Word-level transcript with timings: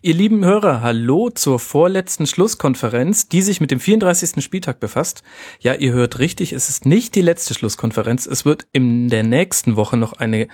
Ihr 0.00 0.14
lieben 0.14 0.44
Hörer, 0.44 0.80
hallo 0.80 1.28
zur 1.28 1.58
vorletzten 1.58 2.28
Schlusskonferenz, 2.28 3.28
die 3.28 3.42
sich 3.42 3.60
mit 3.60 3.72
dem 3.72 3.80
34. 3.80 4.44
Spieltag 4.44 4.78
befasst. 4.78 5.24
Ja, 5.58 5.74
ihr 5.74 5.92
hört 5.92 6.20
richtig, 6.20 6.52
es 6.52 6.68
ist 6.68 6.86
nicht 6.86 7.16
die 7.16 7.20
letzte 7.20 7.54
Schlusskonferenz. 7.54 8.24
Es 8.26 8.44
wird 8.44 8.68
in 8.70 9.08
der 9.08 9.24
nächsten 9.24 9.74
Woche 9.74 9.96
noch 9.96 10.12
eine 10.12 10.46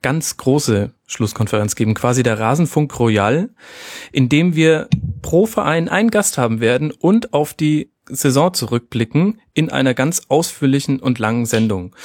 ganz 0.00 0.36
große 0.36 0.92
Schlusskonferenz 1.08 1.74
geben, 1.74 1.94
quasi 1.94 2.22
der 2.22 2.38
Rasenfunk 2.38 2.96
Royal, 3.00 3.50
in 4.12 4.28
dem 4.28 4.54
wir 4.54 4.88
pro 5.22 5.46
Verein 5.46 5.88
einen 5.88 6.10
Gast 6.10 6.38
haben 6.38 6.60
werden 6.60 6.92
und 6.92 7.32
auf 7.34 7.52
die 7.52 7.90
Saison 8.08 8.54
zurückblicken 8.54 9.40
in 9.54 9.70
einer 9.70 9.94
ganz 9.94 10.22
ausführlichen 10.28 11.00
und 11.00 11.18
langen 11.18 11.46
Sendung. 11.46 11.96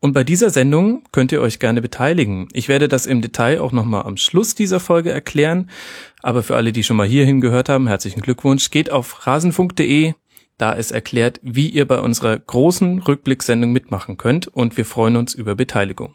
Und 0.00 0.12
bei 0.12 0.22
dieser 0.22 0.50
Sendung 0.50 1.02
könnt 1.10 1.32
ihr 1.32 1.40
euch 1.40 1.58
gerne 1.58 1.82
beteiligen. 1.82 2.48
Ich 2.52 2.68
werde 2.68 2.88
das 2.88 3.06
im 3.06 3.20
Detail 3.20 3.60
auch 3.60 3.72
nochmal 3.72 4.04
am 4.04 4.16
Schluss 4.16 4.54
dieser 4.54 4.78
Folge 4.78 5.10
erklären. 5.10 5.70
Aber 6.22 6.42
für 6.42 6.56
alle, 6.56 6.72
die 6.72 6.84
schon 6.84 6.96
mal 6.96 7.06
hierhin 7.06 7.40
gehört 7.40 7.68
haben, 7.68 7.88
herzlichen 7.88 8.20
Glückwunsch. 8.20 8.70
Geht 8.70 8.90
auf 8.90 9.26
rasenfunk.de. 9.26 10.14
Da 10.56 10.72
ist 10.72 10.92
erklärt, 10.92 11.40
wie 11.42 11.68
ihr 11.68 11.86
bei 11.86 11.98
unserer 12.00 12.38
großen 12.38 13.00
Rückblicksendung 13.00 13.72
mitmachen 13.72 14.16
könnt. 14.16 14.46
Und 14.46 14.76
wir 14.76 14.84
freuen 14.84 15.16
uns 15.16 15.34
über 15.34 15.56
Beteiligung. 15.56 16.14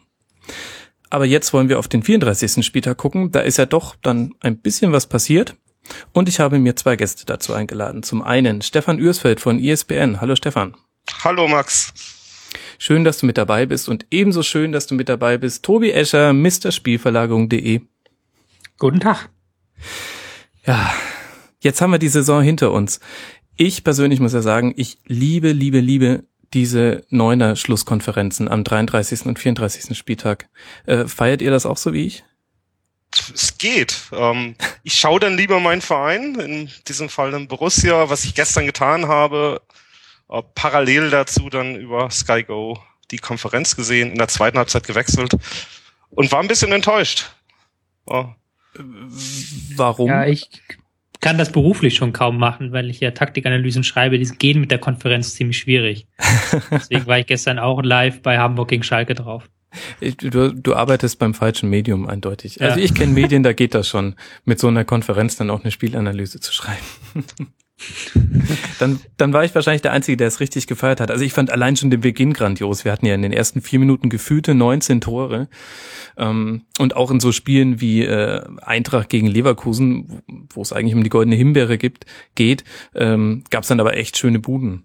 Aber 1.10 1.26
jetzt 1.26 1.52
wollen 1.52 1.68
wir 1.68 1.78
auf 1.78 1.88
den 1.88 2.02
34. 2.02 2.64
Spieltag 2.64 2.96
gucken. 2.96 3.32
Da 3.32 3.40
ist 3.40 3.58
ja 3.58 3.66
doch 3.66 3.96
dann 4.02 4.34
ein 4.40 4.58
bisschen 4.58 4.92
was 4.92 5.06
passiert. 5.06 5.56
Und 6.12 6.28
ich 6.28 6.40
habe 6.40 6.58
mir 6.58 6.74
zwei 6.76 6.96
Gäste 6.96 7.26
dazu 7.26 7.52
eingeladen. 7.52 8.02
Zum 8.02 8.22
einen 8.22 8.62
Stefan 8.62 8.98
Ürsfeld 8.98 9.40
von 9.40 9.58
ISBN. 9.58 10.20
Hallo 10.22 10.36
Stefan. 10.36 10.74
Hallo 11.22 11.46
Max. 11.46 11.92
Schön, 12.78 13.04
dass 13.04 13.18
du 13.18 13.26
mit 13.26 13.38
dabei 13.38 13.66
bist 13.66 13.88
und 13.88 14.06
ebenso 14.10 14.42
schön, 14.42 14.72
dass 14.72 14.86
du 14.86 14.94
mit 14.94 15.08
dabei 15.08 15.38
bist. 15.38 15.64
Tobi 15.64 15.92
Escher, 15.92 16.32
Mr. 16.32 16.70
Guten 18.78 19.00
Tag. 19.00 19.30
Ja, 20.66 20.94
jetzt 21.60 21.80
haben 21.80 21.92
wir 21.92 21.98
die 21.98 22.08
Saison 22.08 22.42
hinter 22.42 22.72
uns. 22.72 23.00
Ich 23.56 23.84
persönlich 23.84 24.20
muss 24.20 24.32
ja 24.32 24.42
sagen, 24.42 24.74
ich 24.76 24.98
liebe, 25.06 25.52
liebe, 25.52 25.80
liebe 25.80 26.24
diese 26.54 27.04
neuner 27.10 27.56
Schlusskonferenzen 27.56 28.48
am 28.48 28.64
33. 28.64 29.26
und 29.26 29.38
34. 29.38 29.96
Spieltag. 29.96 30.48
Äh, 30.86 31.06
feiert 31.06 31.42
ihr 31.42 31.50
das 31.50 31.66
auch 31.66 31.76
so 31.76 31.92
wie 31.92 32.06
ich? 32.06 32.24
Es 33.32 33.58
geht. 33.58 33.96
Ähm, 34.12 34.56
ich 34.82 34.94
schaue 34.94 35.20
dann 35.20 35.36
lieber 35.36 35.60
meinen 35.60 35.82
Verein, 35.82 36.34
in 36.36 36.70
diesem 36.88 37.08
Fall 37.08 37.30
dann 37.30 37.48
Borussia, 37.48 38.08
was 38.10 38.24
ich 38.24 38.34
gestern 38.34 38.66
getan 38.66 39.06
habe, 39.06 39.62
äh, 40.28 40.42
parallel 40.54 41.10
dazu 41.10 41.48
dann 41.50 41.76
über 41.76 42.10
Sky 42.10 42.42
Go 42.42 42.78
die 43.10 43.18
Konferenz 43.18 43.76
gesehen, 43.76 44.10
in 44.12 44.18
der 44.18 44.28
zweiten 44.28 44.58
Halbzeit 44.58 44.86
gewechselt 44.86 45.36
und 46.10 46.32
war 46.32 46.40
ein 46.40 46.48
bisschen 46.48 46.72
enttäuscht. 46.72 47.30
Oh. 48.06 48.26
Warum? 49.76 50.08
Ja, 50.08 50.26
ich 50.26 50.48
kann 51.20 51.38
das 51.38 51.52
beruflich 51.52 51.94
schon 51.94 52.12
kaum 52.12 52.38
machen, 52.38 52.72
weil 52.72 52.90
ich 52.90 53.00
ja 53.00 53.12
Taktikanalysen 53.12 53.84
schreibe, 53.84 54.18
die 54.18 54.26
gehen 54.26 54.60
mit 54.60 54.70
der 54.70 54.78
Konferenz 54.78 55.34
ziemlich 55.34 55.58
schwierig. 55.58 56.06
Deswegen 56.70 57.06
war 57.06 57.18
ich 57.18 57.26
gestern 57.26 57.58
auch 57.58 57.82
live 57.82 58.20
bei 58.20 58.38
Hamburg 58.38 58.68
gegen 58.68 58.82
Schalke 58.82 59.14
drauf. 59.14 59.48
Du, 60.18 60.52
du 60.52 60.74
arbeitest 60.74 61.18
beim 61.18 61.34
falschen 61.34 61.68
Medium 61.68 62.06
eindeutig. 62.06 62.60
Also 62.60 62.78
ja. 62.78 62.84
ich 62.84 62.94
kenne 62.94 63.12
Medien, 63.12 63.42
da 63.42 63.52
geht 63.54 63.74
das 63.74 63.88
schon, 63.88 64.16
mit 64.44 64.60
so 64.60 64.68
einer 64.68 64.84
Konferenz 64.84 65.36
dann 65.36 65.50
auch 65.50 65.62
eine 65.62 65.70
Spielanalyse 65.70 66.40
zu 66.40 66.52
schreiben. 66.52 66.84
Dann, 68.78 69.00
dann 69.16 69.32
war 69.32 69.44
ich 69.44 69.54
wahrscheinlich 69.54 69.82
der 69.82 69.92
Einzige, 69.92 70.16
der 70.16 70.28
es 70.28 70.40
richtig 70.40 70.66
gefeiert 70.66 71.00
hat. 71.00 71.10
Also 71.10 71.24
ich 71.24 71.32
fand 71.32 71.50
allein 71.50 71.76
schon 71.76 71.90
den 71.90 72.00
Beginn 72.00 72.32
grandios. 72.32 72.84
Wir 72.84 72.92
hatten 72.92 73.06
ja 73.06 73.14
in 73.14 73.22
den 73.22 73.32
ersten 73.32 73.60
vier 73.60 73.78
Minuten 73.78 74.08
gefühlte 74.08 74.54
19 74.54 75.00
Tore. 75.00 75.48
Ähm, 76.16 76.62
und 76.78 76.96
auch 76.96 77.10
in 77.10 77.20
so 77.20 77.32
Spielen 77.32 77.80
wie 77.80 78.04
äh, 78.04 78.44
Eintracht 78.62 79.08
gegen 79.08 79.26
Leverkusen, 79.26 80.22
wo 80.52 80.62
es 80.62 80.72
eigentlich 80.72 80.94
um 80.94 81.02
die 81.02 81.10
goldene 81.10 81.36
Himbeere 81.36 81.78
gibt, 81.78 82.06
geht, 82.34 82.64
ähm, 82.94 83.42
gab 83.50 83.62
es 83.62 83.68
dann 83.68 83.80
aber 83.80 83.96
echt 83.96 84.16
schöne 84.16 84.38
Buden. 84.38 84.84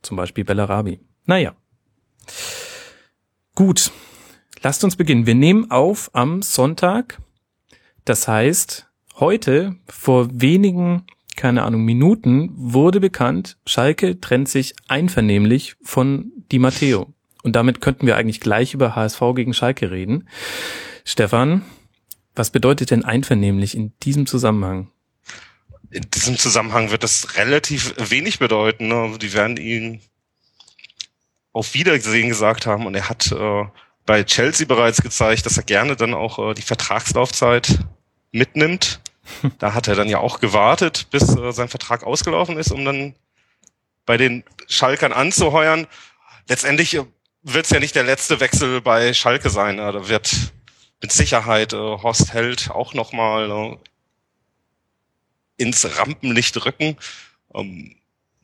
Zum 0.00 0.16
Beispiel 0.16 0.44
Bellarabi. 0.44 1.00
Naja. 1.26 1.54
Gut, 3.54 3.90
lasst 4.62 4.82
uns 4.82 4.96
beginnen. 4.96 5.26
Wir 5.26 5.34
nehmen 5.34 5.70
auf 5.70 6.10
am 6.14 6.42
Sonntag. 6.42 7.20
Das 8.04 8.26
heißt, 8.26 8.88
heute 9.16 9.76
vor 9.86 10.28
wenigen 10.32 11.04
keine 11.36 11.62
Ahnung, 11.62 11.84
Minuten 11.84 12.50
wurde 12.54 13.00
bekannt, 13.00 13.56
Schalke 13.66 14.20
trennt 14.20 14.48
sich 14.48 14.74
einvernehmlich 14.88 15.76
von 15.82 16.32
Di 16.50 16.58
Matteo. 16.58 17.12
Und 17.42 17.56
damit 17.56 17.80
könnten 17.80 18.06
wir 18.06 18.16
eigentlich 18.16 18.40
gleich 18.40 18.74
über 18.74 18.94
HSV 18.94 19.20
gegen 19.34 19.54
Schalke 19.54 19.90
reden. 19.90 20.28
Stefan, 21.04 21.62
was 22.34 22.50
bedeutet 22.50 22.90
denn 22.90 23.04
einvernehmlich 23.04 23.76
in 23.76 23.92
diesem 24.02 24.26
Zusammenhang? 24.26 24.90
In 25.90 26.08
diesem 26.14 26.38
Zusammenhang 26.38 26.90
wird 26.90 27.02
das 27.02 27.36
relativ 27.36 27.94
wenig 27.98 28.38
bedeuten. 28.38 28.88
Ne? 28.88 29.18
Die 29.20 29.32
werden 29.34 29.56
ihn 29.56 30.00
auf 31.52 31.74
Wiedersehen 31.74 32.28
gesagt 32.28 32.66
haben 32.66 32.86
und 32.86 32.94
er 32.94 33.10
hat 33.10 33.30
äh, 33.30 33.64
bei 34.06 34.24
Chelsea 34.24 34.66
bereits 34.66 35.02
gezeigt, 35.02 35.44
dass 35.44 35.58
er 35.58 35.64
gerne 35.64 35.96
dann 35.96 36.14
auch 36.14 36.38
äh, 36.38 36.54
die 36.54 36.62
Vertragslaufzeit 36.62 37.80
mitnimmt 38.30 39.01
da 39.58 39.74
hat 39.74 39.88
er 39.88 39.94
dann 39.94 40.08
ja 40.08 40.18
auch 40.18 40.40
gewartet, 40.40 41.08
bis 41.10 41.36
äh, 41.36 41.52
sein 41.52 41.68
Vertrag 41.68 42.04
ausgelaufen 42.04 42.58
ist, 42.58 42.72
um 42.72 42.84
dann 42.84 43.14
bei 44.04 44.16
den 44.16 44.44
Schalkern 44.68 45.12
anzuheuern. 45.12 45.86
Letztendlich 46.48 46.94
äh, 46.94 47.04
wird 47.42 47.64
es 47.64 47.70
ja 47.70 47.80
nicht 47.80 47.94
der 47.94 48.04
letzte 48.04 48.40
Wechsel 48.40 48.80
bei 48.80 49.14
Schalke 49.14 49.50
sein. 49.50 49.76
Da 49.76 50.08
wird 50.08 50.52
mit 51.00 51.12
Sicherheit 51.12 51.72
äh, 51.72 51.76
Horst 51.76 52.32
Held 52.32 52.70
auch 52.70 52.94
nochmal 52.94 53.50
äh, 53.50 53.76
ins 55.56 55.98
Rampenlicht 55.98 56.64
rücken. 56.64 56.96
Ähm, 57.54 57.96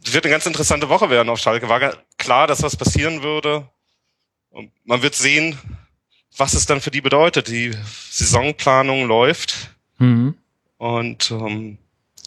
es 0.04 0.12
wird 0.12 0.24
eine 0.24 0.32
ganz 0.32 0.46
interessante 0.46 0.88
Woche 0.88 1.10
werden 1.10 1.28
auf 1.28 1.38
Schalke. 1.38 1.68
War 1.68 1.96
klar, 2.18 2.46
dass 2.46 2.62
was 2.62 2.76
passieren 2.76 3.22
würde. 3.22 3.68
Und 4.50 4.72
man 4.84 5.02
wird 5.02 5.14
sehen, 5.14 5.58
was 6.36 6.54
es 6.54 6.66
dann 6.66 6.80
für 6.80 6.90
die 6.90 7.00
bedeutet. 7.00 7.48
Die 7.48 7.74
Saisonplanung 8.10 9.06
läuft. 9.06 9.70
Mhm. 9.98 10.36
Und 10.78 11.30
ähm, 11.32 11.78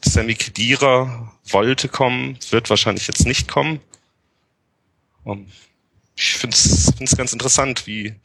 Sammy 0.03 0.35
Kedira 0.35 1.31
wollte 1.49 1.87
kommen, 1.87 2.37
wird 2.49 2.69
wahrscheinlich 2.69 3.07
jetzt 3.07 3.25
nicht 3.25 3.47
kommen. 3.47 3.79
Ähm, 5.25 5.47
ich 6.15 6.33
finde 6.33 6.55
es 6.55 7.17
ganz 7.17 7.33
interessant, 7.33 7.87
wie, 7.87 8.15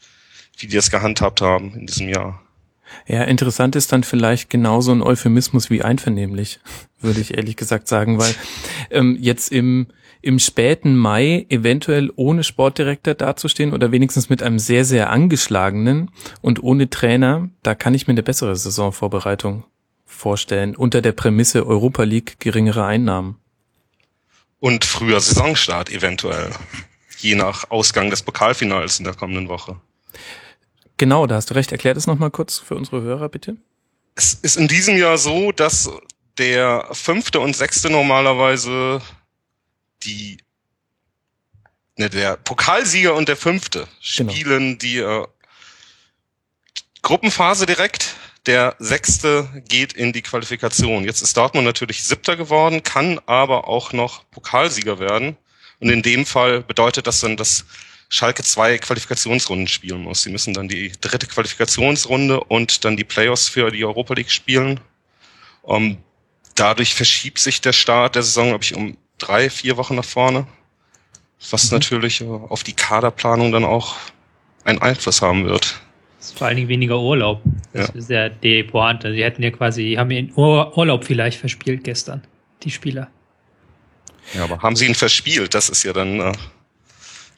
wie 0.58 0.66
die 0.66 0.76
das 0.76 0.90
gehandhabt 0.90 1.40
haben 1.40 1.74
in 1.74 1.86
diesem 1.86 2.08
Jahr. 2.08 2.42
Ja, 3.06 3.24
interessant 3.24 3.76
ist 3.76 3.92
dann 3.92 4.04
vielleicht 4.04 4.50
genauso 4.50 4.92
ein 4.92 5.02
Euphemismus 5.02 5.70
wie 5.70 5.82
einvernehmlich, 5.82 6.60
würde 7.00 7.20
ich 7.20 7.36
ehrlich 7.36 7.56
gesagt 7.56 7.88
sagen, 7.88 8.18
weil 8.18 8.34
ähm, 8.90 9.16
jetzt 9.20 9.52
im, 9.52 9.88
im 10.22 10.38
späten 10.38 10.96
Mai 10.96 11.46
eventuell 11.48 12.12
ohne 12.16 12.42
Sportdirektor 12.42 13.14
dazustehen 13.14 13.72
oder 13.72 13.92
wenigstens 13.92 14.28
mit 14.28 14.42
einem 14.42 14.58
sehr, 14.58 14.84
sehr 14.84 15.10
angeschlagenen 15.10 16.10
und 16.42 16.62
ohne 16.62 16.90
Trainer, 16.90 17.48
da 17.62 17.74
kann 17.74 17.94
ich 17.94 18.06
mir 18.06 18.12
eine 18.12 18.22
bessere 18.22 18.56
Saisonvorbereitung 18.56 19.64
vorstellen, 20.06 20.74
unter 20.74 21.02
der 21.02 21.12
Prämisse 21.12 21.66
Europa 21.66 22.04
League 22.04 22.40
geringere 22.40 22.86
Einnahmen. 22.86 23.38
Und 24.58 24.84
früher 24.84 25.20
Saisonstart 25.20 25.90
eventuell, 25.90 26.50
je 27.18 27.34
nach 27.34 27.70
Ausgang 27.70 28.08
des 28.08 28.22
Pokalfinals 28.22 28.98
in 28.98 29.04
der 29.04 29.14
kommenden 29.14 29.48
Woche. 29.48 29.78
Genau, 30.96 31.26
da 31.26 31.34
hast 31.34 31.50
du 31.50 31.54
recht. 31.54 31.72
Erklär 31.72 31.92
das 31.92 32.06
nochmal 32.06 32.30
kurz 32.30 32.58
für 32.58 32.74
unsere 32.74 33.02
Hörer, 33.02 33.28
bitte. 33.28 33.56
Es 34.14 34.32
ist 34.32 34.56
in 34.56 34.66
diesem 34.66 34.96
Jahr 34.96 35.18
so, 35.18 35.52
dass 35.52 35.90
der 36.38 36.88
fünfte 36.92 37.40
und 37.40 37.54
sechste 37.54 37.90
normalerweise 37.90 39.02
die 40.04 40.38
ne, 41.96 42.08
der 42.08 42.36
Pokalsieger 42.36 43.14
und 43.14 43.28
der 43.28 43.36
fünfte 43.36 43.86
genau. 44.16 44.32
spielen 44.32 44.78
die 44.78 44.98
äh, 44.98 45.26
Gruppenphase 47.02 47.66
direkt 47.66 48.14
der 48.46 48.76
Sechste 48.78 49.48
geht 49.68 49.92
in 49.92 50.12
die 50.12 50.22
Qualifikation. 50.22 51.04
Jetzt 51.04 51.22
ist 51.22 51.36
Dortmund 51.36 51.66
natürlich 51.66 52.04
Siebter 52.04 52.36
geworden, 52.36 52.82
kann 52.82 53.20
aber 53.26 53.68
auch 53.68 53.92
noch 53.92 54.28
Pokalsieger 54.30 54.98
werden. 54.98 55.36
Und 55.80 55.90
in 55.90 56.02
dem 56.02 56.24
Fall 56.24 56.62
bedeutet 56.62 57.06
das 57.06 57.20
dann, 57.20 57.36
dass 57.36 57.64
Schalke 58.08 58.44
zwei 58.44 58.78
Qualifikationsrunden 58.78 59.66
spielen 59.66 60.02
muss. 60.02 60.22
Sie 60.22 60.30
müssen 60.30 60.54
dann 60.54 60.68
die 60.68 60.92
dritte 61.00 61.26
Qualifikationsrunde 61.26 62.40
und 62.44 62.84
dann 62.84 62.96
die 62.96 63.04
Playoffs 63.04 63.48
für 63.48 63.70
die 63.70 63.84
Europa 63.84 64.14
League 64.14 64.30
spielen. 64.30 64.80
Um, 65.62 65.82
ähm, 65.82 65.98
dadurch 66.54 66.94
verschiebt 66.94 67.40
sich 67.40 67.60
der 67.60 67.72
Start 67.72 68.14
der 68.14 68.22
Saison, 68.22 68.50
glaube 68.50 68.62
ich, 68.62 68.74
um 68.74 68.96
drei, 69.18 69.50
vier 69.50 69.76
Wochen 69.76 69.96
nach 69.96 70.04
vorne. 70.04 70.46
Was 71.50 71.70
mhm. 71.70 71.78
natürlich 71.78 72.20
äh, 72.20 72.26
auf 72.26 72.62
die 72.62 72.72
Kaderplanung 72.72 73.50
dann 73.50 73.64
auch 73.64 73.96
einen 74.64 74.80
Einfluss 74.80 75.20
haben 75.20 75.44
wird 75.46 75.80
vor 76.32 76.46
allen 76.46 76.56
Dingen 76.56 76.68
weniger 76.68 77.00
Urlaub. 77.00 77.42
Das 77.72 77.88
ja. 77.88 77.94
ist 77.94 78.10
ja 78.10 78.28
die 78.28 78.62
Pointe. 78.62 79.12
Sie 79.12 79.22
hätten 79.22 79.42
ja 79.42 79.50
quasi, 79.50 79.94
haben 79.98 80.10
ihren 80.10 80.32
Urlaub 80.34 81.04
vielleicht 81.04 81.38
verspielt 81.38 81.84
gestern, 81.84 82.22
die 82.62 82.70
Spieler. 82.70 83.08
Ja, 84.34 84.44
aber 84.44 84.60
haben 84.60 84.76
sie 84.76 84.86
ihn 84.86 84.94
verspielt? 84.94 85.54
Das 85.54 85.68
ist 85.68 85.82
ja 85.84 85.92
dann 85.92 86.20
äh, 86.20 86.32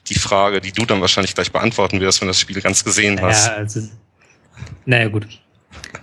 die 0.07 0.15
Frage, 0.15 0.59
die 0.61 0.71
du 0.71 0.85
dann 0.85 1.01
wahrscheinlich 1.01 1.35
gleich 1.35 1.51
beantworten 1.51 1.99
wirst, 1.99 2.21
wenn 2.21 2.27
du 2.27 2.31
das 2.31 2.39
Spiel 2.39 2.61
ganz 2.61 2.83
gesehen 2.83 3.21
hast. 3.21 3.47
Ja, 3.47 3.53
also, 3.55 3.81
naja, 4.85 5.07
gut. 5.07 5.27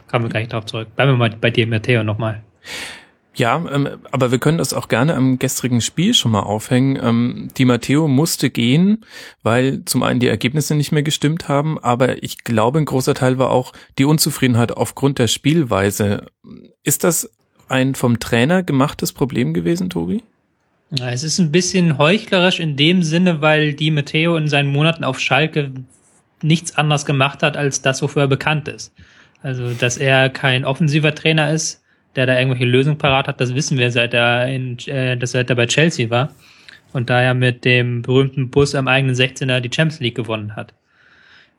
Kommen 0.08 0.26
wir 0.26 0.28
gleich 0.30 0.48
drauf 0.48 0.66
zurück. 0.66 0.94
Bleiben 0.94 1.12
wir 1.12 1.16
mal 1.16 1.30
bei 1.30 1.50
dir, 1.50 1.66
Matteo, 1.66 2.04
nochmal. 2.04 2.42
Ja, 3.36 3.62
ähm, 3.70 3.88
aber 4.12 4.30
wir 4.30 4.38
können 4.38 4.56
das 4.56 4.72
auch 4.72 4.88
gerne 4.88 5.14
am 5.14 5.38
gestrigen 5.38 5.82
Spiel 5.82 6.14
schon 6.14 6.32
mal 6.32 6.40
aufhängen. 6.40 6.98
Ähm, 7.02 7.48
die 7.58 7.66
Matteo 7.66 8.08
musste 8.08 8.48
gehen, 8.48 9.04
weil 9.42 9.84
zum 9.84 10.02
einen 10.02 10.20
die 10.20 10.28
Ergebnisse 10.28 10.74
nicht 10.74 10.90
mehr 10.90 11.02
gestimmt 11.02 11.46
haben, 11.46 11.78
aber 11.78 12.22
ich 12.22 12.44
glaube, 12.44 12.78
ein 12.78 12.86
großer 12.86 13.12
Teil 13.12 13.36
war 13.36 13.50
auch 13.50 13.74
die 13.98 14.06
Unzufriedenheit 14.06 14.72
aufgrund 14.72 15.18
der 15.18 15.28
Spielweise. 15.28 16.26
Ist 16.82 17.04
das 17.04 17.30
ein 17.68 17.94
vom 17.94 18.20
Trainer 18.20 18.62
gemachtes 18.62 19.12
Problem 19.12 19.52
gewesen, 19.52 19.90
Tobi? 19.90 20.22
Ja, 20.90 21.10
es 21.10 21.22
ist 21.22 21.38
ein 21.38 21.52
bisschen 21.52 21.98
heuchlerisch 21.98 22.58
in 22.58 22.76
dem 22.76 23.02
Sinne, 23.02 23.42
weil 23.42 23.74
die 23.74 23.90
Matteo 23.90 24.36
in 24.36 24.48
seinen 24.48 24.72
Monaten 24.72 25.04
auf 25.04 25.20
Schalke 25.20 25.72
nichts 26.42 26.76
anderes 26.76 27.04
gemacht 27.04 27.42
hat, 27.42 27.58
als 27.58 27.82
das, 27.82 28.00
wofür 28.00 28.22
er 28.22 28.28
bekannt 28.28 28.68
ist. 28.68 28.94
Also, 29.42 29.74
dass 29.74 29.98
er 29.98 30.30
kein 30.30 30.64
offensiver 30.64 31.14
Trainer 31.14 31.52
ist, 31.52 31.82
der 32.16 32.26
da 32.26 32.38
irgendwelche 32.38 32.64
Lösungen 32.64 32.98
parat 32.98 33.28
hat, 33.28 33.40
das 33.40 33.54
wissen 33.54 33.78
wir, 33.78 33.90
seit 33.90 34.14
er, 34.14 34.48
in, 34.48 34.78
äh, 34.86 35.18
seit 35.26 35.50
er 35.50 35.56
bei 35.56 35.66
Chelsea 35.66 36.10
war 36.10 36.30
und 36.92 37.10
da 37.10 37.20
er 37.20 37.34
mit 37.34 37.64
dem 37.64 38.02
berühmten 38.02 38.50
Bus 38.50 38.74
am 38.74 38.88
eigenen 38.88 39.14
16er 39.14 39.60
die 39.60 39.70
Champions 39.74 40.00
League 40.00 40.14
gewonnen 40.14 40.56
hat. 40.56 40.72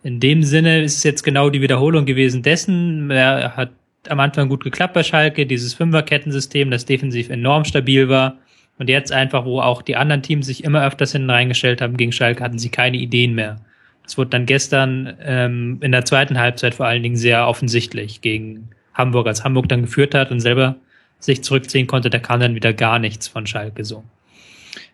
In 0.04 0.20
dem 0.20 0.44
Sinne 0.44 0.84
ist 0.84 0.98
es 0.98 1.04
jetzt 1.04 1.24
genau 1.24 1.50
die 1.50 1.62
Wiederholung 1.62 2.06
gewesen 2.06 2.44
dessen. 2.44 3.10
Er 3.12 3.56
hat 3.56 3.72
am 4.10 4.20
Anfang 4.20 4.48
gut 4.50 4.64
geklappt 4.64 4.94
bei 4.94 5.04
Schalke, 5.04 5.46
dieses 5.46 5.74
Fünferkettensystem, 5.74 6.72
das 6.72 6.86
defensiv 6.86 7.30
enorm 7.30 7.66
stabil 7.66 8.10
war. 8.10 8.38
Und 8.80 8.90
jetzt 8.90 9.12
einfach, 9.12 9.46
wo 9.46 9.60
auch 9.60 9.82
die 9.82 9.96
anderen 9.96 10.22
Teams 10.22 10.46
sich 10.46 10.64
immer 10.64 10.86
öfters 10.86 11.12
hinten 11.12 11.30
reingestellt 11.30 11.82
haben 11.82 11.98
gegen 11.98 12.12
Schalke, 12.12 12.44
hatten 12.44 12.60
sie 12.60 12.70
keine 12.70 12.98
Ideen 12.98 13.34
mehr. 13.34 13.58
Das 14.04 14.18
wurde 14.18 14.30
dann 14.30 14.46
gestern 14.46 15.18
ähm, 15.22 15.80
in 15.82 15.92
der 15.92 16.06
zweiten 16.06 16.40
Halbzeit 16.40 16.76
vor 16.76 16.86
allen 16.86 17.04
Dingen 17.04 17.18
sehr 17.18 17.48
offensichtlich 17.48 18.22
gegen 18.22 18.70
Hamburg, 18.98 19.28
als 19.28 19.44
Hamburg 19.44 19.70
dann 19.70 19.84
geführt 19.84 20.16
hat 20.16 20.32
und 20.32 20.40
selber 20.40 20.76
sich 21.20 21.44
zurückziehen 21.44 21.88
konnte, 21.88 22.10
da 22.10 22.20
kam 22.20 22.40
dann 22.40 22.56
wieder 22.56 22.74
gar 22.74 23.00
nichts 23.00 23.28
von 23.28 23.48
Schalke 23.48 23.86
so. 23.86 24.04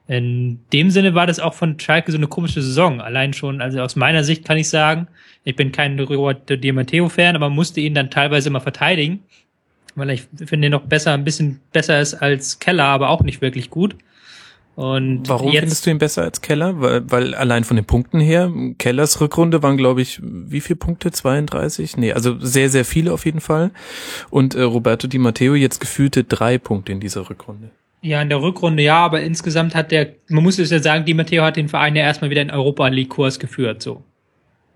In 0.07 0.59
dem 0.73 0.89
Sinne 0.89 1.15
war 1.15 1.27
das 1.27 1.39
auch 1.39 1.53
von 1.53 1.79
Schalke 1.79 2.11
so 2.11 2.17
eine 2.17 2.27
komische 2.27 2.61
Saison. 2.61 2.99
Allein 2.99 3.33
schon, 3.33 3.61
also 3.61 3.81
aus 3.81 3.95
meiner 3.95 4.23
Sicht 4.23 4.43
kann 4.45 4.57
ich 4.57 4.67
sagen, 4.67 5.07
ich 5.45 5.55
bin 5.55 5.71
kein 5.71 5.97
Roberto 5.99 6.55
Di 6.55 6.71
Matteo-Fan, 6.71 7.35
aber 7.35 7.49
musste 7.49 7.79
ihn 7.79 7.93
dann 7.93 8.09
teilweise 8.09 8.49
immer 8.49 8.61
verteidigen, 8.61 9.23
weil 9.95 10.09
ich 10.09 10.27
finde 10.45 10.67
ihn 10.67 10.71
noch 10.71 10.83
besser, 10.83 11.13
ein 11.13 11.23
bisschen 11.23 11.61
besser 11.71 11.99
ist 12.01 12.15
als 12.15 12.59
Keller, 12.59 12.85
aber 12.85 13.09
auch 13.09 13.21
nicht 13.21 13.41
wirklich 13.41 13.69
gut. 13.69 13.95
Und 14.75 15.29
Warum 15.29 15.51
jetzt, 15.51 15.59
findest 15.59 15.85
du 15.85 15.91
ihn 15.91 15.97
besser 15.99 16.23
als 16.23 16.41
Keller? 16.41 16.81
Weil, 16.81 17.11
weil 17.11 17.35
allein 17.35 17.63
von 17.63 17.75
den 17.75 17.85
Punkten 17.85 18.19
her, 18.19 18.51
Kellers 18.79 19.21
Rückrunde 19.21 19.61
waren, 19.61 19.77
glaube 19.77 20.01
ich, 20.01 20.19
wie 20.23 20.61
viele 20.61 20.77
Punkte? 20.77 21.11
32? 21.11 21.97
Nee, 21.97 22.13
also 22.13 22.39
sehr, 22.39 22.69
sehr 22.69 22.83
viele 22.83 23.13
auf 23.13 23.25
jeden 23.25 23.39
Fall. 23.39 23.71
Und 24.31 24.55
äh, 24.55 24.63
Roberto 24.63 25.07
Di 25.07 25.19
Matteo 25.19 25.53
jetzt 25.53 25.79
gefühlte 25.79 26.23
drei 26.23 26.57
Punkte 26.57 26.91
in 26.91 26.99
dieser 26.99 27.29
Rückrunde. 27.29 27.69
Ja, 28.01 28.21
in 28.21 28.29
der 28.29 28.41
Rückrunde 28.41 28.81
ja, 28.81 28.97
aber 28.97 29.21
insgesamt 29.21 29.75
hat 29.75 29.91
der, 29.91 30.13
man 30.27 30.43
muss 30.43 30.57
es 30.57 30.71
ja 30.71 30.79
sagen, 30.79 31.05
Di 31.05 31.13
Matteo 31.13 31.43
hat 31.43 31.55
den 31.55 31.69
Verein 31.69 31.95
ja 31.95 32.03
erstmal 32.03 32.31
wieder 32.31 32.41
in 32.41 32.51
Europa 32.51 32.87
League-Kurs 32.87 33.39
geführt, 33.39 33.81
so. 33.83 34.03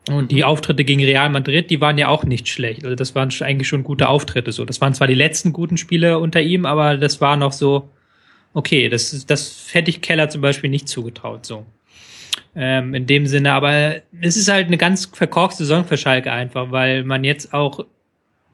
Und 0.09 0.31
die 0.31 0.45
Auftritte 0.45 0.85
gegen 0.85 1.03
Real 1.03 1.29
Madrid, 1.29 1.69
die 1.69 1.81
waren 1.81 1.97
ja 1.97 2.07
auch 2.07 2.23
nicht 2.23 2.47
schlecht. 2.47 2.85
Also 2.85 2.95
das 2.95 3.13
waren 3.15 3.29
eigentlich 3.41 3.67
schon 3.67 3.83
gute 3.83 4.07
Auftritte, 4.07 4.53
so. 4.53 4.63
Das 4.63 4.79
waren 4.79 4.93
zwar 4.93 5.07
die 5.07 5.15
letzten 5.15 5.51
guten 5.51 5.75
Spiele 5.75 6.19
unter 6.19 6.39
ihm, 6.39 6.65
aber 6.65 6.95
das 6.95 7.19
war 7.19 7.35
noch 7.35 7.51
so, 7.51 7.89
okay, 8.53 8.89
das, 8.89 9.25
das 9.25 9.69
hätte 9.71 9.89
ich 9.89 10.01
Keller 10.01 10.29
zum 10.29 10.41
Beispiel 10.41 10.69
nicht 10.69 10.87
zugetraut, 10.87 11.45
so. 11.45 11.65
Ähm, 12.55 12.93
in 12.93 13.05
dem 13.05 13.27
Sinne, 13.27 13.53
aber 13.53 14.01
es 14.21 14.35
ist 14.35 14.49
halt 14.49 14.67
eine 14.67 14.77
ganz 14.77 15.05
verkorkste 15.05 15.63
Saison 15.63 15.85
für 15.85 15.97
Schalke 15.97 16.31
einfach, 16.31 16.71
weil 16.71 17.03
man 17.03 17.23
jetzt 17.23 17.53
auch, 17.53 17.85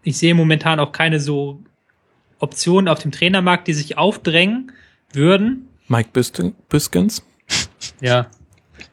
ich 0.04 0.18
sehe 0.18 0.36
momentan 0.36 0.80
auch 0.80 0.92
keine 0.92 1.20
so 1.20 1.62
Optionen 2.40 2.90
auf 2.90 3.00
dem 3.00 3.12
Trainermarkt, 3.12 3.68
die 3.68 3.74
sich 3.74 3.98
aufdrängen 3.98 4.74
würden. 5.14 5.70
Mike 5.88 6.10
Büskens? 6.70 7.26
Ja. 8.02 8.28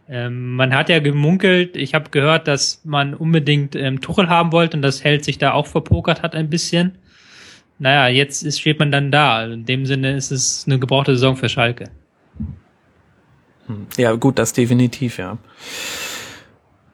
Ähm, 0.08 0.54
man 0.54 0.74
hat 0.74 0.88
ja 0.88 0.98
gemunkelt, 0.98 1.76
ich 1.76 1.94
habe 1.94 2.10
gehört, 2.10 2.48
dass 2.48 2.80
man 2.84 3.14
unbedingt 3.14 3.76
ähm, 3.76 4.00
Tuchel 4.00 4.28
haben 4.28 4.52
wollte 4.52 4.76
und 4.76 4.82
das 4.82 5.02
Held 5.04 5.24
sich 5.24 5.38
da 5.38 5.52
auch 5.52 5.66
verpokert 5.66 6.22
hat 6.22 6.34
ein 6.34 6.50
bisschen. 6.50 6.98
Naja, 7.80 8.08
jetzt 8.08 8.42
ist, 8.42 8.60
steht 8.60 8.78
man 8.78 8.92
dann 8.92 9.10
da. 9.10 9.36
Also 9.36 9.54
in 9.54 9.64
dem 9.64 9.86
Sinne 9.86 10.14
ist 10.14 10.30
es 10.30 10.64
eine 10.66 10.78
gebrauchte 10.78 11.14
Saison 11.14 11.36
für 11.36 11.48
Schalke. 11.48 11.90
Hm. 13.66 13.86
Ja, 13.96 14.12
gut, 14.12 14.38
das 14.38 14.52
definitiv, 14.52 15.16
ja. 15.18 15.38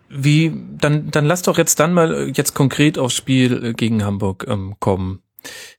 Wie, 0.09 0.53
dann, 0.79 1.11
dann 1.11 1.25
lass 1.27 1.43
doch 1.43 1.59
jetzt 1.59 1.81
dann 1.81 1.93
mal 1.93 2.31
jetzt 2.33 2.55
konkret 2.55 2.99
aufs 2.99 3.17
Spiel 3.17 3.75
gegen 3.75 4.05
Hamburg 4.05 4.47
ähm, 4.49 4.77
kommen. 4.79 5.23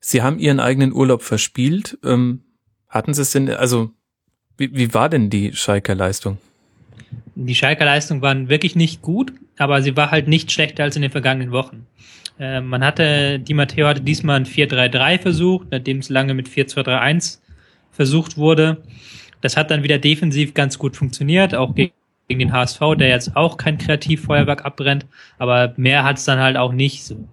Sie 0.02 0.22
haben 0.22 0.40
Ihren 0.40 0.60
eigenen 0.60 0.92
Urlaub 0.92 1.24
verspielt. 1.24 1.98
Ähm, 2.04 2.44
hatten 2.90 3.14
Sie 3.14 3.22
es 3.22 3.32
denn, 3.32 3.50
also 3.50 3.92
wie, 4.58 4.76
wie 4.76 4.94
war 4.94 5.08
denn 5.08 5.30
die 5.30 5.54
Schalker 5.54 5.96
Leistung? 5.96 6.38
Die 7.36 7.56
Schalker 7.56 7.86
Leistung 7.86 8.22
waren 8.22 8.50
wirklich 8.50 8.76
nicht 8.76 9.02
gut, 9.02 9.32
aber 9.58 9.82
sie 9.82 9.96
war 9.96 10.12
halt 10.12 10.28
nicht 10.28 10.52
schlechter 10.52 10.84
als 10.84 10.98
in 10.98 11.02
den 11.02 11.12
vergangenen 11.12 11.52
Wochen. 11.52 11.88
Äh, 12.40 12.62
man 12.62 12.84
hatte, 12.84 13.40
Di 13.40 13.54
Matteo 13.54 13.88
hatte 13.88 14.02
diesmal 14.02 14.38
ein 14.38 14.46
4-3-3 14.46 15.20
versucht, 15.20 15.68
nachdem 15.72 16.00
es 16.00 16.10
lange 16.10 16.34
mit 16.34 16.48
4-2-3-1 16.48 17.40
versucht 17.92 18.38
wurde. 18.38 18.84
Das 19.42 19.58
hat 19.58 19.72
dann 19.72 19.84
wieder 19.84 19.98
defensiv 19.98 20.54
ganz 20.54 20.78
gut 20.78 20.96
funktioniert, 20.96 21.56
auch 21.56 21.76
gegen 21.76 21.94
den 22.30 22.52
HSV, 22.52 22.80
der 22.98 23.10
jetzt 23.10 23.36
auch 23.36 23.58
kein 23.58 23.78
Kreativfeuerwerk 23.78 24.66
abbrennt, 24.66 25.06
aber 25.38 25.74
mehr 25.78 26.04
hat 26.04 26.18
es 26.18 26.26
dann 26.26 26.40
halt 26.40 26.58
auch 26.58 26.74
nicht 26.74 27.04
so 27.04 27.28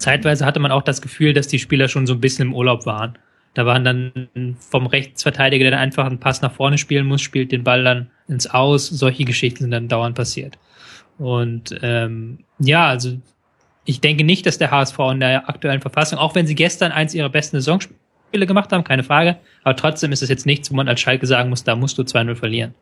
zeitweise 0.00 0.44
hatte 0.44 0.60
man 0.60 0.72
auch 0.72 0.82
das 0.82 1.00
Gefühl, 1.00 1.32
dass 1.32 1.46
die 1.46 1.58
Spieler 1.58 1.88
schon 1.88 2.06
so 2.06 2.14
ein 2.14 2.20
bisschen 2.20 2.48
im 2.48 2.54
Urlaub 2.54 2.86
waren. 2.86 3.16
Da 3.54 3.66
waren 3.66 3.84
dann 3.84 4.56
vom 4.58 4.86
Rechtsverteidiger, 4.86 5.64
der 5.64 5.72
dann 5.72 5.80
einfach 5.80 6.06
einen 6.06 6.20
Pass 6.20 6.40
nach 6.40 6.52
vorne 6.52 6.78
spielen 6.78 7.06
muss, 7.06 7.20
spielt 7.20 7.52
den 7.52 7.64
Ball 7.64 7.84
dann 7.84 8.10
ins 8.28 8.48
Aus. 8.48 8.88
Solche 8.88 9.24
Geschichten 9.24 9.60
sind 9.60 9.72
dann 9.72 9.88
dauernd 9.88 10.16
passiert. 10.16 10.58
Und 11.18 11.78
ähm, 11.82 12.38
ja, 12.58 12.86
also 12.88 13.18
ich 13.90 14.00
denke 14.00 14.24
nicht, 14.24 14.46
dass 14.46 14.58
der 14.58 14.70
HSV 14.70 14.98
in 15.12 15.20
der 15.20 15.48
aktuellen 15.48 15.80
Verfassung, 15.80 16.18
auch 16.18 16.34
wenn 16.34 16.46
sie 16.46 16.54
gestern 16.54 16.92
eins 16.92 17.14
ihrer 17.14 17.28
besten 17.28 17.56
Saisonspiele 17.56 18.46
gemacht 18.46 18.72
haben, 18.72 18.84
keine 18.84 19.04
Frage, 19.04 19.36
aber 19.62 19.76
trotzdem 19.76 20.12
ist 20.12 20.22
es 20.22 20.28
jetzt 20.28 20.46
nichts, 20.46 20.70
wo 20.70 20.76
man 20.76 20.88
als 20.88 21.00
Schalke 21.00 21.26
sagen 21.26 21.50
muss, 21.50 21.64
da 21.64 21.76
musst 21.76 21.98
du 21.98 22.02
2-0 22.02 22.34
verlieren. 22.36 22.74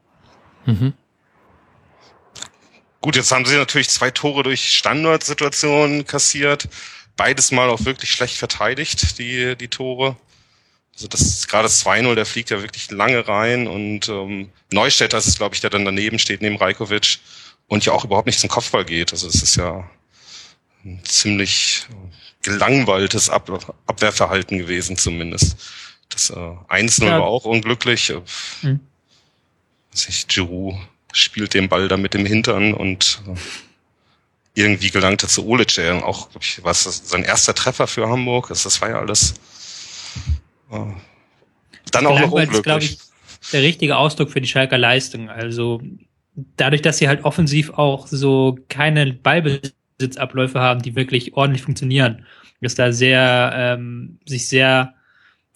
Mhm. 0.66 0.92
Gut, 3.00 3.16
jetzt 3.16 3.32
haben 3.32 3.44
sie 3.44 3.56
natürlich 3.56 3.88
zwei 3.88 4.10
Tore 4.10 4.42
durch 4.42 4.68
Standardsituationen 4.68 6.04
kassiert 6.04 6.68
beides 7.18 7.50
mal 7.52 7.68
auch 7.68 7.84
wirklich 7.84 8.10
schlecht 8.10 8.38
verteidigt, 8.38 9.18
die, 9.18 9.56
die 9.56 9.68
Tore. 9.68 10.16
Also 10.94 11.08
das 11.08 11.20
ist 11.20 11.48
gerade 11.48 11.64
das 11.64 11.84
2-0, 11.84 12.14
der 12.14 12.24
fliegt 12.24 12.48
ja 12.48 12.62
wirklich 12.62 12.90
lange 12.90 13.28
rein 13.28 13.66
und 13.66 14.08
ähm, 14.08 14.50
Neustädter 14.72 15.18
ist 15.18 15.26
es, 15.26 15.36
glaube 15.36 15.54
ich, 15.54 15.60
der 15.60 15.68
dann 15.68 15.84
daneben 15.84 16.18
steht, 16.18 16.40
neben 16.40 16.56
Rajkovic 16.56 17.18
und 17.66 17.84
ja 17.84 17.92
auch 17.92 18.04
überhaupt 18.04 18.26
nicht 18.26 18.40
zum 18.40 18.48
Kopfball 18.48 18.86
geht. 18.86 19.12
Also 19.12 19.28
es 19.28 19.42
ist 19.42 19.56
ja 19.56 19.88
ein 20.84 21.00
ziemlich 21.04 21.86
gelangweiltes 22.42 23.30
Ab 23.30 23.74
Abwehrverhalten 23.86 24.58
gewesen 24.58 24.96
zumindest. 24.96 25.56
Das 26.08 26.30
äh, 26.30 26.34
1-0 26.34 27.04
ja. 27.04 27.20
war 27.20 27.26
auch 27.26 27.44
unglücklich. 27.44 28.12
Mhm. 28.62 28.80
Ich, 29.94 30.26
Giroud 30.28 30.76
spielt 31.12 31.54
den 31.54 31.68
Ball 31.68 31.88
da 31.88 31.96
mit 31.96 32.14
dem 32.14 32.24
Hintern 32.26 32.74
und 32.74 33.22
äh, 33.26 33.34
irgendwie 34.54 34.90
gelangte 34.90 35.28
zu 35.28 35.46
Olic, 35.46 35.78
auch, 36.02 36.30
glaube 36.30 36.44
ich, 36.44 36.62
was 36.64 36.82
sein 36.82 37.22
erster 37.22 37.54
Treffer 37.54 37.86
für 37.86 38.08
Hamburg. 38.08 38.48
Das, 38.48 38.64
das 38.64 38.80
war 38.80 38.90
ja 38.90 38.98
alles 38.98 39.34
äh, 40.70 40.76
dann 41.90 42.06
auch 42.06 42.20
noch 42.20 42.32
unglücklich. 42.32 42.62
glaube 42.62 42.84
ich, 42.84 42.98
der 43.52 43.62
richtige 43.62 43.96
Ausdruck 43.96 44.30
für 44.30 44.40
die 44.40 44.48
Schalker 44.48 44.78
Leistung. 44.78 45.30
Also 45.30 45.80
dadurch, 46.56 46.82
dass 46.82 46.98
sie 46.98 47.08
halt 47.08 47.24
offensiv 47.24 47.70
auch 47.70 48.06
so 48.06 48.58
keine 48.68 49.12
Ballbesitzabläufe 49.98 50.60
haben, 50.60 50.82
die 50.82 50.96
wirklich 50.96 51.34
ordentlich 51.34 51.62
funktionieren, 51.62 52.24
dass 52.60 52.74
da 52.74 52.92
sehr 52.92 53.52
ähm, 53.54 54.18
sich 54.26 54.48
sehr 54.48 54.94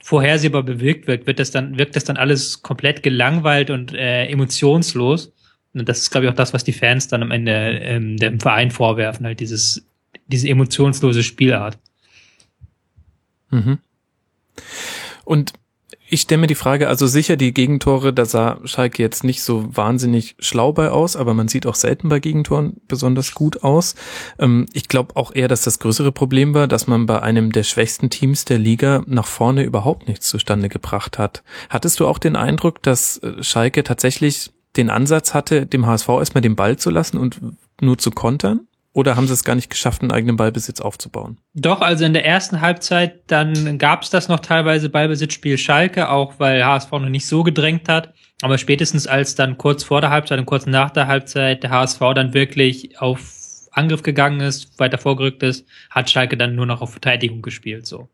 vorhersehbar 0.02 0.62
bewegt 0.64 1.06
wird, 1.06 1.26
wird 1.26 1.38
das 1.38 1.52
dann 1.52 1.78
wirkt 1.78 1.94
das 1.96 2.04
dann 2.04 2.16
alles 2.16 2.62
komplett 2.62 3.02
gelangweilt 3.02 3.70
und 3.70 3.94
äh, 3.94 4.26
emotionslos. 4.26 5.32
Und 5.74 5.88
das 5.88 6.00
ist, 6.00 6.10
glaube 6.10 6.26
ich, 6.26 6.32
auch 6.32 6.36
das, 6.36 6.52
was 6.52 6.64
die 6.64 6.72
Fans 6.72 7.08
dann 7.08 7.22
am 7.22 7.30
Ende 7.30 7.52
ähm, 7.52 8.16
dem 8.18 8.40
Verein 8.40 8.70
vorwerfen, 8.70 9.24
halt 9.24 9.40
dieses, 9.40 9.86
diese 10.26 10.48
emotionslose 10.48 11.22
Spielart. 11.22 11.78
Mhm. 13.50 13.78
Und 15.24 15.52
ich 16.12 16.20
stelle 16.20 16.42
mir 16.42 16.46
die 16.46 16.54
Frage, 16.54 16.88
also 16.88 17.06
sicher 17.06 17.36
die 17.36 17.54
Gegentore, 17.54 18.12
da 18.12 18.26
sah 18.26 18.58
Schalke 18.64 19.02
jetzt 19.02 19.24
nicht 19.24 19.42
so 19.42 19.74
wahnsinnig 19.74 20.36
schlau 20.38 20.70
bei 20.70 20.90
aus, 20.90 21.16
aber 21.16 21.32
man 21.32 21.48
sieht 21.48 21.66
auch 21.66 21.74
selten 21.74 22.10
bei 22.10 22.20
Gegentoren 22.20 22.76
besonders 22.86 23.32
gut 23.32 23.62
aus. 23.62 23.94
Ähm, 24.38 24.66
ich 24.74 24.88
glaube 24.88 25.16
auch 25.16 25.34
eher, 25.34 25.48
dass 25.48 25.62
das 25.62 25.78
größere 25.78 26.12
Problem 26.12 26.52
war, 26.52 26.68
dass 26.68 26.86
man 26.86 27.06
bei 27.06 27.22
einem 27.22 27.50
der 27.50 27.62
schwächsten 27.62 28.10
Teams 28.10 28.44
der 28.44 28.58
Liga 28.58 29.02
nach 29.06 29.24
vorne 29.24 29.62
überhaupt 29.62 30.06
nichts 30.06 30.28
zustande 30.28 30.68
gebracht 30.68 31.16
hat. 31.16 31.42
Hattest 31.70 31.98
du 31.98 32.06
auch 32.06 32.18
den 32.18 32.36
Eindruck, 32.36 32.82
dass 32.82 33.16
äh, 33.18 33.42
Schalke 33.42 33.82
tatsächlich 33.82 34.50
den 34.76 34.90
Ansatz 34.90 35.32
hatte, 35.32 35.64
dem 35.64 35.86
HSV 35.86 36.08
erstmal 36.10 36.42
den 36.42 36.56
Ball 36.56 36.76
zu 36.76 36.90
lassen 36.90 37.16
und 37.16 37.40
nur 37.80 37.96
zu 37.96 38.10
kontern? 38.10 38.68
Oder 38.94 39.16
haben 39.16 39.26
sie 39.26 39.32
es 39.32 39.44
gar 39.44 39.54
nicht 39.54 39.70
geschafft, 39.70 40.02
einen 40.02 40.10
eigenen 40.10 40.36
Ballbesitz 40.36 40.80
aufzubauen? 40.80 41.38
Doch, 41.54 41.80
also 41.80 42.04
in 42.04 42.12
der 42.12 42.26
ersten 42.26 42.60
Halbzeit, 42.60 43.30
dann 43.30 43.78
gab 43.78 44.02
es 44.02 44.10
das 44.10 44.28
noch 44.28 44.40
teilweise 44.40 44.90
Ballbesitzspiel 44.90 45.56
Schalke, 45.56 46.10
auch 46.10 46.34
weil 46.38 46.64
HSV 46.64 46.90
noch 46.92 47.08
nicht 47.08 47.26
so 47.26 47.42
gedrängt 47.42 47.88
hat. 47.88 48.12
Aber 48.42 48.58
spätestens 48.58 49.06
als 49.06 49.34
dann 49.34 49.56
kurz 49.56 49.84
vor 49.84 50.00
der 50.00 50.10
Halbzeit 50.10 50.38
und 50.38 50.46
kurz 50.46 50.66
nach 50.66 50.90
der 50.90 51.06
Halbzeit 51.06 51.62
der 51.62 51.70
HSV 51.70 52.00
dann 52.14 52.34
wirklich 52.34 53.00
auf 53.00 53.20
Angriff 53.70 54.02
gegangen 54.02 54.40
ist, 54.40 54.78
weiter 54.78 54.98
vorgerückt 54.98 55.42
ist, 55.42 55.66
hat 55.88 56.10
Schalke 56.10 56.36
dann 56.36 56.54
nur 56.54 56.66
noch 56.66 56.82
auf 56.82 56.90
Verteidigung 56.90 57.40
gespielt, 57.40 57.86
so. 57.86 58.10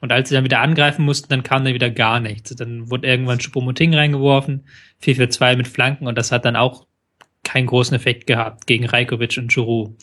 Und 0.00 0.12
als 0.12 0.28
sie 0.28 0.34
dann 0.34 0.44
wieder 0.44 0.60
angreifen 0.60 1.04
mussten, 1.04 1.28
dann 1.28 1.42
kam 1.42 1.64
dann 1.64 1.74
wieder 1.74 1.90
gar 1.90 2.20
nichts. 2.20 2.54
Dann 2.54 2.90
wurde 2.90 3.06
irgendwann 3.06 3.40
Schuppomoting 3.40 3.94
reingeworfen, 3.94 4.66
4 5.00 5.16
für 5.16 5.28
2 5.28 5.56
mit 5.56 5.68
Flanken 5.68 6.06
und 6.06 6.16
das 6.16 6.32
hat 6.32 6.44
dann 6.44 6.56
auch 6.56 6.86
keinen 7.44 7.66
großen 7.66 7.94
Effekt 7.94 8.26
gehabt 8.26 8.66
gegen 8.66 8.86
Rajkovic 8.86 9.36
und 9.38 9.52
Giroud. 9.52 9.94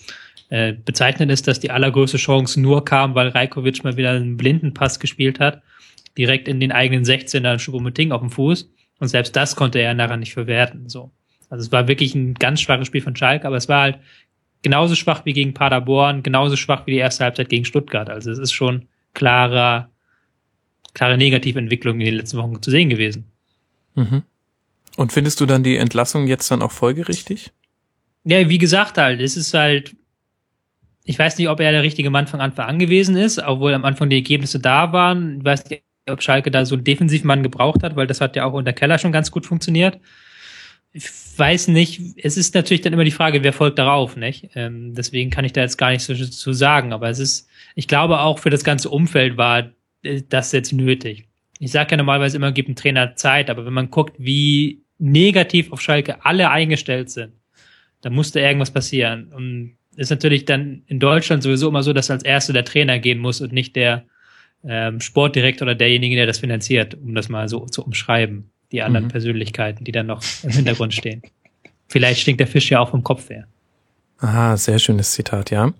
Äh, 0.50 0.74
bezeichnend 0.74 1.32
ist, 1.32 1.48
dass 1.48 1.60
die 1.60 1.72
allergrößte 1.72 2.18
Chance 2.18 2.60
nur 2.60 2.84
kam, 2.84 3.16
weil 3.16 3.30
Rajkovic 3.30 3.84
mal 3.84 3.98
wieder 3.98 4.12
einen 4.12 4.38
blinden 4.38 4.74
Pass 4.74 5.00
gespielt 5.00 5.40
hat, 5.40 5.62
direkt 6.18 6.48
in 6.48 6.60
den 6.60 6.72
eigenen 6.72 7.06
16er 7.06 7.58
Schuppomoting 7.58 8.12
auf 8.12 8.22
dem 8.22 8.30
Fuß. 8.30 8.70
Und 9.00 9.08
selbst 9.08 9.36
das 9.36 9.56
konnte 9.56 9.80
er 9.80 9.94
nachher 9.94 10.18
nicht 10.18 10.34
verwerten. 10.34 10.90
So. 10.90 11.12
Also 11.50 11.66
es 11.66 11.72
war 11.72 11.88
wirklich 11.88 12.16
ein 12.16 12.34
ganz 12.36 12.62
schwaches 12.62 12.88
Spiel 12.88 13.02
von 13.02 13.16
Schalke, 13.16 13.48
aber 13.48 13.58
es 13.58 13.68
war 13.68 13.82
halt 13.82 14.00
genauso 14.62 14.96
schwach 14.96 15.26
wie 15.26 15.34
gegen 15.34 15.54
Paderborn, 15.54 16.24
genauso 16.24 16.56
schwach 16.56 16.86
wie 16.86 16.92
die 16.92 16.98
erste 16.98 17.24
Halbzeit 17.24 17.50
gegen 17.50 17.66
Stuttgart. 17.66 18.10
Also 18.10 18.32
es 18.32 18.38
ist 18.38 18.54
schon 18.54 18.88
klarer, 19.14 19.90
klare 20.94 21.18
Negativentwicklung 21.18 22.00
in 22.00 22.06
den 22.06 22.16
letzten 22.16 22.38
Wochen 22.38 22.62
zu 22.62 22.72
sehen 22.72 22.90
gewesen. 22.90 23.26
Mhm. 23.96 24.24
Und 24.98 25.12
findest 25.14 25.40
du 25.40 25.46
dann 25.46 25.64
die 25.64 25.78
Entlassung 25.78 26.28
jetzt 26.28 26.50
dann 26.52 26.62
auch 26.62 26.72
folgerichtig? 26.72 27.52
Ja, 28.24 28.50
wie 28.50 28.58
gesagt 28.58 28.98
halt, 28.98 29.22
es 29.22 29.38
ist 29.38 29.54
halt, 29.54 29.96
ich 31.06 31.18
weiß 31.18 31.38
nicht, 31.38 31.50
ob 31.50 31.60
er 31.60 31.72
der 31.72 31.84
richtige 31.84 32.10
Mann 32.10 32.28
von 32.28 32.42
Anfang 32.42 32.68
an 32.68 32.80
gewesen 32.80 33.16
ist, 33.16 33.40
obwohl 33.40 33.74
am 33.74 33.86
Anfang 33.86 34.10
die 34.10 34.18
Ergebnisse 34.18 34.60
da 34.60 34.94
waren. 34.94 35.40
Ich 35.40 35.46
weiß 35.46 35.70
nicht, 35.70 35.84
ob 36.08 36.22
Schalke 36.22 36.52
da 36.52 36.66
so 36.66 36.76
einen 36.76 36.84
Defensivmann 36.84 37.44
gebraucht 37.44 37.84
hat, 37.84 37.96
weil 37.96 38.08
das 38.08 38.22
hat 38.22 38.36
ja 38.36 38.46
auch 38.46 38.54
unter 38.54 38.74
Keller 38.74 39.00
schon 39.00 39.12
ganz 39.12 39.32
gut 39.32 39.46
funktioniert. 39.46 40.00
Ich 40.94 41.10
weiß 41.38 41.70
nicht, 41.70 42.02
es 42.18 42.36
ist 42.36 42.54
natürlich 42.54 42.82
dann 42.82 42.94
immer 42.94 43.06
die 43.06 43.12
Frage, 43.12 43.44
wer 43.44 43.54
folgt 43.54 43.80
darauf, 43.80 44.18
nicht? 44.18 44.50
Ähm, 44.56 44.94
deswegen 44.94 45.30
kann 45.30 45.46
ich 45.46 45.54
da 45.54 45.62
jetzt 45.62 45.78
gar 45.78 45.92
nicht 45.92 46.04
so 46.04 46.14
zu 46.14 46.54
sagen, 46.54 46.92
aber 46.92 47.10
es 47.10 47.20
ist, 47.20 47.48
ich 47.76 47.88
glaube 47.88 48.20
auch 48.20 48.40
für 48.40 48.50
das 48.50 48.66
ganze 48.66 48.90
Umfeld 48.90 49.38
war 49.38 49.72
äh, 50.04 50.22
das 50.28 50.52
jetzt 50.52 50.74
nötig. 50.74 51.30
Ich 51.60 51.72
sage 51.72 51.92
ja 51.92 51.98
normalerweise 51.98 52.38
immer, 52.38 52.52
gibt 52.52 52.70
ein 52.70 52.76
Trainer 52.76 53.16
Zeit, 53.16 53.50
aber 53.50 53.66
wenn 53.66 53.74
man 53.74 53.90
guckt, 53.90 54.16
wie 54.18 54.81
negativ 55.02 55.72
auf 55.72 55.82
Schalke 55.82 56.24
alle 56.24 56.50
eingestellt 56.50 57.10
sind, 57.10 57.34
dann 58.02 58.14
musste 58.14 58.40
irgendwas 58.40 58.72
passieren. 58.72 59.34
Und 59.34 59.78
ist 59.96 60.10
natürlich 60.10 60.46
dann 60.46 60.84
in 60.88 61.00
Deutschland 61.00 61.44
sowieso 61.44 61.68
immer 61.68 61.84
so, 61.84 61.92
dass 61.92 62.10
als 62.10 62.24
Erster 62.24 62.54
der 62.54 62.66
Trainer 62.66 63.00
gehen 63.00 63.20
muss 63.20 63.42
und 63.42 63.52
nicht 63.52 63.76
der 63.76 64.06
ähm, 64.64 65.02
Sportdirektor 65.02 65.66
oder 65.66 65.76
derjenige, 65.76 66.16
der 66.16 66.28
das 66.28 66.40
finanziert, 66.40 66.94
um 66.96 67.16
das 67.16 67.30
mal 67.30 67.50
so 67.50 67.66
zu 67.66 67.84
umschreiben. 67.84 68.52
Die 68.72 68.82
anderen 68.82 69.06
mhm. 69.06 69.10
Persönlichkeiten, 69.10 69.84
die 69.84 69.92
dann 69.92 70.06
noch 70.06 70.24
im 70.44 70.52
Hintergrund 70.52 70.94
stehen. 70.94 71.22
Vielleicht 71.90 72.22
stinkt 72.22 72.40
der 72.40 72.48
Fisch 72.48 72.72
ja 72.72 72.80
auch 72.80 72.90
vom 72.90 73.04
Kopf 73.04 73.30
her. 73.30 73.48
Aha, 74.20 74.56
sehr 74.56 74.80
schönes 74.80 75.12
Zitat, 75.12 75.52
ja. 75.52 75.74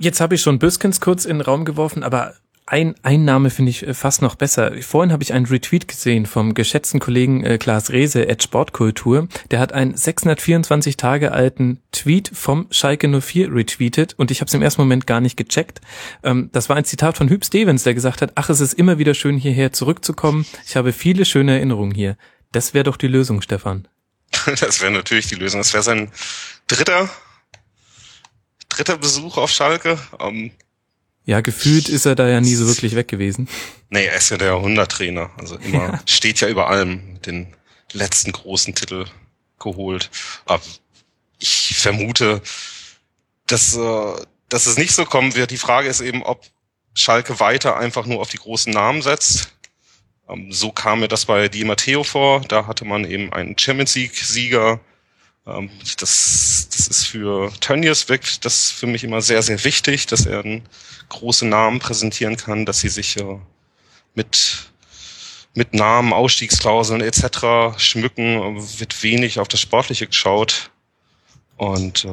Jetzt 0.00 0.20
habe 0.20 0.34
ich 0.34 0.42
schon 0.42 0.58
Büskens 0.58 1.00
kurz 1.00 1.24
in 1.24 1.38
den 1.38 1.40
Raum 1.42 1.64
geworfen, 1.64 2.02
aber 2.02 2.34
ein, 2.66 2.94
ein 3.02 3.24
Name 3.24 3.50
finde 3.50 3.70
ich 3.70 3.86
äh, 3.86 3.92
fast 3.92 4.22
noch 4.22 4.36
besser. 4.36 4.72
Vorhin 4.80 5.12
habe 5.12 5.22
ich 5.22 5.32
einen 5.32 5.46
Retweet 5.46 5.86
gesehen 5.86 6.24
vom 6.24 6.54
geschätzten 6.54 6.98
Kollegen 6.98 7.44
äh, 7.44 7.58
Klaas 7.58 7.90
Rehse 7.90 8.26
at 8.28 8.42
Sportkultur. 8.42 9.28
Der 9.50 9.60
hat 9.60 9.72
einen 9.72 9.96
624 9.96 10.96
Tage 10.96 11.32
alten 11.32 11.82
Tweet 11.92 12.30
vom 12.32 12.66
Schalke 12.70 13.08
04 13.08 13.52
retweetet 13.52 14.14
und 14.16 14.30
ich 14.30 14.40
habe 14.40 14.48
es 14.48 14.54
im 14.54 14.62
ersten 14.62 14.80
Moment 14.80 15.06
gar 15.06 15.20
nicht 15.20 15.36
gecheckt. 15.36 15.82
Ähm, 16.22 16.48
das 16.52 16.68
war 16.70 16.76
ein 16.76 16.86
Zitat 16.86 17.18
von 17.18 17.28
Hüb 17.28 17.44
Stevens, 17.44 17.82
der 17.82 17.92
gesagt 17.92 18.22
hat, 18.22 18.32
ach, 18.34 18.48
es 18.48 18.60
ist 18.60 18.74
immer 18.74 18.98
wieder 18.98 19.12
schön 19.14 19.36
hierher 19.36 19.72
zurückzukommen. 19.72 20.46
Ich 20.66 20.76
habe 20.76 20.92
viele 20.92 21.26
schöne 21.26 21.52
Erinnerungen 21.52 21.94
hier. 21.94 22.16
Das 22.52 22.72
wäre 22.72 22.84
doch 22.84 22.96
die 22.96 23.08
Lösung, 23.08 23.42
Stefan. 23.42 23.88
Das 24.60 24.80
wäre 24.80 24.90
natürlich 24.90 25.26
die 25.26 25.36
Lösung. 25.36 25.60
Das 25.60 25.72
wäre 25.72 25.82
sein 25.82 26.10
dritter 26.66 27.08
dritter 28.68 28.96
Besuch 28.96 29.36
auf 29.36 29.50
Schalke. 29.50 29.98
Ähm, 30.18 30.50
ja, 31.24 31.40
gefühlt 31.40 31.88
ist 31.88 32.04
er 32.04 32.14
da 32.14 32.28
ja 32.28 32.40
nie 32.40 32.54
so 32.54 32.66
wirklich 32.66 32.94
weg 32.94 33.08
gewesen. 33.08 33.48
Nee, 33.88 34.06
er 34.06 34.16
ist 34.16 34.30
ja 34.30 34.36
der 34.36 34.48
Jahrhunderttrainer. 34.48 35.30
Also 35.38 35.56
immer, 35.56 35.84
ja. 35.84 36.00
steht 36.06 36.40
ja 36.40 36.48
über 36.48 36.68
allem, 36.68 37.20
den 37.22 37.54
letzten 37.92 38.32
großen 38.32 38.74
Titel 38.74 39.06
geholt. 39.58 40.10
Aber 40.44 40.62
ich 41.38 41.76
vermute, 41.76 42.42
dass, 43.46 43.76
äh, 43.76 44.14
dass 44.48 44.66
es 44.66 44.76
nicht 44.76 44.94
so 44.94 45.04
kommen 45.04 45.34
wird. 45.34 45.50
Die 45.50 45.56
Frage 45.56 45.88
ist 45.88 46.00
eben, 46.00 46.22
ob 46.22 46.44
Schalke 46.94 47.40
weiter 47.40 47.76
einfach 47.76 48.06
nur 48.06 48.20
auf 48.20 48.30
die 48.30 48.38
großen 48.38 48.72
Namen 48.72 49.02
setzt. 49.02 49.52
Ähm, 50.28 50.52
so 50.52 50.72
kam 50.72 51.00
mir 51.00 51.08
das 51.08 51.24
bei 51.24 51.48
Di 51.48 51.64
Matteo 51.64 52.04
vor. 52.04 52.42
Da 52.42 52.66
hatte 52.66 52.84
man 52.84 53.04
eben 53.04 53.32
einen 53.32 53.58
Champions 53.58 53.94
League-Sieger, 53.94 54.80
ähm, 55.46 55.70
das, 55.98 56.68
das 56.70 56.88
ist 56.88 57.06
für 57.06 57.52
Tönnies 57.60 58.08
wirkt 58.08 58.44
das 58.44 58.70
für 58.70 58.86
mich 58.86 59.04
immer 59.04 59.20
sehr, 59.22 59.42
sehr 59.42 59.62
wichtig, 59.64 60.06
dass 60.06 60.26
er 60.26 60.40
einen 60.40 60.62
großen 61.08 61.48
Namen 61.48 61.78
präsentieren 61.78 62.36
kann, 62.36 62.66
dass 62.66 62.80
sie 62.80 62.88
sich 62.88 63.16
äh, 63.18 63.38
mit 64.14 64.70
mit 65.54 65.72
Namen, 65.72 66.12
Ausstiegsklauseln 66.12 67.00
etc. 67.00 67.78
schmücken, 67.78 68.56
wird 68.78 69.02
wenig 69.02 69.38
auf 69.38 69.48
das 69.48 69.60
Sportliche 69.60 70.08
geschaut. 70.08 70.70
Und 71.56 72.04
äh, 72.04 72.08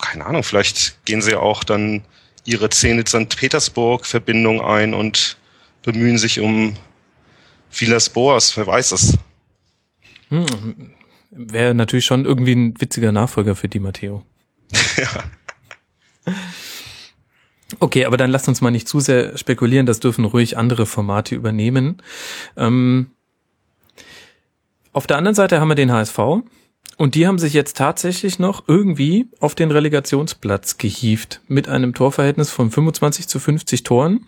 keine 0.00 0.26
Ahnung, 0.26 0.42
vielleicht 0.42 1.04
gehen 1.06 1.22
sie 1.22 1.34
auch 1.34 1.64
dann 1.64 2.04
ihre 2.44 2.68
Zenit-St. 2.68 3.36
Petersburg-Verbindung 3.36 4.60
ein 4.60 4.92
und 4.92 5.38
bemühen 5.82 6.18
sich 6.18 6.40
um 6.40 6.76
Vilas 7.70 8.10
Boas, 8.10 8.56
wer 8.56 8.66
weiß 8.66 8.92
es. 8.92 9.18
Hm, 10.28 10.94
Wäre 11.36 11.74
natürlich 11.74 12.04
schon 12.04 12.24
irgendwie 12.24 12.54
ein 12.54 12.80
witziger 12.80 13.12
Nachfolger 13.12 13.56
für 13.56 13.68
Di 13.68 13.80
Matteo. 13.80 14.24
ja. 14.96 16.34
Okay, 17.80 18.04
aber 18.04 18.16
dann 18.16 18.30
lasst 18.30 18.48
uns 18.48 18.60
mal 18.60 18.70
nicht 18.70 18.88
zu 18.88 19.00
sehr 19.00 19.36
spekulieren, 19.36 19.86
das 19.86 20.00
dürfen 20.00 20.24
ruhig 20.24 20.56
andere 20.56 20.86
Formate 20.86 21.34
übernehmen. 21.34 22.02
Ähm, 22.56 23.10
auf 24.92 25.06
der 25.06 25.16
anderen 25.16 25.34
Seite 25.34 25.60
haben 25.60 25.68
wir 25.68 25.74
den 25.74 25.90
HSV 25.90 26.18
und 26.96 27.14
die 27.16 27.26
haben 27.26 27.38
sich 27.38 27.52
jetzt 27.52 27.76
tatsächlich 27.76 28.38
noch 28.38 28.68
irgendwie 28.68 29.28
auf 29.40 29.56
den 29.56 29.72
Relegationsplatz 29.72 30.78
gehievt 30.78 31.40
mit 31.48 31.68
einem 31.68 31.94
Torverhältnis 31.94 32.50
von 32.50 32.70
25 32.70 33.26
zu 33.26 33.40
50 33.40 33.82
Toren 33.82 34.26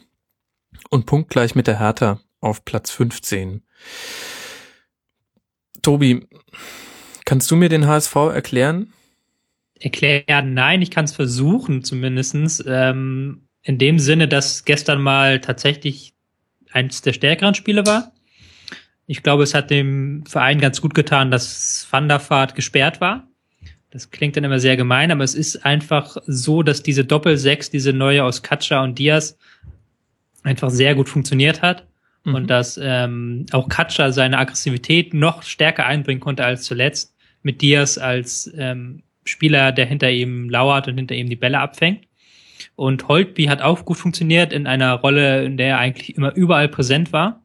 und 0.90 1.06
punktgleich 1.06 1.54
mit 1.54 1.68
der 1.68 1.78
Hertha 1.78 2.20
auf 2.40 2.64
Platz 2.64 2.90
15. 2.90 3.62
Tobi, 5.82 6.26
Kannst 7.26 7.50
du 7.50 7.56
mir 7.56 7.68
den 7.68 7.86
HSV 7.86 8.14
erklären? 8.32 8.92
Erklären, 9.78 10.54
nein, 10.54 10.80
ich 10.80 10.90
kann 10.90 11.04
es 11.04 11.12
versuchen 11.12 11.84
zumindestens. 11.84 12.64
Ähm, 12.66 13.42
in 13.62 13.78
dem 13.78 13.98
Sinne, 13.98 14.28
dass 14.28 14.64
gestern 14.64 15.02
mal 15.02 15.40
tatsächlich 15.40 16.14
eins 16.70 17.02
der 17.02 17.12
stärkeren 17.12 17.54
Spiele 17.54 17.84
war. 17.84 18.12
Ich 19.08 19.24
glaube, 19.24 19.42
es 19.42 19.54
hat 19.54 19.70
dem 19.70 20.24
Verein 20.24 20.60
ganz 20.60 20.80
gut 20.80 20.94
getan, 20.94 21.32
dass 21.32 21.86
Van 21.90 22.08
der 22.08 22.20
Vaart 22.30 22.54
gesperrt 22.54 23.00
war. 23.00 23.28
Das 23.90 24.10
klingt 24.10 24.36
dann 24.36 24.44
immer 24.44 24.60
sehr 24.60 24.76
gemein, 24.76 25.10
aber 25.10 25.24
es 25.24 25.34
ist 25.34 25.64
einfach 25.64 26.16
so, 26.26 26.62
dass 26.62 26.84
diese 26.84 27.04
Doppel-Sechs, 27.04 27.70
diese 27.70 27.92
neue 27.92 28.22
aus 28.22 28.42
Katscha 28.42 28.84
und 28.84 28.98
Diaz 28.98 29.36
einfach 30.44 30.70
sehr 30.70 30.94
gut 30.94 31.08
funktioniert 31.08 31.60
hat 31.62 31.88
mhm. 32.22 32.34
und 32.36 32.46
dass 32.46 32.78
ähm, 32.80 33.46
auch 33.50 33.68
Katscha 33.68 34.12
seine 34.12 34.38
Aggressivität 34.38 35.12
noch 35.12 35.42
stärker 35.42 35.86
einbringen 35.86 36.20
konnte 36.20 36.44
als 36.44 36.62
zuletzt 36.62 37.15
mit 37.46 37.62
Diaz 37.62 37.96
als 37.96 38.52
ähm, 38.58 39.04
Spieler, 39.24 39.70
der 39.72 39.86
hinter 39.86 40.10
ihm 40.10 40.50
lauert 40.50 40.88
und 40.88 40.96
hinter 40.96 41.14
ihm 41.14 41.30
die 41.30 41.36
Bälle 41.36 41.60
abfängt. 41.60 42.06
Und 42.74 43.06
Holtby 43.08 43.44
hat 43.44 43.62
auch 43.62 43.84
gut 43.84 43.96
funktioniert 43.96 44.52
in 44.52 44.66
einer 44.66 44.94
Rolle, 44.94 45.44
in 45.44 45.56
der 45.56 45.68
er 45.68 45.78
eigentlich 45.78 46.16
immer 46.16 46.34
überall 46.34 46.68
präsent 46.68 47.12
war. 47.12 47.40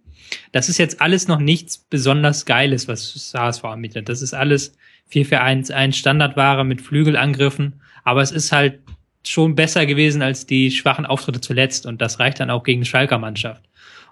Das 0.51 0.69
ist 0.69 0.79
jetzt 0.79 1.01
alles 1.01 1.27
noch 1.27 1.39
nichts 1.39 1.77
besonders 1.77 2.45
Geiles, 2.45 2.87
was 2.87 3.33
HSV 3.35 3.63
anbietet. 3.63 4.09
Das 4.09 4.23
ist 4.23 4.33
alles 4.33 4.75
4-4-1-1 5.11 5.93
Standardware 5.93 6.63
mit 6.63 6.81
Flügelangriffen. 6.81 7.81
Aber 8.03 8.21
es 8.21 8.31
ist 8.31 8.51
halt 8.51 8.79
schon 9.25 9.53
besser 9.53 9.85
gewesen 9.85 10.23
als 10.23 10.47
die 10.47 10.71
schwachen 10.71 11.05
Auftritte 11.05 11.41
zuletzt. 11.41 11.85
Und 11.85 12.01
das 12.01 12.19
reicht 12.19 12.39
dann 12.39 12.49
auch 12.49 12.63
gegen 12.63 12.85
Schalker 12.85 13.19
Mannschaft. 13.19 13.61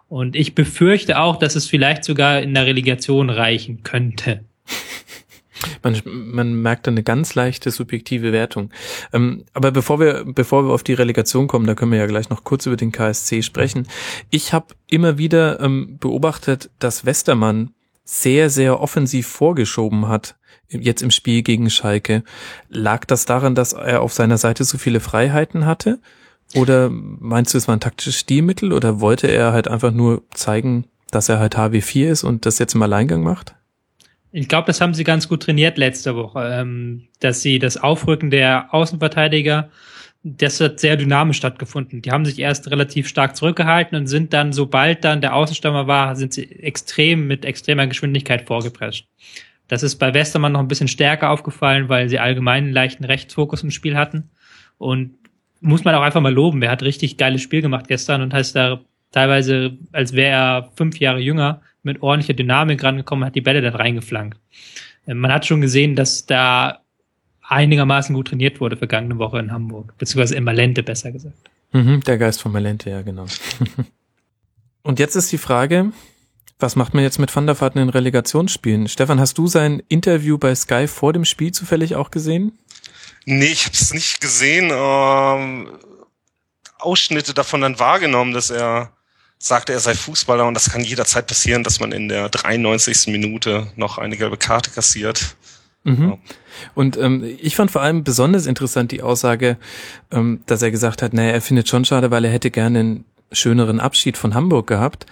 Und 0.08 0.36
ich 0.36 0.54
befürchte 0.54 1.20
auch, 1.20 1.38
dass 1.38 1.56
es 1.56 1.68
vielleicht 1.68 2.04
sogar 2.04 2.42
in 2.42 2.54
der 2.54 2.68
Relegation 2.68 3.30
reichen 3.30 3.82
könnte. 3.84 4.46
Man, 5.84 6.02
man 6.06 6.54
merkt 6.62 6.88
eine 6.88 7.04
ganz 7.04 7.36
leichte 7.36 7.72
subjektive 7.72 8.32
Wertung. 8.32 8.72
Ähm, 9.14 9.46
aber 9.54 9.72
bevor 9.72 10.00
wir, 10.00 10.26
bevor 10.26 10.66
wir 10.66 10.74
auf 10.74 10.84
die 10.84 10.94
Relegation 10.94 11.48
kommen, 11.48 11.68
da 11.68 11.76
können 11.76 11.92
wir 11.92 12.00
ja 12.00 12.08
gleich 12.08 12.30
noch 12.30 12.44
kurz 12.44 12.66
über 12.66 12.78
den 12.78 12.92
KSC 12.92 13.42
sprechen. 13.42 13.88
Ich 14.30 14.54
habe 14.54 14.68
immer 14.88 15.18
wieder 15.18 15.60
ähm, 15.60 15.98
beobachtet, 16.00 16.70
dass 16.80 17.06
Westermann 17.06 17.74
sehr, 18.04 18.50
sehr 18.50 18.80
offensiv 18.80 19.28
vorgeschoben 19.28 20.08
hat 20.08 20.36
jetzt 20.70 21.02
im 21.02 21.12
Spiel 21.12 21.42
gegen 21.42 21.70
Schalke. 21.70 22.24
Lag 22.70 23.06
das 23.06 23.26
daran, 23.26 23.56
dass 23.56 23.74
er 23.74 24.02
auf 24.02 24.14
seiner 24.14 24.38
Seite 24.38 24.64
so 24.64 24.78
viele 24.78 25.00
Freiheiten 25.00 25.66
hatte? 25.66 26.00
Oder 26.56 26.90
meinst 26.90 27.54
du, 27.54 27.58
es 27.58 27.68
war 27.68 27.76
ein 27.76 27.80
taktisches 27.80 28.16
Stilmittel 28.16 28.74
oder 28.74 29.00
wollte 29.00 29.28
er 29.28 29.52
halt 29.52 29.68
einfach 29.68 29.92
nur 29.92 30.24
zeigen, 30.32 30.86
dass 31.12 31.30
er 31.30 31.40
halt 31.40 31.58
HW4 31.58 32.10
ist 32.10 32.24
und 32.24 32.46
das 32.46 32.60
jetzt 32.60 32.74
im 32.74 32.82
Alleingang 32.82 33.22
macht? 33.22 33.56
Ich 34.32 34.48
glaube, 34.48 34.68
das 34.68 34.80
haben 34.80 34.94
sie 34.94 35.04
ganz 35.04 35.28
gut 35.28 35.44
trainiert 35.44 35.78
letzte 35.78 36.16
Woche, 36.16 36.48
ähm, 36.54 37.08
dass 37.20 37.42
sie 37.42 37.58
das 37.60 37.78
Aufrücken 37.78 38.30
der 38.30 38.74
Außenverteidiger, 38.74 39.70
das 40.24 40.60
hat 40.60 40.80
sehr 40.80 40.98
dynamisch 40.98 41.38
stattgefunden. 41.38 42.02
Die 42.02 42.12
haben 42.12 42.26
sich 42.26 42.40
erst 42.40 42.70
relativ 42.70 43.08
stark 43.08 43.36
zurückgehalten 43.36 43.98
und 43.98 44.08
sind 44.08 44.34
dann, 44.34 44.54
sobald 44.54 45.04
dann 45.04 45.22
der 45.22 45.34
Außenstürmer 45.34 45.88
war, 45.88 46.16
sind 46.16 46.34
sie 46.34 46.52
extrem 46.62 47.26
mit 47.28 47.46
extremer 47.46 47.88
Geschwindigkeit 47.88 48.46
vorgeprescht. 48.46 49.08
Das 49.68 49.84
ist 49.84 49.96
bei 49.96 50.14
Westermann 50.14 50.52
noch 50.52 50.60
ein 50.60 50.68
bisschen 50.68 50.88
stärker 50.88 51.30
aufgefallen, 51.30 51.90
weil 51.90 52.10
sie 52.10 52.20
allgemein 52.20 52.66
einen 52.66 52.74
leichten 52.74 53.06
Rechtsfokus 53.06 53.64
im 53.64 53.72
Spiel 53.72 53.96
hatten. 53.96 54.30
Und 54.78 55.16
muss 55.62 55.84
man 55.84 55.96
auch 55.96 56.02
einfach 56.02 56.22
mal 56.22 56.34
loben. 56.34 56.62
Er 56.62 56.72
hat 56.72 56.84
richtig 56.84 57.18
geiles 57.18 57.42
Spiel 57.42 57.62
gemacht 57.62 57.88
gestern 57.88 58.22
und 58.22 58.34
heißt 58.34 58.56
da 58.56 58.82
teilweise, 59.12 59.78
als 59.92 60.14
wäre 60.14 60.32
er 60.32 60.72
fünf 60.76 61.00
Jahre 61.00 61.20
jünger, 61.20 61.62
mit 61.84 62.02
ordentlicher 62.02 62.34
Dynamik 62.34 62.84
rangekommen, 62.84 63.26
hat 63.26 63.36
die 63.36 63.42
Bälle 63.42 63.62
dann 63.62 63.76
reingeflankt. 63.76 64.38
Äh, 65.06 65.14
man 65.14 65.32
hat 65.32 65.46
schon 65.46 65.62
gesehen, 65.62 65.96
dass 65.96 66.26
da 66.26 66.80
einigermaßen 67.42 68.14
gut 68.16 68.28
trainiert 68.28 68.62
wurde 68.62 68.78
vergangene 68.78 69.18
Woche 69.18 69.40
in 69.40 69.52
Hamburg, 69.52 69.98
beziehungsweise 69.98 70.36
in 70.36 70.44
Malente 70.44 70.84
besser 70.84 71.12
gesagt. 71.12 71.50
Mhm, 71.72 72.02
der 72.02 72.18
Geist 72.18 72.42
von 72.42 72.52
Malente, 72.52 72.90
ja 72.90 73.02
genau. 73.02 73.26
und 74.84 75.00
jetzt 75.00 75.16
ist 75.16 75.32
die 75.32 75.38
Frage, 75.38 75.92
was 76.60 76.76
macht 76.76 76.94
man 76.94 77.04
jetzt 77.04 77.20
mit 77.20 77.34
Van 77.36 77.48
der 77.48 77.60
Vaart 77.60 77.76
in 77.76 77.82
den 77.82 77.90
Relegationsspielen? 77.90 78.88
Stefan, 78.88 79.20
hast 79.20 79.38
du 79.38 79.48
sein 79.48 79.82
Interview 79.88 80.38
bei 80.38 80.54
Sky 80.54 80.88
vor 80.88 81.14
dem 81.14 81.26
Spiel 81.26 81.52
zufällig 81.52 81.96
auch 81.96 82.12
gesehen? 82.12 82.60
Nee, 83.26 83.46
ich 83.46 83.66
habe 83.66 83.74
es 83.74 83.94
nicht 83.94 84.22
gesehen. 84.22 84.70
Ähm, 84.74 85.70
Ausschnitte 86.78 87.34
davon 87.34 87.62
dann 87.62 87.80
wahrgenommen, 87.80 88.34
dass 88.34 88.50
er 88.50 88.92
sagte, 89.40 89.74
er 89.74 89.80
sei 89.80 89.96
Fußballer 89.96 90.46
und 90.46 90.54
das 90.54 90.70
kann 90.70 90.84
jederzeit 90.84 91.26
passieren, 91.26 91.64
dass 91.64 91.80
man 91.80 91.92
in 91.94 92.10
der 92.10 92.30
93. 92.30 93.08
Minute 93.08 93.68
noch 93.76 93.98
eine 93.98 94.18
gelbe 94.18 94.38
Karte 94.38 94.70
kassiert. 94.70 95.36
Mhm. 95.86 96.18
Und 96.76 96.98
ähm, 96.98 97.24
ich 97.40 97.56
fand 97.56 97.72
vor 97.72 97.82
allem 97.82 98.04
besonders 98.04 98.46
interessant 98.46 98.92
die 98.92 99.02
Aussage, 99.02 99.58
ähm, 100.12 100.42
dass 100.46 100.62
er 100.62 100.72
gesagt 100.72 101.02
hat, 101.02 101.14
naja, 101.14 101.32
er 101.32 101.42
findet 101.42 101.70
schon 101.70 101.86
schade, 101.86 102.12
weil 102.12 102.26
er 102.26 102.32
hätte 102.32 102.52
gerne 102.52 102.80
einen 102.80 103.06
schöneren 103.32 103.80
Abschied 103.80 104.18
von 104.18 104.34
Hamburg 104.34 104.68
gehabt, 104.68 105.06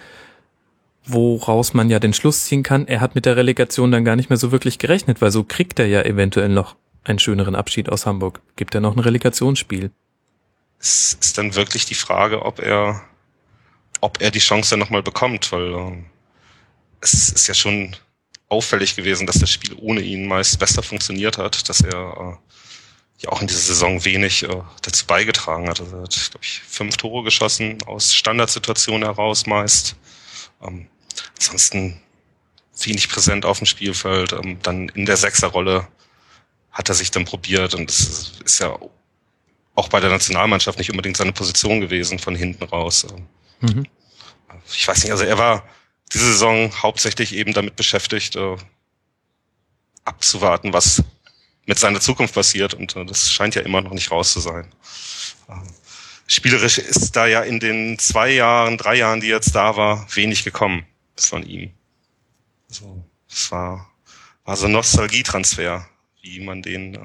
woraus 1.06 1.74
man 1.74 1.90
ja 1.90 2.00
den 2.00 2.14
Schluss 2.14 2.46
ziehen 2.46 2.64
kann, 2.64 2.86
er 2.88 3.00
hat 3.00 3.16
mit 3.16 3.26
der 3.26 3.38
Relegation 3.38 3.92
dann 3.92 4.04
gar 4.04 4.18
nicht 4.18 4.30
mehr 4.30 4.38
so 4.38 4.52
wirklich 4.52 4.78
gerechnet, 4.78 5.22
weil 5.22 5.32
so 5.32 5.46
kriegt 5.46 5.80
er 5.80 5.88
ja 5.88 6.02
eventuell 6.02 6.50
noch 6.50 6.76
einen 7.06 7.20
schöneren 7.20 7.56
Abschied 7.56 7.88
aus 7.88 8.06
Hamburg. 8.06 8.42
Gibt 8.58 8.76
er 8.76 8.82
noch 8.82 8.96
ein 8.96 9.00
Relegationsspiel? 9.00 9.92
Es 10.80 11.18
ist 11.22 11.38
dann 11.38 11.56
wirklich 11.56 11.86
die 11.86 11.96
Frage, 11.96 12.44
ob 12.44 12.60
er 12.60 13.02
ob 14.02 14.22
er 14.22 14.32
die 14.32 14.40
Chance 14.40 14.78
nochmal 14.78 15.04
bekommt, 15.04 15.52
weil 15.52 15.74
äh, 15.74 16.04
es 17.02 17.30
ist 17.30 17.48
ja 17.48 17.54
schon 17.54 17.96
auffällig 18.50 18.96
gewesen, 18.96 19.28
dass 19.28 19.40
das 19.40 19.52
Spiel 19.52 19.76
ohne 19.80 20.02
ihn 20.02 20.28
meist 20.28 20.60
besser 20.60 20.84
funktioniert 20.84 21.38
hat, 21.38 21.68
dass 21.70 21.82
er 21.82 22.40
äh, 22.40 23.24
ja 23.24 23.30
auch 23.30 23.42
in 23.42 23.48
dieser 23.48 23.60
Saison 23.60 24.04
wenig 24.06 24.44
äh, 24.44 24.62
dazu 24.82 25.06
beigetragen 25.06 25.68
hat. 25.68 25.80
Also 25.80 25.98
er 25.98 26.04
hat, 26.04 26.30
glaube 26.32 26.44
ich, 26.46 26.62
fünf 26.68 26.98
Tore 26.98 27.24
geschossen 27.24 27.78
aus 27.86 28.14
Standardsituationen 28.14 29.04
heraus 29.04 29.46
meist. 29.46 29.96
Ähm, 30.62 30.88
ansonsten 31.38 32.02
wenig 32.80 33.10
präsent 33.10 33.46
auf 33.46 33.58
dem 33.58 33.66
Spielfeld. 33.66 34.34
Ähm, 34.34 34.60
dann 34.62 34.90
in 34.90 35.06
der 35.06 35.18
Sechserrolle 35.18 35.88
hat 36.72 36.90
er 36.90 36.96
sich 36.96 37.12
dann 37.12 37.26
probiert 37.26 37.74
und 37.74 37.90
es 37.90 38.34
ist 38.46 38.60
ja 38.60 38.78
auch 39.74 39.90
bei 39.90 40.00
der 40.00 40.10
Nationalmannschaft 40.10 40.78
nicht 40.78 40.92
unbedingt 40.92 41.18
seine 41.18 41.34
Position 41.34 41.82
gewesen 41.82 42.20
von 42.20 42.36
hinten 42.36 42.64
raus. 42.66 43.06
Ähm, 43.10 43.28
Mhm. 43.62 43.88
Ich 44.72 44.88
weiß 44.88 45.04
nicht, 45.04 45.12
also 45.12 45.24
er 45.24 45.38
war 45.38 45.64
diese 46.14 46.26
Saison 46.26 46.72
hauptsächlich 46.82 47.34
eben 47.36 47.54
damit 47.54 47.76
beschäftigt, 47.76 48.36
äh, 48.36 48.58
abzuwarten, 50.06 50.74
was 50.74 51.04
mit 51.66 51.78
seiner 51.78 52.00
Zukunft 52.00 52.34
passiert. 52.34 52.74
Und 52.74 52.96
äh, 52.96 53.06
das 53.06 53.32
scheint 53.32 53.56
ja 53.56 53.62
immer 53.62 53.82
noch 53.82 53.92
nicht 53.92 54.12
raus 54.12 54.34
zu 54.34 54.40
sein. 54.40 54.72
Äh, 55.50 55.54
spielerisch 56.28 56.78
ist 56.78 57.16
da 57.16 57.28
ja 57.28 57.42
in 57.42 57.60
den 57.60 58.00
zwei 58.00 58.32
Jahren, 58.32 58.78
drei 58.78 58.96
Jahren, 58.96 59.20
die 59.20 59.28
jetzt 59.28 59.54
da 59.54 59.76
war, 59.76 60.08
wenig 60.16 60.44
gekommen 60.44 60.86
von 61.16 61.44
ihm. 61.44 61.72
Also, 62.70 63.04
es 63.30 63.52
war, 63.52 63.92
war 64.46 64.56
so 64.56 64.66
ein 64.66 64.72
Nostalgietransfer, 64.72 65.88
wie 66.22 66.40
man 66.40 66.62
den 66.62 66.96
äh, 66.96 67.00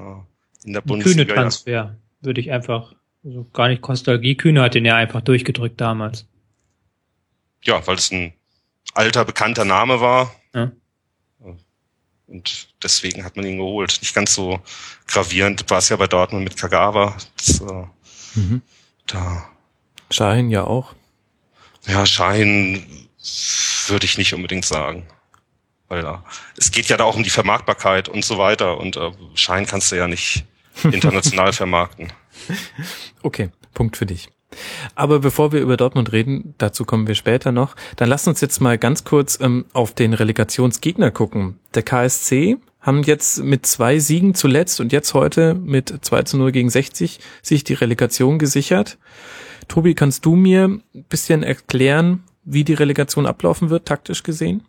in 0.65 0.73
der 0.73 0.81
Bundesliga. 0.81 1.25
Kühne 1.25 1.35
Transfer, 1.35 1.71
ja. 1.71 1.95
würde 2.21 2.39
ich 2.39 2.51
einfach, 2.51 2.95
also 3.23 3.45
gar 3.51 3.67
nicht 3.67 3.85
Nostalgie. 3.85 4.35
Kühne 4.35 4.61
hat 4.61 4.75
den 4.75 4.85
ja 4.85 4.95
einfach 4.95 5.21
durchgedrückt 5.21 5.79
damals 5.81 6.25
ja, 7.63 7.85
weil 7.87 7.95
es 7.95 8.11
ein 8.11 8.33
alter, 8.93 9.25
bekannter 9.25 9.65
Name 9.65 10.01
war. 10.01 10.33
Ja. 10.53 10.71
Und 12.27 12.69
deswegen 12.81 13.23
hat 13.23 13.35
man 13.35 13.45
ihn 13.45 13.57
geholt. 13.57 13.99
Nicht 14.01 14.15
ganz 14.15 14.33
so 14.33 14.59
gravierend 15.07 15.69
war 15.69 15.77
es 15.77 15.89
ja 15.89 15.95
bei 15.97 16.07
Dortmund 16.07 16.43
mit 16.43 16.57
Kagawa. 16.57 17.15
Das, 17.37 17.61
äh, 17.61 17.85
mhm. 18.35 18.61
Da. 19.05 19.49
Schein 20.09 20.49
ja 20.49 20.63
auch. 20.63 20.95
Ja, 21.85 22.05
Schein 22.05 23.07
würde 23.87 24.05
ich 24.05 24.17
nicht 24.17 24.33
unbedingt 24.33 24.65
sagen. 24.65 25.05
Weil 25.89 26.05
äh, 26.05 26.17
es 26.57 26.71
geht 26.71 26.87
ja 26.87 26.97
da 26.97 27.03
auch 27.03 27.15
um 27.15 27.23
die 27.23 27.29
Vermarktbarkeit 27.29 28.09
und 28.09 28.25
so 28.25 28.37
weiter. 28.37 28.77
Und 28.77 28.97
äh, 28.97 29.11
Schein 29.35 29.65
kannst 29.65 29.91
du 29.91 29.97
ja 29.97 30.07
nicht 30.07 30.45
international 30.83 31.53
vermarkten. 31.53 32.11
Okay, 33.21 33.51
Punkt 33.73 33.97
für 33.97 34.05
dich. 34.05 34.29
Aber 34.95 35.19
bevor 35.19 35.51
wir 35.51 35.61
über 35.61 35.77
Dortmund 35.77 36.11
reden, 36.11 36.55
dazu 36.57 36.85
kommen 36.85 37.07
wir 37.07 37.15
später 37.15 37.51
noch, 37.51 37.75
dann 37.95 38.09
lasst 38.09 38.27
uns 38.27 38.41
jetzt 38.41 38.59
mal 38.59 38.77
ganz 38.77 39.03
kurz 39.03 39.39
ähm, 39.41 39.65
auf 39.73 39.93
den 39.93 40.13
Relegationsgegner 40.13 41.11
gucken. 41.11 41.59
Der 41.75 41.83
KSC 41.83 42.57
haben 42.83 43.01
jetzt 43.03 43.43
mit 43.43 43.65
zwei 43.65 43.99
Siegen 43.99 44.35
zuletzt 44.35 44.79
und 44.79 44.91
jetzt 44.91 45.13
heute 45.13 45.53
mit 45.53 45.93
2 46.01 46.23
zu 46.23 46.37
0 46.37 46.51
gegen 46.51 46.69
60 46.69 47.19
sich 47.41 47.63
die 47.63 47.73
Relegation 47.73 48.39
gesichert. 48.39 48.97
Tobi, 49.69 49.95
kannst 49.95 50.25
du 50.25 50.35
mir 50.35 50.65
ein 50.65 50.83
bisschen 51.07 51.43
erklären, 51.43 52.23
wie 52.43 52.65
die 52.65 52.73
Relegation 52.73 53.25
ablaufen 53.25 53.69
wird, 53.69 53.87
taktisch 53.87 54.23
gesehen? 54.23 54.63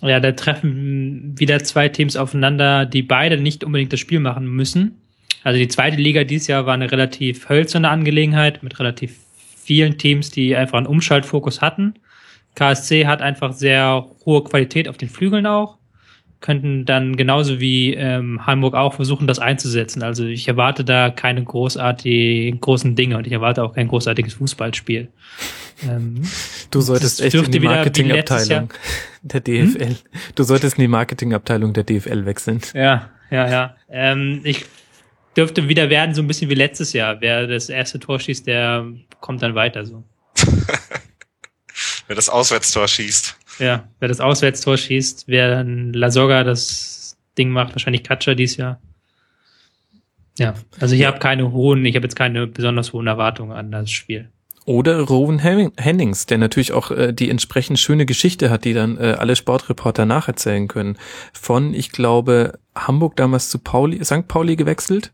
Ja, 0.00 0.20
da 0.20 0.32
treffen 0.32 1.34
wieder 1.36 1.62
zwei 1.64 1.88
Teams 1.88 2.16
aufeinander, 2.16 2.86
die 2.86 3.02
beide 3.02 3.38
nicht 3.38 3.64
unbedingt 3.64 3.92
das 3.92 4.00
Spiel 4.00 4.20
machen 4.20 4.46
müssen. 4.46 5.00
Also 5.44 5.58
die 5.58 5.68
zweite 5.68 5.96
Liga 5.96 6.24
dieses 6.24 6.48
Jahr 6.48 6.66
war 6.66 6.74
eine 6.74 6.90
relativ 6.90 7.48
hölzerne 7.48 7.90
Angelegenheit 7.90 8.62
mit 8.62 8.80
relativ 8.80 9.16
vielen 9.62 9.98
Teams, 9.98 10.30
die 10.30 10.56
einfach 10.56 10.78
einen 10.78 10.86
Umschaltfokus 10.86 11.60
hatten. 11.60 11.94
KSC 12.54 13.06
hat 13.06 13.20
einfach 13.20 13.52
sehr 13.52 14.06
hohe 14.24 14.42
Qualität 14.42 14.88
auf 14.88 14.96
den 14.96 15.08
Flügeln 15.08 15.46
auch, 15.46 15.76
könnten 16.40 16.84
dann 16.84 17.16
genauso 17.16 17.60
wie 17.60 17.94
ähm, 17.94 18.46
Hamburg 18.46 18.74
auch 18.74 18.94
versuchen, 18.94 19.26
das 19.26 19.38
einzusetzen. 19.38 20.02
Also 20.02 20.24
ich 20.24 20.46
erwarte 20.48 20.84
da 20.84 21.10
keine 21.10 21.42
großartigen 21.42 22.60
großen 22.60 22.94
Dinge 22.94 23.18
und 23.18 23.26
ich 23.26 23.32
erwarte 23.32 23.62
auch 23.64 23.74
kein 23.74 23.88
großartiges 23.88 24.34
Fußballspiel. 24.34 25.08
Ähm, 25.82 26.22
du 26.70 26.80
solltest 26.80 27.20
echt 27.20 27.34
in 27.34 27.50
die 27.50 27.60
Marketingabteilung 27.60 28.72
der 29.22 29.40
DFL. 29.40 29.88
Hm? 29.88 29.96
Du 30.34 30.42
solltest 30.44 30.78
in 30.78 30.82
die 30.82 30.88
Marketingabteilung 30.88 31.72
der 31.72 31.84
DFL 31.84 32.24
wechseln. 32.24 32.60
Ja, 32.72 33.10
ja, 33.30 33.50
ja. 33.50 33.76
Ähm, 33.90 34.40
ich 34.44 34.64
dürfte 35.36 35.68
wieder 35.68 35.90
werden, 35.90 36.14
so 36.14 36.22
ein 36.22 36.26
bisschen 36.26 36.50
wie 36.50 36.54
letztes 36.54 36.92
Jahr. 36.92 37.20
Wer 37.20 37.46
das 37.46 37.68
erste 37.68 37.98
Tor 37.98 38.20
schießt, 38.20 38.46
der 38.46 38.86
kommt 39.20 39.42
dann 39.42 39.54
weiter 39.54 39.84
so. 39.84 40.04
wer 42.06 42.16
das 42.16 42.28
Auswärtstor 42.28 42.88
schießt. 42.88 43.36
Ja, 43.58 43.88
wer 44.00 44.08
das 44.08 44.20
Auswärtstor 44.20 44.76
schießt, 44.76 45.24
wer 45.26 45.50
dann 45.50 45.92
Lasoga 45.92 46.44
das 46.44 47.16
Ding 47.38 47.50
macht, 47.50 47.74
wahrscheinlich 47.74 48.04
Katscher 48.04 48.34
dieses 48.34 48.56
Jahr. 48.56 48.80
Ja, 50.38 50.54
also 50.80 50.96
ich 50.96 51.04
habe 51.04 51.18
keine 51.18 51.52
hohen, 51.52 51.84
ich 51.84 51.94
habe 51.94 52.04
jetzt 52.04 52.16
keine 52.16 52.46
besonders 52.46 52.92
hohen 52.92 53.06
Erwartungen 53.06 53.52
an 53.52 53.70
das 53.70 53.90
Spiel. 53.90 54.30
Oder 54.66 55.00
Rowan 55.00 55.38
Hennings, 55.40 56.24
der 56.24 56.38
natürlich 56.38 56.72
auch 56.72 56.90
äh, 56.90 57.12
die 57.12 57.28
entsprechend 57.28 57.78
schöne 57.78 58.06
Geschichte 58.06 58.48
hat, 58.48 58.64
die 58.64 58.72
dann 58.72 58.96
äh, 58.96 59.16
alle 59.18 59.36
Sportreporter 59.36 60.06
nacherzählen 60.06 60.68
können. 60.68 60.96
Von, 61.34 61.74
ich 61.74 61.92
glaube, 61.92 62.58
Hamburg 62.74 63.16
damals 63.16 63.50
zu 63.50 63.58
Pauli, 63.58 64.02
St. 64.02 64.26
Pauli 64.26 64.56
gewechselt. 64.56 65.12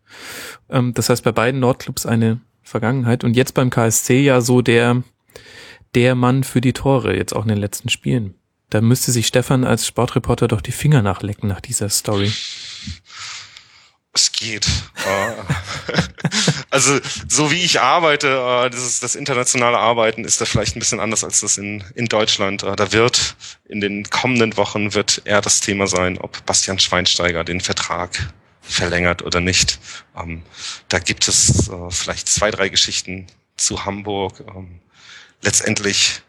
Ähm, 0.69 0.95
das 0.95 1.09
heißt, 1.09 1.25
bei 1.25 1.33
beiden 1.33 1.59
Nordclubs 1.59 2.07
eine 2.07 2.41
Vergangenheit. 2.63 3.25
Und 3.25 3.35
jetzt 3.35 3.55
beim 3.55 3.71
KSC 3.71 4.21
ja 4.23 4.41
so 4.41 4.63
der, 4.63 5.03
der 5.97 6.15
Mann 6.15 6.45
für 6.45 6.61
die 6.61 6.73
Tore, 6.73 7.17
jetzt 7.17 7.35
auch 7.35 7.43
in 7.43 7.49
den 7.49 7.59
letzten 7.59 7.89
Spielen. 7.89 8.35
Da 8.71 8.81
müsste 8.81 9.11
sich 9.11 9.27
Stefan 9.27 9.65
als 9.65 9.85
Sportreporter 9.85 10.47
doch 10.47 10.61
die 10.61 10.71
Finger 10.71 11.03
nachlecken 11.03 11.49
nach 11.49 11.61
dieser 11.61 11.89
Story. 11.89 12.33
Es 14.13 14.31
geht. 14.33 14.67
Also 16.71 17.01
so 17.29 17.51
wie 17.51 17.63
ich 17.63 17.81
arbeite, 17.81 18.29
äh, 18.29 18.71
das, 18.71 18.87
ist 18.87 19.03
das 19.03 19.17
internationale 19.17 19.79
Arbeiten 19.79 20.25
ist 20.25 20.41
da 20.41 20.45
vielleicht 20.45 20.77
ein 20.77 20.79
bisschen 20.79 21.01
anders 21.01 21.25
als 21.25 21.41
das 21.41 21.59
in, 21.59 21.83
in 21.97 22.07
Deutschland. 22.07 22.63
Äh, 22.63 22.77
da 22.77 22.93
wird 22.93 23.35
in 23.69 23.81
den 23.81 24.09
kommenden 24.09 24.57
Wochen 24.57 24.95
wird 24.95 25.23
eher 25.25 25.41
das 25.41 25.61
Thema 25.61 25.89
sein, 25.89 26.17
ob 26.19 26.47
Bastian 26.47 26.79
Schweinsteiger 26.79 27.43
den 27.43 27.61
Vertrag 27.61 28.33
verlängert 28.63 29.23
oder 29.23 29.41
nicht. 29.41 29.81
Ähm, 30.17 30.43
da 30.89 31.01
gibt 31.01 31.27
es 31.27 31.69
äh, 31.69 31.91
vielleicht 31.91 32.29
zwei, 32.29 32.53
drei 32.53 32.69
Geschichten 32.69 33.27
zu 33.57 33.85
Hamburg. 33.85 34.45
Ähm, 34.55 34.81
letztendlich 35.43 36.23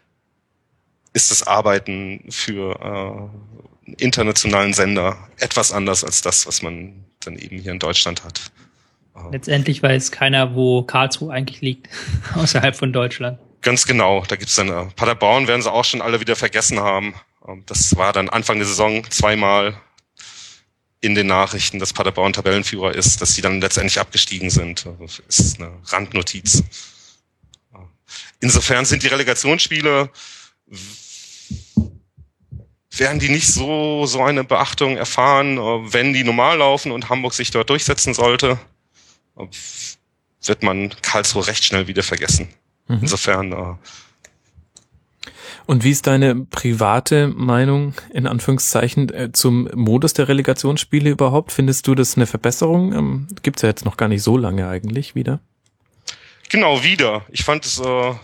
ist 1.12 1.30
das 1.30 1.46
Arbeiten 1.46 2.24
für 2.30 3.30
äh, 3.86 3.92
internationalen 3.98 4.74
Sender 4.74 5.28
etwas 5.38 5.70
anders 5.70 6.02
als 6.02 6.20
das, 6.20 6.46
was 6.48 6.62
man 6.62 7.04
dann 7.20 7.36
eben 7.36 7.58
hier 7.58 7.72
in 7.72 7.78
Deutschland 7.78 8.24
hat. 8.24 8.50
Letztendlich 9.30 9.82
weiß 9.82 10.10
keiner, 10.10 10.54
wo 10.54 10.82
Karlsruhe 10.82 11.32
eigentlich 11.32 11.60
liegt, 11.60 11.88
außerhalb 12.34 12.74
von 12.74 12.92
Deutschland. 12.92 13.38
Ganz 13.60 13.86
genau, 13.86 14.24
da 14.26 14.36
gibt's 14.36 14.56
dann 14.56 14.68
äh, 14.68 14.86
Paderborn 14.96 15.46
werden 15.46 15.62
sie 15.62 15.70
auch 15.70 15.84
schon 15.84 16.02
alle 16.02 16.20
wieder 16.20 16.34
vergessen 16.34 16.80
haben. 16.80 17.14
Ähm, 17.46 17.62
das 17.66 17.96
war 17.96 18.12
dann 18.12 18.28
Anfang 18.28 18.58
der 18.58 18.66
Saison 18.66 19.08
zweimal 19.10 19.76
in 21.00 21.14
den 21.14 21.26
Nachrichten, 21.26 21.78
dass 21.78 21.92
Paderborn 21.92 22.32
Tabellenführer 22.32 22.94
ist, 22.94 23.20
dass 23.20 23.34
sie 23.34 23.42
dann 23.42 23.60
letztendlich 23.60 24.00
abgestiegen 24.00 24.50
sind. 24.50 24.86
Das 25.00 25.20
ist 25.28 25.60
eine 25.60 25.72
Randnotiz. 25.86 26.62
Insofern 28.40 28.84
sind 28.84 29.02
die 29.02 29.08
Relegationsspiele 29.08 30.10
werden 32.94 33.18
die 33.18 33.30
nicht 33.30 33.48
so 33.48 34.04
so 34.04 34.22
eine 34.22 34.44
Beachtung 34.44 34.96
erfahren, 34.96 35.56
äh, 35.56 35.92
wenn 35.92 36.12
die 36.12 36.24
normal 36.24 36.58
laufen 36.58 36.92
und 36.92 37.08
Hamburg 37.08 37.34
sich 37.34 37.50
dort 37.50 37.70
durchsetzen 37.70 38.14
sollte 38.14 38.58
wird 39.34 40.62
man 40.62 40.90
Karlsruhe 41.02 41.46
recht 41.46 41.64
schnell 41.64 41.86
wieder 41.86 42.02
vergessen. 42.02 42.48
Mhm. 42.88 42.98
Insofern. 43.02 43.52
Äh, 43.52 43.74
und 45.66 45.84
wie 45.84 45.90
ist 45.90 46.06
deine 46.06 46.34
private 46.34 47.28
Meinung 47.28 47.94
in 48.12 48.26
Anführungszeichen 48.26 49.12
äh, 49.12 49.32
zum 49.32 49.68
Modus 49.74 50.12
der 50.12 50.28
Relegationsspiele 50.28 51.10
überhaupt? 51.10 51.52
Findest 51.52 51.86
du 51.86 51.94
das 51.94 52.16
eine 52.16 52.26
Verbesserung? 52.26 52.92
Ähm, 52.92 53.26
Gibt 53.42 53.62
ja 53.62 53.68
jetzt 53.68 53.84
noch 53.84 53.96
gar 53.96 54.08
nicht 54.08 54.22
so 54.22 54.36
lange 54.36 54.68
eigentlich 54.68 55.14
wieder. 55.14 55.40
Genau, 56.48 56.82
wieder. 56.82 57.24
Ich 57.30 57.44
fand 57.44 57.64
es 57.64 57.78
äh, 57.78 58.14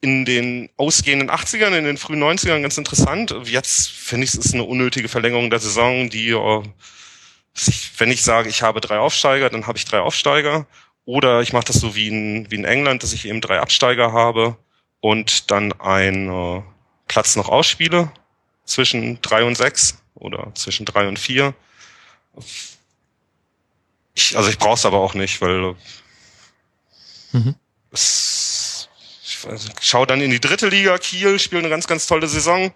in 0.00 0.24
den 0.24 0.68
ausgehenden 0.76 1.30
80ern, 1.30 1.76
in 1.76 1.84
den 1.84 1.96
frühen 1.96 2.22
90ern 2.22 2.62
ganz 2.62 2.78
interessant. 2.78 3.34
Jetzt 3.44 3.88
finde 3.90 4.24
ich 4.24 4.30
es 4.30 4.38
ist 4.38 4.54
eine 4.54 4.64
unnötige 4.64 5.08
Verlängerung 5.08 5.50
der 5.50 5.58
Saison, 5.58 6.08
die 6.08 6.30
äh, 6.30 6.62
wenn 7.98 8.10
ich 8.10 8.22
sage, 8.22 8.48
ich 8.48 8.62
habe 8.62 8.80
drei 8.80 8.98
Aufsteiger, 8.98 9.50
dann 9.50 9.66
habe 9.66 9.78
ich 9.78 9.84
drei 9.84 10.00
Aufsteiger. 10.00 10.66
Oder 11.04 11.40
ich 11.40 11.52
mache 11.52 11.64
das 11.64 11.76
so 11.76 11.94
wie 11.94 12.08
in, 12.08 12.50
wie 12.50 12.54
in 12.54 12.64
England, 12.64 13.02
dass 13.02 13.12
ich 13.12 13.26
eben 13.26 13.40
drei 13.40 13.58
Absteiger 13.60 14.12
habe 14.12 14.56
und 15.00 15.50
dann 15.50 15.72
einen 15.80 16.62
Platz 17.08 17.36
noch 17.36 17.48
ausspiele 17.48 18.10
zwischen 18.64 19.20
drei 19.20 19.44
und 19.44 19.56
sechs 19.56 19.98
oder 20.14 20.54
zwischen 20.54 20.86
drei 20.86 21.08
und 21.08 21.18
vier. 21.18 21.54
Ich, 24.14 24.36
also 24.36 24.48
ich 24.48 24.58
brauche 24.58 24.74
es 24.74 24.86
aber 24.86 24.98
auch 24.98 25.14
nicht, 25.14 25.40
weil 25.40 25.74
mhm. 27.32 27.56
es, 27.90 28.88
ich 29.24 29.44
weiß, 29.44 29.70
schau 29.80 30.06
dann 30.06 30.20
in 30.20 30.30
die 30.30 30.40
dritte 30.40 30.68
Liga, 30.68 30.96
Kiel 30.98 31.38
spielt 31.38 31.62
eine 31.62 31.70
ganz, 31.70 31.86
ganz 31.86 32.06
tolle 32.06 32.28
Saison, 32.28 32.72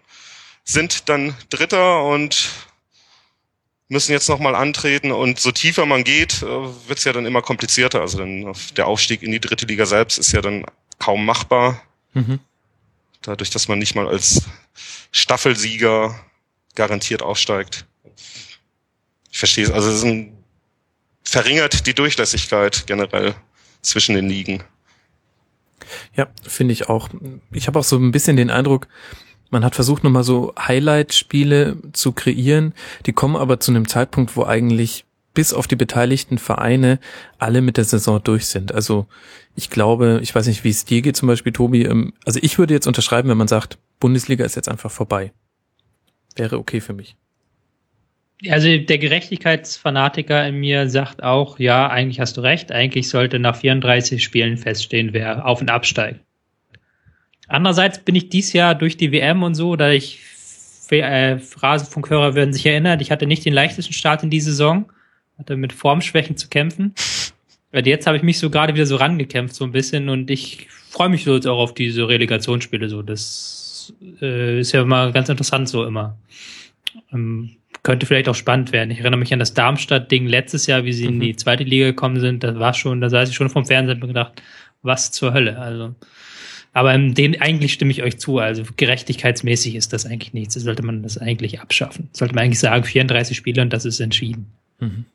sind 0.65 1.09
dann 1.09 1.37
Dritter 1.49 2.03
und 2.03 2.51
müssen 3.89 4.13
jetzt 4.13 4.29
nochmal 4.29 4.55
antreten 4.55 5.13
und 5.13 5.39
so 5.39 5.53
tiefer 5.53 5.87
man 5.87 6.05
geht, 6.05 6.43
äh, 6.43 6.47
wird 6.89 6.99
es 6.99 7.05
ja 7.05 7.13
dann 7.13 7.27
immer 7.27 7.43
komplizierter. 7.43 8.01
Also 8.01 8.19
dann 8.19 8.55
der 8.77 8.87
Aufstieg 8.87 9.23
in 9.23 9.33
die 9.33 9.41
dritte 9.41 9.67
Liga 9.67 9.87
selbst 9.87 10.19
ist 10.19 10.33
ja 10.33 10.41
dann 10.41 10.65
kaum 10.99 11.25
machbar. 11.25 11.83
Mhm. 12.15 12.41
Dadurch, 13.23 13.51
dass 13.51 13.69
man 13.69 13.79
nicht 13.79 13.95
mal 13.95 14.09
als 14.09 14.43
Staffelsieger 15.13 16.19
garantiert 16.75 17.23
aufsteigt. 17.23 17.87
Ich 19.31 19.39
verstehe 19.39 19.65
es. 19.65 19.71
Also 19.71 19.91
es 19.91 20.03
ein, 20.05 20.37
verringert 21.23 21.87
die 21.87 21.95
Durchlässigkeit 21.95 22.87
generell 22.87 23.35
zwischen 23.83 24.15
den 24.15 24.29
Ligen. 24.29 24.63
Ja, 26.15 26.29
finde 26.43 26.73
ich 26.73 26.89
auch. 26.89 27.09
Ich 27.53 27.67
habe 27.67 27.79
auch 27.79 27.85
so 27.85 27.97
ein 27.97 28.13
bisschen 28.13 28.37
den 28.37 28.51
Eindruck, 28.51 28.89
man 29.51 29.65
hat 29.65 29.75
versucht, 29.75 30.05
nochmal 30.05 30.25
so 30.25 30.55
Highlight-Spiele 30.59 31.77
zu 31.93 32.13
kreieren, 32.13 32.75
die 33.07 33.13
kommen 33.13 33.37
aber 33.37 33.61
zu 33.61 33.71
einem 33.71 33.89
Zeitpunkt, 33.89 34.37
wo 34.37 34.45
eigentlich 34.45 35.05
bis 35.35 35.53
auf 35.53 35.67
die 35.69 35.77
beteiligten 35.77 36.39
Vereine 36.39 36.99
alle 37.39 37.61
mit 37.61 37.77
der 37.77 37.85
Saison 37.85 38.21
durch 38.25 38.47
sind. 38.47 38.73
Also 38.73 39.07
ich 39.55 39.71
glaube, 39.71 40.19
ich 40.23 40.35
weiß 40.35 40.47
nicht, 40.47 40.65
wie 40.65 40.71
es 40.71 40.85
dir 40.85 41.03
geht 41.03 41.17
zum 41.17 41.29
Beispiel, 41.29 41.53
Tobi. 41.53 41.83
Ähm, 41.83 42.15
also 42.25 42.41
ich 42.43 42.59
würde 42.59 42.75
jetzt 42.75 42.87
unterschreiben, 42.87 43.29
wenn 43.29 43.37
man 43.37 43.47
sagt, 43.47 43.79
Bundesliga 44.01 44.45
ist 44.45 44.57
jetzt 44.57 44.69
einfach 44.69 44.91
vorbei. 44.91 45.33
Wäre 46.37 46.59
okay 46.59 46.81
für 46.81 46.95
mich. 46.95 47.17
Also 48.49 48.69
der 48.77 48.99
Gerechtigkeitsfanatiker 48.99 50.47
in 50.47 50.57
mir 50.57 50.91
sagt 50.91 51.23
auch, 51.23 51.59
ja, 51.59 51.89
eigentlich 51.89 52.21
hast 52.21 52.37
du 52.37 52.43
recht, 52.43 52.71
eigentlich 52.73 53.09
sollte 53.09 53.39
nach 53.39 53.57
34 53.57 54.23
Spielen 54.23 54.59
feststehen, 54.59 55.13
wer 55.13 55.47
auf 55.47 55.61
und 55.61 55.71
absteigt. 55.71 56.21
Andererseits 57.49 57.99
bin 58.01 58.15
ich 58.15 58.29
dies 58.29 58.53
Jahr 58.53 58.75
durch 58.75 58.97
die 58.97 59.13
WM 59.13 59.43
und 59.43 59.55
so, 59.55 59.77
da 59.77 59.91
ich 59.91 60.21
äh, 60.91 61.39
Rasenfunkhörer 61.57 62.35
werden 62.35 62.53
sich 62.53 62.67
erinnern, 62.67 63.01
ich 63.01 63.11
hatte 63.11 63.27
nicht 63.27 63.45
den 63.45 63.53
leichtesten 63.53 63.93
Start 63.93 64.23
in 64.23 64.31
die 64.31 64.41
Saison, 64.41 64.87
hatte 65.39 65.57
mit 65.57 65.73
Formschwächen 65.73 66.37
zu 66.37 66.49
kämpfen. 66.49 66.95
Und 67.73 67.87
jetzt 67.87 68.07
habe 68.07 68.17
ich 68.17 68.23
mich 68.23 68.39
so 68.39 68.51
gerade 68.51 68.75
wieder 68.75 68.87
so 68.87 68.97
rangekämpft, 68.97 69.55
so 69.55 69.65
ein 69.65 69.73
bisschen, 69.73 70.09
und 70.09 70.31
ich 70.31 70.69
freue 70.91 71.09
mich 71.09 71.25
so 71.25 71.35
jetzt 71.35 71.47
auch 71.47 71.59
auf 71.59 71.75
diese 71.75 72.09
Relegationsspiele. 72.09 72.89
So, 72.89 73.03
das 73.03 73.93
äh, 74.23 74.61
ist 74.61 74.73
ja 74.73 74.85
mal 74.85 75.13
ganz 75.13 75.29
interessant 75.29 75.69
so 75.69 75.85
immer. 75.85 76.17
Ähm, 77.13 77.57
könnte 77.83 78.07
vielleicht 78.07 78.29
auch 78.29 78.35
spannend 78.35 78.73
werden. 78.73 78.91
Ich 78.91 79.01
erinnere 79.01 79.21
mich 79.21 79.33
an 79.33 79.39
das 79.39 79.55
Darmstadt-Ding 79.55 80.27
letztes 80.27 80.67
Jahr, 80.67 80.85
wie 80.85 80.93
sie 80.93 81.05
mhm. 81.05 81.15
in 81.15 81.21
die 81.21 81.37
zweite 81.37 81.65
Liga 81.65 81.87
gekommen 81.87 82.19
sind. 82.19 82.43
Das 82.43 82.59
war 82.59 82.75
schon, 82.75 83.01
da 83.01 83.11
saß 83.11 83.29
ich 83.29 83.37
schon 83.37 83.51
vom 83.51 83.65
Fernsehen 83.65 84.03
und 84.03 84.09
gedacht, 84.09 84.43
was 84.83 85.13
zur 85.13 85.35
Hölle. 85.35 85.59
Also 85.59 85.95
aber 86.77 86.95
in 86.95 87.15
den 87.15 87.41
eigentlich 87.41 87.73
stimme 87.73 87.91
ich 87.91 88.03
euch 88.03 88.19
zu. 88.19 88.37
Also 88.37 88.63
gerechtigkeitsmäßig 88.77 89.77
ist 89.77 89.95
das 89.95 90.05
eigentlich 90.05 90.35
nichts. 90.35 90.53
Da 90.53 90.61
sollte 90.61 90.83
man 90.83 91.03
das 91.03 91.17
eigentlich 91.17 91.59
abschaffen. 91.59 92.11
Sollte 92.13 92.35
man 92.35 92.45
eigentlich 92.45 92.59
sagen, 92.59 92.85
34 92.85 93.35
Spiele 93.35 93.63
und 93.63 93.73
das 93.73 93.87
ist 93.87 93.99
entschieden. 93.99 94.53
Mhm. 94.79 95.07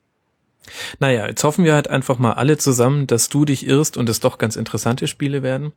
Naja, 0.99 1.27
jetzt 1.27 1.43
hoffen 1.43 1.63
wir 1.63 1.75
halt 1.75 1.87
einfach 1.87 2.17
mal 2.17 2.31
alle 2.31 2.57
zusammen, 2.57 3.05
dass 3.05 3.29
du 3.29 3.45
dich 3.45 3.67
irrst 3.67 3.95
und 3.95 4.09
es 4.09 4.19
doch 4.19 4.39
ganz 4.39 4.55
interessante 4.55 5.07
Spiele 5.07 5.43
werden. 5.43 5.71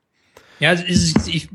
Ja, 0.58 0.72
ich, 0.72 1.50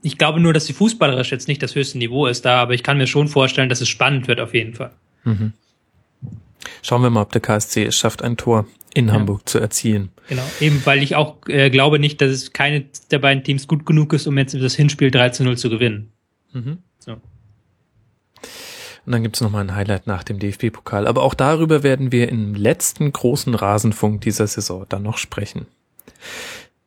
ich 0.00 0.16
glaube 0.16 0.38
nur, 0.38 0.52
dass 0.52 0.66
die 0.66 0.74
fußballerisch 0.74 1.32
jetzt 1.32 1.48
nicht 1.48 1.60
das 1.60 1.74
höchste 1.74 1.98
Niveau 1.98 2.28
ist 2.28 2.44
da, 2.44 2.62
aber 2.62 2.74
ich 2.74 2.84
kann 2.84 2.98
mir 2.98 3.08
schon 3.08 3.26
vorstellen, 3.26 3.68
dass 3.68 3.80
es 3.80 3.88
spannend 3.88 4.28
wird 4.28 4.38
auf 4.38 4.54
jeden 4.54 4.74
Fall. 4.74 4.92
Mhm. 5.24 5.54
Schauen 6.82 7.02
wir 7.02 7.10
mal, 7.10 7.22
ob 7.22 7.32
der 7.32 7.40
KSC 7.40 7.86
es 7.86 7.96
schafft, 7.96 8.22
ein 8.22 8.36
Tor 8.36 8.64
in 8.94 9.08
ja. 9.08 9.14
Hamburg 9.14 9.48
zu 9.48 9.58
erzielen. 9.58 10.10
Genau, 10.28 10.42
eben 10.60 10.80
weil 10.84 11.02
ich 11.02 11.16
auch 11.16 11.36
äh, 11.48 11.70
glaube 11.70 11.98
nicht, 11.98 12.20
dass 12.20 12.30
es 12.30 12.52
keine 12.52 12.84
der 13.10 13.18
beiden 13.18 13.42
Teams 13.44 13.66
gut 13.66 13.86
genug 13.86 14.12
ist, 14.12 14.26
um 14.26 14.36
jetzt 14.38 14.54
das 14.54 14.74
Hinspiel 14.74 15.10
3 15.10 15.30
zu 15.30 15.44
0 15.44 15.56
zu 15.58 15.70
gewinnen. 15.70 16.12
Mhm. 16.52 16.78
So. 16.98 17.12
Und 19.04 19.12
dann 19.12 19.22
gibt's 19.22 19.40
noch 19.40 19.50
mal 19.50 19.60
ein 19.60 19.74
Highlight 19.74 20.06
nach 20.06 20.22
dem 20.22 20.38
DFB-Pokal. 20.38 21.06
Aber 21.06 21.22
auch 21.22 21.34
darüber 21.34 21.82
werden 21.82 22.12
wir 22.12 22.28
im 22.28 22.54
letzten 22.54 23.12
großen 23.12 23.54
Rasenfunk 23.54 24.20
dieser 24.20 24.46
Saison 24.46 24.86
dann 24.88 25.02
noch 25.02 25.18
sprechen. 25.18 25.66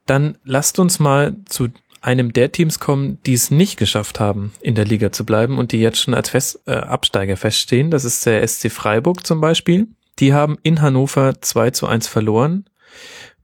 Dann 0.06 0.38
lasst 0.44 0.80
uns 0.80 1.00
mal 1.00 1.36
zu 1.46 1.70
einem 2.02 2.32
der 2.32 2.52
Teams 2.52 2.80
kommen, 2.80 3.18
die 3.26 3.34
es 3.34 3.50
nicht 3.50 3.78
geschafft 3.78 4.20
haben, 4.20 4.54
in 4.62 4.76
der 4.76 4.86
Liga 4.86 5.12
zu 5.12 5.26
bleiben 5.26 5.58
und 5.58 5.72
die 5.72 5.80
jetzt 5.80 6.00
schon 6.00 6.14
als 6.14 6.30
Fest, 6.30 6.62
äh, 6.68 6.74
Absteiger 6.74 7.36
feststehen. 7.36 7.90
Das 7.90 8.06
ist 8.06 8.26
der 8.26 8.48
SC 8.48 8.70
Freiburg 8.72 9.26
zum 9.26 9.42
Beispiel. 9.42 9.88
Die 10.20 10.34
haben 10.34 10.58
in 10.64 10.82
Hannover 10.82 11.42
2 11.42 11.72
zu 11.72 11.88
1 11.88 12.08
verloren. 12.08 12.66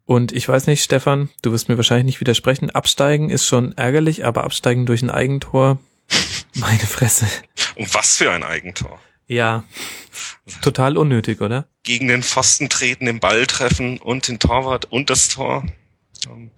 Und 0.06 0.32
ich 0.32 0.48
weiß 0.48 0.68
nicht, 0.68 0.84
Stefan, 0.84 1.30
du 1.42 1.52
wirst 1.52 1.70
mir 1.70 1.78
wahrscheinlich 1.78 2.06
nicht 2.06 2.20
widersprechen. 2.22 2.70
Absteigen 2.70 3.30
ist 3.30 3.46
schon 3.46 3.78
ärgerlich, 3.78 4.26
aber 4.26 4.44
absteigen 4.44 4.86
durch 4.86 5.02
ein 5.02 5.10
Eigentor, 5.10 5.80
meine 6.54 6.80
Fresse. 6.80 7.28
Und 7.76 7.94
was 7.94 8.18
für 8.18 8.32
ein 8.32 8.44
Eigentor. 8.44 9.00
Ja, 9.28 9.64
total 10.62 10.98
unnötig, 10.98 11.40
oder? 11.40 11.66
Gegen 11.84 12.10
den 12.10 12.24
Pfosten 12.24 12.70
treten, 12.70 13.06
den 13.06 13.22
Ball 13.22 13.48
treffen 13.48 13.98
und 13.98 14.28
den 14.28 14.40
Torwart 14.40 14.86
und 14.92 15.10
das 15.10 15.30
Tor. 15.30 15.66
Ähm, 16.28 16.52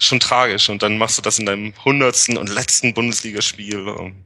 schon 0.00 0.20
tragisch. 0.20 0.68
Und 0.68 0.82
dann 0.82 0.98
machst 0.98 1.18
du 1.18 1.22
das 1.22 1.38
in 1.38 1.46
deinem 1.46 1.72
hundertsten 1.84 2.36
und 2.36 2.48
letzten 2.48 2.94
Bundesligaspiel. 2.94 3.94
Ähm, 3.98 4.24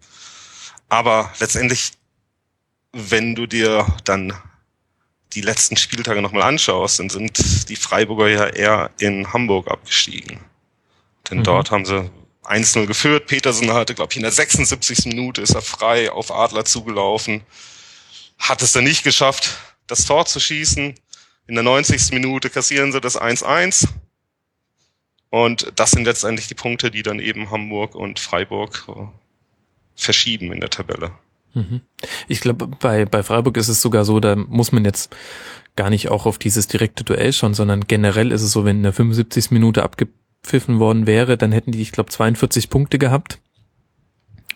aber 0.89 1.33
letztendlich, 1.39 1.93
wenn 2.93 3.35
du 3.35 3.47
dir 3.47 3.87
dann 4.05 4.33
die 5.35 5.41
letzten 5.41 5.77
Spieltage 5.77 6.23
nochmal 6.23 6.43
anschaust, 6.43 6.99
dann 6.99 7.11
sind 7.11 7.69
die 7.69 7.77
Freiburger 7.77 8.29
ja 8.29 8.47
eher 8.47 8.91
in 8.99 9.33
Hamburg 9.33 9.69
abgestiegen. 9.71 10.41
Denn 11.31 11.39
mhm. 11.39 11.45
dort 11.45 11.71
haben 11.71 11.85
sie 11.85 12.11
1-0 12.45 12.87
geführt. 12.87 13.27
Petersen 13.27 13.73
hatte, 13.73 13.95
glaube 13.95 14.13
ich, 14.13 14.17
in 14.17 14.23
der 14.23 14.33
76. 14.33 15.07
Minute 15.07 15.41
ist 15.41 15.55
er 15.55 15.63
frei 15.63 16.11
auf 16.11 16.33
Adler 16.33 16.65
zugelaufen. 16.65 17.43
Hat 18.39 18.63
es 18.63 18.73
dann 18.73 18.85
nicht 18.85 19.05
geschafft, 19.05 19.59
das 19.87 20.05
Tor 20.05 20.27
zu 20.27 20.41
schießen. 20.41 20.95
In 21.47 21.55
der 21.55 21.65
90. 21.65 22.13
Minute 22.13 22.51
kassieren 22.51 22.93
sie 22.93 23.01
das 23.01 23.21
1-1. 23.21 23.89
Und 25.31 25.73
das 25.77 25.93
sind 25.93 26.05
letztendlich 26.05 26.49
die 26.49 26.55
Punkte, 26.55 26.91
die 26.91 27.03
dann 27.03 27.21
eben 27.21 27.51
Hamburg 27.51 27.95
und 27.95 28.19
Freiburg 28.19 28.85
äh, 28.89 29.07
verschieben 29.95 30.53
in 30.53 30.61
der 30.61 30.71
Tabelle. 30.71 31.13
Mhm. 31.55 31.81
Ich 32.29 32.41
glaube, 32.41 32.69
bei, 32.69 33.05
bei 33.05 33.23
Freiburg 33.23 33.57
ist 33.57 33.69
es 33.69 33.83
sogar 33.83 34.05
so, 34.05 34.21
da 34.21 34.37
muss 34.37 34.73
man 34.73 34.85
jetzt 34.85 35.15
gar 35.77 35.91
nicht 35.91 36.09
auch 36.09 36.27
auf 36.27 36.39
dieses 36.39 36.67
direkte 36.67 37.05
Duell 37.05 37.33
schauen, 37.33 37.55
sondern 37.55 37.87
generell 37.87 38.33
ist 38.33 38.43
es 38.43 38.53
so, 38.53 38.65
wenn 38.65 38.79
in 38.79 38.83
der 38.83 38.93
75. 38.93 39.51
Minute 39.51 39.83
abgepfiffen 39.83 40.79
worden 40.79 41.07
wäre, 41.07 41.37
dann 41.37 41.53
hätten 41.53 41.73
die, 41.73 41.83
ich 41.83 41.93
glaube, 41.93 42.11
42 42.11 42.71
Punkte 42.71 42.99
gehabt. 42.99 43.39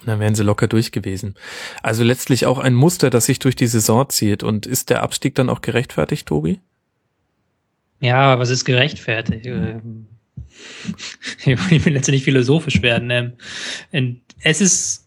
Dann 0.04 0.20
wären 0.20 0.34
sie 0.34 0.42
locker 0.42 0.68
durch 0.68 0.92
gewesen. 0.92 1.34
Also 1.82 2.04
letztlich 2.04 2.46
auch 2.46 2.58
ein 2.58 2.74
Muster, 2.74 3.08
das 3.10 3.26
sich 3.26 3.38
durch 3.38 3.56
die 3.56 3.66
Saison 3.66 4.08
zieht. 4.08 4.42
Und 4.42 4.66
ist 4.66 4.90
der 4.90 5.02
Abstieg 5.02 5.34
dann 5.34 5.48
auch 5.48 5.62
gerechtfertigt, 5.62 6.28
Tobi? 6.28 6.60
Ja, 8.00 8.16
aber 8.16 8.42
was 8.42 8.50
ist 8.50 8.66
gerechtfertigt? 8.66 9.46
Ähm, 9.46 10.06
ich 11.46 11.84
will 11.86 11.94
letztendlich 11.94 12.24
philosophisch 12.24 12.82
werden. 12.82 13.34
Ähm, 13.92 14.20
es 14.42 14.60
ist 14.60 15.03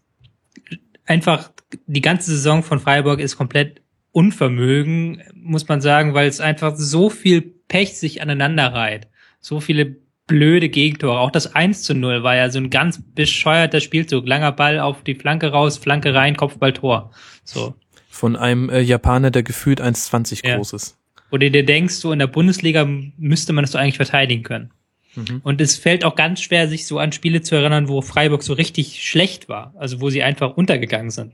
einfach, 1.07 1.51
die 1.87 2.01
ganze 2.01 2.31
Saison 2.31 2.63
von 2.63 2.79
Freiburg 2.79 3.19
ist 3.19 3.37
komplett 3.37 3.81
Unvermögen, 4.11 5.21
muss 5.35 5.67
man 5.67 5.81
sagen, 5.81 6.13
weil 6.13 6.27
es 6.27 6.39
einfach 6.39 6.75
so 6.75 7.09
viel 7.09 7.41
Pech 7.67 7.97
sich 7.97 8.21
aneinander 8.21 8.73
reiht. 8.73 9.07
So 9.39 9.59
viele 9.59 9.97
blöde 10.25 10.69
Gegentore. 10.69 11.19
Auch 11.19 11.31
das 11.31 11.55
1 11.55 11.83
zu 11.83 11.93
0 11.93 12.23
war 12.23 12.35
ja 12.35 12.49
so 12.49 12.59
ein 12.59 12.69
ganz 12.69 13.01
bescheuerter 13.13 13.79
Spielzug. 13.79 14.27
Langer 14.27 14.51
Ball 14.51 14.79
auf 14.79 15.03
die 15.03 15.15
Flanke 15.15 15.51
raus, 15.51 15.77
Flanke 15.77 16.13
rein, 16.13 16.35
Kopfball, 16.35 16.73
Tor. 16.73 17.11
So. 17.43 17.75
Von 18.09 18.35
einem 18.35 18.69
äh, 18.69 18.81
Japaner, 18.81 19.31
der 19.31 19.43
gefühlt 19.43 19.81
1,20 19.81 20.45
ja. 20.45 20.55
groß 20.55 20.73
ist. 20.73 20.97
Wo 21.29 21.37
du 21.37 21.51
dir 21.51 21.65
denkst, 21.65 21.95
so 21.95 22.11
in 22.11 22.19
der 22.19 22.27
Bundesliga 22.27 22.87
müsste 23.17 23.53
man 23.53 23.63
das 23.63 23.71
doch 23.71 23.79
eigentlich 23.79 23.97
verteidigen 23.97 24.43
können. 24.43 24.71
Mhm. 25.17 25.41
Und 25.43 25.59
es 25.59 25.77
fällt 25.77 26.05
auch 26.05 26.15
ganz 26.15 26.41
schwer, 26.41 26.69
sich 26.69 26.85
so 26.85 26.99
an 26.99 27.11
Spiele 27.11 27.41
zu 27.41 27.55
erinnern, 27.55 27.87
wo 27.87 28.01
Freiburg 28.01 28.43
so 28.43 28.53
richtig 28.53 29.03
schlecht 29.03 29.49
war. 29.49 29.73
Also 29.77 29.99
wo 29.99 30.09
sie 30.09 30.23
einfach 30.23 30.55
untergegangen 30.55 31.09
sind. 31.09 31.33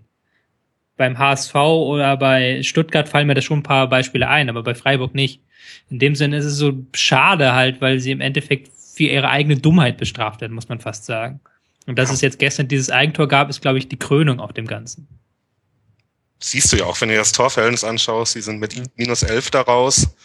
Beim 0.96 1.18
HSV 1.18 1.56
oder 1.56 2.18
bei 2.18 2.64
Stuttgart 2.64 3.10
fallen 3.10 3.28
mir 3.28 3.34
da 3.34 3.42
schon 3.42 3.60
ein 3.60 3.64
paar 3.64 3.90
Beispiele 3.90 4.30
ein, 4.30 4.50
aber 4.50 4.64
bei 4.64 4.76
Freiburg 4.76 5.14
nicht. 5.14 5.42
In 5.90 6.00
dem 6.00 6.16
Sinne 6.16 6.38
ist 6.38 6.46
es 6.46 6.58
so 6.58 6.86
schade 6.94 7.54
halt, 7.54 7.82
weil 7.82 8.00
sie 8.00 8.12
im 8.12 8.22
Endeffekt 8.22 8.72
für 8.94 9.04
ihre 9.04 9.30
eigene 9.30 9.58
Dummheit 9.58 9.98
bestraft 9.98 10.42
werden, 10.42 10.54
muss 10.54 10.70
man 10.70 10.80
fast 10.80 11.06
sagen. 11.06 11.42
Und 11.88 11.98
dass 11.98 12.10
ja. 12.10 12.16
es 12.16 12.22
jetzt 12.22 12.40
gestern 12.40 12.68
dieses 12.68 12.90
Eigentor 12.90 13.28
gab, 13.28 13.50
ist, 13.50 13.62
glaube 13.62 13.80
ich, 13.80 13.90
die 13.90 13.98
Krönung 13.98 14.40
auf 14.40 14.54
dem 14.54 14.68
Ganzen. 14.68 15.08
Siehst 16.40 16.72
du 16.72 16.78
ja 16.78 16.86
auch, 16.86 17.00
wenn 17.02 17.10
du 17.10 17.16
das 17.16 17.32
Torverhältnis 17.32 17.84
anschaust, 17.84 18.34
sie 18.34 18.42
sind 18.42 18.60
mit 18.60 18.76
minus 18.98 19.24
elf 19.24 19.50
daraus, 19.50 20.16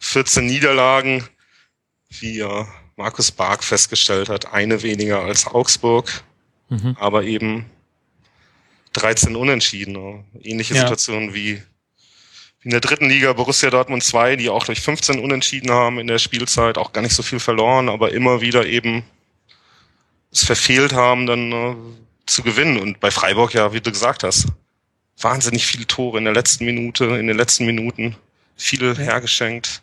14 0.00 0.46
Niederlagen, 0.46 1.24
wie 2.08 2.38
ja 2.38 2.66
Markus 2.98 3.30
Bark 3.30 3.62
festgestellt 3.62 4.28
hat, 4.28 4.52
eine 4.52 4.82
weniger 4.82 5.22
als 5.22 5.46
Augsburg, 5.46 6.24
mhm. 6.68 6.96
aber 6.98 7.22
eben 7.22 7.64
13 8.94 9.36
Unentschieden. 9.36 10.24
Ähnliche 10.42 10.74
ja. 10.74 10.80
Situation 10.80 11.32
wie 11.32 11.62
in 12.64 12.70
der 12.72 12.80
dritten 12.80 13.08
Liga 13.08 13.32
Borussia 13.32 13.70
Dortmund 13.70 14.02
2, 14.02 14.34
die 14.34 14.48
auch 14.48 14.66
durch 14.66 14.80
15 14.80 15.20
Unentschieden 15.20 15.70
haben 15.70 16.00
in 16.00 16.08
der 16.08 16.18
Spielzeit, 16.18 16.76
auch 16.76 16.92
gar 16.92 17.02
nicht 17.02 17.14
so 17.14 17.22
viel 17.22 17.38
verloren, 17.38 17.88
aber 17.88 18.10
immer 18.12 18.40
wieder 18.40 18.66
eben 18.66 19.04
es 20.32 20.44
verfehlt 20.44 20.92
haben, 20.92 21.26
dann 21.26 21.52
äh, 21.52 21.76
zu 22.26 22.42
gewinnen. 22.42 22.78
Und 22.78 22.98
bei 22.98 23.12
Freiburg, 23.12 23.54
ja, 23.54 23.72
wie 23.72 23.80
du 23.80 23.92
gesagt 23.92 24.24
hast, 24.24 24.48
wahnsinnig 25.20 25.66
viele 25.66 25.86
Tore 25.86 26.18
in 26.18 26.24
der 26.24 26.34
letzten 26.34 26.64
Minute, 26.64 27.04
in 27.04 27.28
den 27.28 27.36
letzten 27.36 27.64
Minuten, 27.64 28.16
viele 28.56 28.88
ja. 28.94 28.98
hergeschenkt. 28.98 29.82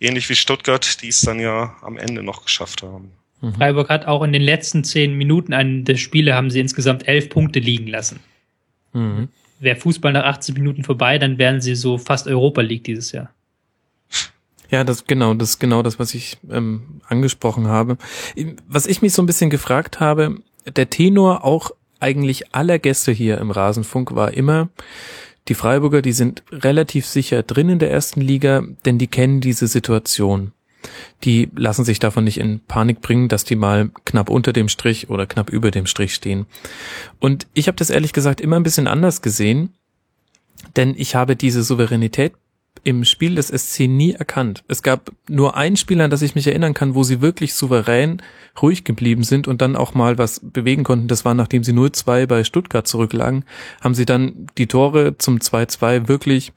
Ähnlich 0.00 0.28
wie 0.28 0.34
Stuttgart, 0.34 1.02
die 1.02 1.08
es 1.08 1.20
dann 1.22 1.40
ja 1.40 1.76
am 1.82 1.96
Ende 1.96 2.22
noch 2.22 2.44
geschafft 2.44 2.82
haben. 2.82 3.12
Mhm. 3.40 3.54
Freiburg 3.54 3.88
hat 3.88 4.06
auch 4.06 4.22
in 4.22 4.32
den 4.32 4.42
letzten 4.42 4.84
zehn 4.84 5.14
Minuten 5.14 5.52
an 5.52 5.84
der 5.84 5.96
Spiele 5.96 6.34
haben 6.34 6.50
sie 6.50 6.60
insgesamt 6.60 7.08
elf 7.08 7.28
Punkte 7.28 7.58
liegen 7.58 7.88
lassen. 7.88 8.20
Mhm 8.92 9.28
wäre 9.60 9.76
Fußball 9.76 10.12
nach 10.12 10.24
80 10.24 10.54
Minuten 10.54 10.84
vorbei, 10.84 11.18
dann 11.18 11.38
wären 11.38 11.60
sie 11.60 11.74
so 11.74 11.98
fast 11.98 12.26
Europa 12.26 12.60
League 12.60 12.84
dieses 12.84 13.12
Jahr. 13.12 13.30
Ja, 14.70 14.84
das 14.84 15.06
genau, 15.06 15.34
das 15.34 15.50
ist 15.50 15.58
genau 15.58 15.82
das, 15.82 15.98
was 15.98 16.14
ich 16.14 16.36
ähm, 16.50 17.00
angesprochen 17.06 17.68
habe. 17.68 17.96
Was 18.66 18.86
ich 18.86 19.00
mich 19.00 19.14
so 19.14 19.22
ein 19.22 19.26
bisschen 19.26 19.50
gefragt 19.50 19.98
habe, 19.98 20.36
der 20.66 20.90
Tenor 20.90 21.44
auch 21.44 21.70
eigentlich 22.00 22.54
aller 22.54 22.78
Gäste 22.78 23.10
hier 23.10 23.38
im 23.38 23.50
Rasenfunk 23.50 24.14
war 24.14 24.34
immer, 24.34 24.68
die 25.48 25.54
Freiburger, 25.54 26.02
die 26.02 26.12
sind 26.12 26.42
relativ 26.50 27.06
sicher 27.06 27.42
drin 27.42 27.68
in 27.68 27.78
der 27.78 27.90
ersten 27.90 28.20
Liga, 28.20 28.62
denn 28.84 28.98
die 28.98 29.08
kennen 29.08 29.40
diese 29.40 29.66
Situation 29.66 30.52
die 31.24 31.50
lassen 31.56 31.84
sich 31.84 31.98
davon 31.98 32.24
nicht 32.24 32.38
in 32.38 32.60
Panik 32.60 33.00
bringen, 33.00 33.28
dass 33.28 33.44
die 33.44 33.56
mal 33.56 33.90
knapp 34.04 34.30
unter 34.30 34.52
dem 34.52 34.68
Strich 34.68 35.10
oder 35.10 35.26
knapp 35.26 35.50
über 35.50 35.70
dem 35.70 35.86
Strich 35.86 36.14
stehen. 36.14 36.46
Und 37.18 37.46
ich 37.54 37.66
habe 37.66 37.76
das 37.76 37.90
ehrlich 37.90 38.12
gesagt 38.12 38.40
immer 38.40 38.56
ein 38.56 38.62
bisschen 38.62 38.86
anders 38.86 39.22
gesehen, 39.22 39.74
denn 40.76 40.94
ich 40.96 41.14
habe 41.14 41.36
diese 41.36 41.62
Souveränität 41.62 42.34
im 42.84 43.04
Spiel 43.04 43.34
des 43.34 43.48
SC 43.48 43.88
nie 43.88 44.12
erkannt. 44.12 44.64
Es 44.68 44.82
gab 44.82 45.12
nur 45.28 45.56
ein 45.56 45.76
Spiel, 45.76 46.00
an 46.00 46.10
das 46.10 46.22
ich 46.22 46.34
mich 46.34 46.46
erinnern 46.46 46.74
kann, 46.74 46.94
wo 46.94 47.02
sie 47.02 47.20
wirklich 47.20 47.54
souverän 47.54 48.22
ruhig 48.60 48.84
geblieben 48.84 49.22
sind 49.22 49.48
und 49.48 49.62
dann 49.62 49.76
auch 49.76 49.94
mal 49.94 50.18
was 50.18 50.40
bewegen 50.42 50.84
konnten. 50.84 51.08
Das 51.08 51.24
war, 51.24 51.34
nachdem 51.34 51.64
sie 51.64 51.72
0-2 51.72 52.26
bei 52.26 52.44
Stuttgart 52.44 52.86
zurücklagen, 52.86 53.44
haben 53.80 53.94
sie 53.94 54.06
dann 54.06 54.46
die 54.58 54.66
Tore 54.66 55.16
zum 55.18 55.38
2-2 55.38 56.08
wirklich 56.08 56.52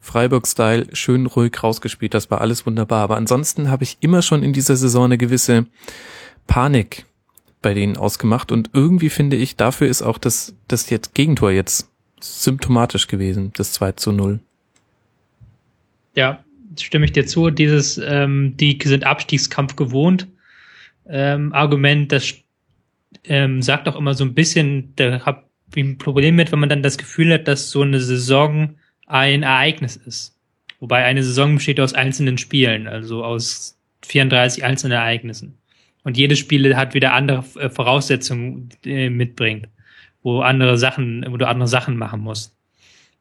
Freiburg-Style 0.00 0.88
schön 0.94 1.26
ruhig 1.26 1.62
rausgespielt. 1.62 2.14
Das 2.14 2.30
war 2.30 2.40
alles 2.40 2.66
wunderbar. 2.66 3.02
Aber 3.02 3.16
ansonsten 3.16 3.70
habe 3.70 3.84
ich 3.84 3.98
immer 4.00 4.22
schon 4.22 4.42
in 4.42 4.52
dieser 4.52 4.76
Saison 4.76 5.04
eine 5.04 5.18
gewisse 5.18 5.66
Panik 6.46 7.04
bei 7.62 7.74
denen 7.74 7.96
ausgemacht. 7.96 8.52
Und 8.52 8.70
irgendwie 8.72 9.10
finde 9.10 9.36
ich, 9.36 9.56
dafür 9.56 9.88
ist 9.88 10.02
auch 10.02 10.18
das, 10.18 10.54
das 10.68 10.90
jetzt 10.90 11.14
Gegentor 11.14 11.50
jetzt 11.50 11.88
symptomatisch 12.20 13.06
gewesen, 13.06 13.52
das 13.54 13.72
2 13.72 13.92
zu 13.92 14.12
0. 14.12 14.40
Ja, 16.14 16.44
stimme 16.78 17.04
ich 17.04 17.12
dir 17.12 17.26
zu. 17.26 17.50
Dieses, 17.50 17.98
ähm, 17.98 18.56
die 18.56 18.78
sind 18.82 19.04
Abstiegskampf 19.04 19.76
gewohnt. 19.76 20.28
Ähm, 21.08 21.52
Argument, 21.52 22.12
das 22.12 22.34
ähm, 23.24 23.62
sagt 23.62 23.88
auch 23.88 23.96
immer 23.96 24.14
so 24.14 24.24
ein 24.24 24.34
bisschen, 24.34 24.94
da 24.96 25.24
habe 25.24 25.44
ich 25.74 25.84
ein 25.84 25.98
Problem 25.98 26.36
mit, 26.36 26.52
wenn 26.52 26.60
man 26.60 26.68
dann 26.68 26.82
das 26.82 26.98
Gefühl 26.98 27.32
hat, 27.32 27.48
dass 27.48 27.70
so 27.70 27.82
eine 27.82 28.00
Saison 28.00 28.76
ein 29.06 29.42
Ereignis 29.42 29.96
ist. 29.96 30.36
Wobei 30.78 31.04
eine 31.04 31.22
Saison 31.22 31.56
besteht 31.56 31.80
aus 31.80 31.92
einzelnen 31.92 32.38
Spielen, 32.38 32.86
also 32.86 33.24
aus 33.24 33.78
34 34.02 34.64
einzelnen 34.64 34.92
Ereignissen. 34.92 35.58
Und 36.04 36.16
jedes 36.16 36.38
Spiel 36.38 36.76
hat 36.76 36.94
wieder 36.94 37.12
andere 37.12 37.44
äh, 37.58 37.68
Voraussetzungen 37.68 38.70
äh, 38.84 39.10
mitbringt, 39.10 39.68
wo 40.22 40.40
andere 40.40 40.78
Sachen, 40.78 41.26
wo 41.28 41.36
du 41.36 41.46
andere 41.46 41.68
Sachen 41.68 41.96
machen 41.96 42.20
musst. 42.20 42.56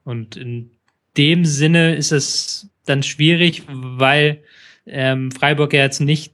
Und 0.05 0.37
in 0.37 0.71
dem 1.17 1.43
Sinne 1.43 1.95
ist 1.95 2.11
es 2.11 2.69
dann 2.89 3.03
schwierig, 3.03 3.63
weil 3.67 4.43
ähm, 4.85 5.31
Freiburg 5.31 5.73
ja 5.73 5.81
jetzt 5.81 5.99
nicht 5.99 6.33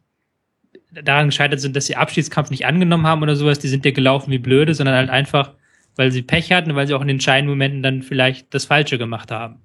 daran 0.91 1.28
gescheitert 1.28 1.60
sind, 1.60 1.76
dass 1.76 1.88
sie 1.88 1.98
Abschiedskampf 1.98 2.50
nicht 2.50 2.65
angenommen 2.65 3.06
haben 3.06 3.22
oder 3.22 3.36
sowas, 3.36 3.60
die 3.60 3.68
sind 3.68 3.86
ja 3.86 3.91
gelaufen 3.91 4.32
wie 4.32 4.38
blöde, 4.38 4.74
sondern 4.74 4.96
halt 4.96 5.10
einfach 5.10 5.54
weil 5.96 6.12
sie 6.12 6.22
Pech 6.22 6.52
hatten, 6.52 6.76
weil 6.76 6.88
sie 6.88 6.94
auch 6.94 7.02
in 7.02 7.08
den 7.08 7.15
entscheidenden 7.15 7.52
Momenten 7.52 7.84
dann 7.84 8.02
vielleicht 8.02 8.54
das 8.54 8.65
Falsche 8.65 8.98
gemacht 8.98 9.32
haben. 9.32 9.62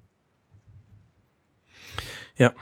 Ja, 2.37 2.53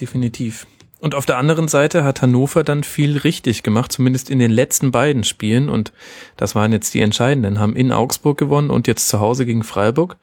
definitiv. 0.00 0.66
Und 1.00 1.14
auf 1.14 1.24
der 1.24 1.38
anderen 1.38 1.66
Seite 1.68 2.04
hat 2.04 2.20
Hannover 2.20 2.62
dann 2.62 2.84
viel 2.84 3.16
richtig 3.16 3.62
gemacht, 3.62 3.90
zumindest 3.90 4.28
in 4.28 4.38
den 4.38 4.50
letzten 4.50 4.90
beiden 4.90 5.24
Spielen. 5.24 5.70
Und 5.70 5.92
das 6.36 6.54
waren 6.54 6.72
jetzt 6.72 6.92
die 6.92 7.00
entscheidenden, 7.00 7.58
haben 7.58 7.74
in 7.74 7.90
Augsburg 7.90 8.36
gewonnen 8.36 8.70
und 8.70 8.86
jetzt 8.86 9.08
zu 9.08 9.18
Hause 9.18 9.46
gegen 9.46 9.64
Freiburg 9.64 10.18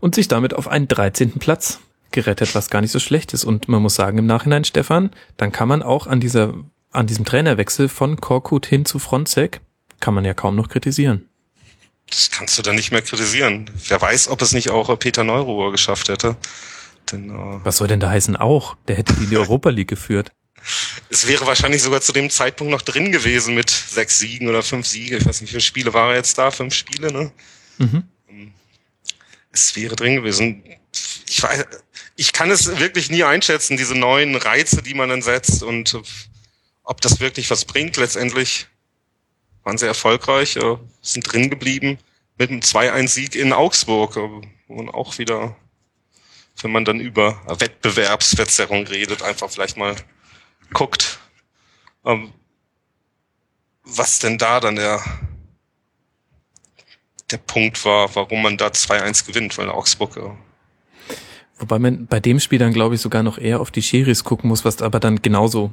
und 0.00 0.14
sich 0.14 0.28
damit 0.28 0.54
auf 0.54 0.68
einen 0.68 0.88
13. 0.88 1.32
Platz 1.32 1.80
gerettet, 2.12 2.54
was 2.54 2.70
gar 2.70 2.80
nicht 2.80 2.92
so 2.92 2.98
schlecht 2.98 3.32
ist. 3.32 3.44
Und 3.44 3.68
man 3.68 3.82
muss 3.82 3.94
sagen 3.94 4.18
im 4.18 4.26
Nachhinein, 4.26 4.64
Stefan, 4.64 5.10
dann 5.36 5.52
kann 5.52 5.68
man 5.68 5.82
auch 5.82 6.06
an 6.06 6.20
dieser, 6.20 6.54
an 6.90 7.06
diesem 7.06 7.24
Trainerwechsel 7.24 7.88
von 7.88 8.20
Korkut 8.20 8.66
hin 8.66 8.84
zu 8.84 8.98
Fronzek, 8.98 9.60
kann 10.00 10.14
man 10.14 10.24
ja 10.24 10.34
kaum 10.34 10.56
noch 10.56 10.68
kritisieren 10.68 11.28
das 12.12 12.30
kannst 12.30 12.58
du 12.58 12.62
dann 12.62 12.76
nicht 12.76 12.92
mehr 12.92 13.02
kritisieren. 13.02 13.70
Wer 13.88 14.00
weiß, 14.00 14.28
ob 14.28 14.42
es 14.42 14.52
nicht 14.52 14.70
auch 14.70 14.98
Peter 14.98 15.24
Neuruhr 15.24 15.72
geschafft 15.72 16.08
hätte. 16.08 16.36
Denn, 17.10 17.30
äh, 17.30 17.60
Was 17.64 17.78
soll 17.78 17.88
denn 17.88 18.00
da 18.00 18.10
heißen 18.10 18.36
auch? 18.36 18.76
Der 18.88 18.96
hätte 18.96 19.14
die 19.14 19.26
die 19.26 19.36
Europa 19.36 19.70
League 19.70 19.88
geführt. 19.88 20.30
Es 21.08 21.26
wäre 21.26 21.46
wahrscheinlich 21.46 21.82
sogar 21.82 22.00
zu 22.00 22.12
dem 22.12 22.30
Zeitpunkt 22.30 22.70
noch 22.70 22.82
drin 22.82 23.10
gewesen 23.10 23.54
mit 23.54 23.70
sechs 23.70 24.18
Siegen 24.18 24.48
oder 24.48 24.62
fünf 24.62 24.86
Siege. 24.86 25.16
Ich 25.16 25.26
weiß 25.26 25.40
nicht, 25.40 25.50
wie 25.50 25.54
viele 25.54 25.60
Spiele 25.60 25.94
war 25.94 26.10
er 26.10 26.16
jetzt 26.16 26.38
da? 26.38 26.50
Fünf 26.50 26.74
Spiele, 26.74 27.12
ne? 27.12 27.32
Mhm. 27.78 28.04
Es 29.50 29.74
wäre 29.74 29.96
drin 29.96 30.16
gewesen. 30.16 30.62
Ich 31.28 31.42
weiß, 31.42 31.66
ich 32.16 32.32
kann 32.32 32.50
es 32.50 32.78
wirklich 32.78 33.10
nie 33.10 33.24
einschätzen, 33.24 33.76
diese 33.76 33.94
neuen 33.94 34.36
Reize, 34.36 34.82
die 34.82 34.94
man 34.94 35.08
dann 35.08 35.22
setzt 35.22 35.62
und 35.62 36.00
ob 36.84 37.00
das 37.00 37.20
wirklich 37.20 37.50
was 37.50 37.64
bringt. 37.64 37.96
Letztendlich 37.96 38.66
waren 39.62 39.78
sehr 39.78 39.88
erfolgreich, 39.88 40.56
äh, 40.56 40.76
sind 41.00 41.32
drin 41.32 41.50
geblieben 41.50 41.98
mit 42.36 42.50
einem 42.50 42.60
2-1-Sieg 42.60 43.34
in 43.34 43.52
Augsburg 43.52 44.16
äh, 44.16 44.72
und 44.72 44.88
auch 44.90 45.18
wieder 45.18 45.56
wenn 46.60 46.72
man 46.72 46.84
dann 46.84 47.00
über 47.00 47.40
Wettbewerbsverzerrung 47.46 48.86
redet, 48.86 49.22
einfach 49.22 49.50
vielleicht 49.50 49.76
mal 49.76 49.96
guckt, 50.72 51.18
ähm, 52.04 52.32
was 53.84 54.18
denn 54.18 54.38
da 54.38 54.60
dann 54.60 54.76
der, 54.76 55.02
der 57.30 57.38
Punkt 57.38 57.84
war, 57.84 58.14
warum 58.14 58.42
man 58.42 58.56
da 58.56 58.68
2-1 58.68 59.26
gewinnt, 59.26 59.58
weil 59.58 59.70
Augsburg 59.70 60.16
äh, 60.16 60.30
Wobei 61.62 61.78
man 61.78 62.08
bei 62.08 62.18
dem 62.18 62.40
Spiel 62.40 62.58
dann, 62.58 62.72
glaube 62.72 62.96
ich, 62.96 63.00
sogar 63.00 63.22
noch 63.22 63.38
eher 63.38 63.60
auf 63.60 63.70
die 63.70 63.82
Schiris 63.82 64.24
gucken 64.24 64.48
muss, 64.48 64.64
was 64.64 64.82
aber 64.82 64.98
dann 64.98 65.22
genauso 65.22 65.72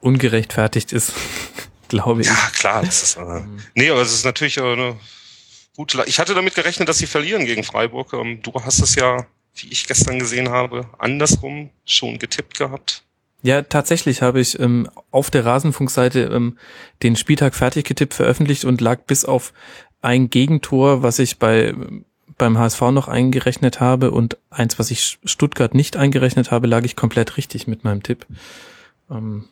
ungerechtfertigt 0.00 0.92
ist, 0.92 1.14
glaube 1.88 2.20
ich. 2.20 2.26
Ja, 2.26 2.50
klar. 2.52 2.82
Das 2.84 3.02
ist, 3.02 3.16
äh, 3.16 3.42
nee, 3.74 3.88
aber 3.88 4.02
es 4.02 4.12
ist 4.12 4.26
natürlich 4.26 4.60
eine 4.60 4.96
gute. 5.74 6.04
Ich 6.06 6.18
hatte 6.18 6.34
damit 6.34 6.54
gerechnet, 6.54 6.90
dass 6.90 6.98
sie 6.98 7.06
verlieren 7.06 7.46
gegen 7.46 7.64
Freiburg. 7.64 8.12
Ähm, 8.12 8.42
du 8.42 8.52
hast 8.62 8.80
es 8.80 8.96
ja, 8.96 9.26
wie 9.54 9.68
ich 9.68 9.86
gestern 9.86 10.18
gesehen 10.18 10.50
habe, 10.50 10.86
andersrum 10.98 11.70
schon 11.86 12.18
getippt 12.18 12.58
gehabt. 12.58 13.02
Ja, 13.40 13.62
tatsächlich 13.62 14.20
habe 14.20 14.40
ich 14.40 14.60
ähm, 14.60 14.90
auf 15.10 15.30
der 15.30 15.46
Rasenfunkseite 15.46 16.24
ähm, 16.24 16.58
den 17.02 17.16
Spieltag 17.16 17.54
fertig 17.54 17.86
getippt 17.86 18.12
veröffentlicht 18.12 18.66
und 18.66 18.82
lag 18.82 19.04
bis 19.06 19.24
auf 19.24 19.54
ein 20.02 20.28
Gegentor, 20.28 21.02
was 21.02 21.18
ich 21.18 21.38
bei 21.38 21.72
beim 22.38 22.56
HSV 22.56 22.80
noch 22.92 23.08
eingerechnet 23.08 23.80
habe 23.80 24.12
und 24.12 24.38
eins, 24.50 24.78
was 24.78 24.90
ich 24.90 25.18
Stuttgart 25.24 25.74
nicht 25.74 25.96
eingerechnet 25.96 26.50
habe, 26.50 26.66
lag 26.66 26.84
ich 26.84 26.96
komplett 26.96 27.36
richtig 27.36 27.66
mit 27.66 27.84
meinem 27.84 28.02
Tipp. 28.02 28.26
Ähm, 29.10 29.48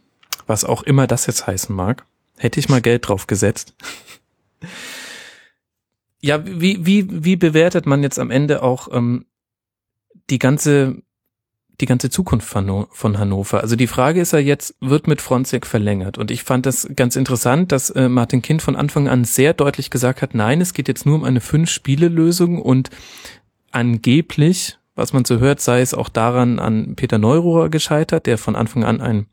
was 0.47 0.65
auch 0.65 0.83
immer 0.83 1.07
das 1.07 1.27
jetzt 1.27 1.47
heißen 1.47 1.75
mag. 1.75 2.07
Hätte 2.37 2.61
ich 2.61 2.69
mal 2.69 2.81
Geld 2.81 3.09
drauf 3.09 3.27
gesetzt. 3.27 3.75
ja, 6.21 6.45
wie, 6.47 6.87
wie, 6.87 7.25
wie 7.25 7.37
bewertet 7.37 7.87
man 7.87 8.03
jetzt 8.03 8.19
am 8.19 8.31
Ende 8.31 8.63
auch 8.63 8.89
ähm, 8.93 9.27
die 10.31 10.39
ganze 10.39 11.03
die 11.81 11.87
ganze 11.87 12.11
Zukunft 12.11 12.49
von 12.49 13.19
Hannover. 13.19 13.61
Also 13.61 13.77
die 13.77 13.87
Frage 13.87 14.21
ist 14.21 14.33
ja 14.33 14.39
jetzt, 14.39 14.75
wird 14.81 15.07
mit 15.07 15.21
Fronzek 15.21 15.67
verlängert? 15.67 16.17
Und 16.17 16.31
ich 16.31 16.43
fand 16.43 16.67
das 16.67 16.89
ganz 16.97 17.17
interessant, 17.17 17.73
dass 17.73 17.91
äh, 17.91 18.09
Martin 18.09 18.43
Kind 18.43 18.63
von 18.63 18.77
Anfang 18.77 19.09
an 19.09 19.25
sehr 19.25 19.53
deutlich 19.53 19.91
gesagt 19.91 20.23
hat, 20.23 20.35
nein, 20.35 20.61
es 20.61 20.73
geht 20.73 20.89
jetzt 20.89 21.05
nur 21.05 21.17
um 21.17 21.25
eine 21.25 21.41
Fünf-Spiele-Lösung 21.41 22.61
und 22.63 22.91
angeblich, 23.73 24.79
was 24.95 25.13
man 25.13 25.27
so 25.27 25.39
hört, 25.39 25.61
sei 25.61 25.83
es 25.83 25.93
auch 25.93 26.09
daran 26.09 26.59
an 26.59 26.97
Peter 26.97 27.19
Neururer 27.19 27.69
gescheitert, 27.69 28.27
der 28.27 28.39
von 28.39 28.57
Anfang 28.57 28.85
an 28.85 29.03
ein, 29.03 29.27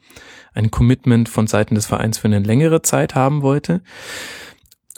ein 0.53 0.69
Commitment 0.69 1.29
von 1.29 1.47
Seiten 1.47 1.75
des 1.75 1.85
Vereins 1.85 2.17
für 2.17 2.27
eine 2.27 2.39
längere 2.39 2.81
Zeit 2.81 3.15
haben 3.15 3.41
wollte. 3.41 3.81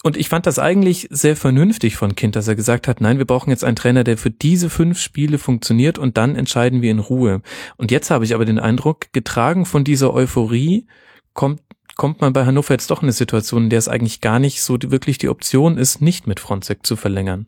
Und 0.06 0.18
ich 0.18 0.30
fand 0.30 0.46
das 0.46 0.60
eigentlich 0.60 1.08
sehr 1.10 1.36
vernünftig 1.36 1.96
von 1.96 2.14
Kind, 2.14 2.36
dass 2.36 2.48
er 2.48 2.54
gesagt 2.54 2.88
hat, 2.88 3.02
nein, 3.02 3.18
wir 3.18 3.26
brauchen 3.26 3.50
jetzt 3.50 3.64
einen 3.64 3.76
Trainer, 3.76 4.04
der 4.04 4.20
für 4.20 4.30
diese 4.30 4.70
fünf 4.70 5.00
Spiele 5.00 5.40
funktioniert 5.40 5.98
und 5.98 6.16
dann 6.16 6.36
entscheiden 6.36 6.84
wir 6.84 6.92
in 6.92 7.00
Ruhe. 7.00 7.42
Und 7.78 7.90
jetzt 7.90 8.12
habe 8.12 8.24
ich 8.24 8.36
aber 8.36 8.46
den 8.46 8.60
Eindruck, 8.60 9.12
getragen 9.14 9.66
von 9.66 9.84
dieser 9.84 10.14
Euphorie 10.14 10.86
kommt 11.34 11.60
kommt 11.96 12.22
man 12.22 12.34
bei 12.34 12.46
Hannover 12.46 12.76
jetzt 12.76 12.92
doch 12.92 13.02
in 13.02 13.06
eine 13.06 13.14
Situation, 13.14 13.64
in 13.64 13.70
der 13.72 13.80
es 13.80 13.88
eigentlich 13.88 14.22
gar 14.22 14.38
nicht 14.38 14.62
so 14.62 14.78
wirklich 14.80 15.18
die 15.18 15.30
Option 15.30 15.76
ist, 15.76 16.04
nicht 16.04 16.28
mit 16.28 16.40
Fronzek 16.40 16.86
zu 16.86 16.98
verlängern. 16.98 17.48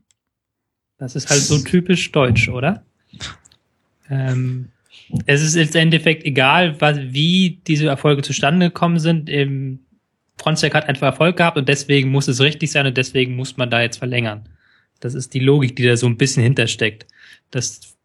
Das 0.97 1.15
ist 1.15 1.29
halt 1.29 1.41
so 1.41 1.59
typisch 1.59 2.11
deutsch, 2.11 2.49
oder? 2.49 2.83
Ähm, 4.09 4.69
es 5.27 5.43
ist 5.43 5.55
im 5.55 5.79
Endeffekt 5.79 6.23
egal, 6.23 6.81
was, 6.81 6.97
wie 6.97 7.61
diese 7.67 7.85
Erfolge 7.85 8.23
zustande 8.23 8.69
gekommen 8.69 8.97
sind. 8.97 9.29
Im 9.29 9.81
Fronzek 10.39 10.73
hat 10.75 10.87
einfach 10.87 11.07
Erfolg 11.07 11.37
gehabt 11.37 11.57
und 11.57 11.67
deswegen 11.67 12.09
muss 12.09 12.27
es 12.27 12.41
richtig 12.41 12.71
sein 12.71 12.85
und 12.85 12.97
deswegen 12.97 13.35
muss 13.35 13.57
man 13.57 13.69
da 13.69 13.81
jetzt 13.81 13.97
verlängern. 13.97 14.47
Das 14.99 15.13
ist 15.13 15.33
die 15.33 15.39
Logik, 15.39 15.75
die 15.75 15.83
da 15.83 15.97
so 15.97 16.07
ein 16.07 16.17
bisschen 16.17 16.43
hintersteckt. 16.43 17.05
Dass 17.51 17.97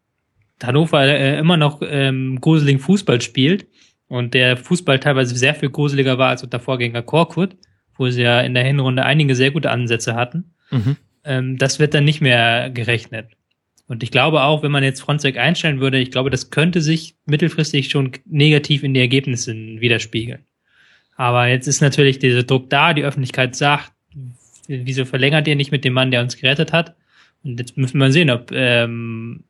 Hannover 0.61 1.03
äh, 1.05 1.37
immer 1.37 1.57
noch 1.57 1.81
ähm, 1.83 2.39
gruseligen 2.39 2.79
Fußball 2.79 3.21
spielt 3.21 3.67
und 4.07 4.33
der 4.33 4.57
Fußball 4.57 4.99
teilweise 4.99 5.35
sehr 5.35 5.55
viel 5.55 5.69
gruseliger 5.69 6.17
war 6.17 6.29
als 6.29 6.43
unter 6.43 6.59
Vorgänger 6.59 7.01
Korkut, 7.01 7.55
wo 7.97 8.09
sie 8.09 8.23
ja 8.23 8.41
in 8.41 8.53
der 8.53 8.63
Hinrunde 8.63 9.03
einige 9.03 9.35
sehr 9.35 9.51
gute 9.51 9.71
Ansätze 9.71 10.15
hatten. 10.15 10.53
Mhm. 10.71 10.97
Ähm, 11.25 11.57
das 11.57 11.79
wird 11.79 11.93
dann 11.93 12.05
nicht 12.05 12.21
mehr 12.21 12.69
gerechnet. 12.69 13.27
Und 13.87 14.03
ich 14.03 14.11
glaube 14.11 14.43
auch, 14.43 14.63
wenn 14.63 14.71
man 14.71 14.83
jetzt 14.83 15.01
Fronzek 15.01 15.37
einstellen 15.37 15.81
würde, 15.81 15.99
ich 15.99 16.11
glaube, 16.11 16.29
das 16.29 16.49
könnte 16.49 16.81
sich 16.81 17.15
mittelfristig 17.25 17.89
schon 17.89 18.11
negativ 18.25 18.83
in 18.83 18.93
die 18.93 19.01
Ergebnisse 19.01 19.53
widerspiegeln. 19.53 20.45
Aber 21.15 21.47
jetzt 21.47 21.67
ist 21.67 21.81
natürlich 21.81 22.19
dieser 22.19 22.43
Druck 22.43 22.69
da, 22.69 22.93
die 22.93 23.03
Öffentlichkeit 23.03 23.55
sagt, 23.55 23.91
wieso 24.67 25.05
verlängert 25.05 25.47
ihr 25.47 25.55
nicht 25.55 25.71
mit 25.71 25.85
dem 25.85 25.93
Mann, 25.93 26.11
der 26.11 26.21
uns 26.21 26.37
gerettet 26.37 26.73
hat? 26.73 26.95
Und 27.43 27.59
jetzt 27.59 27.77
müssen 27.77 27.97
wir 27.97 28.11
sehen, 28.11 28.29
ob 28.29 28.51
ähm, 28.51 29.43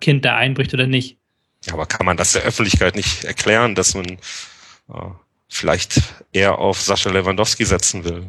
Kind 0.00 0.24
da 0.24 0.36
einbricht 0.36 0.74
oder 0.74 0.86
nicht. 0.86 1.18
Ja, 1.64 1.74
aber 1.74 1.86
kann 1.86 2.06
man 2.06 2.16
das 2.16 2.32
der 2.32 2.42
Öffentlichkeit 2.42 2.94
nicht 2.94 3.24
erklären, 3.24 3.74
dass 3.74 3.94
man 3.94 4.04
äh, 4.04 5.10
vielleicht 5.48 6.02
eher 6.32 6.58
auf 6.58 6.80
Sascha 6.80 7.10
Lewandowski 7.10 7.64
setzen 7.64 8.04
will, 8.04 8.26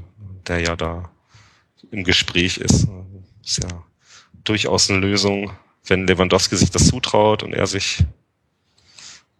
der 0.48 0.60
ja 0.60 0.76
da 0.76 1.12
im 1.92 2.04
Gespräch 2.04 2.58
ist. 2.58 2.88
Ist 3.44 3.64
ja 3.64 3.84
durchaus 4.44 4.90
eine 4.90 5.00
Lösung, 5.00 5.52
wenn 5.86 6.08
Lewandowski 6.08 6.56
sich 6.56 6.72
das 6.72 6.88
zutraut 6.88 7.44
und 7.44 7.54
er 7.54 7.68
sich 7.68 8.04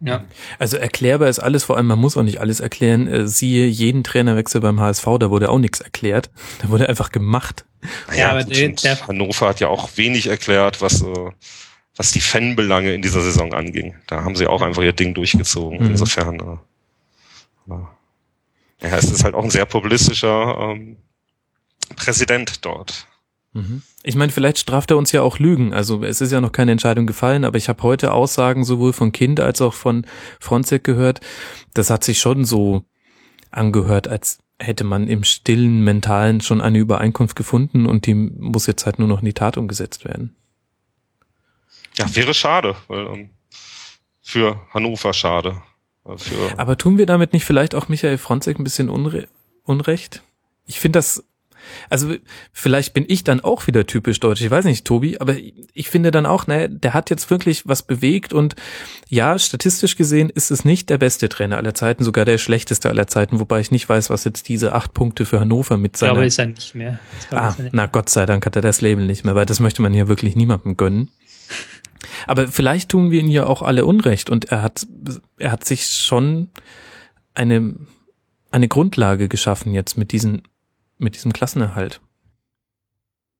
ja. 0.00 0.24
Also 0.58 0.76
erklärbar 0.76 1.28
ist 1.28 1.38
alles, 1.38 1.64
vor 1.64 1.76
allem 1.76 1.86
man 1.86 1.98
muss 1.98 2.16
auch 2.16 2.22
nicht 2.22 2.38
alles 2.38 2.60
erklären. 2.60 3.08
Äh, 3.08 3.26
siehe 3.26 3.66
jeden 3.66 4.04
Trainerwechsel 4.04 4.60
beim 4.60 4.80
HSV, 4.80 5.04
da 5.18 5.30
wurde 5.30 5.48
auch 5.48 5.58
nichts 5.58 5.80
erklärt. 5.80 6.30
Da 6.60 6.68
wurde 6.68 6.88
einfach 6.88 7.10
gemacht. 7.10 7.64
Ja, 8.10 8.16
ja 8.16 8.30
aber 8.30 8.44
der, 8.44 8.68
der 8.68 9.06
Hannover 9.06 9.48
hat 9.48 9.60
ja 9.60 9.68
auch 9.68 9.96
wenig 9.96 10.26
erklärt, 10.26 10.82
was, 10.82 11.02
äh, 11.02 11.30
was 11.96 12.12
die 12.12 12.20
Fanbelange 12.20 12.92
in 12.92 13.00
dieser 13.00 13.22
Saison 13.22 13.54
anging. 13.54 13.94
Da 14.06 14.22
haben 14.22 14.36
sie 14.36 14.46
auch 14.46 14.60
einfach 14.60 14.82
ihr 14.82 14.92
Ding 14.92 15.14
durchgezogen. 15.14 15.82
Mhm. 15.82 15.90
Insofern, 15.90 16.40
äh, 16.40 17.72
ja, 18.82 18.96
es 18.98 19.10
ist 19.10 19.24
halt 19.24 19.34
auch 19.34 19.44
ein 19.44 19.50
sehr 19.50 19.64
populistischer 19.64 20.58
ähm, 20.60 20.98
Präsident 21.96 22.64
dort. 22.66 23.06
Mhm. 23.54 23.82
Ich 24.08 24.14
meine, 24.14 24.30
vielleicht 24.30 24.58
straft 24.58 24.92
er 24.92 24.98
uns 24.98 25.10
ja 25.10 25.22
auch 25.22 25.40
Lügen. 25.40 25.74
Also 25.74 26.04
es 26.04 26.20
ist 26.20 26.30
ja 26.30 26.40
noch 26.40 26.52
keine 26.52 26.70
Entscheidung 26.70 27.08
gefallen, 27.08 27.44
aber 27.44 27.58
ich 27.58 27.68
habe 27.68 27.82
heute 27.82 28.12
Aussagen 28.12 28.62
sowohl 28.62 28.92
von 28.92 29.10
Kind 29.10 29.40
als 29.40 29.60
auch 29.60 29.74
von 29.74 30.06
Fronzek 30.38 30.84
gehört. 30.84 31.20
Das 31.74 31.90
hat 31.90 32.04
sich 32.04 32.20
schon 32.20 32.44
so 32.44 32.84
angehört, 33.50 34.06
als 34.06 34.38
hätte 34.60 34.84
man 34.84 35.08
im 35.08 35.24
stillen 35.24 35.82
Mentalen 35.82 36.40
schon 36.40 36.60
eine 36.60 36.78
Übereinkunft 36.78 37.34
gefunden 37.34 37.84
und 37.84 38.06
die 38.06 38.14
muss 38.14 38.68
jetzt 38.68 38.86
halt 38.86 39.00
nur 39.00 39.08
noch 39.08 39.18
in 39.18 39.24
die 39.24 39.32
Tat 39.32 39.56
umgesetzt 39.56 40.04
werden. 40.04 40.36
Ja, 41.98 42.06
wäre 42.14 42.32
schade, 42.32 42.76
weil 42.86 43.08
ähm, 43.08 43.30
für 44.22 44.60
Hannover 44.72 45.14
schade. 45.14 45.62
Für 46.16 46.56
aber 46.56 46.78
tun 46.78 46.96
wir 46.96 47.06
damit 47.06 47.32
nicht 47.32 47.44
vielleicht 47.44 47.74
auch 47.74 47.88
Michael 47.88 48.18
Fronzek 48.18 48.60
ein 48.60 48.64
bisschen 48.64 48.88
Unre 48.88 49.26
Unrecht? 49.64 50.22
Ich 50.64 50.78
finde 50.78 50.98
das 50.98 51.24
also 51.90 52.14
vielleicht 52.52 52.94
bin 52.94 53.04
ich 53.08 53.24
dann 53.24 53.40
auch 53.40 53.66
wieder 53.66 53.86
typisch 53.86 54.20
deutsch, 54.20 54.40
ich 54.40 54.50
weiß 54.50 54.64
nicht, 54.64 54.84
Tobi, 54.84 55.18
aber 55.18 55.36
ich 55.72 55.88
finde 55.90 56.10
dann 56.10 56.26
auch, 56.26 56.46
ne, 56.46 56.68
der 56.68 56.94
hat 56.94 57.10
jetzt 57.10 57.30
wirklich 57.30 57.66
was 57.66 57.82
bewegt 57.82 58.32
und 58.32 58.54
ja, 59.08 59.38
statistisch 59.38 59.96
gesehen 59.96 60.30
ist 60.30 60.50
es 60.50 60.64
nicht 60.64 60.90
der 60.90 60.98
beste 60.98 61.28
Trainer 61.28 61.56
aller 61.56 61.74
Zeiten, 61.74 62.04
sogar 62.04 62.24
der 62.24 62.38
schlechteste 62.38 62.88
aller 62.88 63.06
Zeiten, 63.06 63.40
wobei 63.40 63.60
ich 63.60 63.70
nicht 63.70 63.88
weiß, 63.88 64.10
was 64.10 64.24
jetzt 64.24 64.48
diese 64.48 64.74
acht 64.74 64.94
Punkte 64.94 65.24
für 65.26 65.40
Hannover 65.40 65.76
mit 65.76 65.96
seiner... 65.96 66.12
Ich 66.12 66.14
glaube, 66.14 66.26
ist 66.26 66.38
er 66.38 66.46
nicht 66.46 66.74
mehr. 66.74 66.98
Ah, 67.30 67.54
na 67.72 67.86
Gott 67.86 68.08
sei 68.08 68.26
Dank 68.26 68.46
hat 68.46 68.56
er 68.56 68.62
das 68.62 68.80
Label 68.80 69.06
nicht 69.06 69.24
mehr, 69.24 69.34
weil 69.34 69.46
das 69.46 69.60
möchte 69.60 69.82
man 69.82 69.92
hier 69.92 70.08
wirklich 70.08 70.36
niemandem 70.36 70.76
gönnen. 70.76 71.10
Aber 72.26 72.48
vielleicht 72.48 72.90
tun 72.90 73.10
wir 73.10 73.20
ihn 73.20 73.30
ja 73.30 73.46
auch 73.46 73.62
alle 73.62 73.84
Unrecht 73.84 74.30
und 74.30 74.46
er 74.46 74.62
hat, 74.62 74.86
er 75.38 75.52
hat 75.52 75.64
sich 75.64 75.86
schon 75.86 76.50
eine, 77.34 77.74
eine 78.50 78.68
Grundlage 78.68 79.28
geschaffen 79.28 79.74
jetzt 79.74 79.96
mit 79.96 80.12
diesen 80.12 80.42
mit 80.98 81.14
diesem 81.14 81.32
Klassenerhalt. 81.32 82.00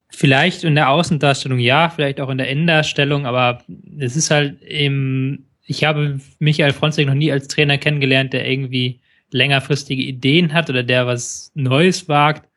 Vielleicht 0.09 0.65
in 0.65 0.75
der 0.75 0.91
Außendarstellung 0.91 1.59
ja, 1.59 1.91
vielleicht 1.91 2.21
auch 2.21 2.31
in 2.31 2.39
der 2.39 2.49
Innendarstellung, 2.49 3.27
aber 3.27 3.63
es 3.99 4.17
ist 4.17 4.31
halt 4.31 4.63
eben, 4.63 5.47
ich 5.65 5.85
habe 5.85 6.21
Michael 6.39 6.73
Fronzek 6.73 7.07
noch 7.07 7.15
nie 7.15 7.33
als 7.33 7.49
Trainer 7.49 7.77
kennengelernt, 7.77 8.33
der 8.33 8.49
irgendwie 8.49 9.01
längerfristige 9.31 10.03
Ideen 10.03 10.53
hat 10.53 10.71
oder 10.71 10.83
der 10.83 11.07
was 11.07 11.51
Neues 11.55 12.09
wagt. 12.09 12.49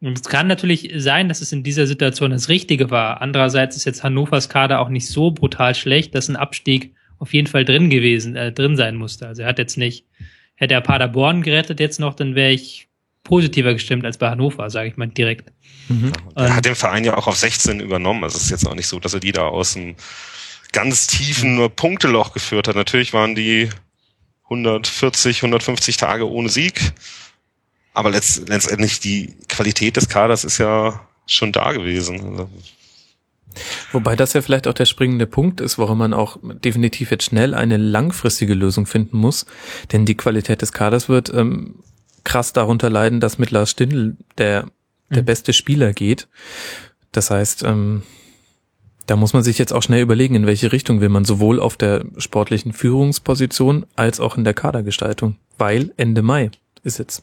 Und 0.00 0.18
es 0.18 0.28
kann 0.28 0.46
natürlich 0.46 0.92
sein, 0.96 1.28
dass 1.28 1.40
es 1.40 1.52
in 1.52 1.62
dieser 1.62 1.86
Situation 1.86 2.30
das 2.30 2.48
Richtige 2.48 2.90
war. 2.90 3.22
Andererseits 3.22 3.76
ist 3.76 3.86
jetzt 3.86 4.04
Hannovers 4.04 4.48
Kader 4.48 4.80
auch 4.80 4.88
nicht 4.88 5.08
so 5.08 5.30
brutal 5.30 5.74
schlecht, 5.74 6.14
dass 6.14 6.28
ein 6.28 6.36
Abstieg 6.36 6.94
auf 7.18 7.32
jeden 7.32 7.46
Fall 7.46 7.64
drin 7.64 7.90
gewesen, 7.90 8.36
äh, 8.36 8.52
drin 8.52 8.76
sein 8.76 8.96
musste. 8.96 9.26
Also 9.26 9.42
er 9.42 9.48
hat 9.48 9.58
jetzt 9.58 9.78
nicht, 9.78 10.06
hätte 10.56 10.74
er 10.74 10.80
Paderborn 10.80 11.42
gerettet 11.42 11.80
jetzt 11.80 12.00
noch, 12.00 12.14
dann 12.14 12.34
wäre 12.34 12.52
ich 12.52 12.88
positiver 13.24 13.72
gestimmt 13.72 14.04
als 14.04 14.18
bei 14.18 14.30
Hannover, 14.30 14.70
sage 14.70 14.90
ich 14.90 14.96
mal 14.96 15.08
direkt. 15.08 15.52
Mhm. 15.88 16.12
Er 16.36 16.54
hat 16.54 16.64
den 16.64 16.74
Verein 16.74 17.04
ja 17.04 17.16
auch 17.16 17.26
auf 17.26 17.36
16 17.36 17.80
übernommen. 17.80 18.22
Also 18.22 18.36
es 18.36 18.44
ist 18.44 18.50
jetzt 18.50 18.68
auch 18.68 18.74
nicht 18.74 18.86
so, 18.86 19.00
dass 19.00 19.14
er 19.14 19.20
die 19.20 19.32
da 19.32 19.46
aus 19.46 19.72
dem 19.72 19.96
ganz 20.72 21.06
tiefen 21.06 21.56
mhm. 21.56 21.70
Punkteloch 21.70 22.32
geführt 22.32 22.68
hat. 22.68 22.76
Natürlich 22.76 23.12
waren 23.12 23.34
die 23.34 23.70
140, 24.44 25.38
150 25.38 25.96
Tage 25.96 26.28
ohne 26.28 26.48
Sieg. 26.48 26.92
Aber 27.94 28.10
letzt, 28.10 28.48
letztendlich 28.48 29.00
die 29.00 29.34
Qualität 29.48 29.96
des 29.96 30.08
Kaders 30.08 30.44
ist 30.44 30.58
ja 30.58 31.00
schon 31.26 31.52
da 31.52 31.72
gewesen. 31.72 32.20
Also 32.20 32.50
Wobei 33.92 34.16
das 34.16 34.32
ja 34.32 34.42
vielleicht 34.42 34.66
auch 34.66 34.74
der 34.74 34.84
springende 34.84 35.26
Punkt 35.26 35.60
ist, 35.60 35.78
warum 35.78 35.98
man 35.98 36.12
auch 36.12 36.38
definitiv 36.42 37.12
jetzt 37.12 37.24
schnell 37.24 37.54
eine 37.54 37.76
langfristige 37.76 38.54
Lösung 38.54 38.86
finden 38.86 39.16
muss. 39.16 39.46
Denn 39.92 40.04
die 40.04 40.16
Qualität 40.16 40.60
des 40.60 40.72
Kaders 40.72 41.08
wird 41.08 41.32
ähm, 41.32 41.76
krass 42.24 42.52
darunter 42.52 42.90
leiden, 42.90 43.20
dass 43.20 43.38
mit 43.38 43.50
Lars 43.50 43.70
Stindl 43.70 44.16
der, 44.38 44.66
der 45.10 45.22
mhm. 45.22 45.26
beste 45.26 45.52
Spieler 45.52 45.92
geht. 45.92 46.28
Das 47.12 47.30
heißt, 47.30 47.62
ähm, 47.62 48.02
da 49.06 49.16
muss 49.16 49.34
man 49.34 49.42
sich 49.42 49.58
jetzt 49.58 49.72
auch 49.72 49.82
schnell 49.82 50.02
überlegen, 50.02 50.34
in 50.34 50.46
welche 50.46 50.72
Richtung 50.72 51.00
will 51.00 51.10
man 51.10 51.24
sowohl 51.24 51.60
auf 51.60 51.76
der 51.76 52.04
sportlichen 52.16 52.72
Führungsposition 52.72 53.86
als 53.96 54.18
auch 54.18 54.36
in 54.36 54.44
der 54.44 54.54
Kadergestaltung. 54.54 55.36
Weil 55.58 55.92
Ende 55.96 56.22
Mai 56.22 56.50
ist 56.82 56.98
jetzt. 56.98 57.22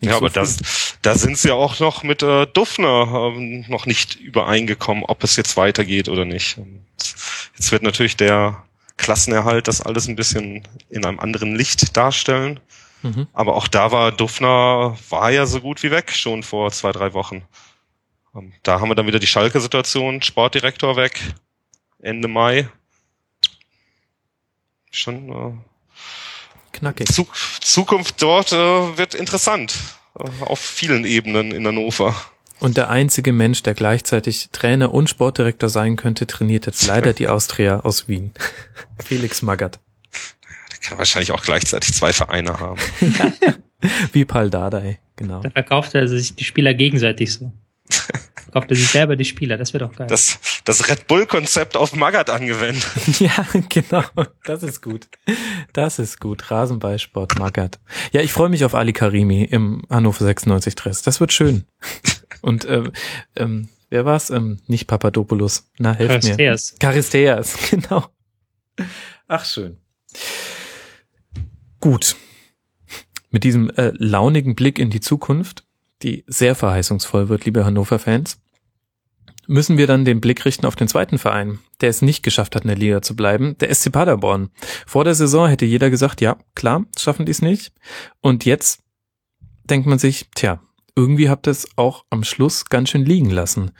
Ja, 0.00 0.12
so 0.12 0.16
aber 0.16 0.30
das, 0.30 0.58
da 1.02 1.14
sind 1.14 1.38
sie 1.38 1.48
ja 1.48 1.54
auch 1.54 1.78
noch 1.78 2.02
mit 2.02 2.24
äh, 2.24 2.46
Duffner 2.46 3.32
äh, 3.36 3.64
noch 3.68 3.86
nicht 3.86 4.16
übereingekommen, 4.16 5.04
ob 5.04 5.22
es 5.22 5.36
jetzt 5.36 5.56
weitergeht 5.56 6.08
oder 6.08 6.24
nicht. 6.24 6.58
Jetzt 7.54 7.70
wird 7.70 7.84
natürlich 7.84 8.16
der 8.16 8.64
Klassenerhalt 8.96 9.68
das 9.68 9.80
alles 9.80 10.08
ein 10.08 10.16
bisschen 10.16 10.66
in 10.90 11.04
einem 11.04 11.20
anderen 11.20 11.54
Licht 11.54 11.96
darstellen. 11.96 12.58
Mhm. 13.02 13.26
Aber 13.32 13.56
auch 13.56 13.68
da 13.68 13.92
war 13.92 14.12
Duffner, 14.12 14.96
war 15.10 15.30
ja 15.30 15.46
so 15.46 15.60
gut 15.60 15.82
wie 15.82 15.90
weg 15.90 16.12
schon 16.12 16.42
vor 16.42 16.70
zwei, 16.70 16.92
drei 16.92 17.12
Wochen. 17.12 17.44
Ähm, 18.34 18.52
da 18.62 18.80
haben 18.80 18.88
wir 18.88 18.94
dann 18.94 19.06
wieder 19.06 19.18
die 19.18 19.26
Schalke-Situation, 19.26 20.22
Sportdirektor 20.22 20.96
weg, 20.96 21.20
Ende 22.00 22.28
Mai. 22.28 22.68
Schon 24.90 25.28
äh, 25.30 25.52
knackig. 26.72 27.08
Zuk 27.08 27.34
Zukunft 27.60 28.22
dort 28.22 28.52
äh, 28.52 28.56
wird 28.98 29.14
interessant. 29.14 29.74
Äh, 30.18 30.28
auf 30.44 30.60
vielen 30.60 31.04
Ebenen 31.04 31.52
in 31.52 31.66
Hannover. 31.66 32.14
Und 32.60 32.76
der 32.76 32.90
einzige 32.90 33.32
Mensch, 33.32 33.62
der 33.64 33.74
gleichzeitig 33.74 34.50
Trainer 34.52 34.94
und 34.94 35.10
Sportdirektor 35.10 35.68
sein 35.68 35.96
könnte, 35.96 36.26
trainiert 36.26 36.66
jetzt 36.66 36.86
leider 36.86 37.12
die 37.12 37.28
Austria 37.28 37.80
aus 37.80 38.08
Wien. 38.08 38.32
Felix 39.04 39.42
Magath. 39.42 39.80
Kann 40.82 40.98
wahrscheinlich 40.98 41.32
auch 41.32 41.42
gleichzeitig 41.42 41.94
zwei 41.94 42.12
Vereine 42.12 42.58
haben. 42.58 42.80
Wie 44.12 44.24
Pal 44.24 44.50
Dardai, 44.50 45.00
genau. 45.16 45.40
Da 45.40 45.50
verkauft 45.50 45.94
er 45.94 46.08
sich 46.08 46.34
die 46.34 46.44
Spieler 46.44 46.74
gegenseitig 46.74 47.32
so. 47.32 47.52
Kauft 48.52 48.70
er 48.70 48.76
sich 48.76 48.88
selber 48.88 49.16
die 49.16 49.24
Spieler, 49.24 49.56
das 49.56 49.72
wäre 49.72 49.88
doch 49.88 49.96
geil. 49.96 50.08
Das, 50.08 50.38
das 50.64 50.88
Red 50.88 51.06
Bull-Konzept 51.06 51.74
auf 51.74 51.94
Magath 51.94 52.28
angewendet. 52.28 52.84
ja, 53.18 53.46
genau. 53.70 54.04
Das 54.44 54.62
ist 54.62 54.82
gut. 54.82 55.08
Das 55.72 55.98
ist 55.98 56.20
gut. 56.20 56.50
Rasenballsport 56.50 57.38
Magath. 57.38 57.80
Ja, 58.12 58.20
ich 58.20 58.32
freue 58.32 58.50
mich 58.50 58.64
auf 58.66 58.74
Ali 58.74 58.92
Karimi 58.92 59.44
im 59.44 59.82
Hannover 59.88 60.24
96 60.24 60.74
Dress. 60.74 61.00
Das 61.00 61.18
wird 61.18 61.32
schön. 61.32 61.64
Und 62.42 62.66
ähm, 62.68 62.92
ähm, 63.36 63.68
wer 63.88 64.04
war's? 64.04 64.28
Ähm, 64.28 64.60
nicht 64.66 64.86
Papadopoulos. 64.86 65.70
Na, 65.78 65.94
helft 65.94 66.24
Charisteas. 66.24 66.72
mir. 66.72 66.78
Charisteas, 66.80 67.56
genau. 67.70 68.06
Ach, 69.28 69.46
schön. 69.46 69.78
Gut. 71.82 72.16
Mit 73.30 73.44
diesem 73.44 73.68
äh, 73.68 73.92
launigen 73.94 74.54
Blick 74.54 74.78
in 74.78 74.88
die 74.88 75.00
Zukunft 75.00 75.64
die 76.02 76.24
sehr 76.26 76.54
verheißungsvoll 76.54 77.28
wird, 77.28 77.44
liebe 77.44 77.64
Hannover-Fans, 77.64 78.40
müssen 79.46 79.76
wir 79.76 79.86
dann 79.86 80.04
den 80.04 80.20
Blick 80.20 80.44
richten 80.44 80.66
auf 80.66 80.76
den 80.76 80.88
zweiten 80.88 81.18
Verein, 81.18 81.58
der 81.80 81.90
es 81.90 82.02
nicht 82.02 82.22
geschafft 82.22 82.54
hat, 82.54 82.62
in 82.62 82.68
der 82.68 82.76
Liga 82.76 83.02
zu 83.02 83.16
bleiben, 83.16 83.56
der 83.58 83.74
SC 83.74 83.90
Paderborn. 83.92 84.50
Vor 84.86 85.04
der 85.04 85.14
Saison 85.14 85.48
hätte 85.48 85.64
jeder 85.64 85.90
gesagt, 85.90 86.20
ja, 86.20 86.36
klar, 86.54 86.84
schaffen 86.96 87.26
die 87.26 87.32
es 87.32 87.42
nicht. 87.42 87.72
Und 88.20 88.44
jetzt 88.44 88.82
denkt 89.64 89.86
man 89.86 89.98
sich, 89.98 90.28
tja, 90.34 90.60
irgendwie 90.94 91.28
habt 91.28 91.46
ihr 91.46 91.52
es 91.52 91.66
auch 91.76 92.04
am 92.10 92.24
Schluss 92.24 92.66
ganz 92.66 92.90
schön 92.90 93.04
liegen 93.04 93.30
lassen. 93.30 93.72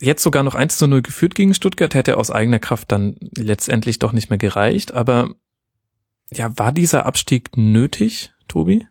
Jetzt 0.00 0.22
sogar 0.22 0.42
noch 0.42 0.54
1 0.54 0.76
zu 0.76 0.86
0 0.86 1.02
geführt 1.02 1.34
gegen 1.34 1.54
Stuttgart, 1.54 1.94
hätte 1.94 2.18
aus 2.18 2.30
eigener 2.30 2.58
Kraft 2.58 2.92
dann 2.92 3.16
letztendlich 3.36 3.98
doch 3.98 4.12
nicht 4.12 4.28
mehr 4.28 4.38
gereicht. 4.38 4.92
Aber 4.92 5.34
ja, 6.36 6.56
war 6.58 6.72
dieser 6.72 7.06
Abstieg 7.06 7.56
nötig, 7.56 8.32
Tobi? 8.48 8.86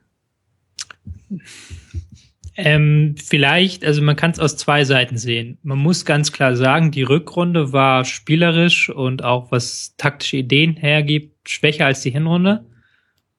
Ähm, 2.56 3.16
vielleicht, 3.18 3.84
also 3.84 4.02
man 4.02 4.16
kann 4.16 4.32
es 4.32 4.40
aus 4.40 4.58
zwei 4.58 4.84
Seiten 4.86 5.18
sehen. 5.18 5.58
Man 5.64 5.80
muss 5.80 6.06
ganz 6.06 6.32
klar 6.32 6.56
sagen, 6.56 6.92
die 6.92 7.04
Rückrunde 7.04 7.74
war 7.74 8.06
spielerisch 8.06 8.90
und 8.90 9.24
auch 9.24 9.52
was 9.52 9.96
taktische 9.98 10.38
Ideen 10.38 10.76
hergibt, 10.76 11.50
schwächer 11.50 11.88
als 11.88 12.02
die 12.02 12.12
Hinrunde. 12.12 12.66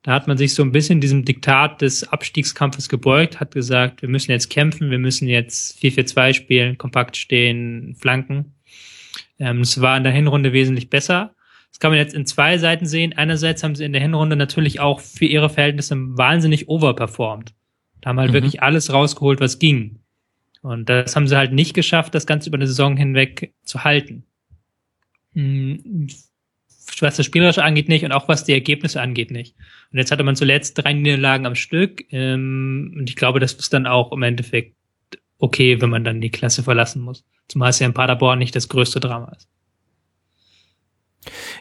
Da 0.03 0.13
hat 0.13 0.27
man 0.27 0.37
sich 0.37 0.53
so 0.53 0.63
ein 0.63 0.73
bisschen 0.73 1.01
diesem 1.01 1.25
Diktat 1.25 1.81
des 1.81 2.07
Abstiegskampfes 2.07 2.89
gebeugt, 2.89 3.41
hat 3.41 3.55
gesagt, 3.55 4.03
wir 4.03 4.09
müssen 4.09 4.33
jetzt 4.33 4.51
kämpfen, 4.51 4.91
wir 4.91 4.99
müssen 4.99 5.29
jetzt 5.29 5.79
4-4-2 5.83 6.35
spielen, 6.35 6.77
kompakt 6.77 7.17
stehen, 7.17 7.97
flanken. 7.99 8.55
Ähm, 9.39 9.61
es 9.61 9.81
war 9.81 9.97
in 9.97 10.03
der 10.05 10.13
Hinrunde 10.13 10.53
wesentlich 10.53 10.91
besser. 10.91 11.34
Das 11.75 11.81
kann 11.81 11.91
man 11.91 11.99
jetzt 11.99 12.15
in 12.15 12.25
zwei 12.25 12.57
Seiten 12.57 12.87
sehen. 12.87 13.15
Einerseits 13.15 13.65
haben 13.65 13.75
sie 13.75 13.85
in 13.85 13.93
der 13.93 14.01
Hinrunde 14.01 14.37
natürlich 14.37 14.79
auch 14.79 15.01
für 15.01 15.25
ihre 15.25 15.51
Verhältnisse 15.51 15.97
wahnsinnig 15.97 16.69
overperformed. 16.69 17.53
Da 18.01 18.11
haben 18.11 18.21
halt 18.21 18.31
mhm. 18.31 18.35
wirklich 18.35 18.63
alles 18.63 18.93
rausgeholt, 18.93 19.41
was 19.41 19.59
ging. 19.59 19.99
Und 20.63 20.89
das 20.89 21.17
haben 21.17 21.27
sie 21.27 21.37
halt 21.37 21.53
nicht 21.53 21.75
geschafft, 21.75 22.15
das 22.15 22.27
Ganze 22.29 22.49
über 22.49 22.59
eine 22.59 22.69
Saison 22.69 22.97
hinweg 22.97 23.53
zu 23.65 23.83
halten. 23.83 24.23
Hm, 25.33 26.07
was 27.01 27.17
das 27.17 27.27
Spielerische 27.27 27.65
angeht 27.65 27.89
nicht 27.89 28.05
und 28.05 28.13
auch 28.13 28.29
was 28.29 28.45
die 28.45 28.53
Ergebnisse 28.53 29.03
angeht 29.03 29.33
nicht. 29.33 29.57
Und 29.91 29.99
jetzt 29.99 30.13
hatte 30.13 30.23
man 30.23 30.37
zuletzt 30.37 30.79
drei 30.79 30.93
Niederlagen 30.93 31.45
am 31.45 31.57
Stück. 31.57 32.05
Ähm, 32.13 32.95
und 32.97 33.11
ich 33.11 33.17
glaube, 33.17 33.41
das 33.41 33.55
ist 33.55 33.73
dann 33.73 33.89
auch 33.89 34.13
im 34.13 34.23
Endeffekt 34.23 34.77
okay, 35.39 35.81
wenn 35.81 35.91
man 35.91 36.05
dann 36.05 36.21
die 36.21 36.31
Klasse 36.31 36.63
verlassen 36.63 37.03
muss. 37.03 37.25
Zumal 37.49 37.71
es 37.71 37.81
ja 37.81 37.87
in 37.89 37.95
Paderborn 37.95 38.39
nicht 38.39 38.55
das 38.55 38.69
größte 38.69 39.01
Drama 39.01 39.33
ist. 39.37 39.49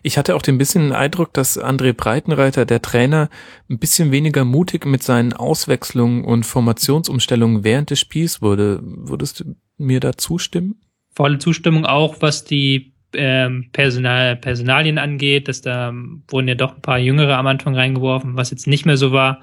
Ich 0.01 0.18
hatte 0.18 0.36
auch 0.36 0.41
den 0.41 0.57
bisschen 0.57 0.91
Eindruck, 0.91 1.34
dass 1.34 1.59
André 1.59 1.93
Breitenreiter, 1.93 2.66
der 2.66 2.82
Trainer, 2.82 3.30
ein 3.70 3.80
bisschen 3.80 4.11
weniger 4.11 4.45
mutig 4.45 4.86
mit 4.86 5.03
seinen 5.03 5.34
Auswechslungen 5.34 6.24
und 6.24 6.45
Formationsumstellungen 6.45 7.64
während 7.64 7.89
des 7.89 7.99
Spiels 7.99 8.41
wurde. 8.41 8.80
Würdest 8.84 9.39
du 9.39 9.55
mir 9.78 9.99
da 9.99 10.14
zustimmen? 10.18 10.76
Volle 11.16 11.38
Zustimmung 11.38 11.86
auch, 11.86 12.18
was 12.22 12.43
die 12.43 12.93
ähm, 13.14 13.70
Personal, 13.72 14.36
Personalien 14.36 14.97
angeht, 14.97 15.47
dass 15.47 15.61
da 15.61 15.93
wurden 16.28 16.47
ja 16.47 16.55
doch 16.55 16.76
ein 16.76 16.82
paar 16.82 16.99
Jüngere 16.99 17.38
am 17.38 17.47
Anfang 17.47 17.76
reingeworfen, 17.76 18.36
was 18.36 18.51
jetzt 18.51 18.68
nicht 18.68 18.86
mehr 18.86 18.97
so 18.97 19.11
war. 19.11 19.41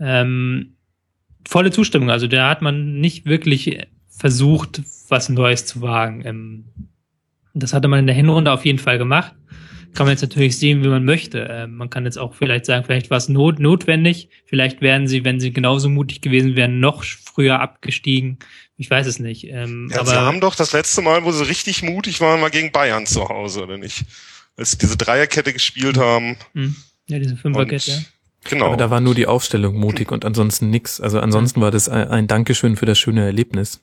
Ähm, 0.00 0.76
volle 1.46 1.70
Zustimmung. 1.70 2.10
Also 2.10 2.26
da 2.26 2.50
hat 2.50 2.62
man 2.62 3.00
nicht 3.00 3.26
wirklich 3.26 3.86
versucht, 4.08 4.82
was 5.08 5.28
Neues 5.28 5.66
zu 5.66 5.80
wagen. 5.82 6.22
Ähm, 6.24 6.64
das 7.62 7.72
hatte 7.72 7.88
man 7.88 8.00
in 8.00 8.06
der 8.06 8.16
Hinrunde 8.16 8.52
auf 8.52 8.64
jeden 8.64 8.78
Fall 8.78 8.98
gemacht 8.98 9.34
kann 9.96 10.06
man 10.06 10.12
jetzt 10.12 10.22
natürlich 10.22 10.58
sehen, 10.58 10.84
wie 10.84 10.88
man 10.88 11.04
möchte. 11.04 11.48
Äh, 11.48 11.66
man 11.66 11.90
kann 11.90 12.04
jetzt 12.04 12.18
auch 12.18 12.34
vielleicht 12.34 12.66
sagen, 12.66 12.84
vielleicht 12.84 13.10
war 13.10 13.16
es 13.16 13.28
not 13.28 13.58
notwendig. 13.58 14.28
Vielleicht 14.44 14.80
wären 14.82 15.08
sie, 15.08 15.24
wenn 15.24 15.40
sie 15.40 15.52
genauso 15.52 15.88
mutig 15.88 16.20
gewesen 16.20 16.54
wären, 16.54 16.78
noch 16.78 17.02
früher 17.02 17.60
abgestiegen. 17.60 18.38
Ich 18.76 18.90
weiß 18.90 19.06
es 19.06 19.18
nicht. 19.18 19.44
Ähm, 19.44 19.88
ja, 19.90 20.00
aber 20.00 20.10
sie 20.10 20.16
haben 20.16 20.40
doch 20.40 20.54
das 20.54 20.72
letzte 20.72 21.00
Mal, 21.02 21.24
wo 21.24 21.32
sie 21.32 21.48
richtig 21.48 21.82
mutig 21.82 22.20
waren, 22.20 22.40
mal 22.40 22.50
gegen 22.50 22.70
Bayern 22.70 23.06
zu 23.06 23.28
Hause, 23.28 23.62
oder 23.62 23.78
nicht? 23.78 24.04
Als 24.56 24.72
sie 24.72 24.78
diese 24.78 24.96
Dreierkette 24.96 25.52
gespielt 25.52 25.96
haben. 25.96 26.36
Mhm. 26.52 26.76
Ja, 27.08 27.18
diese 27.18 27.36
Fünferkette, 27.36 27.90
ja. 27.90 27.98
Genau. 28.48 28.66
Aber 28.66 28.76
da 28.76 28.90
war 28.90 29.00
nur 29.00 29.14
die 29.14 29.26
Aufstellung 29.26 29.76
mutig 29.76 30.12
und 30.12 30.24
ansonsten 30.24 30.70
nix. 30.70 31.00
Also 31.00 31.18
ansonsten 31.18 31.60
war 31.60 31.72
das 31.72 31.88
ein 31.88 32.28
Dankeschön 32.28 32.76
für 32.76 32.86
das 32.86 32.98
schöne 32.98 33.24
Erlebnis. 33.24 33.80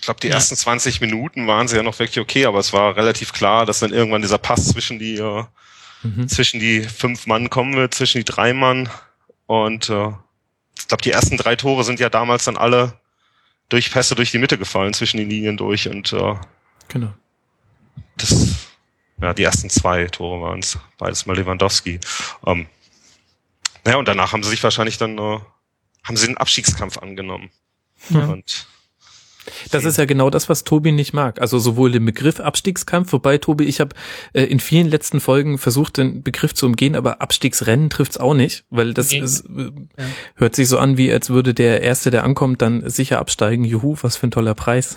Ich 0.00 0.06
glaube, 0.06 0.20
die 0.20 0.28
ja. 0.28 0.34
ersten 0.34 0.56
20 0.56 1.02
Minuten 1.02 1.46
waren 1.46 1.68
sie 1.68 1.76
ja 1.76 1.82
noch 1.82 1.98
wirklich 1.98 2.20
okay, 2.20 2.46
aber 2.46 2.58
es 2.58 2.72
war 2.72 2.96
relativ 2.96 3.34
klar, 3.34 3.66
dass 3.66 3.80
dann 3.80 3.92
irgendwann 3.92 4.22
dieser 4.22 4.38
Pass 4.38 4.68
zwischen 4.68 4.98
die 4.98 5.16
äh, 5.16 5.44
mhm. 6.02 6.26
zwischen 6.26 6.58
die 6.58 6.80
fünf 6.80 7.26
Mann 7.26 7.50
kommen 7.50 7.74
wird, 7.74 7.92
zwischen 7.92 8.16
die 8.16 8.24
drei 8.24 8.54
Mann. 8.54 8.88
Und 9.44 9.90
äh, 9.90 10.08
ich 10.78 10.88
glaube, 10.88 11.02
die 11.02 11.10
ersten 11.10 11.36
drei 11.36 11.54
Tore 11.54 11.84
sind 11.84 12.00
ja 12.00 12.08
damals 12.08 12.44
dann 12.44 12.56
alle 12.56 12.98
durch 13.68 13.92
Pässe 13.92 14.14
durch 14.14 14.30
die 14.30 14.38
Mitte 14.38 14.56
gefallen, 14.56 14.94
zwischen 14.94 15.18
den 15.18 15.28
Linien 15.28 15.58
durch. 15.58 15.86
Und 15.86 16.14
äh, 16.14 16.34
genau. 16.88 17.12
Das, 18.16 18.46
ja, 19.20 19.34
die 19.34 19.42
ersten 19.42 19.68
zwei 19.68 20.06
Tore 20.06 20.40
waren 20.40 20.60
es, 20.60 20.78
beides 20.96 21.26
mal 21.26 21.36
Lewandowski. 21.36 22.00
Ähm, 22.46 22.68
naja, 23.84 23.98
und 23.98 24.08
danach 24.08 24.32
haben 24.32 24.42
sie 24.42 24.48
sich 24.48 24.62
wahrscheinlich 24.62 24.96
dann, 24.96 25.18
äh, 25.18 25.40
haben 26.04 26.16
sie 26.16 26.26
den 26.26 26.38
Abstiegskampf 26.38 26.96
angenommen. 26.96 27.50
Ja. 28.08 28.24
Und 28.24 28.66
das 29.70 29.84
ist 29.84 29.98
ja 29.98 30.04
genau 30.04 30.30
das, 30.30 30.48
was 30.48 30.64
Tobi 30.64 30.92
nicht 30.92 31.12
mag. 31.12 31.40
Also 31.40 31.58
sowohl 31.58 31.92
den 31.92 32.04
Begriff 32.04 32.40
Abstiegskampf, 32.40 33.12
wobei 33.12 33.38
Tobi, 33.38 33.64
ich 33.64 33.80
habe 33.80 33.94
äh, 34.32 34.44
in 34.44 34.60
vielen 34.60 34.88
letzten 34.88 35.20
Folgen 35.20 35.58
versucht, 35.58 35.96
den 35.98 36.22
Begriff 36.22 36.54
zu 36.54 36.66
umgehen, 36.66 36.96
aber 36.96 37.20
Abstiegsrennen 37.20 37.90
trifft's 37.90 38.18
auch 38.18 38.34
nicht, 38.34 38.64
weil 38.70 38.94
das 38.94 39.08
okay. 39.08 39.20
ist, 39.20 39.46
äh, 39.46 39.70
ja. 39.98 40.04
hört 40.36 40.54
sich 40.54 40.68
so 40.68 40.78
an, 40.78 40.96
wie 40.96 41.12
als 41.12 41.30
würde 41.30 41.54
der 41.54 41.82
Erste, 41.82 42.10
der 42.10 42.24
ankommt, 42.24 42.62
dann 42.62 42.88
sicher 42.88 43.18
absteigen. 43.18 43.64
Juhu, 43.64 43.96
was 44.02 44.16
für 44.16 44.26
ein 44.26 44.30
toller 44.30 44.54
Preis. 44.54 44.96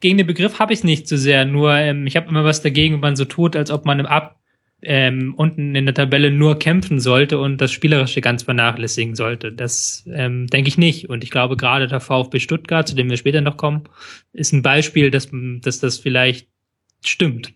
Gegen 0.00 0.18
den 0.18 0.26
Begriff 0.26 0.58
habe 0.58 0.72
ich 0.72 0.84
nicht 0.84 1.08
so 1.08 1.16
sehr, 1.16 1.44
nur 1.44 1.72
ähm, 1.72 2.06
ich 2.06 2.16
habe 2.16 2.28
immer 2.28 2.44
was 2.44 2.62
dagegen, 2.62 2.94
wenn 2.94 3.00
man 3.00 3.16
so 3.16 3.24
tut, 3.24 3.56
als 3.56 3.70
ob 3.70 3.86
man 3.86 3.98
im 3.98 4.06
Ab 4.06 4.36
ähm, 4.82 5.34
unten 5.36 5.74
in 5.74 5.86
der 5.86 5.94
Tabelle 5.94 6.30
nur 6.30 6.58
kämpfen 6.58 7.00
sollte 7.00 7.38
und 7.38 7.60
das 7.60 7.72
Spielerische 7.72 8.20
ganz 8.20 8.42
vernachlässigen 8.42 9.14
sollte. 9.14 9.52
Das 9.52 10.04
ähm, 10.12 10.46
denke 10.48 10.68
ich 10.68 10.78
nicht. 10.78 11.08
Und 11.08 11.24
ich 11.24 11.30
glaube, 11.30 11.56
gerade 11.56 11.86
der 11.86 12.00
VfB 12.00 12.38
Stuttgart, 12.40 12.86
zu 12.86 12.94
dem 12.94 13.08
wir 13.08 13.16
später 13.16 13.40
noch 13.40 13.56
kommen, 13.56 13.84
ist 14.32 14.52
ein 14.52 14.62
Beispiel, 14.62 15.10
dass, 15.10 15.28
dass 15.32 15.80
das 15.80 15.98
vielleicht 15.98 16.48
stimmt. 17.04 17.52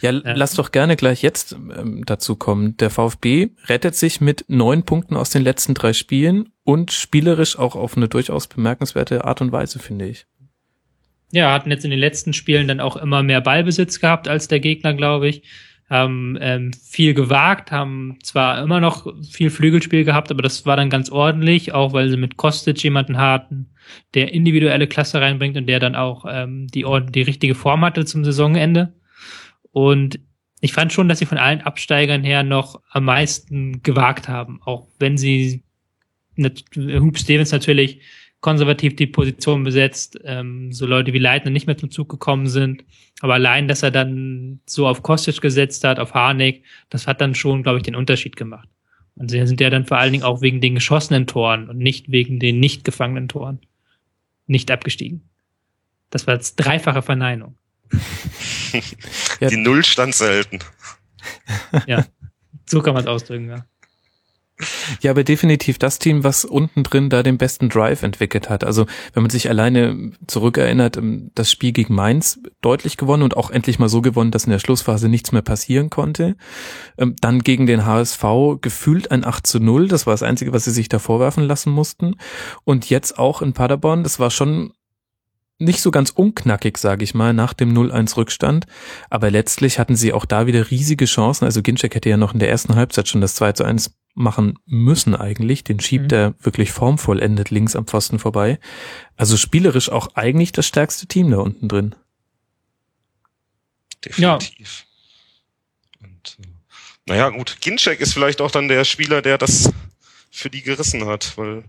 Ja, 0.00 0.12
ja, 0.12 0.20
lass 0.34 0.54
doch 0.54 0.72
gerne 0.72 0.96
gleich 0.96 1.22
jetzt 1.22 1.52
ähm, 1.52 2.04
dazu 2.04 2.36
kommen. 2.36 2.76
Der 2.76 2.90
VfB 2.90 3.48
rettet 3.66 3.94
sich 3.94 4.20
mit 4.20 4.44
neun 4.48 4.84
Punkten 4.84 5.16
aus 5.16 5.30
den 5.30 5.42
letzten 5.42 5.74
drei 5.74 5.92
Spielen 5.92 6.50
und 6.64 6.92
spielerisch 6.92 7.58
auch 7.58 7.76
auf 7.76 7.96
eine 7.96 8.08
durchaus 8.08 8.46
bemerkenswerte 8.46 9.24
Art 9.24 9.40
und 9.40 9.52
Weise, 9.52 9.78
finde 9.78 10.06
ich. 10.06 10.26
Ja, 11.32 11.52
hatten 11.52 11.70
jetzt 11.70 11.84
in 11.84 11.90
den 11.90 11.98
letzten 11.98 12.32
Spielen 12.32 12.68
dann 12.68 12.80
auch 12.80 12.96
immer 12.96 13.22
mehr 13.22 13.40
Ballbesitz 13.40 14.00
gehabt 14.00 14.28
als 14.28 14.48
der 14.48 14.60
Gegner, 14.60 14.94
glaube 14.94 15.28
ich. 15.28 15.42
Haben 15.88 16.36
ähm, 16.40 16.72
viel 16.72 17.14
gewagt, 17.14 17.70
haben 17.70 18.18
zwar 18.22 18.60
immer 18.60 18.80
noch 18.80 19.06
viel 19.30 19.50
Flügelspiel 19.50 20.04
gehabt, 20.04 20.32
aber 20.32 20.42
das 20.42 20.66
war 20.66 20.76
dann 20.76 20.90
ganz 20.90 21.10
ordentlich, 21.10 21.72
auch 21.72 21.92
weil 21.92 22.08
sie 22.08 22.16
mit 22.16 22.36
Kostic 22.36 22.82
jemanden 22.82 23.18
hatten, 23.18 23.70
der 24.14 24.32
individuelle 24.32 24.88
Klasse 24.88 25.20
reinbringt 25.20 25.56
und 25.56 25.66
der 25.66 25.78
dann 25.78 25.94
auch 25.94 26.24
ähm, 26.28 26.66
die, 26.66 26.84
die 27.10 27.22
richtige 27.22 27.54
Form 27.54 27.84
hatte 27.84 28.04
zum 28.04 28.24
Saisonende. 28.24 28.94
Und 29.70 30.18
ich 30.60 30.72
fand 30.72 30.92
schon, 30.92 31.08
dass 31.08 31.20
sie 31.20 31.26
von 31.26 31.38
allen 31.38 31.60
Absteigern 31.60 32.24
her 32.24 32.42
noch 32.42 32.80
am 32.90 33.04
meisten 33.04 33.82
gewagt 33.82 34.28
haben, 34.28 34.60
auch 34.64 34.88
wenn 34.98 35.16
sie 35.16 35.62
Hub 36.38 37.18
Stevens 37.18 37.52
natürlich 37.52 38.00
konservativ 38.40 38.96
die 38.96 39.06
Position 39.06 39.64
besetzt, 39.64 40.18
ähm, 40.24 40.72
so 40.72 40.86
Leute 40.86 41.12
wie 41.12 41.18
Leitner 41.18 41.50
nicht 41.50 41.66
mehr 41.66 41.78
zum 41.78 41.90
Zug 41.90 42.08
gekommen 42.08 42.46
sind. 42.46 42.84
Aber 43.20 43.34
allein, 43.34 43.66
dass 43.66 43.82
er 43.82 43.90
dann 43.90 44.60
so 44.66 44.86
auf 44.86 45.02
Kostic 45.02 45.40
gesetzt 45.40 45.84
hat, 45.84 45.98
auf 45.98 46.14
Harnik, 46.14 46.62
das 46.90 47.06
hat 47.06 47.20
dann 47.20 47.34
schon, 47.34 47.62
glaube 47.62 47.78
ich, 47.78 47.84
den 47.84 47.96
Unterschied 47.96 48.36
gemacht. 48.36 48.68
Und 49.16 49.30
sie 49.30 49.44
sind 49.46 49.60
ja 49.60 49.70
dann 49.70 49.86
vor 49.86 49.98
allen 49.98 50.12
Dingen 50.12 50.24
auch 50.24 50.42
wegen 50.42 50.60
den 50.60 50.74
geschossenen 50.74 51.26
Toren 51.26 51.70
und 51.70 51.78
nicht 51.78 52.10
wegen 52.10 52.38
den 52.38 52.60
nicht 52.60 52.84
gefangenen 52.84 53.28
Toren 53.28 53.60
nicht 54.46 54.70
abgestiegen. 54.70 55.28
Das 56.10 56.26
war 56.26 56.34
jetzt 56.34 56.56
dreifache 56.56 57.02
Verneinung. 57.02 57.56
Die 59.40 59.56
Null 59.56 59.84
stand 59.84 60.14
selten. 60.14 60.60
ja, 61.86 62.04
so 62.66 62.82
kann 62.82 62.94
man 62.94 63.02
es 63.02 63.08
ausdrücken, 63.08 63.48
ja. 63.48 63.66
Ja, 65.00 65.10
aber 65.10 65.22
definitiv 65.22 65.78
das 65.78 65.98
Team, 65.98 66.24
was 66.24 66.44
unten 66.44 66.82
drin 66.82 67.10
da 67.10 67.22
den 67.22 67.36
besten 67.36 67.68
Drive 67.68 68.02
entwickelt 68.02 68.48
hat. 68.48 68.64
Also 68.64 68.86
wenn 69.12 69.22
man 69.22 69.30
sich 69.30 69.50
alleine 69.50 70.12
zurückerinnert, 70.26 70.96
ähm, 70.96 71.30
das 71.34 71.50
Spiel 71.50 71.72
gegen 71.72 71.94
Mainz 71.94 72.40
deutlich 72.62 72.96
gewonnen 72.96 73.22
und 73.22 73.36
auch 73.36 73.50
endlich 73.50 73.78
mal 73.78 73.88
so 73.88 74.00
gewonnen, 74.00 74.30
dass 74.30 74.44
in 74.44 74.50
der 74.50 74.58
Schlussphase 74.58 75.08
nichts 75.08 75.32
mehr 75.32 75.42
passieren 75.42 75.90
konnte. 75.90 76.36
Ähm, 76.96 77.16
dann 77.20 77.40
gegen 77.40 77.66
den 77.66 77.84
HSV 77.84 78.24
gefühlt 78.62 79.10
ein 79.10 79.24
8 79.24 79.46
zu 79.46 79.60
0. 79.60 79.88
Das 79.88 80.06
war 80.06 80.14
das 80.14 80.22
Einzige, 80.22 80.52
was 80.52 80.64
sie 80.64 80.70
sich 80.70 80.88
da 80.88 80.98
vorwerfen 80.98 81.44
lassen 81.44 81.70
mussten. 81.70 82.16
Und 82.64 82.88
jetzt 82.88 83.18
auch 83.18 83.42
in 83.42 83.52
Paderborn, 83.52 84.04
das 84.04 84.18
war 84.18 84.30
schon 84.30 84.72
nicht 85.58 85.80
so 85.80 85.90
ganz 85.90 86.10
unknackig, 86.10 86.76
sage 86.76 87.04
ich 87.04 87.14
mal, 87.14 87.32
nach 87.32 87.54
dem 87.54 87.72
0-1 87.72 88.16
Rückstand. 88.16 88.66
Aber 89.08 89.30
letztlich 89.30 89.78
hatten 89.78 89.96
sie 89.96 90.12
auch 90.12 90.26
da 90.26 90.46
wieder 90.46 90.70
riesige 90.70 91.06
Chancen. 91.06 91.44
Also 91.44 91.62
Ginczek 91.62 91.94
hätte 91.94 92.10
ja 92.10 92.16
noch 92.16 92.34
in 92.34 92.40
der 92.40 92.50
ersten 92.50 92.74
Halbzeit 92.74 93.08
schon 93.08 93.20
das 93.20 93.34
2 93.36 93.52
zu 93.52 93.64
1 93.64 93.96
machen 94.14 94.58
müssen 94.66 95.14
eigentlich. 95.14 95.64
Den 95.64 95.80
schiebt 95.80 96.12
mhm. 96.12 96.18
er 96.18 96.34
wirklich 96.40 96.72
formvollendet 96.72 97.50
links 97.50 97.74
am 97.74 97.86
Pfosten 97.86 98.18
vorbei. 98.18 98.58
Also 99.16 99.36
spielerisch 99.36 99.88
auch 99.88 100.08
eigentlich 100.14 100.52
das 100.52 100.66
stärkste 100.66 101.06
Team 101.06 101.30
da 101.30 101.38
unten 101.38 101.68
drin. 101.68 101.94
Definitiv. 104.04 104.84
Ja. 106.00 106.06
Und, 106.06 106.38
äh, 106.40 106.48
naja, 107.06 107.30
gut. 107.30 107.56
Ginczek 107.60 108.00
ist 108.00 108.12
vielleicht 108.12 108.40
auch 108.40 108.50
dann 108.50 108.68
der 108.68 108.84
Spieler, 108.84 109.22
der 109.22 109.38
das 109.38 109.72
für 110.30 110.50
die 110.50 110.62
gerissen 110.62 111.06
hat, 111.06 111.36
weil 111.38 111.64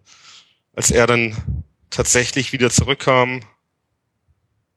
als 0.74 0.92
er 0.92 1.08
dann 1.08 1.36
tatsächlich 1.90 2.52
wieder 2.52 2.70
zurückkam, 2.70 3.42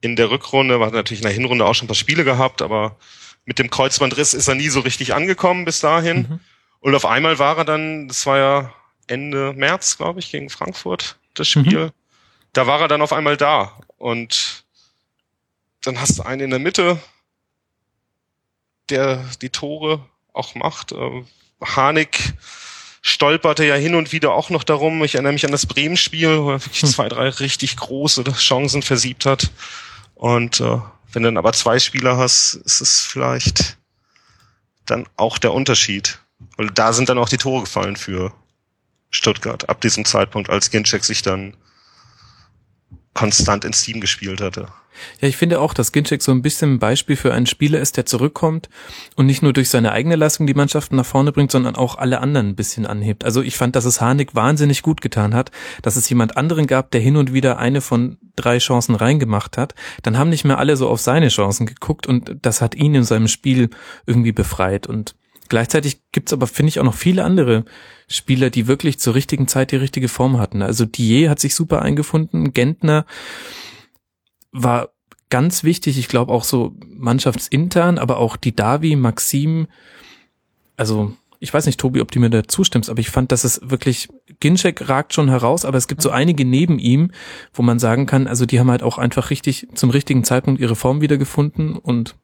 in 0.01 0.15
der 0.15 0.29
Rückrunde, 0.31 0.79
war 0.79 0.91
natürlich 0.91 1.21
in 1.21 1.27
der 1.27 1.33
Hinrunde 1.33 1.65
auch 1.65 1.73
schon 1.73 1.85
ein 1.85 1.87
paar 1.87 1.95
Spiele 1.95 2.23
gehabt, 2.23 2.61
aber 2.61 2.97
mit 3.45 3.59
dem 3.59 3.69
Kreuzbandriss 3.69 4.33
ist 4.33 4.47
er 4.47 4.55
nie 4.55 4.69
so 4.69 4.81
richtig 4.81 5.13
angekommen 5.13 5.65
bis 5.65 5.79
dahin. 5.79 6.17
Mhm. 6.17 6.39
Und 6.79 6.95
auf 6.95 7.05
einmal 7.05 7.39
war 7.39 7.57
er 7.57 7.65
dann, 7.65 8.07
das 8.07 8.25
war 8.25 8.37
ja 8.37 8.73
Ende 9.07 9.53
März, 9.53 9.97
glaube 9.97 10.19
ich, 10.19 10.31
gegen 10.31 10.49
Frankfurt, 10.49 11.17
das 11.35 11.55
mhm. 11.55 11.65
Spiel. 11.65 11.85
Mhm. 11.85 11.91
Da 12.53 12.67
war 12.67 12.81
er 12.81 12.87
dann 12.87 13.01
auf 13.01 13.13
einmal 13.13 13.37
da. 13.37 13.77
Und 13.97 14.63
dann 15.83 15.99
hast 15.99 16.17
du 16.17 16.23
einen 16.23 16.41
in 16.41 16.49
der 16.49 16.59
Mitte, 16.59 16.99
der 18.89 19.25
die 19.41 19.49
Tore 19.49 20.05
auch 20.33 20.55
macht. 20.55 20.91
Äh, 20.91 21.23
Harnik 21.63 22.33
stolperte 23.01 23.65
ja 23.65 23.75
hin 23.75 23.95
und 23.95 24.11
wieder 24.11 24.33
auch 24.33 24.49
noch 24.49 24.63
darum. 24.63 25.03
Ich 25.03 25.15
erinnere 25.15 25.33
mich 25.33 25.45
an 25.45 25.51
das 25.51 25.65
Bremen-Spiel, 25.65 26.41
wo 26.41 26.51
er 26.51 26.65
wirklich 26.65 26.81
hm. 26.81 26.89
zwei, 26.89 27.09
drei 27.09 27.29
richtig 27.29 27.77
große 27.77 28.23
Chancen 28.33 28.81
versiebt 28.81 29.25
hat. 29.25 29.51
Und 30.21 30.59
äh, 30.59 30.77
wenn 31.11 31.23
du 31.23 31.29
dann 31.29 31.37
aber 31.37 31.51
zwei 31.51 31.79
Spieler 31.79 32.15
hast, 32.15 32.53
ist 32.53 32.79
es 32.79 33.01
vielleicht 33.01 33.79
dann 34.85 35.07
auch 35.15 35.39
der 35.39 35.51
Unterschied. 35.51 36.19
Weil 36.57 36.69
da 36.69 36.93
sind 36.93 37.09
dann 37.09 37.17
auch 37.17 37.27
die 37.27 37.39
Tore 37.39 37.61
gefallen 37.61 37.95
für 37.95 38.31
Stuttgart 39.09 39.67
ab 39.67 39.81
diesem 39.81 40.05
Zeitpunkt, 40.05 40.51
als 40.51 40.69
Ginczek 40.69 41.05
sich 41.05 41.23
dann 41.23 41.57
konstant 43.13 43.65
ins 43.65 43.83
Team 43.83 43.99
gespielt 44.01 44.41
hatte. 44.41 44.67
Ja, 45.19 45.27
ich 45.27 45.37
finde 45.37 45.59
auch, 45.59 45.73
dass 45.73 45.91
Ginczek 45.91 46.21
so 46.21 46.31
ein 46.31 46.41
bisschen 46.41 46.73
ein 46.73 46.79
Beispiel 46.79 47.15
für 47.15 47.33
einen 47.33 47.45
Spieler 47.45 47.79
ist, 47.79 47.97
der 47.97 48.05
zurückkommt 48.05 48.69
und 49.15 49.25
nicht 49.25 49.41
nur 49.41 49.53
durch 49.53 49.69
seine 49.69 49.91
eigene 49.91 50.15
Leistung 50.15 50.47
die 50.47 50.53
Mannschaften 50.53 50.95
nach 50.95 51.05
vorne 51.05 51.31
bringt, 51.31 51.51
sondern 51.51 51.75
auch 51.75 51.97
alle 51.97 52.19
anderen 52.19 52.49
ein 52.49 52.55
bisschen 52.55 52.85
anhebt. 52.85 53.23
Also 53.23 53.41
ich 53.41 53.57
fand, 53.57 53.75
dass 53.75 53.85
es 53.85 54.01
Harnik 54.01 54.35
wahnsinnig 54.35 54.81
gut 54.81 55.01
getan 55.01 55.33
hat, 55.33 55.51
dass 55.81 55.95
es 55.95 56.09
jemand 56.09 56.37
anderen 56.37 56.67
gab, 56.67 56.91
der 56.91 57.01
hin 57.01 57.17
und 57.17 57.33
wieder 57.33 57.57
eine 57.57 57.81
von 57.81 58.17
drei 58.35 58.57
Chancen 58.57 58.95
reingemacht 58.95 59.57
hat. 59.57 59.75
Dann 60.03 60.17
haben 60.17 60.29
nicht 60.29 60.45
mehr 60.45 60.57
alle 60.57 60.77
so 60.77 60.87
auf 60.87 61.01
seine 61.01 61.29
Chancen 61.29 61.65
geguckt 61.65 62.07
und 62.07 62.37
das 62.41 62.61
hat 62.61 62.75
ihn 62.75 62.95
in 62.95 63.03
seinem 63.03 63.27
Spiel 63.27 63.69
irgendwie 64.05 64.31
befreit 64.31 64.87
und 64.87 65.15
Gleichzeitig 65.51 65.99
gibt's 66.13 66.31
aber, 66.31 66.47
finde 66.47 66.69
ich, 66.69 66.79
auch 66.79 66.85
noch 66.85 66.93
viele 66.93 67.25
andere 67.25 67.65
Spieler, 68.07 68.49
die 68.49 68.67
wirklich 68.67 68.99
zur 68.99 69.15
richtigen 69.15 69.49
Zeit 69.49 69.73
die 69.73 69.75
richtige 69.75 70.07
Form 70.07 70.39
hatten. 70.39 70.61
Also 70.61 70.85
Dier 70.85 71.29
hat 71.29 71.41
sich 71.41 71.55
super 71.55 71.81
eingefunden, 71.81 72.53
Gentner 72.53 73.05
war 74.53 74.93
ganz 75.29 75.65
wichtig, 75.65 75.97
ich 75.97 76.07
glaube 76.07 76.31
auch 76.31 76.45
so 76.45 76.73
mannschaftsintern, 76.87 77.97
aber 77.97 78.15
auch 78.19 78.37
die 78.37 78.55
Davi, 78.55 78.95
Maxim, 78.95 79.67
also 80.77 81.17
ich 81.41 81.53
weiß 81.53 81.65
nicht, 81.65 81.81
Tobi, 81.81 81.99
ob 81.99 82.11
du 82.11 82.21
mir 82.21 82.29
da 82.29 82.47
zustimmst, 82.47 82.89
aber 82.89 83.01
ich 83.01 83.09
fand, 83.09 83.33
dass 83.33 83.43
es 83.43 83.59
wirklich, 83.61 84.07
Ginczek 84.39 84.87
ragt 84.87 85.13
schon 85.13 85.27
heraus, 85.27 85.65
aber 85.65 85.77
es 85.77 85.89
gibt 85.89 86.01
so 86.01 86.11
einige 86.11 86.45
neben 86.45 86.79
ihm, 86.79 87.11
wo 87.53 87.61
man 87.61 87.77
sagen 87.77 88.05
kann, 88.05 88.25
also 88.25 88.45
die 88.45 88.57
haben 88.61 88.71
halt 88.71 88.83
auch 88.83 88.97
einfach 88.97 89.29
richtig 89.29 89.67
zum 89.73 89.89
richtigen 89.89 90.23
Zeitpunkt 90.23 90.61
ihre 90.61 90.77
Form 90.77 91.01
wiedergefunden 91.01 91.75
und 91.75 92.15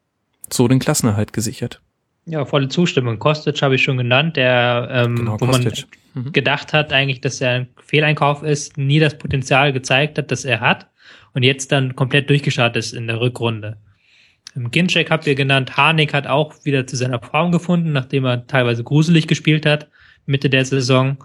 so 0.50 0.70
den 0.70 0.80
Klassenerhalt 0.80 1.34
gesichert. 1.34 1.82
Ja, 2.28 2.44
volle 2.44 2.68
Zustimmung. 2.68 3.20
Kostic 3.20 3.62
habe 3.62 3.76
ich 3.76 3.84
schon 3.84 3.98
genannt, 3.98 4.36
der, 4.36 4.90
ähm, 4.92 5.16
genau, 5.16 5.38
wo 5.40 5.46
Kostic. 5.46 5.88
man 6.14 6.26
mhm. 6.26 6.32
gedacht 6.34 6.74
hat 6.74 6.92
eigentlich, 6.92 7.22
dass 7.22 7.40
er 7.40 7.52
ein 7.52 7.68
Fehleinkauf 7.82 8.44
ist, 8.44 8.78
nie 8.78 9.00
das 9.00 9.18
Potenzial 9.18 9.72
gezeigt 9.72 10.18
hat, 10.18 10.30
das 10.30 10.44
er 10.44 10.60
hat 10.60 10.88
und 11.34 11.44
jetzt 11.44 11.72
dann 11.72 11.96
komplett 11.96 12.30
durchgestartet 12.30 12.84
ist 12.84 12.94
in 12.94 13.08
der 13.08 13.22
Rückrunde. 13.22 13.78
Ginczek 14.56 15.10
habt 15.10 15.28
ihr 15.28 15.36
genannt, 15.36 15.78
Harnik 15.78 16.14
hat 16.14 16.28
auch 16.28 16.54
wieder 16.66 16.86
zu 16.88 16.96
seiner 16.96 17.20
Form 17.20 17.52
gefunden, 17.52 17.92
nachdem 17.92 18.26
er 18.26 18.46
teilweise 18.48 18.84
gruselig 18.84 19.28
gespielt 19.28 19.66
hat, 19.66 19.88
Mitte 20.26 20.50
der 20.50 20.66
Saison. 20.66 21.18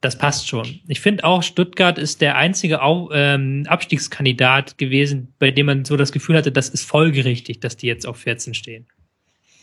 Das 0.00 0.18
passt 0.18 0.48
schon. 0.48 0.80
Ich 0.88 1.00
finde 1.00 1.22
auch, 1.24 1.44
Stuttgart 1.44 1.96
ist 1.96 2.20
der 2.20 2.36
einzige 2.36 2.82
Au 2.82 3.08
ähm, 3.12 3.64
Abstiegskandidat 3.68 4.76
gewesen, 4.76 5.32
bei 5.38 5.52
dem 5.52 5.66
man 5.66 5.84
so 5.84 5.96
das 5.96 6.10
Gefühl 6.10 6.36
hatte, 6.36 6.50
das 6.50 6.68
ist 6.68 6.84
folgerichtig, 6.84 7.60
dass 7.60 7.76
die 7.76 7.86
jetzt 7.86 8.06
auf 8.06 8.16
14 8.16 8.52
stehen. 8.54 8.86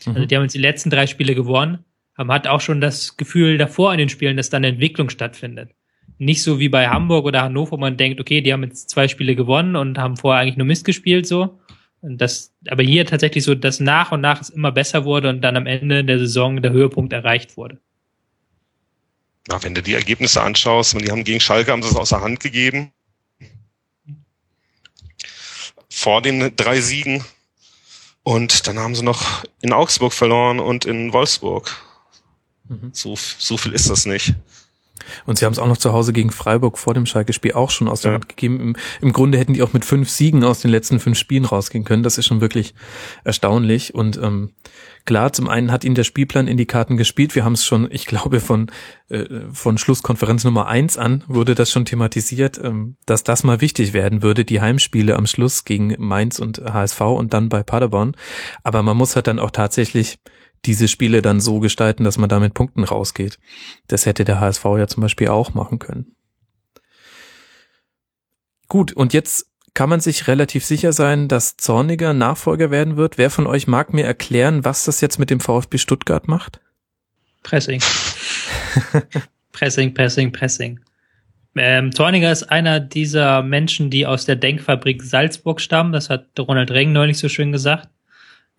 Also 0.00 0.10
mhm. 0.10 0.16
Also 0.16 0.26
die 0.26 0.36
haben 0.36 0.42
jetzt 0.42 0.54
die 0.54 0.58
letzten 0.58 0.90
drei 0.90 1.06
Spiele 1.06 1.34
gewonnen, 1.34 1.84
man 2.24 2.34
hat 2.34 2.46
auch 2.46 2.60
schon 2.60 2.80
das 2.80 3.16
Gefühl 3.16 3.56
davor 3.56 3.92
in 3.92 3.98
den 3.98 4.08
Spielen, 4.08 4.36
dass 4.36 4.50
dann 4.50 4.64
Entwicklung 4.64 5.08
stattfindet. 5.08 5.70
Nicht 6.18 6.42
so 6.42 6.58
wie 6.58 6.68
bei 6.68 6.88
Hamburg 6.88 7.24
oder 7.24 7.42
Hannover, 7.42 7.72
wo 7.72 7.76
man 7.78 7.96
denkt, 7.96 8.20
okay, 8.20 8.42
die 8.42 8.52
haben 8.52 8.62
jetzt 8.62 8.90
zwei 8.90 9.08
Spiele 9.08 9.34
gewonnen 9.34 9.74
und 9.74 9.96
haben 9.96 10.18
vorher 10.18 10.42
eigentlich 10.42 10.58
nur 10.58 10.66
Mist 10.66 10.84
gespielt, 10.84 11.26
so. 11.26 11.58
Und 12.02 12.18
das, 12.20 12.54
aber 12.68 12.82
hier 12.82 13.06
tatsächlich 13.06 13.44
so, 13.44 13.54
dass 13.54 13.80
nach 13.80 14.12
und 14.12 14.20
nach 14.20 14.40
es 14.40 14.50
immer 14.50 14.72
besser 14.72 15.04
wurde 15.04 15.28
und 15.30 15.40
dann 15.42 15.56
am 15.56 15.66
Ende 15.66 16.04
der 16.04 16.18
Saison 16.18 16.60
der 16.60 16.72
Höhepunkt 16.72 17.12
erreicht 17.12 17.56
wurde. 17.56 17.78
Na, 19.48 19.62
wenn 19.62 19.74
du 19.74 19.82
die 19.82 19.94
Ergebnisse 19.94 20.42
anschaust, 20.42 20.98
die 21.00 21.10
haben 21.10 21.24
gegen 21.24 21.40
Schalke 21.40 21.72
haben 21.72 21.82
sie 21.82 21.88
es 21.88 21.96
außer 21.96 22.20
Hand 22.20 22.40
gegeben. 22.40 22.92
Vor 25.88 26.22
den 26.22 26.54
drei 26.56 26.80
Siegen. 26.80 27.24
Und 28.22 28.66
dann 28.66 28.78
haben 28.78 28.94
sie 28.94 29.04
noch 29.04 29.44
in 29.60 29.72
Augsburg 29.72 30.12
verloren 30.12 30.60
und 30.60 30.84
in 30.84 31.12
Wolfsburg. 31.12 31.70
Mhm. 32.68 32.90
So, 32.92 33.16
so 33.16 33.56
viel 33.56 33.72
ist 33.72 33.88
das 33.90 34.06
nicht. 34.06 34.34
Und 35.26 35.38
sie 35.38 35.44
haben 35.44 35.52
es 35.52 35.58
auch 35.58 35.66
noch 35.66 35.76
zu 35.76 35.92
Hause 35.92 36.12
gegen 36.12 36.30
Freiburg 36.30 36.78
vor 36.78 36.94
dem 36.94 37.06
Schalke-Spiel 37.06 37.52
auch 37.52 37.70
schon 37.70 37.88
aus 37.88 38.02
der 38.02 38.12
ja. 38.12 38.14
Hand 38.14 38.28
gegeben. 38.28 38.60
Im, 38.60 38.76
Im, 39.00 39.12
Grunde 39.12 39.38
hätten 39.38 39.54
die 39.54 39.62
auch 39.62 39.72
mit 39.72 39.84
fünf 39.84 40.08
Siegen 40.08 40.44
aus 40.44 40.60
den 40.60 40.70
letzten 40.70 41.00
fünf 41.00 41.18
Spielen 41.18 41.44
rausgehen 41.44 41.84
können. 41.84 42.02
Das 42.02 42.18
ist 42.18 42.26
schon 42.26 42.40
wirklich 42.40 42.74
erstaunlich. 43.24 43.94
Und 43.94 44.16
ähm, 44.18 44.50
klar, 45.04 45.32
zum 45.32 45.48
einen 45.48 45.72
hat 45.72 45.84
ihnen 45.84 45.94
der 45.94 46.04
Spielplan 46.04 46.46
in 46.46 46.56
die 46.56 46.66
Karten 46.66 46.96
gespielt. 46.96 47.34
Wir 47.34 47.44
haben 47.44 47.54
es 47.54 47.64
schon, 47.64 47.88
ich 47.90 48.06
glaube, 48.06 48.40
von, 48.40 48.70
äh, 49.08 49.24
von 49.52 49.78
Schlusskonferenz 49.78 50.44
Nummer 50.44 50.66
eins 50.66 50.96
an 50.96 51.24
wurde 51.26 51.54
das 51.54 51.70
schon 51.70 51.84
thematisiert, 51.84 52.60
ähm, 52.62 52.96
dass 53.06 53.24
das 53.24 53.44
mal 53.44 53.60
wichtig 53.60 53.92
werden 53.92 54.22
würde, 54.22 54.44
die 54.44 54.60
Heimspiele 54.60 55.16
am 55.16 55.26
Schluss 55.26 55.64
gegen 55.64 55.94
Mainz 55.98 56.38
und 56.38 56.58
HSV 56.58 57.00
und 57.00 57.34
dann 57.34 57.48
bei 57.48 57.62
Paderborn. 57.62 58.16
Aber 58.62 58.82
man 58.82 58.96
muss 58.96 59.16
halt 59.16 59.26
dann 59.26 59.38
auch 59.38 59.50
tatsächlich 59.50 60.18
diese 60.64 60.88
Spiele 60.88 61.22
dann 61.22 61.40
so 61.40 61.60
gestalten, 61.60 62.04
dass 62.04 62.18
man 62.18 62.28
da 62.28 62.38
mit 62.38 62.54
Punkten 62.54 62.84
rausgeht. 62.84 63.38
Das 63.88 64.06
hätte 64.06 64.24
der 64.24 64.40
HSV 64.40 64.64
ja 64.78 64.86
zum 64.86 65.02
Beispiel 65.02 65.28
auch 65.28 65.54
machen 65.54 65.78
können. 65.78 66.14
Gut, 68.68 68.92
und 68.92 69.12
jetzt 69.12 69.46
kann 69.74 69.88
man 69.88 70.00
sich 70.00 70.26
relativ 70.28 70.64
sicher 70.64 70.92
sein, 70.92 71.28
dass 71.28 71.56
Zorniger 71.56 72.12
Nachfolger 72.12 72.70
werden 72.70 72.96
wird. 72.96 73.18
Wer 73.18 73.30
von 73.30 73.46
euch 73.46 73.66
mag 73.66 73.92
mir 73.94 74.04
erklären, 74.04 74.64
was 74.64 74.84
das 74.84 75.00
jetzt 75.00 75.18
mit 75.18 75.30
dem 75.30 75.40
VfB 75.40 75.78
Stuttgart 75.78 76.28
macht? 76.28 76.60
Pressing. 77.42 77.80
pressing, 79.52 79.94
Pressing, 79.94 80.32
Pressing. 80.32 80.80
Ähm, 81.56 81.92
Zorniger 81.92 82.30
ist 82.30 82.44
einer 82.44 82.78
dieser 82.78 83.42
Menschen, 83.42 83.90
die 83.90 84.06
aus 84.06 84.24
der 84.24 84.36
Denkfabrik 84.36 85.02
Salzburg 85.02 85.60
stammen. 85.60 85.92
Das 85.92 86.10
hat 86.10 86.28
Ronald 86.38 86.70
Reng 86.70 86.92
neulich 86.92 87.18
so 87.18 87.28
schön 87.28 87.50
gesagt. 87.50 87.88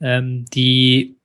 Ähm, 0.02 0.46
die 0.54 1.16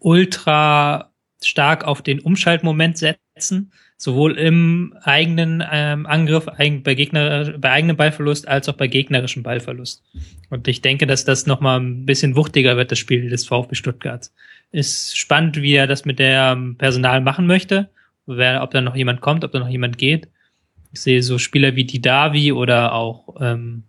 ultra 0.00 1.12
stark 1.42 1.84
auf 1.84 2.02
den 2.02 2.20
Umschaltmoment 2.20 2.98
setzen, 2.98 3.72
sowohl 3.96 4.38
im 4.38 4.94
eigenen 5.02 5.62
ähm, 5.70 6.06
Angriff 6.06 6.46
bei, 6.46 6.94
Gegner, 6.94 7.54
bei 7.58 7.70
eigenem 7.70 7.96
Ballverlust 7.96 8.46
als 8.48 8.68
auch 8.68 8.74
bei 8.74 8.88
gegnerischem 8.88 9.42
Ballverlust. 9.42 10.02
Und 10.50 10.68
ich 10.68 10.82
denke, 10.82 11.06
dass 11.06 11.24
das 11.24 11.46
nochmal 11.46 11.80
ein 11.80 12.04
bisschen 12.04 12.36
wuchtiger 12.36 12.76
wird, 12.76 12.90
das 12.90 12.98
Spiel 12.98 13.28
des 13.28 13.46
VfB 13.46 13.74
Stuttgarts. 13.74 14.34
Ist 14.72 15.16
spannend, 15.16 15.60
wie 15.62 15.74
er 15.74 15.86
das 15.86 16.04
mit 16.04 16.18
der 16.18 16.52
ähm, 16.52 16.76
Personal 16.76 17.20
machen 17.20 17.46
möchte, 17.46 17.88
wer, 18.26 18.62
ob 18.62 18.70
da 18.70 18.80
noch 18.80 18.96
jemand 18.96 19.20
kommt, 19.20 19.44
ob 19.44 19.52
da 19.52 19.58
noch 19.58 19.68
jemand 19.68 19.98
geht. 19.98 20.28
Ich 20.92 21.00
sehe 21.00 21.22
so 21.22 21.38
Spieler 21.38 21.76
wie 21.76 21.84
die 21.84 22.00
Davi 22.00 22.52
oder 22.52 22.92
auch 22.92 23.36
ähm, 23.40 23.84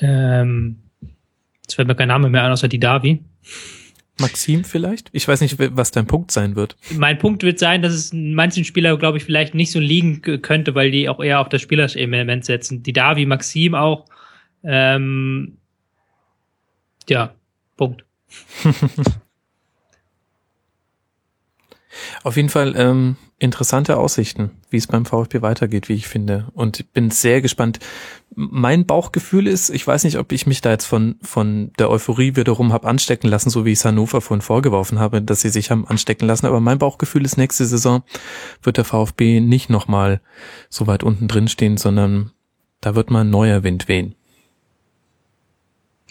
ähm, 0.00 0.76
jetzt 1.62 1.74
fällt 1.74 1.88
mir 1.88 1.94
kein 1.94 2.08
Name 2.08 2.28
mehr 2.28 2.42
an, 2.42 2.52
außer 2.52 2.68
die 2.68 2.80
Davi. 2.80 3.20
Maxim 4.20 4.64
vielleicht? 4.64 5.08
Ich 5.12 5.26
weiß 5.26 5.40
nicht, 5.40 5.56
was 5.58 5.90
dein 5.90 6.06
Punkt 6.06 6.30
sein 6.30 6.56
wird. 6.56 6.76
Mein 6.96 7.18
Punkt 7.18 7.42
wird 7.42 7.58
sein, 7.58 7.82
dass 7.82 7.92
es 7.92 8.12
manchen 8.12 8.64
Spieler, 8.64 8.96
glaube 8.96 9.18
ich, 9.18 9.24
vielleicht 9.24 9.54
nicht 9.54 9.72
so 9.72 9.80
liegen 9.80 10.22
könnte, 10.22 10.74
weil 10.74 10.90
die 10.90 11.08
auch 11.08 11.20
eher 11.20 11.40
auf 11.40 11.48
das 11.48 11.62
Spielerelement 11.62 12.44
setzen. 12.44 12.82
Die 12.82 12.92
Davi, 12.92 13.26
Maxim 13.26 13.74
auch. 13.74 14.06
Ähm, 14.62 15.56
ja, 17.08 17.34
Punkt. 17.76 18.04
Auf 22.22 22.36
jeden 22.36 22.48
Fall 22.48 22.74
ähm, 22.76 23.16
interessante 23.38 23.96
Aussichten, 23.96 24.50
wie 24.68 24.76
es 24.76 24.86
beim 24.86 25.06
VfB 25.06 25.42
weitergeht, 25.42 25.88
wie 25.88 25.94
ich 25.94 26.06
finde. 26.06 26.48
Und 26.52 26.80
ich 26.80 26.88
bin 26.90 27.10
sehr 27.10 27.40
gespannt. 27.40 27.78
Mein 28.34 28.86
Bauchgefühl 28.86 29.46
ist, 29.46 29.70
ich 29.70 29.86
weiß 29.86 30.04
nicht, 30.04 30.18
ob 30.18 30.30
ich 30.32 30.46
mich 30.46 30.60
da 30.60 30.70
jetzt 30.70 30.84
von, 30.84 31.16
von 31.22 31.72
der 31.78 31.90
Euphorie 31.90 32.36
wiederum 32.36 32.72
habe 32.72 32.86
anstecken 32.86 33.28
lassen, 33.28 33.50
so 33.50 33.64
wie 33.64 33.72
ich 33.72 33.78
es 33.78 33.84
Hannover 33.84 34.20
vorhin 34.20 34.42
vorgeworfen 34.42 34.98
habe, 34.98 35.22
dass 35.22 35.40
sie 35.40 35.48
sich 35.48 35.70
haben 35.70 35.86
anstecken 35.86 36.28
lassen. 36.28 36.46
Aber 36.46 36.60
mein 36.60 36.78
Bauchgefühl 36.78 37.24
ist, 37.24 37.38
nächste 37.38 37.64
Saison 37.64 38.02
wird 38.62 38.76
der 38.76 38.84
VfB 38.84 39.40
nicht 39.40 39.70
nochmal 39.70 40.20
so 40.68 40.86
weit 40.86 41.02
unten 41.02 41.26
drin 41.26 41.48
stehen, 41.48 41.78
sondern 41.78 42.32
da 42.80 42.94
wird 42.94 43.10
mal 43.10 43.22
ein 43.22 43.30
neuer 43.30 43.62
Wind 43.62 43.88
wehen. 43.88 44.14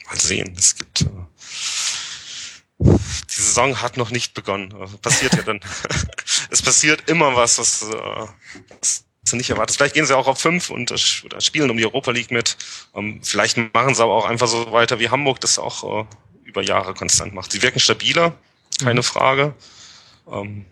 Mal 0.08 0.20
sehen. 0.20 0.54
Es 0.58 0.76
gibt 0.76 1.02
äh 1.02 1.06
die 3.40 3.44
Saison 3.44 3.82
hat 3.82 3.96
noch 3.96 4.12
nicht 4.12 4.34
begonnen. 4.34 4.74
Also 4.80 4.98
passiert 4.98 5.34
ja 5.34 5.44
dann. 5.44 5.62
es 6.50 6.62
passiert 6.62 7.10
immer 7.10 7.36
was, 7.36 7.58
was, 7.58 7.84
äh, 7.84 8.28
was 8.80 9.06
du 9.30 9.38
nicht 9.38 9.50
erwartest. 9.50 9.78
Vielleicht 9.78 9.96
gehen 9.96 10.06
sie 10.06 10.16
auch 10.16 10.28
auf 10.28 10.40
fünf 10.40 10.70
und 10.70 10.92
oder 11.24 11.40
spielen 11.40 11.70
um 11.72 11.78
die 11.78 11.86
Europa 11.86 12.12
League 12.12 12.32
mit. 12.32 12.58
Ähm, 12.94 13.22
vielleicht 13.24 13.58
machen 13.74 13.96
sie 13.96 14.04
aber 14.04 14.14
auch 14.14 14.26
einfach 14.26 14.48
so 14.48 14.72
weiter 14.74 15.00
wie 15.00 15.10
Hamburg 15.10 15.40
das 15.40 15.58
auch 15.58 16.02
äh, 16.02 16.06
über 16.44 16.62
Jahre 16.62 16.94
konstant 16.94 17.34
macht. 17.34 17.52
Sie 17.52 17.62
wirken 17.62 17.80
stabiler, 17.80 18.38
keine 18.84 19.00
mhm. 19.00 19.04
Frage. 19.04 19.56
Ähm, 20.30 20.66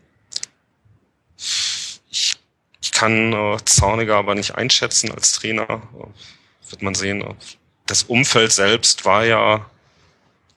ich, 2.09 2.36
ich 2.82 2.91
kann 2.91 3.32
äh, 3.32 3.57
Zorniger 3.63 4.18
aber 4.18 4.36
nicht 4.36 4.55
einschätzen 4.55 5.09
als 5.11 5.32
Trainer. 5.32 5.70
Äh, 5.70 6.72
wird 6.72 6.82
man 6.82 6.95
sehen. 6.95 7.24
Das 7.86 8.03
Umfeld 8.03 8.51
selbst 8.51 9.05
war 9.05 9.24
ja 9.24 9.70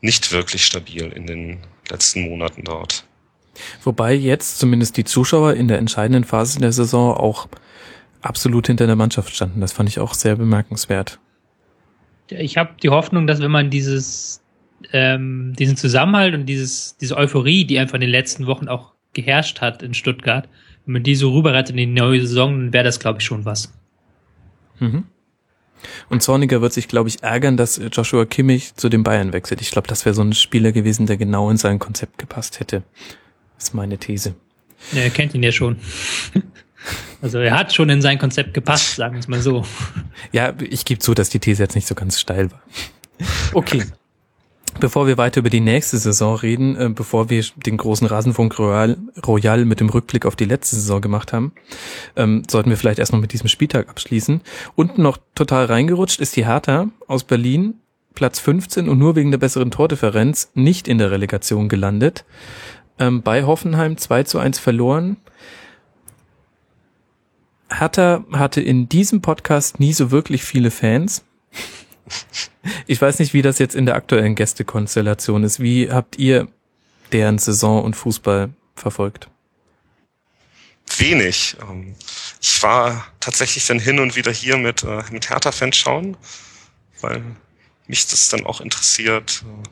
nicht 0.00 0.32
wirklich 0.32 0.66
stabil 0.66 1.12
in 1.12 1.28
den 1.28 1.62
letzten 1.90 2.28
Monaten 2.28 2.64
dort. 2.64 3.04
Wobei 3.82 4.14
jetzt 4.14 4.58
zumindest 4.58 4.96
die 4.96 5.04
Zuschauer 5.04 5.54
in 5.54 5.68
der 5.68 5.78
entscheidenden 5.78 6.24
Phase 6.24 6.60
der 6.60 6.72
Saison 6.72 7.14
auch 7.14 7.48
absolut 8.22 8.66
hinter 8.66 8.86
der 8.86 8.96
Mannschaft 8.96 9.34
standen. 9.34 9.60
Das 9.60 9.72
fand 9.72 9.88
ich 9.88 9.98
auch 9.98 10.14
sehr 10.14 10.36
bemerkenswert. 10.36 11.18
Ich 12.28 12.56
habe 12.56 12.70
die 12.82 12.90
Hoffnung, 12.90 13.26
dass 13.26 13.40
wenn 13.40 13.50
man 13.50 13.70
dieses, 13.70 14.42
ähm, 14.92 15.54
diesen 15.58 15.76
Zusammenhalt 15.76 16.34
und 16.34 16.46
dieses, 16.46 16.96
diese 16.96 17.16
Euphorie, 17.16 17.64
die 17.64 17.78
einfach 17.78 17.94
in 17.94 18.02
den 18.02 18.10
letzten 18.10 18.46
Wochen 18.46 18.68
auch 18.68 18.92
geherrscht 19.12 19.60
hat 19.60 19.82
in 19.82 19.94
Stuttgart, 19.94 20.48
wenn 20.86 20.94
man 20.94 21.02
die 21.02 21.16
so 21.16 21.32
rüberrettet 21.32 21.70
in 21.70 21.76
die 21.76 21.86
neue 21.86 22.20
Saison, 22.20 22.52
dann 22.52 22.72
wäre 22.72 22.84
das, 22.84 23.00
glaube 23.00 23.18
ich, 23.18 23.24
schon 23.24 23.44
was. 23.44 23.72
Mhm. 24.78 25.04
Und 26.08 26.22
Zorniger 26.22 26.60
wird 26.60 26.72
sich, 26.72 26.88
glaube 26.88 27.08
ich, 27.08 27.22
ärgern, 27.22 27.56
dass 27.56 27.80
Joshua 27.92 28.24
Kimmich 28.24 28.74
zu 28.74 28.88
den 28.88 29.02
Bayern 29.02 29.32
wechselt. 29.32 29.60
Ich 29.60 29.70
glaube, 29.70 29.88
das 29.88 30.04
wäre 30.04 30.14
so 30.14 30.22
ein 30.22 30.32
Spieler 30.32 30.72
gewesen, 30.72 31.06
der 31.06 31.16
genau 31.16 31.50
in 31.50 31.56
sein 31.56 31.78
Konzept 31.78 32.18
gepasst 32.18 32.60
hätte. 32.60 32.82
Das 33.56 33.64
ist 33.68 33.74
meine 33.74 33.98
These. 33.98 34.34
Ja, 34.92 35.02
er 35.02 35.10
kennt 35.10 35.34
ihn 35.34 35.42
ja 35.42 35.52
schon. 35.52 35.76
Also 37.20 37.38
er 37.38 37.58
hat 37.58 37.74
schon 37.74 37.90
in 37.90 38.00
sein 38.00 38.18
Konzept 38.18 38.54
gepasst, 38.54 38.96
sagen 38.96 39.14
wir 39.14 39.20
es 39.20 39.28
mal 39.28 39.42
so. 39.42 39.66
Ja, 40.32 40.54
ich 40.58 40.86
gebe 40.86 40.98
zu, 40.98 41.12
dass 41.12 41.28
die 41.28 41.38
These 41.38 41.62
jetzt 41.62 41.74
nicht 41.74 41.86
so 41.86 41.94
ganz 41.94 42.18
steil 42.18 42.50
war. 42.50 42.62
Okay. 43.52 43.84
Bevor 44.78 45.06
wir 45.06 45.18
weiter 45.18 45.40
über 45.40 45.50
die 45.50 45.60
nächste 45.60 45.98
Saison 45.98 46.36
reden, 46.36 46.76
äh, 46.76 46.88
bevor 46.88 47.28
wir 47.28 47.44
den 47.56 47.76
großen 47.76 48.06
Rasenfunk 48.06 48.58
Royal, 48.58 48.96
Royal 49.26 49.64
mit 49.64 49.80
dem 49.80 49.88
Rückblick 49.88 50.24
auf 50.24 50.36
die 50.36 50.44
letzte 50.44 50.76
Saison 50.76 51.00
gemacht 51.00 51.32
haben, 51.32 51.52
ähm, 52.16 52.42
sollten 52.48 52.70
wir 52.70 52.76
vielleicht 52.76 52.98
erstmal 52.98 53.20
mit 53.20 53.32
diesem 53.32 53.48
Spieltag 53.48 53.88
abschließen. 53.88 54.40
Unten 54.76 55.02
noch 55.02 55.18
total 55.34 55.66
reingerutscht 55.66 56.20
ist 56.20 56.36
die 56.36 56.46
Hertha 56.46 56.88
aus 57.08 57.24
Berlin, 57.24 57.74
Platz 58.14 58.38
15 58.38 58.88
und 58.88 58.98
nur 58.98 59.16
wegen 59.16 59.30
der 59.30 59.38
besseren 59.38 59.70
Tordifferenz 59.70 60.50
nicht 60.54 60.88
in 60.88 60.98
der 60.98 61.10
Relegation 61.10 61.68
gelandet. 61.68 62.24
Ähm, 62.98 63.22
bei 63.22 63.44
Hoffenheim 63.44 63.96
2 63.96 64.24
zu 64.24 64.38
1 64.38 64.58
verloren. 64.58 65.16
Hertha 67.70 68.24
hatte 68.32 68.60
in 68.60 68.88
diesem 68.88 69.22
Podcast 69.22 69.80
nie 69.80 69.92
so 69.92 70.10
wirklich 70.10 70.42
viele 70.42 70.70
Fans. 70.70 71.24
Ich 72.86 73.00
weiß 73.00 73.18
nicht, 73.18 73.32
wie 73.34 73.42
das 73.42 73.58
jetzt 73.58 73.74
in 73.74 73.86
der 73.86 73.94
aktuellen 73.94 74.34
Gästekonstellation 74.34 75.44
ist. 75.44 75.60
Wie 75.60 75.90
habt 75.90 76.18
ihr 76.18 76.48
deren 77.12 77.38
Saison 77.38 77.82
und 77.82 77.94
Fußball 77.94 78.50
verfolgt? 78.74 79.28
Wenig. 80.98 81.56
Ähm, 81.62 81.94
ich 82.40 82.62
war 82.62 83.06
tatsächlich 83.20 83.66
dann 83.66 83.78
hin 83.78 84.00
und 84.00 84.16
wieder 84.16 84.32
hier 84.32 84.56
mit, 84.56 84.82
äh, 84.82 85.02
mit 85.10 85.30
Hertha-Fans 85.30 85.76
schauen, 85.76 86.16
weil 87.00 87.22
mich 87.86 88.06
das 88.06 88.28
dann 88.28 88.46
auch 88.46 88.60
interessiert, 88.60 89.44
äh, 89.44 89.68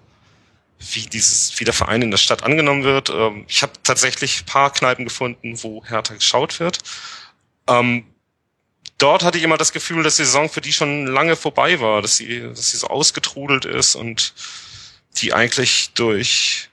wie 0.92 1.06
dieses, 1.06 1.58
wie 1.58 1.64
der 1.64 1.74
Verein 1.74 2.02
in 2.02 2.10
der 2.10 2.18
Stadt 2.18 2.44
angenommen 2.44 2.84
wird. 2.84 3.10
Ähm, 3.10 3.44
ich 3.48 3.62
habe 3.62 3.72
tatsächlich 3.82 4.46
paar 4.46 4.72
Kneipen 4.72 5.04
gefunden, 5.04 5.60
wo 5.62 5.84
Hertha 5.84 6.14
geschaut 6.14 6.60
wird. 6.60 6.78
Ähm, 7.66 8.04
dort 8.98 9.22
hatte 9.22 9.38
ich 9.38 9.44
immer 9.44 9.56
das 9.56 9.72
Gefühl, 9.72 10.02
dass 10.02 10.16
die 10.16 10.24
Saison 10.24 10.48
für 10.48 10.60
die 10.60 10.72
schon 10.72 11.06
lange 11.06 11.36
vorbei 11.36 11.80
war, 11.80 12.02
dass 12.02 12.16
sie, 12.16 12.40
dass 12.40 12.70
sie 12.70 12.76
so 12.76 12.88
ausgetrudelt 12.88 13.64
ist 13.64 13.94
und 13.94 14.34
die 15.16 15.32
eigentlich 15.32 15.90
durch, 15.94 16.68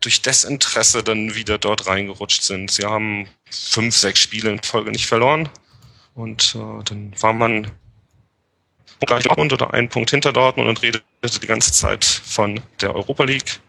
durch 0.00 0.22
Desinteresse 0.22 1.02
dann 1.02 1.34
wieder 1.34 1.58
dort 1.58 1.86
reingerutscht 1.86 2.42
sind. 2.42 2.70
Sie 2.70 2.84
haben 2.84 3.28
fünf, 3.50 3.96
sechs 3.96 4.20
Spiele 4.20 4.50
in 4.50 4.62
Folge 4.62 4.90
nicht 4.90 5.06
verloren 5.06 5.48
und 6.14 6.54
äh, 6.54 6.84
dann 6.84 7.14
war 7.20 7.32
man 7.32 7.70
gleich 9.00 9.24
Dortmund 9.24 9.52
oder 9.52 9.74
einen 9.74 9.88
Punkt 9.88 10.10
hinter 10.10 10.32
Dortmund 10.32 10.68
und 10.68 10.82
redete 10.82 11.40
die 11.40 11.46
ganze 11.46 11.72
Zeit 11.72 12.04
von 12.04 12.60
der 12.80 12.94
Europa 12.94 13.24
League. 13.24 13.60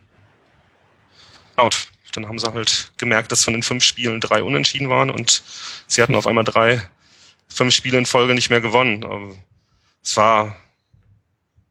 Und 1.57 1.87
dann 2.13 2.27
haben 2.27 2.37
sie 2.37 2.51
halt 2.51 2.91
gemerkt, 2.97 3.31
dass 3.31 3.43
von 3.43 3.53
den 3.53 3.63
fünf 3.63 3.83
Spielen 3.83 4.21
drei 4.21 4.43
unentschieden 4.43 4.89
waren 4.89 5.09
und 5.09 5.41
sie 5.87 6.01
hatten 6.01 6.15
auf 6.15 6.27
einmal 6.27 6.43
drei 6.43 6.87
fünf 7.53 7.73
Spiele 7.73 7.97
in 7.97 8.05
Folge 8.05 8.33
nicht 8.33 8.49
mehr 8.49 8.61
gewonnen. 8.61 9.37
Es 10.03 10.17
war, 10.17 10.55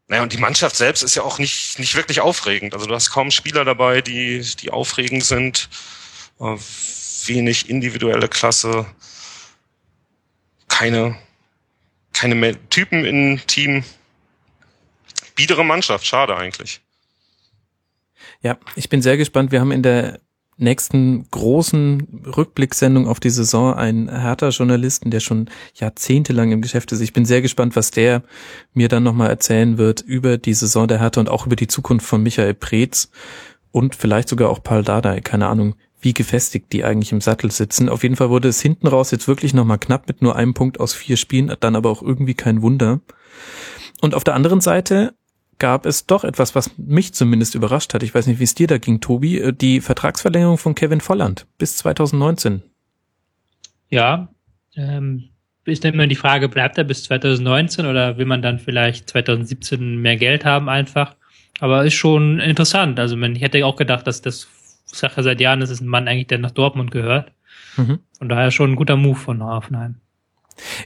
naja, 0.07 0.23
und 0.23 0.33
die 0.33 0.37
Mannschaft 0.37 0.75
selbst 0.75 1.03
ist 1.03 1.15
ja 1.15 1.23
auch 1.23 1.39
nicht, 1.39 1.79
nicht 1.79 1.95
wirklich 1.95 2.21
aufregend. 2.21 2.73
Also 2.73 2.85
du 2.85 2.93
hast 2.95 3.11
kaum 3.11 3.31
Spieler 3.31 3.65
dabei, 3.65 4.01
die, 4.01 4.41
die 4.61 4.71
aufregend 4.71 5.23
sind. 5.23 5.69
Äh, 6.39 6.57
wenig 7.27 7.69
individuelle 7.69 8.27
Klasse, 8.27 8.85
keine, 10.67 11.17
keine 12.11 12.69
Typen 12.69 13.05
im 13.05 13.45
Team. 13.47 13.83
Biedere 15.35 15.63
Mannschaft, 15.63 16.05
schade 16.05 16.35
eigentlich. 16.35 16.81
Ja, 18.41 18.57
ich 18.75 18.89
bin 18.89 19.01
sehr 19.01 19.17
gespannt. 19.17 19.51
Wir 19.51 19.61
haben 19.61 19.71
in 19.71 19.83
der 19.83 20.19
nächsten 20.63 21.29
großen 21.29 22.23
Rückblicksendung 22.35 23.07
auf 23.07 23.19
die 23.19 23.29
Saison 23.29 23.73
einen 23.73 24.09
härter 24.09 24.49
Journalisten, 24.49 25.11
der 25.11 25.19
schon 25.19 25.49
jahrzehntelang 25.75 26.51
im 26.51 26.61
Geschäft 26.61 26.91
ist. 26.91 27.01
Ich 27.01 27.13
bin 27.13 27.25
sehr 27.25 27.41
gespannt, 27.41 27.75
was 27.75 27.91
der 27.91 28.23
mir 28.73 28.87
dann 28.87 29.03
nochmal 29.03 29.29
erzählen 29.29 29.77
wird 29.77 30.01
über 30.01 30.37
die 30.37 30.53
Saison 30.53 30.87
der 30.87 30.99
Hertha 30.99 31.21
und 31.21 31.29
auch 31.29 31.45
über 31.45 31.55
die 31.55 31.67
Zukunft 31.67 32.05
von 32.05 32.23
Michael 32.23 32.53
Preetz 32.53 33.09
und 33.71 33.95
vielleicht 33.95 34.29
sogar 34.29 34.49
auch 34.49 34.63
Paul 34.63 34.83
Dardai. 34.83 35.21
Keine 35.21 35.47
Ahnung, 35.47 35.75
wie 35.99 36.13
gefestigt 36.13 36.73
die 36.73 36.83
eigentlich 36.83 37.11
im 37.11 37.21
Sattel 37.21 37.51
sitzen. 37.51 37.89
Auf 37.89 38.03
jeden 38.03 38.15
Fall 38.15 38.29
wurde 38.29 38.49
es 38.49 38.61
hinten 38.61 38.87
raus 38.87 39.11
jetzt 39.11 39.27
wirklich 39.27 39.53
nochmal 39.53 39.79
knapp 39.79 40.07
mit 40.07 40.21
nur 40.21 40.35
einem 40.35 40.53
Punkt 40.53 40.79
aus 40.79 40.93
vier 40.93 41.17
Spielen, 41.17 41.53
dann 41.59 41.75
aber 41.75 41.89
auch 41.89 42.01
irgendwie 42.01 42.33
kein 42.33 42.61
Wunder. 42.61 42.99
Und 44.01 44.13
auf 44.15 44.23
der 44.23 44.35
anderen 44.35 44.61
Seite 44.61 45.15
gab 45.59 45.85
es 45.85 46.05
doch 46.05 46.23
etwas, 46.23 46.55
was 46.55 46.77
mich 46.77 47.13
zumindest 47.13 47.55
überrascht 47.55 47.93
hat. 47.93 48.03
Ich 48.03 48.13
weiß 48.13 48.27
nicht, 48.27 48.39
wie 48.39 48.43
es 48.43 48.55
dir 48.55 48.67
da 48.67 48.77
ging, 48.77 49.01
Tobi. 49.01 49.39
Äh, 49.39 49.53
die 49.53 49.81
Vertragsverlängerung 49.81 50.57
von 50.57 50.75
Kevin 50.75 51.01
Volland 51.01 51.45
bis 51.57 51.77
2019. 51.77 52.63
Ja, 53.89 54.29
ähm, 54.75 55.29
ist 55.65 55.85
immer 55.85 56.07
die 56.07 56.15
Frage, 56.15 56.49
bleibt 56.49 56.77
er 56.77 56.83
bis 56.83 57.03
2019 57.05 57.85
oder 57.85 58.17
will 58.17 58.25
man 58.25 58.41
dann 58.41 58.59
vielleicht 58.59 59.09
2017 59.09 59.97
mehr 59.97 60.17
Geld 60.17 60.45
haben 60.45 60.67
einfach? 60.67 61.15
Aber 61.59 61.85
ist 61.85 61.93
schon 61.93 62.39
interessant. 62.39 62.99
Also 62.99 63.15
man, 63.15 63.35
ich 63.35 63.41
hätte 63.41 63.65
auch 63.65 63.75
gedacht, 63.75 64.05
dass 64.07 64.21
das 64.21 64.47
Sache 64.85 65.23
seit 65.23 65.39
Jahren 65.39 65.61
ist, 65.61 65.69
ist 65.69 65.81
ein 65.81 65.87
Mann 65.87 66.07
eigentlich, 66.07 66.27
der 66.27 66.39
nach 66.39 66.51
Dortmund 66.51 66.91
gehört. 66.91 67.31
Mhm. 67.77 67.99
Von 68.17 68.29
daher 68.29 68.51
schon 68.51 68.71
ein 68.71 68.75
guter 68.75 68.97
Move 68.97 69.17
von 69.17 69.43
Hoffenheim. 69.43 69.95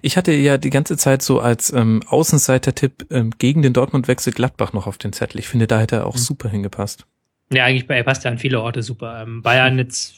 Ich 0.01 0.18
hatte 0.18 0.34
ja 0.34 0.57
die 0.57 0.70
ganze 0.70 0.97
Zeit 0.97 1.22
so 1.22 1.39
als 1.39 1.72
ähm, 1.74 2.01
Außenseiter-Tipp 2.07 3.07
ähm, 3.11 3.32
gegen 3.38 3.61
den 3.61 3.74
Dortmund-Wechsel 3.74 4.34
Gladbach 4.34 4.74
noch 4.74 4.88
auf 4.88 4.97
den 4.97 5.13
Zettel. 5.13 5.39
Ich 5.39 5.47
finde, 5.47 5.68
da 5.68 5.80
hätte 5.80 5.97
er 5.97 6.07
auch 6.07 6.15
mhm. 6.15 6.20
super 6.20 6.49
hingepasst. 6.49 7.05
Ja, 7.51 7.65
eigentlich 7.65 7.89
er 7.89 8.03
passt 8.03 8.24
ja 8.24 8.32
an 8.32 8.38
viele 8.38 8.61
Orte 8.61 8.84
super. 8.84 9.22
Ähm, 9.22 9.41
Bayern 9.41 9.78
jetzt 9.78 10.15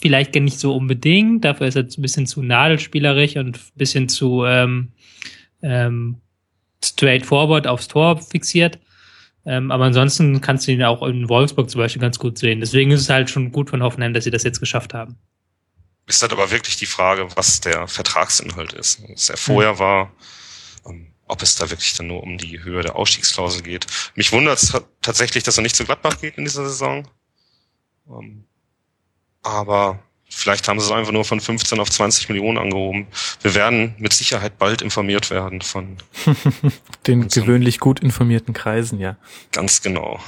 vielleicht 0.00 0.32
gar 0.32 0.40
nicht 0.40 0.58
so 0.58 0.74
unbedingt, 0.74 1.44
dafür 1.44 1.66
ist 1.66 1.76
er 1.76 1.82
ein 1.82 2.02
bisschen 2.02 2.26
zu 2.26 2.42
nadelspielerisch 2.42 3.36
und 3.36 3.56
ein 3.56 3.72
bisschen 3.74 4.08
zu 4.08 4.44
ähm, 4.44 4.88
ähm, 5.62 6.16
straightforward 6.84 7.66
aufs 7.66 7.88
Tor 7.88 8.20
fixiert. 8.20 8.78
Ähm, 9.44 9.70
aber 9.70 9.84
ansonsten 9.84 10.40
kannst 10.40 10.66
du 10.66 10.72
ihn 10.72 10.82
auch 10.82 11.02
in 11.02 11.28
Wolfsburg 11.28 11.70
zum 11.70 11.80
Beispiel 11.80 12.02
ganz 12.02 12.18
gut 12.18 12.38
sehen. 12.38 12.60
Deswegen 12.60 12.90
ist 12.90 13.00
es 13.00 13.10
halt 13.10 13.30
schon 13.30 13.50
gut 13.50 13.70
von 13.70 13.82
Hoffenheim, 13.82 14.12
dass 14.12 14.24
sie 14.24 14.30
das 14.30 14.44
jetzt 14.44 14.60
geschafft 14.60 14.94
haben 14.94 15.16
ist 16.08 16.22
halt 16.22 16.32
aber 16.32 16.50
wirklich 16.50 16.76
die 16.76 16.86
Frage, 16.86 17.28
was 17.36 17.60
der 17.60 17.86
Vertragsinhalt 17.86 18.72
ist. 18.72 19.00
Was 19.08 19.28
er 19.28 19.36
vorher 19.36 19.74
mhm. 19.74 19.78
war, 19.78 20.12
ähm, 20.86 21.12
ob 21.26 21.42
es 21.42 21.54
da 21.54 21.70
wirklich 21.70 21.94
dann 21.94 22.08
nur 22.08 22.22
um 22.22 22.38
die 22.38 22.62
Höhe 22.62 22.82
der 22.82 22.96
Ausstiegsklausel 22.96 23.62
geht. 23.62 23.86
Mich 24.14 24.32
wundert 24.32 24.60
es 24.60 24.72
tatsächlich, 25.02 25.44
dass 25.44 25.58
er 25.58 25.62
nicht 25.62 25.76
zu 25.76 25.84
Gladbach 25.84 26.20
geht 26.20 26.38
in 26.38 26.44
dieser 26.44 26.64
Saison. 26.64 27.06
Ähm, 28.08 28.44
aber 29.42 30.02
vielleicht 30.28 30.68
haben 30.68 30.80
sie 30.80 30.86
es 30.86 30.92
einfach 30.92 31.12
nur 31.12 31.24
von 31.24 31.40
15 31.40 31.78
auf 31.78 31.90
20 31.90 32.30
Millionen 32.30 32.58
angehoben. 32.58 33.06
Wir 33.42 33.54
werden 33.54 33.94
mit 33.98 34.12
Sicherheit 34.12 34.58
bald 34.58 34.82
informiert 34.82 35.30
werden 35.30 35.60
von 35.60 35.98
den 37.06 37.28
gewöhnlich 37.28 37.80
gut 37.80 38.00
informierten 38.00 38.54
Kreisen, 38.54 38.98
ja. 38.98 39.16
Ganz 39.52 39.82
genau. 39.82 40.20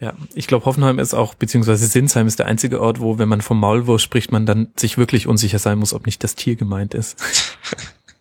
Ja, 0.00 0.14
ich 0.34 0.46
glaube, 0.46 0.64
Hoffenheim 0.64 0.98
ist 0.98 1.14
auch, 1.14 1.34
beziehungsweise 1.34 1.86
Sinsheim 1.86 2.26
ist 2.26 2.38
der 2.38 2.46
einzige 2.46 2.80
Ort, 2.80 3.00
wo, 3.00 3.18
wenn 3.18 3.28
man 3.28 3.40
vom 3.40 3.58
Maulwurf 3.60 4.00
spricht, 4.00 4.32
man 4.32 4.46
dann 4.46 4.68
sich 4.76 4.98
wirklich 4.98 5.26
unsicher 5.26 5.58
sein 5.58 5.78
muss, 5.78 5.92
ob 5.92 6.06
nicht 6.06 6.22
das 6.22 6.34
Tier 6.34 6.56
gemeint 6.56 6.94
ist. 6.94 7.22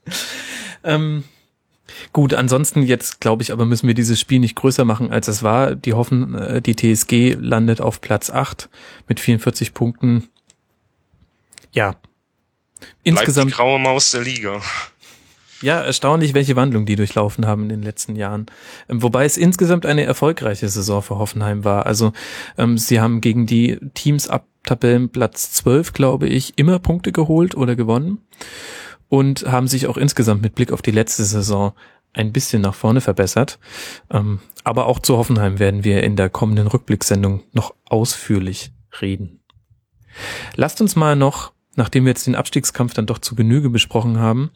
ähm, 0.84 1.24
gut, 2.14 2.34
ansonsten 2.34 2.82
jetzt, 2.82 3.22
glaube 3.22 3.44
ich, 3.44 3.52
aber 3.52 3.66
müssen 3.66 3.88
wir 3.88 3.94
dieses 3.94 4.20
Spiel 4.20 4.40
nicht 4.40 4.56
größer 4.56 4.86
machen, 4.86 5.12
als 5.12 5.28
es 5.28 5.44
war. 5.44 5.76
Die 5.76 5.94
hoffen, 5.94 6.36
äh, 6.36 6.62
die 6.62 6.76
TSG 6.76 7.38
landet 7.40 7.82
auf 7.82 8.02
Platz 8.02 8.30
8 8.30 8.70
mit 9.08 9.20
44 9.20 9.74
Punkten. 9.74 10.30
Ja. 11.72 11.96
Insgesamt. 13.04 13.48
Bleibt 13.48 13.60
die 13.60 13.64
graue 13.64 13.80
Maus 13.80 14.12
der 14.12 14.22
Liga. 14.22 14.62
Ja, 15.62 15.82
erstaunlich, 15.82 16.34
welche 16.34 16.56
Wandlung 16.56 16.86
die 16.86 16.96
durchlaufen 16.96 17.48
haben 17.48 17.64
in 17.64 17.70
den 17.70 17.82
letzten 17.82 18.16
Jahren. 18.16 18.46
Ähm, 18.90 19.02
wobei 19.02 19.26
es 19.26 19.38
insgesamt 19.38 19.86
eine 19.86 20.04
erfolgreiche 20.04 20.70
Saison 20.70 21.02
für 21.02 21.18
Hoffenheim 21.18 21.64
war. 21.64 21.86
Also 21.86 22.14
ähm, 22.58 22.78
sie 22.78 23.00
haben 23.00 23.22
gegen 23.22 23.48
die 23.48 23.80
Teams 23.94 24.28
ab 24.28 24.46
Tabellenplatz 24.64 25.52
12, 25.54 25.94
glaube 25.94 26.28
ich, 26.28 26.58
immer 26.58 26.78
Punkte 26.80 27.12
geholt 27.12 27.56
oder 27.56 27.76
gewonnen 27.76 28.20
und 29.10 29.48
haben 29.48 29.68
sich 29.68 29.88
auch 29.88 29.98
insgesamt 29.98 30.42
mit 30.42 30.56
Blick 30.56 30.72
auf 30.72 30.82
die 30.82 30.92
letzte 30.92 31.24
Saison 31.24 31.74
ein 32.14 32.34
bisschen 32.34 32.62
nach 32.62 32.76
vorne 32.76 33.02
verbessert. 33.02 33.60
Ähm, 34.12 34.40
aber 34.64 34.86
auch 34.86 35.00
zu 35.00 35.18
Hoffenheim 35.18 35.60
werden 35.60 35.84
wir 35.84 36.04
in 36.04 36.16
der 36.16 36.30
kommenden 36.30 36.68
Rückblicksendung 36.68 37.44
noch 37.54 37.74
ausführlich 37.86 38.72
reden. 39.02 39.40
Lasst 40.56 40.82
uns 40.82 40.96
mal 40.96 41.16
noch, 41.16 41.54
nachdem 41.76 42.06
wir 42.06 42.10
jetzt 42.10 42.28
den 42.28 42.36
Abstiegskampf 42.36 42.94
dann 42.94 43.06
doch 43.06 43.20
zu 43.20 43.36
Genüge 43.36 43.70
besprochen 43.70 44.20
haben, 44.20 44.52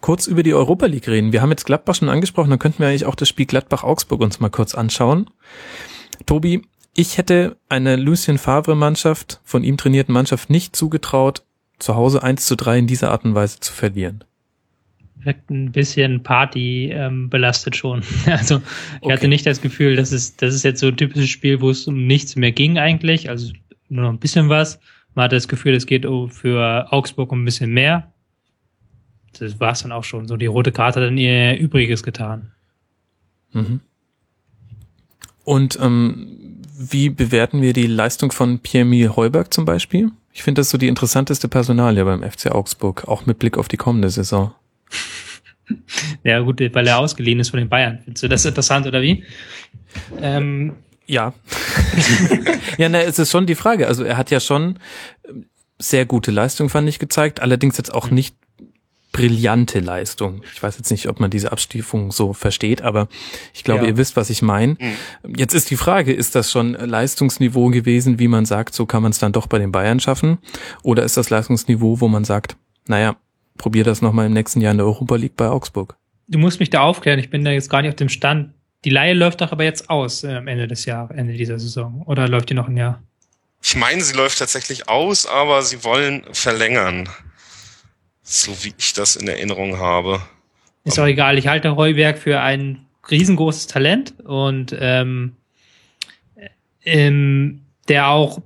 kurz 0.00 0.26
über 0.26 0.42
die 0.42 0.54
Europa 0.54 0.86
League 0.86 1.08
reden. 1.08 1.32
Wir 1.32 1.42
haben 1.42 1.50
jetzt 1.50 1.66
Gladbach 1.66 1.94
schon 1.94 2.08
angesprochen, 2.08 2.50
dann 2.50 2.58
könnten 2.58 2.80
wir 2.80 2.88
eigentlich 2.88 3.06
auch 3.06 3.14
das 3.14 3.28
Spiel 3.28 3.46
Gladbach-Augsburg 3.46 4.20
uns 4.20 4.40
mal 4.40 4.50
kurz 4.50 4.74
anschauen. 4.74 5.30
Tobi, 6.26 6.62
ich 6.94 7.18
hätte 7.18 7.56
eine 7.68 7.96
Lucien 7.96 8.38
Favre-Mannschaft, 8.38 9.40
von 9.44 9.64
ihm 9.64 9.76
trainierten 9.76 10.12
Mannschaft, 10.12 10.50
nicht 10.50 10.74
zugetraut, 10.74 11.42
zu 11.78 11.94
Hause 11.94 12.22
1 12.22 12.46
zu 12.46 12.56
3 12.56 12.78
in 12.78 12.86
dieser 12.86 13.10
Art 13.10 13.24
und 13.24 13.34
Weise 13.34 13.60
zu 13.60 13.72
verlieren. 13.72 14.24
Wirkt 15.16 15.50
ein 15.50 15.72
bisschen 15.72 16.22
Party 16.22 16.90
ähm, 16.92 17.28
belastet 17.28 17.76
schon. 17.76 18.02
Also 18.26 18.56
ich 18.56 19.02
okay. 19.02 19.12
hatte 19.12 19.28
nicht 19.28 19.44
das 19.44 19.60
Gefühl, 19.60 19.96
dass 19.96 20.12
es, 20.12 20.36
das 20.36 20.54
ist 20.54 20.62
jetzt 20.62 20.80
so 20.80 20.86
ein 20.86 20.96
typisches 20.96 21.28
Spiel, 21.28 21.60
wo 21.60 21.70
es 21.70 21.86
um 21.86 22.06
nichts 22.06 22.36
mehr 22.36 22.52
ging 22.52 22.78
eigentlich, 22.78 23.28
also 23.28 23.52
nur 23.88 24.04
noch 24.04 24.10
ein 24.10 24.18
bisschen 24.18 24.48
was. 24.48 24.80
Man 25.14 25.24
hatte 25.24 25.36
das 25.36 25.48
Gefühl, 25.48 25.74
es 25.74 25.86
geht 25.86 26.06
für 26.30 26.86
Augsburg 26.92 27.32
um 27.32 27.42
ein 27.42 27.44
bisschen 27.44 27.72
mehr 27.72 28.12
das 29.38 29.60
war 29.60 29.72
es 29.72 29.82
dann 29.82 29.92
auch 29.92 30.04
schon. 30.04 30.28
So 30.28 30.36
die 30.36 30.46
rote 30.46 30.72
Karte 30.72 31.00
hat 31.00 31.06
dann 31.06 31.18
ihr 31.18 31.56
Übriges 31.58 32.02
getan. 32.02 32.52
Mhm. 33.52 33.80
Und 35.44 35.78
ähm, 35.80 36.62
wie 36.78 37.08
bewerten 37.08 37.62
wir 37.62 37.72
die 37.72 37.86
Leistung 37.86 38.32
von 38.32 38.58
Pierre-Emile 38.58 39.16
Heuberg 39.16 39.54
zum 39.54 39.64
Beispiel? 39.64 40.10
Ich 40.32 40.42
finde 40.42 40.60
das 40.60 40.70
so 40.70 40.76
die 40.76 40.88
interessanteste 40.88 41.48
Personalie 41.48 42.04
beim 42.04 42.22
FC 42.22 42.50
Augsburg, 42.50 43.08
auch 43.08 43.24
mit 43.24 43.38
Blick 43.38 43.56
auf 43.56 43.68
die 43.68 43.76
kommende 43.76 44.10
Saison. 44.10 44.54
Ja 46.22 46.38
gut, 46.38 46.60
weil 46.60 46.86
er 46.86 46.98
ausgeliehen 46.98 47.40
ist 47.40 47.48
von 47.48 47.58
den 47.58 47.68
Bayern. 47.68 47.98
Findest 48.04 48.22
du 48.22 48.28
das 48.28 48.44
interessant 48.44 48.86
oder 48.86 49.02
wie? 49.02 49.24
Ähm, 50.20 50.74
ja. 51.06 51.34
ja, 52.78 52.88
na, 52.88 53.00
es 53.02 53.18
ist 53.18 53.32
schon 53.32 53.46
die 53.46 53.56
Frage. 53.56 53.88
Also 53.88 54.04
er 54.04 54.16
hat 54.16 54.30
ja 54.30 54.38
schon 54.38 54.78
ähm, 55.28 55.46
sehr 55.78 56.06
gute 56.06 56.30
Leistung, 56.30 56.68
fand 56.68 56.88
ich, 56.88 57.00
gezeigt. 57.00 57.40
Allerdings 57.40 57.76
jetzt 57.78 57.92
auch 57.92 58.10
mhm. 58.10 58.14
nicht 58.14 58.36
brillante 59.16 59.80
Leistung. 59.80 60.42
Ich 60.52 60.62
weiß 60.62 60.76
jetzt 60.76 60.90
nicht, 60.90 61.08
ob 61.08 61.20
man 61.20 61.30
diese 61.30 61.50
Abstufung 61.50 62.12
so 62.12 62.34
versteht, 62.34 62.82
aber 62.82 63.08
ich 63.54 63.64
glaube, 63.64 63.84
ja. 63.84 63.88
ihr 63.88 63.96
wisst, 63.96 64.14
was 64.14 64.28
ich 64.28 64.42
meine. 64.42 64.76
Mhm. 64.78 65.34
Jetzt 65.34 65.54
ist 65.54 65.70
die 65.70 65.76
Frage, 65.76 66.12
ist 66.12 66.34
das 66.34 66.52
schon 66.52 66.74
Leistungsniveau 66.74 67.70
gewesen, 67.70 68.18
wie 68.18 68.28
man 68.28 68.44
sagt, 68.44 68.74
so 68.74 68.84
kann 68.84 69.02
man 69.02 69.12
es 69.12 69.18
dann 69.18 69.32
doch 69.32 69.46
bei 69.46 69.58
den 69.58 69.72
Bayern 69.72 70.00
schaffen? 70.00 70.36
Oder 70.82 71.02
ist 71.02 71.16
das 71.16 71.30
Leistungsniveau, 71.30 72.02
wo 72.02 72.08
man 72.08 72.24
sagt, 72.24 72.58
naja, 72.88 73.16
probier 73.56 73.84
das 73.84 74.02
nochmal 74.02 74.26
im 74.26 74.34
nächsten 74.34 74.60
Jahr 74.60 74.72
in 74.72 74.78
der 74.78 74.86
Europa 74.86 75.16
League 75.16 75.36
bei 75.36 75.48
Augsburg? 75.48 75.96
Du 76.28 76.38
musst 76.38 76.60
mich 76.60 76.68
da 76.68 76.82
aufklären, 76.82 77.18
ich 77.18 77.30
bin 77.30 77.42
da 77.42 77.52
jetzt 77.52 77.70
gar 77.70 77.80
nicht 77.80 77.88
auf 77.88 77.96
dem 77.96 78.10
Stand. 78.10 78.52
Die 78.84 78.90
Laie 78.90 79.14
läuft 79.14 79.40
doch 79.40 79.50
aber 79.50 79.64
jetzt 79.64 79.88
aus 79.88 80.24
äh, 80.24 80.34
am 80.34 80.46
Ende 80.46 80.68
des 80.68 80.84
Jahres, 80.84 81.16
Ende 81.16 81.32
dieser 81.32 81.58
Saison. 81.58 82.02
Oder 82.04 82.28
läuft 82.28 82.50
die 82.50 82.54
noch 82.54 82.68
ein 82.68 82.76
Jahr? 82.76 83.02
Ich 83.62 83.76
meine, 83.76 84.02
sie 84.02 84.14
läuft 84.14 84.38
tatsächlich 84.38 84.90
aus, 84.90 85.26
aber 85.26 85.62
sie 85.62 85.82
wollen 85.84 86.22
verlängern. 86.32 87.08
So 88.28 88.52
wie 88.64 88.74
ich 88.76 88.92
das 88.92 89.14
in 89.14 89.28
Erinnerung 89.28 89.78
habe. 89.78 90.20
Ist 90.82 90.98
auch 90.98 91.06
egal. 91.06 91.38
Ich 91.38 91.46
halte 91.46 91.76
Heuberg 91.76 92.18
für 92.18 92.40
ein 92.40 92.84
riesengroßes 93.08 93.68
Talent 93.68 94.14
und 94.24 94.76
ähm, 94.80 95.36
ähm, 96.84 97.60
der 97.86 98.08
auch 98.08 98.42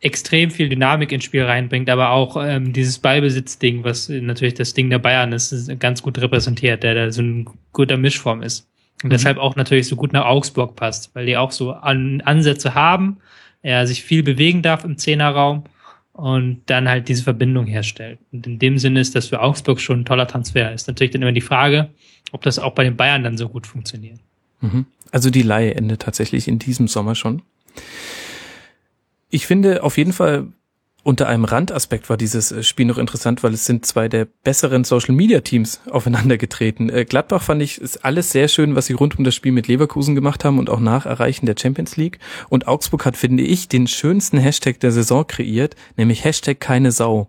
extrem 0.00 0.50
viel 0.50 0.70
Dynamik 0.70 1.12
ins 1.12 1.24
Spiel 1.24 1.44
reinbringt, 1.44 1.90
aber 1.90 2.10
auch 2.10 2.42
ähm, 2.42 2.72
dieses 2.72 2.98
Ballbesitzding, 2.98 3.84
was 3.84 4.08
natürlich 4.08 4.54
das 4.54 4.72
Ding 4.72 4.88
der 4.88 4.98
Bayern 4.98 5.32
ist, 5.32 5.52
ist 5.52 5.78
ganz 5.78 6.02
gut 6.02 6.18
repräsentiert, 6.18 6.82
der 6.82 6.94
da 6.94 7.12
so 7.12 7.20
ein 7.20 7.50
guter 7.72 7.98
Mischform 7.98 8.42
ist. 8.42 8.66
Und 9.02 9.08
mhm. 9.08 9.10
deshalb 9.10 9.36
auch 9.36 9.56
natürlich 9.56 9.88
so 9.88 9.96
gut 9.96 10.14
nach 10.14 10.24
Augsburg 10.24 10.74
passt, 10.74 11.14
weil 11.14 11.26
die 11.26 11.36
auch 11.36 11.52
so 11.52 11.72
An 11.72 12.22
Ansätze 12.22 12.74
haben, 12.74 13.18
er 13.60 13.86
sich 13.86 14.02
viel 14.02 14.22
bewegen 14.22 14.62
darf 14.62 14.84
im 14.84 14.96
Zehnerraum 14.96 15.64
und 16.12 16.62
dann 16.66 16.88
halt 16.88 17.08
diese 17.08 17.22
Verbindung 17.22 17.66
herstellt. 17.66 18.18
Und 18.32 18.46
in 18.46 18.58
dem 18.58 18.78
Sinne 18.78 19.00
ist 19.00 19.14
das 19.14 19.28
für 19.28 19.40
Augsburg 19.40 19.80
schon 19.80 20.00
ein 20.00 20.04
toller 20.04 20.26
Transfer. 20.26 20.72
Ist 20.72 20.88
natürlich 20.88 21.12
dann 21.12 21.22
immer 21.22 21.32
die 21.32 21.40
Frage, 21.40 21.90
ob 22.32 22.42
das 22.42 22.58
auch 22.58 22.74
bei 22.74 22.84
den 22.84 22.96
Bayern 22.96 23.24
dann 23.24 23.38
so 23.38 23.48
gut 23.48 23.66
funktioniert. 23.66 24.20
Mhm. 24.60 24.86
Also 25.10 25.30
die 25.30 25.42
Laie 25.42 25.74
endet 25.74 26.02
tatsächlich 26.02 26.48
in 26.48 26.58
diesem 26.58 26.88
Sommer 26.88 27.14
schon. 27.14 27.42
Ich 29.30 29.46
finde 29.46 29.82
auf 29.82 29.96
jeden 29.96 30.12
Fall 30.12 30.48
unter 31.02 31.28
einem 31.28 31.44
Randaspekt 31.44 32.08
war 32.08 32.16
dieses 32.16 32.52
äh, 32.52 32.62
Spiel 32.62 32.86
noch 32.86 32.98
interessant, 32.98 33.42
weil 33.42 33.54
es 33.54 33.66
sind 33.66 33.84
zwei 33.86 34.08
der 34.08 34.24
besseren 34.24 34.84
Social 34.84 35.14
Media 35.14 35.40
Teams 35.40 35.80
aufeinander 35.90 36.38
getreten. 36.38 36.88
Äh, 36.88 37.04
Gladbach 37.04 37.42
fand 37.42 37.62
ich 37.62 37.80
ist 37.80 38.04
alles 38.04 38.30
sehr 38.30 38.48
schön, 38.48 38.74
was 38.74 38.86
sie 38.86 38.92
rund 38.92 39.18
um 39.18 39.24
das 39.24 39.34
Spiel 39.34 39.52
mit 39.52 39.68
Leverkusen 39.68 40.14
gemacht 40.14 40.44
haben 40.44 40.58
und 40.58 40.70
auch 40.70 40.80
nach 40.80 41.06
Erreichen 41.06 41.46
der 41.46 41.56
Champions 41.58 41.96
League. 41.96 42.18
Und 42.48 42.68
Augsburg 42.68 43.04
hat, 43.04 43.16
finde 43.16 43.42
ich, 43.42 43.68
den 43.68 43.86
schönsten 43.86 44.38
Hashtag 44.38 44.80
der 44.80 44.92
Saison 44.92 45.26
kreiert, 45.26 45.76
nämlich 45.96 46.24
Hashtag 46.24 46.60
keine 46.60 46.92
Sau. 46.92 47.28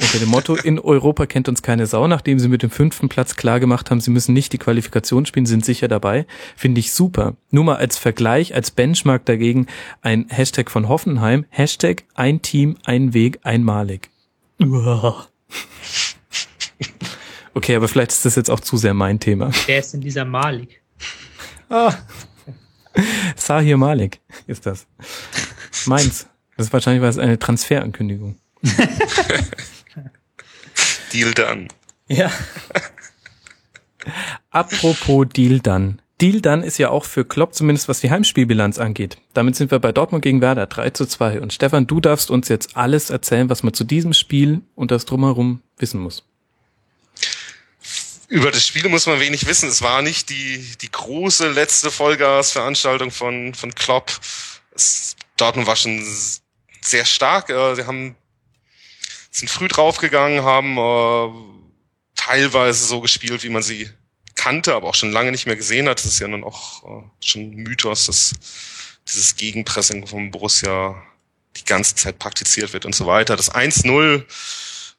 Unter 0.00 0.18
dem 0.18 0.28
Motto, 0.28 0.54
in 0.54 0.78
Europa 0.78 1.26
kennt 1.26 1.48
uns 1.48 1.62
keine 1.62 1.86
Sau, 1.86 2.06
nachdem 2.06 2.38
sie 2.38 2.48
mit 2.48 2.62
dem 2.62 2.70
fünften 2.70 3.08
Platz 3.08 3.34
klar 3.34 3.60
gemacht 3.60 3.90
haben, 3.90 4.00
sie 4.00 4.10
müssen 4.10 4.34
nicht 4.34 4.52
die 4.52 4.58
Qualifikation 4.58 5.24
spielen, 5.24 5.46
sind 5.46 5.64
sicher 5.64 5.88
dabei. 5.88 6.26
Finde 6.54 6.80
ich 6.80 6.92
super. 6.92 7.34
Nur 7.50 7.64
mal 7.64 7.76
als 7.76 7.96
Vergleich, 7.96 8.54
als 8.54 8.70
Benchmark 8.70 9.24
dagegen 9.24 9.66
ein 10.02 10.26
Hashtag 10.28 10.70
von 10.70 10.88
Hoffenheim. 10.88 11.46
Hashtag 11.48 12.04
ein 12.14 12.42
Team, 12.42 12.76
ein 12.84 13.14
Weg, 13.14 13.40
einmalig. 13.42 14.10
Okay, 17.54 17.74
aber 17.74 17.88
vielleicht 17.88 18.10
ist 18.10 18.26
das 18.26 18.34
jetzt 18.36 18.50
auch 18.50 18.60
zu 18.60 18.76
sehr 18.76 18.92
mein 18.92 19.18
Thema. 19.18 19.50
Wer 19.64 19.78
ist 19.78 19.94
denn 19.94 20.02
dieser 20.02 20.26
Malik? 20.26 20.82
Ah. 21.70 21.94
Sahir 23.34 23.78
Malik 23.78 24.20
ist 24.46 24.66
das. 24.66 24.86
Meins. 25.86 26.26
Das 26.58 26.66
ist 26.66 26.72
wahrscheinlich 26.74 27.02
was 27.02 27.16
eine 27.16 27.38
Transferankündigung. 27.38 28.36
Deal 31.12 31.32
done. 31.32 31.68
Ja. 32.08 32.30
Apropos 34.50 35.26
Deal 35.34 35.60
done. 35.60 35.98
Deal 36.20 36.40
done 36.40 36.64
ist 36.64 36.78
ja 36.78 36.88
auch 36.88 37.04
für 37.04 37.26
Klopp 37.26 37.54
zumindest, 37.54 37.88
was 37.88 38.00
die 38.00 38.10
Heimspielbilanz 38.10 38.78
angeht. 38.78 39.18
Damit 39.34 39.54
sind 39.56 39.70
wir 39.70 39.78
bei 39.78 39.92
Dortmund 39.92 40.22
gegen 40.22 40.40
Werder 40.40 40.66
3 40.66 40.90
zu 40.90 41.04
2. 41.04 41.40
Und 41.42 41.52
Stefan, 41.52 41.86
du 41.86 42.00
darfst 42.00 42.30
uns 42.30 42.48
jetzt 42.48 42.76
alles 42.76 43.10
erzählen, 43.10 43.50
was 43.50 43.62
man 43.62 43.74
zu 43.74 43.84
diesem 43.84 44.14
Spiel 44.14 44.62
und 44.74 44.90
das 44.90 45.04
drumherum 45.04 45.62
wissen 45.76 46.00
muss. 46.00 46.24
Über 48.28 48.50
das 48.50 48.66
Spiel 48.66 48.88
muss 48.88 49.06
man 49.06 49.20
wenig 49.20 49.46
wissen. 49.46 49.68
Es 49.68 49.82
war 49.82 50.00
nicht 50.00 50.30
die, 50.30 50.66
die 50.80 50.90
große 50.90 51.50
letzte 51.50 51.90
Vollgasveranstaltung 51.90 53.10
von, 53.10 53.54
von 53.54 53.74
Klopp. 53.74 54.10
Es, 54.74 55.16
Dortmund 55.36 55.68
war 55.68 55.76
schon 55.76 56.02
sehr 56.80 57.04
stark. 57.04 57.50
Äh, 57.50 57.76
sie 57.76 57.86
haben 57.86 58.16
sind 59.36 59.50
früh 59.50 59.68
draufgegangen, 59.68 60.44
haben 60.44 60.78
äh, 60.78 61.28
teilweise 62.14 62.86
so 62.86 63.02
gespielt, 63.02 63.42
wie 63.42 63.50
man 63.50 63.62
sie 63.62 63.90
kannte, 64.34 64.74
aber 64.74 64.88
auch 64.88 64.94
schon 64.94 65.12
lange 65.12 65.30
nicht 65.30 65.46
mehr 65.46 65.56
gesehen 65.56 65.88
hat. 65.88 65.98
Das 65.98 66.06
ist 66.06 66.20
ja 66.20 66.28
nun 66.28 66.42
auch 66.42 66.84
äh, 66.84 67.04
schon 67.20 67.50
Mythos, 67.50 68.06
dass 68.06 68.32
dieses 69.06 69.36
Gegenpressing 69.36 70.06
vom 70.06 70.30
Borussia 70.30 71.02
die 71.56 71.64
ganze 71.66 71.94
Zeit 71.96 72.18
praktiziert 72.18 72.72
wird 72.72 72.86
und 72.86 72.94
so 72.94 73.06
weiter. 73.06 73.36
Das 73.36 73.52
1-0, 73.52 74.24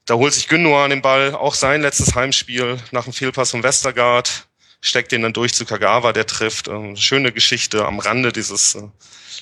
da 0.06 0.14
holt 0.14 0.34
sich 0.34 0.48
Gündogan 0.48 0.92
den 0.92 1.02
Ball, 1.02 1.34
auch 1.34 1.56
sein 1.56 1.82
letztes 1.82 2.14
Heimspiel 2.14 2.78
nach 2.92 3.06
dem 3.06 3.14
Fehlpass 3.14 3.52
von 3.52 3.64
Westergaard, 3.64 4.48
steckt 4.82 5.12
den 5.12 5.24
dann 5.24 5.34
durch 5.34 5.54
zu 5.54 5.66
Kagawa, 5.66 6.14
der 6.14 6.28
trifft. 6.28 6.68
Äh, 6.68 6.96
schöne 6.96 7.32
Geschichte 7.32 7.86
am 7.86 7.98
Rande 7.98 8.32
dieses 8.32 8.76
äh, 8.76 8.84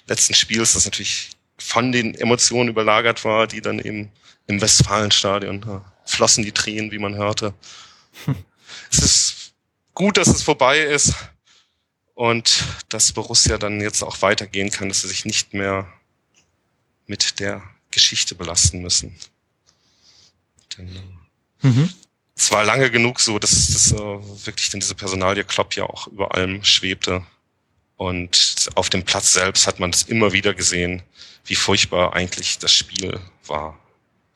letzten 0.07 0.35
Spiels, 0.35 0.73
das 0.73 0.85
natürlich 0.85 1.31
von 1.57 1.91
den 1.91 2.15
Emotionen 2.15 2.69
überlagert 2.69 3.25
war, 3.25 3.45
die 3.45 3.59
dann 3.59 3.79
eben 3.79 4.13
im 4.47 4.61
Westfalenstadion. 4.61 5.61
Da 5.61 5.93
flossen 6.05 6.43
die 6.43 6.51
Tränen, 6.51 6.91
wie 6.91 6.99
man 6.99 7.15
hörte. 7.15 7.53
Es 8.91 8.99
ist 8.99 9.53
gut, 9.93 10.17
dass 10.17 10.27
es 10.27 10.41
vorbei 10.41 10.79
ist 10.79 11.13
und 12.13 12.63
dass 12.89 13.13
Borussia 13.13 13.57
dann 13.57 13.79
jetzt 13.79 14.03
auch 14.03 14.21
weitergehen 14.21 14.69
kann, 14.69 14.89
dass 14.89 15.01
sie 15.01 15.07
sich 15.07 15.25
nicht 15.25 15.53
mehr 15.53 15.87
mit 17.07 17.39
der 17.39 17.61
Geschichte 17.91 18.35
belasten 18.35 18.81
müssen. 18.81 19.15
Denn, 20.77 20.95
äh, 20.95 21.67
mhm. 21.67 21.93
Es 22.37 22.51
war 22.51 22.65
lange 22.65 22.91
genug 22.91 23.21
so, 23.21 23.39
dass 23.39 23.51
das 23.51 23.91
äh, 23.93 23.97
wirklich 23.97 24.69
dann 24.69 24.81
diese 24.81 24.95
Personalie 24.95 25.45
Klopp 25.45 25.75
ja 25.75 25.85
auch 25.85 26.07
über 26.07 26.35
allem 26.35 26.63
schwebte. 26.63 27.25
Und 27.95 28.69
auf 28.75 28.89
dem 28.89 29.05
Platz 29.05 29.33
selbst 29.33 29.67
hat 29.67 29.79
man 29.79 29.91
das 29.91 30.03
immer 30.03 30.33
wieder 30.33 30.53
gesehen, 30.53 31.01
wie 31.45 31.55
furchtbar 31.55 32.13
eigentlich 32.13 32.59
das 32.59 32.73
Spiel 32.73 33.19
war. 33.45 33.79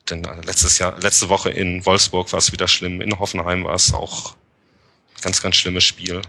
Denn 0.08 0.24
äh, 0.24 0.40
letztes 0.42 0.78
Jahr, 0.78 0.98
letzte 1.00 1.28
Woche 1.28 1.50
in 1.50 1.84
Wolfsburg 1.84 2.32
war 2.32 2.38
es 2.38 2.52
wieder 2.52 2.68
schlimm, 2.68 3.00
in 3.00 3.18
Hoffenheim 3.18 3.64
war 3.64 3.74
es 3.74 3.92
auch 3.92 4.32
ein 5.16 5.22
ganz, 5.22 5.42
ganz 5.42 5.56
schlimmes 5.56 5.84
Spiel. 5.84 6.22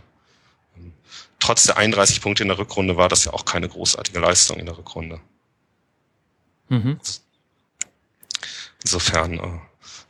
Trotz 1.39 1.63
der 1.63 1.77
31 1.77 2.21
Punkte 2.21 2.43
in 2.43 2.49
der 2.49 2.59
Rückrunde 2.59 2.97
war 2.97 3.09
das 3.09 3.25
ja 3.25 3.33
auch 3.33 3.45
keine 3.45 3.67
großartige 3.67 4.19
Leistung 4.19 4.59
in 4.59 4.67
der 4.67 4.77
Rückrunde. 4.77 5.19
Mhm. 6.69 6.99
Insofern 8.83 9.39
äh, 9.39 9.59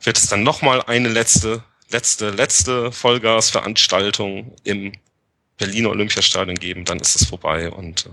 wird 0.02 0.18
es 0.18 0.26
dann 0.26 0.42
nochmal 0.42 0.82
eine 0.82 1.08
letzte, 1.08 1.64
letzte, 1.88 2.30
letzte 2.30 2.92
Vollgasveranstaltung 2.92 4.54
im 4.64 4.92
Berliner 5.56 5.90
Olympiastadion 5.90 6.56
geben, 6.56 6.84
dann 6.84 6.98
ist 6.98 7.14
es 7.14 7.28
vorbei 7.28 7.70
und 7.70 8.06
äh, 8.06 8.10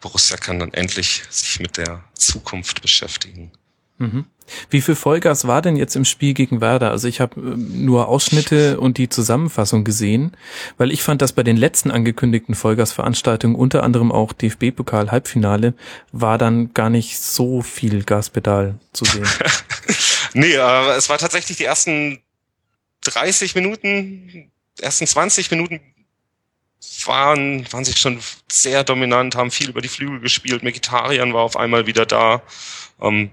Borussia 0.00 0.36
kann 0.36 0.58
dann 0.58 0.72
endlich 0.74 1.22
sich 1.30 1.60
mit 1.60 1.76
der 1.76 2.04
Zukunft 2.14 2.82
beschäftigen. 2.82 3.52
Mhm. 3.98 4.26
Wie 4.68 4.82
viel 4.82 4.94
Vollgas 4.94 5.46
war 5.46 5.62
denn 5.62 5.76
jetzt 5.76 5.96
im 5.96 6.04
Spiel 6.04 6.34
gegen 6.34 6.60
Werder? 6.60 6.90
Also 6.90 7.08
ich 7.08 7.20
habe 7.20 7.40
ähm, 7.40 7.84
nur 7.84 8.08
Ausschnitte 8.08 8.78
und 8.78 8.98
die 8.98 9.08
Zusammenfassung 9.08 9.84
gesehen, 9.84 10.36
weil 10.76 10.92
ich 10.92 11.02
fand, 11.02 11.22
dass 11.22 11.32
bei 11.32 11.42
den 11.42 11.56
letzten 11.56 11.90
angekündigten 11.90 12.54
Vollgasveranstaltungen, 12.54 13.56
unter 13.56 13.82
anderem 13.82 14.12
auch 14.12 14.32
DFB-Pokal 14.32 15.10
Halbfinale, 15.10 15.74
war 16.12 16.36
dann 16.38 16.74
gar 16.74 16.90
nicht 16.90 17.18
so 17.18 17.62
viel 17.62 18.02
Gaspedal 18.04 18.78
zu 18.92 19.04
sehen. 19.06 19.26
nee, 20.34 20.52
äh, 20.52 20.90
es 20.96 21.08
war 21.08 21.18
tatsächlich 21.18 21.56
die 21.56 21.64
ersten 21.64 22.20
30 23.04 23.54
Minuten, 23.54 24.50
ersten 24.80 25.06
20 25.06 25.50
Minuten 25.50 25.80
waren, 27.06 27.70
waren 27.72 27.84
sie 27.84 27.96
schon 27.96 28.18
sehr 28.50 28.84
dominant, 28.84 29.36
haben 29.36 29.50
viel 29.50 29.70
über 29.70 29.80
die 29.80 29.88
Flügel 29.88 30.20
gespielt. 30.20 30.62
Mekitarian 30.62 31.32
war 31.32 31.42
auf 31.42 31.56
einmal 31.56 31.86
wieder 31.86 32.06
da. 32.06 32.42
Ähm, 33.00 33.30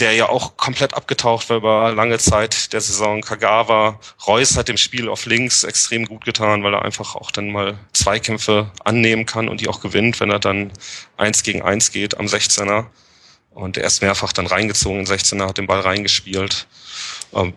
der 0.00 0.12
ja 0.12 0.28
auch 0.28 0.56
komplett 0.56 0.94
abgetaucht 0.94 1.50
war 1.50 1.56
über 1.56 1.92
lange 1.92 2.18
Zeit 2.18 2.72
der 2.72 2.80
Saison. 2.80 3.20
Kagawa, 3.20 4.00
Reus 4.26 4.56
hat 4.56 4.68
dem 4.68 4.76
Spiel 4.76 5.08
auf 5.08 5.26
links 5.26 5.64
extrem 5.64 6.06
gut 6.06 6.24
getan, 6.24 6.64
weil 6.64 6.74
er 6.74 6.82
einfach 6.82 7.14
auch 7.14 7.30
dann 7.30 7.50
mal 7.50 7.78
Zweikämpfe 7.92 8.70
annehmen 8.84 9.26
kann 9.26 9.48
und 9.48 9.60
die 9.60 9.68
auch 9.68 9.80
gewinnt, 9.80 10.20
wenn 10.20 10.30
er 10.30 10.38
dann 10.38 10.72
eins 11.16 11.42
gegen 11.42 11.62
eins 11.62 11.92
geht 11.92 12.18
am 12.18 12.26
16er. 12.26 12.86
Und 13.50 13.76
er 13.76 13.84
ist 13.84 14.00
mehrfach 14.00 14.32
dann 14.32 14.46
reingezogen 14.46 15.00
in 15.00 15.06
16er, 15.06 15.48
hat 15.48 15.58
den 15.58 15.66
Ball 15.66 15.80
reingespielt. 15.80 16.66
Ähm, 17.34 17.54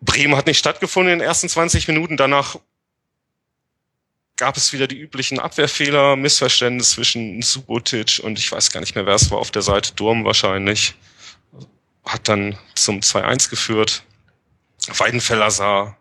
Bremen 0.00 0.36
hat 0.36 0.46
nicht 0.46 0.58
stattgefunden 0.58 1.12
in 1.12 1.18
den 1.20 1.28
ersten 1.28 1.48
20 1.48 1.88
Minuten. 1.88 2.16
Danach 2.16 2.56
gab 4.36 4.56
es 4.56 4.72
wieder 4.72 4.86
die 4.86 4.98
üblichen 4.98 5.38
Abwehrfehler, 5.38 6.16
Missverständnis 6.16 6.92
zwischen 6.92 7.40
Subotic 7.42 8.20
und 8.22 8.38
ich 8.38 8.50
weiß 8.50 8.70
gar 8.70 8.80
nicht 8.80 8.94
mehr, 8.94 9.06
wer 9.06 9.14
es 9.14 9.30
war 9.30 9.38
auf 9.38 9.50
der 9.50 9.62
Seite, 9.62 9.94
Durm 9.94 10.24
wahrscheinlich. 10.24 10.94
Hat 12.04 12.28
dann 12.28 12.58
zum 12.74 13.00
2-1 13.00 13.48
geführt. 13.48 14.02
Weidenfeller 14.88 15.50
sah 15.50 15.96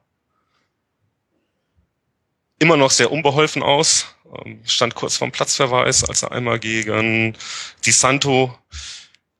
immer 2.59 2.77
noch 2.77 2.91
sehr 2.91 3.11
unbeholfen 3.11 3.63
aus, 3.63 4.15
ähm, 4.45 4.61
stand 4.65 4.95
kurz 4.95 5.17
vorm 5.17 5.31
Platzverweis, 5.31 6.03
als 6.03 6.23
er 6.23 6.31
einmal 6.31 6.59
gegen 6.59 7.37
Di 7.85 7.91
Santo 7.91 8.57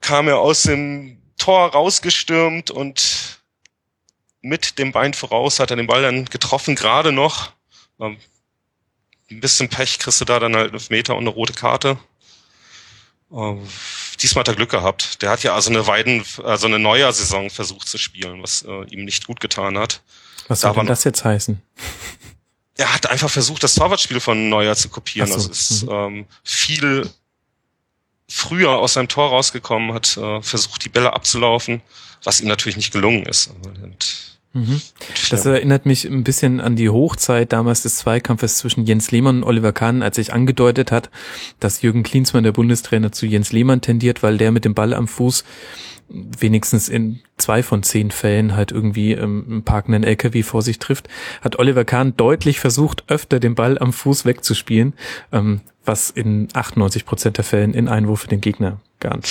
kam 0.01 0.27
er 0.27 0.39
aus 0.39 0.63
dem 0.63 1.21
Tor 1.37 1.71
rausgestürmt 1.71 2.69
und 2.69 3.41
mit 4.41 4.77
dem 4.77 4.91
Bein 4.91 5.13
voraus 5.13 5.59
hat 5.59 5.71
er 5.71 5.77
den 5.77 5.87
Ball 5.87 6.01
dann 6.01 6.25
getroffen, 6.25 6.75
gerade 6.75 7.11
noch. 7.11 7.53
Ähm, 9.33 9.37
ein 9.37 9.41
bisschen 9.41 9.69
Pech 9.69 9.99
kriegst 9.99 10.21
du 10.21 10.25
da 10.25 10.39
dann 10.39 10.55
halt 10.55 10.71
einen 10.71 10.81
Meter 10.89 11.15
und 11.15 11.23
eine 11.23 11.29
rote 11.29 11.53
Karte. 11.53 11.97
Uh, 13.31 13.59
diesmal 14.21 14.41
hat 14.41 14.49
er 14.49 14.55
Glück 14.55 14.69
gehabt. 14.69 15.21
Der 15.23 15.31
hat 15.31 15.41
ja 15.41 15.55
also 15.55 15.71
eine 15.71 15.87
Weiden, 15.87 16.23
also 16.43 16.67
eine 16.67 16.77
Neujahr-Saison 16.77 17.49
versucht 17.49 17.87
zu 17.87 17.97
spielen, 17.97 18.43
was 18.43 18.61
äh, 18.61 18.83
ihm 18.91 19.05
nicht 19.05 19.25
gut 19.25 19.39
getan 19.39 19.77
hat. 19.77 20.03
Was 20.47 20.61
soll 20.61 20.73
da 20.73 20.81
denn 20.81 20.87
das 20.87 21.03
jetzt 21.03 21.23
heißen? 21.23 21.61
Er 22.75 22.91
hat 22.91 23.07
einfach 23.07 23.29
versucht, 23.29 23.61
das 23.61 23.75
Torwartspiel 23.75 24.19
von 24.19 24.49
Neuer 24.49 24.75
zu 24.75 24.89
kopieren. 24.89 25.27
So. 25.27 25.35
Also 25.35 25.51
ist 25.51 25.83
mhm. 25.83 25.91
ähm, 25.91 26.25
viel 26.43 27.07
früher 28.27 28.71
aus 28.71 28.93
seinem 28.93 29.07
Tor 29.07 29.29
rausgekommen, 29.29 29.93
hat 29.93 30.17
äh, 30.17 30.41
versucht, 30.41 30.83
die 30.83 30.89
Bälle 30.89 31.13
abzulaufen, 31.13 31.83
was 32.23 32.41
ihm 32.41 32.47
natürlich 32.47 32.75
nicht 32.75 32.91
gelungen 32.91 33.27
ist. 33.27 33.51
Und 33.63 34.22
Mhm. 34.53 34.81
Das 35.31 35.45
erinnert 35.47 35.87
mich 35.87 36.05
ein 36.05 36.23
bisschen 36.23 36.61
an 36.61 36.75
die 36.75 36.89
Hochzeit 36.89 37.51
damals 37.51 37.81
des 37.81 37.97
Zweikampfes 37.97 38.59
zwischen 38.59 38.85
Jens 38.85 39.09
Lehmann 39.09 39.37
und 39.37 39.43
Oliver 39.43 39.73
Kahn, 39.73 40.03
als 40.03 40.17
sich 40.17 40.31
angedeutet 40.31 40.91
hat, 40.91 41.09
dass 41.59 41.81
Jürgen 41.81 42.03
Klinsmann, 42.03 42.43
der 42.43 42.51
Bundestrainer, 42.51 43.11
zu 43.11 43.25
Jens 43.25 43.51
Lehmann 43.51 43.81
tendiert, 43.81 44.21
weil 44.21 44.37
der 44.37 44.51
mit 44.51 44.63
dem 44.63 44.75
Ball 44.75 44.93
am 44.93 45.07
Fuß 45.07 45.43
wenigstens 46.09 46.89
in 46.89 47.21
zwei 47.37 47.63
von 47.63 47.81
zehn 47.81 48.11
Fällen 48.11 48.55
halt 48.55 48.71
irgendwie 48.71 49.13
ähm, 49.13 49.45
einen 49.49 49.63
parkenden 49.63 50.03
LKW 50.03 50.43
vor 50.43 50.61
sich 50.61 50.77
trifft, 50.77 51.07
hat 51.41 51.57
Oliver 51.57 51.85
Kahn 51.85 52.15
deutlich 52.15 52.59
versucht, 52.59 53.05
öfter 53.07 53.39
den 53.39 53.55
Ball 53.55 53.79
am 53.79 53.91
Fuß 53.91 54.25
wegzuspielen, 54.25 54.93
ähm, 55.31 55.61
was 55.83 56.11
in 56.11 56.49
98 56.53 57.05
Prozent 57.05 57.37
der 57.37 57.43
Fällen 57.43 57.73
in 57.73 57.87
Einwurf 57.87 58.21
für 58.21 58.27
den 58.27 58.41
Gegner 58.41 58.79
gab. 58.99 59.23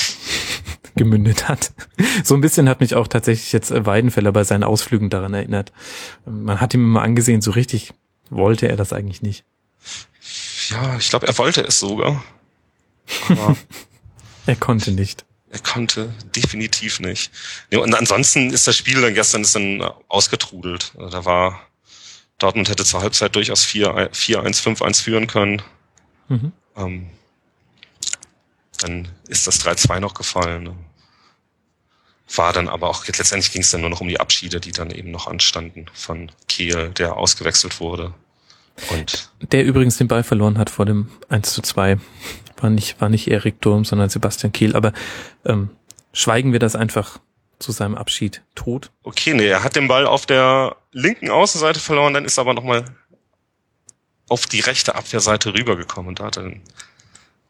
Gemündet 0.97 1.49
hat. 1.49 1.73
So 2.25 2.35
ein 2.35 2.41
bisschen 2.41 2.69
hat 2.69 2.81
mich 2.81 2.95
auch 2.95 3.09
tatsächlich 3.09 3.53
jetzt 3.53 3.71
Weidenfeller 3.71 4.33
bei 4.33 4.45
seinen 4.45 4.65
Ausflügen 4.65 5.09
daran 5.09 5.35
erinnert. 5.35 5.73
Man 6.27 6.61
hat 6.61 6.75
ihm 6.75 6.85
immer 6.85 7.03
angesehen, 7.03 7.41
so 7.41 7.51
richtig 7.51 7.95
wollte 8.31 8.69
er 8.69 8.77
das 8.77 8.93
eigentlich 8.93 9.23
nicht. 9.23 9.45
Ja, 10.69 10.97
ich 10.99 11.09
glaube, 11.11 11.27
er 11.27 11.37
wollte 11.39 11.63
es 11.63 11.81
sogar. 11.81 12.23
Aber 13.29 13.57
er 14.47 14.57
konnte 14.57 14.93
nicht. 14.93 15.25
Er 15.51 15.61
konnte 15.61 16.13
definitiv 16.35 17.01
nicht. 17.01 17.31
und 17.73 17.95
ansonsten 17.95 18.51
ist 18.51 18.67
das 18.67 18.77
Spiel 18.77 19.01
dann 19.01 19.15
gestern 19.15 19.43
ist 19.43 19.55
dann 19.55 19.83
ausgetrudelt. 20.09 20.93
Also 20.97 21.11
da 21.11 21.25
war 21.25 21.61
Dortmund 22.39 22.69
hätte 22.69 22.85
zur 22.85 23.03
Halbzeit 23.03 23.35
durchaus 23.37 23.65
4-1, 23.65 24.11
5-1 24.13 25.03
führen 25.03 25.27
können. 25.27 25.63
Mhm. 26.29 26.53
Ähm, 26.77 27.11
dann 28.79 29.09
ist 29.29 29.47
das 29.47 29.65
3-2 29.65 30.01
noch 30.01 30.15
gefallen. 30.15 30.65
Ne? 30.65 30.77
War 32.35 32.53
dann 32.53 32.69
aber 32.69 32.89
auch, 32.89 33.07
letztendlich 33.07 33.53
ging 33.53 33.63
es 33.63 33.71
dann 33.71 33.83
nur 33.83 33.91
noch 33.91 34.01
um 34.01 34.09
die 34.09 34.21
Abschiede, 34.21 34.61
die 34.61 34.73
dann 34.73 34.91
eben 34.91 35.11
noch 35.11 35.27
anstanden 35.27 35.87
von 35.93 36.31
Kehl, 36.49 36.91
der 36.91 37.17
ausgewechselt 37.17 37.81
wurde. 37.81 38.15
Und 38.91 39.31
der 39.41 39.65
übrigens 39.65 39.99
den 39.99 40.09
Ball 40.09 40.23
verloren 40.23 40.59
hat 40.59 40.71
vor 40.71 40.87
dem 40.87 41.09
1 41.29 41.53
zu 41.53 41.63
2. 41.63 41.99
War 42.57 42.71
nicht, 42.71 43.01
war 43.01 43.09
nicht 43.09 43.29
Erik 43.29 43.61
Durm, 43.61 43.85
sondern 43.85 44.09
Sebastian 44.09 44.53
Kehl. 44.53 44.75
Aber 44.77 44.93
ähm, 45.45 45.71
schweigen 46.13 46.53
wir 46.53 46.59
das 46.59 46.75
einfach 46.75 47.19
zu 47.59 47.73
seinem 47.73 47.95
Abschied 47.95 48.43
tot. 48.55 48.91
Okay, 49.03 49.35
nee, 49.35 49.47
er 49.47 49.63
hat 49.63 49.77
den 49.77 49.89
Ball 49.89 50.07
auf 50.07 50.27
der 50.27 50.77
linken 50.91 51.31
Außenseite 51.31 51.81
verloren, 51.81 52.15
dann 52.15 52.25
ist 52.25 52.39
er 52.39 52.43
aber 52.43 52.55
nochmal 52.55 52.85
auf 54.29 54.47
die 54.47 54.61
rechte 54.61 54.95
Abwehrseite 54.95 55.55
rübergekommen 55.55 56.09
und 56.09 56.21
da 56.21 56.25
hat 56.25 56.39
er 56.39 56.53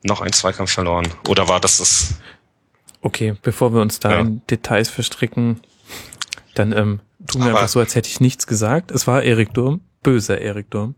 noch 0.03 0.21
einen 0.21 0.33
Zweikampf 0.33 0.73
verloren. 0.73 1.09
Oder 1.29 1.49
war 1.49 1.61
das 1.61 1.79
das? 1.79 2.15
Okay, 3.01 3.35
bevor 3.43 3.75
wir 3.75 3.81
uns 3.81 4.01
da 4.01 4.13
ja. 4.13 4.21
in 4.21 4.43
Details 4.47 4.89
verstricken, 4.89 5.61
dann 6.55 6.73
ähm, 6.73 7.01
tun 7.27 7.43
wir 7.43 7.51
Aber 7.51 7.61
einfach 7.61 7.69
so, 7.69 7.81
als 7.81 7.95
hätte 7.95 8.09
ich 8.09 8.21
nichts 8.21 8.47
gesagt. 8.47 8.91
Es 8.91 9.07
war 9.07 9.23
Erik 9.23 9.55
Durm, 9.55 9.81
böser 10.03 10.41
Erik 10.41 10.71
Durm. 10.71 10.95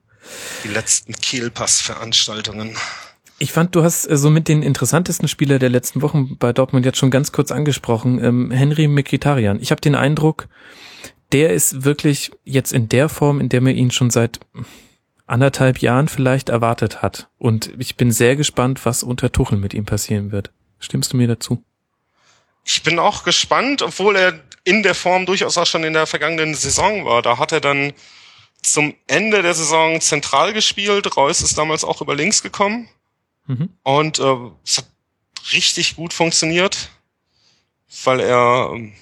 Die 0.65 0.69
letzten 0.69 1.13
Kehlpass-Veranstaltungen. 1.13 2.77
Ich 3.39 3.53
fand, 3.53 3.75
du 3.75 3.83
hast 3.83 4.07
äh, 4.07 4.17
so 4.17 4.31
mit 4.31 4.49
den 4.49 4.63
interessantesten 4.63 5.29
Spieler 5.29 5.59
der 5.59 5.71
letzten 5.71 6.03
Wochen 6.03 6.37
bei 6.39 6.53
Dortmund 6.53 6.87
jetzt 6.87 6.99
schon 6.99 7.11
ganz 7.11 7.33
kurz 7.33 7.51
angesprochen. 7.51 8.23
Ähm, 8.23 8.51
Henry 8.51 8.89
Mkhitaryan. 8.89 9.61
Ich 9.61 9.71
habe 9.71 9.81
den 9.81 9.95
Eindruck, 9.95 10.49
der 11.33 11.53
ist 11.53 11.85
wirklich 11.85 12.31
jetzt 12.45 12.73
in 12.73 12.89
der 12.89 13.09
Form, 13.09 13.41
in 13.41 13.49
der 13.49 13.61
man 13.61 13.75
ihn 13.75 13.91
schon 13.91 14.11
seit 14.11 14.41
anderthalb 15.27 15.79
Jahren 15.79 16.09
vielleicht 16.09 16.49
erwartet 16.49 17.03
hat. 17.03 17.29
Und 17.39 17.73
ich 17.79 17.97
bin 17.97 18.11
sehr 18.11 18.37
gespannt, 18.37 18.85
was 18.85 19.03
unter 19.03 19.33
Tuchel 19.33 19.59
mit 19.59 19.75
ihm 19.75 19.87
passieren 19.87 20.33
wird. 20.33 20.51
Stimmst 20.79 21.13
du 21.13 21.17
mir 21.17 21.29
dazu? 21.29 21.63
Ich 22.65 22.83
bin 22.83 22.99
auch 22.99 23.25
gespannt, 23.25 23.83
obwohl 23.83 24.17
er 24.17 24.41
in 24.65 24.83
der 24.83 24.95
Form 24.95 25.27
durchaus 25.27 25.59
auch 25.59 25.67
schon 25.67 25.85
in 25.85 25.93
der 25.93 26.07
vergangenen 26.07 26.55
Saison 26.55 27.05
war. 27.05 27.23
Da 27.23 27.39
hat 27.39 27.53
er 27.53 27.61
dann 27.61 27.93
zum 28.63 28.95
Ende 29.07 29.43
der 29.43 29.55
Saison 29.55 30.01
zentral 30.01 30.53
gespielt. 30.53 31.17
Reus 31.17 31.43
ist 31.43 31.59
damals 31.59 31.85
auch 31.85 32.01
über 32.01 32.15
links 32.15 32.43
gekommen. 32.43 32.89
Mhm. 33.47 33.69
Und 33.83 34.19
äh, 34.19 34.37
es 34.65 34.79
hat 34.79 34.87
richtig 35.53 35.97
gut 35.97 36.15
funktioniert, 36.15 36.91
weil 38.05 38.21
er 38.21 38.71
ähm, 38.73 38.95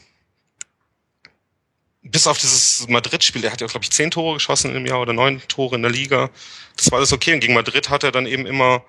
bis 2.12 2.26
auf 2.26 2.38
dieses 2.38 2.86
Madrid-Spiel, 2.88 3.40
der 3.40 3.52
hat 3.52 3.62
ja, 3.62 3.66
glaube 3.66 3.84
ich, 3.84 3.90
zehn 3.90 4.10
Tore 4.10 4.34
geschossen 4.34 4.76
im 4.76 4.86
Jahr 4.86 5.00
oder 5.00 5.14
neun 5.14 5.40
Tore 5.48 5.76
in 5.76 5.82
der 5.82 5.90
Liga. 5.90 6.30
Das 6.76 6.90
war 6.92 6.98
alles 6.98 7.12
okay. 7.12 7.32
Und 7.32 7.40
gegen 7.40 7.54
Madrid 7.54 7.88
hat 7.88 8.04
er 8.04 8.12
dann 8.12 8.26
eben 8.26 8.46
immer 8.46 8.84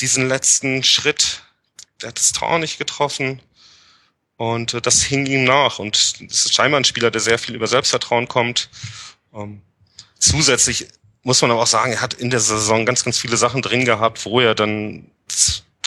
diesen 0.00 0.26
letzten 0.26 0.82
Schritt, 0.82 1.42
der 2.00 2.08
hat 2.08 2.18
das 2.18 2.32
Tor 2.32 2.58
nicht 2.58 2.78
getroffen. 2.78 3.42
Und 4.36 4.72
äh, 4.72 4.80
das 4.80 5.02
hing 5.02 5.26
ihm 5.26 5.44
nach. 5.44 5.78
Und 5.78 6.20
das 6.30 6.46
ist 6.46 6.54
scheinbar 6.54 6.80
ein 6.80 6.84
Spieler, 6.84 7.10
der 7.10 7.20
sehr 7.20 7.38
viel 7.38 7.54
über 7.54 7.66
Selbstvertrauen 7.66 8.26
kommt. 8.26 8.70
Ähm, 9.34 9.60
zusätzlich 10.18 10.88
muss 11.22 11.42
man 11.42 11.50
aber 11.50 11.62
auch 11.62 11.66
sagen, 11.66 11.92
er 11.92 12.00
hat 12.00 12.14
in 12.14 12.30
der 12.30 12.40
Saison 12.40 12.86
ganz, 12.86 13.04
ganz 13.04 13.18
viele 13.18 13.36
Sachen 13.36 13.60
drin 13.60 13.84
gehabt, 13.84 14.24
wo 14.24 14.40
er 14.40 14.54
dann 14.54 15.10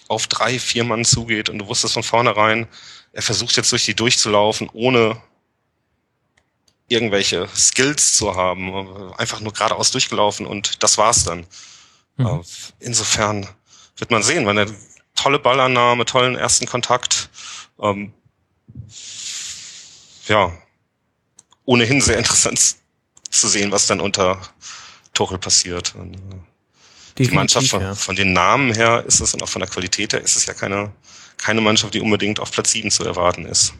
auf 0.07 0.27
drei, 0.27 0.59
vier 0.59 0.83
Mann 0.83 1.03
zugeht 1.03 1.49
und 1.49 1.57
du 1.59 1.67
wusstest 1.67 1.95
von 1.95 2.03
vornherein, 2.03 2.67
er 3.11 3.23
versucht 3.23 3.57
jetzt 3.57 3.71
durch 3.71 3.85
die 3.85 3.95
durchzulaufen, 3.95 4.69
ohne 4.73 5.21
irgendwelche 6.87 7.47
Skills 7.55 8.15
zu 8.15 8.35
haben, 8.35 9.13
einfach 9.15 9.41
nur 9.41 9.53
geradeaus 9.53 9.91
durchgelaufen 9.91 10.45
und 10.45 10.83
das 10.83 10.97
war's 10.97 11.23
dann. 11.23 11.45
Mhm. 12.17 12.25
Äh, 12.25 12.39
insofern 12.79 13.47
wird 13.97 14.11
man 14.11 14.23
sehen, 14.23 14.45
wenn 14.45 14.57
er 14.57 14.67
tolle 15.15 15.39
Ballannahme, 15.39 16.05
tollen 16.05 16.35
ersten 16.35 16.65
Kontakt, 16.65 17.29
ähm, 17.81 18.13
ja, 20.27 20.51
ohnehin 21.65 22.01
sehr 22.01 22.17
interessant 22.17 22.75
zu 23.29 23.47
sehen, 23.47 23.71
was 23.71 23.87
dann 23.87 23.99
unter 23.99 24.39
Tuchel 25.13 25.37
passiert. 25.37 25.95
Und, 25.95 26.15
äh, 26.15 26.19
die 27.17 27.29
Mannschaft 27.31 27.69
von, 27.69 27.81
ja. 27.81 27.95
von, 27.95 28.15
den 28.15 28.33
Namen 28.33 28.73
her 28.73 29.03
ist 29.07 29.19
es 29.19 29.33
und 29.33 29.41
auch 29.41 29.49
von 29.49 29.59
der 29.59 29.69
Qualität 29.69 30.13
her 30.13 30.21
ist 30.21 30.37
es 30.37 30.45
ja 30.45 30.53
keine, 30.53 30.93
keine 31.37 31.61
Mannschaft, 31.61 31.93
die 31.95 31.99
unbedingt 31.99 32.39
auf 32.39 32.51
Platz 32.51 32.71
7 32.71 32.91
zu 32.91 33.03
erwarten 33.03 33.45
ist. 33.45 33.73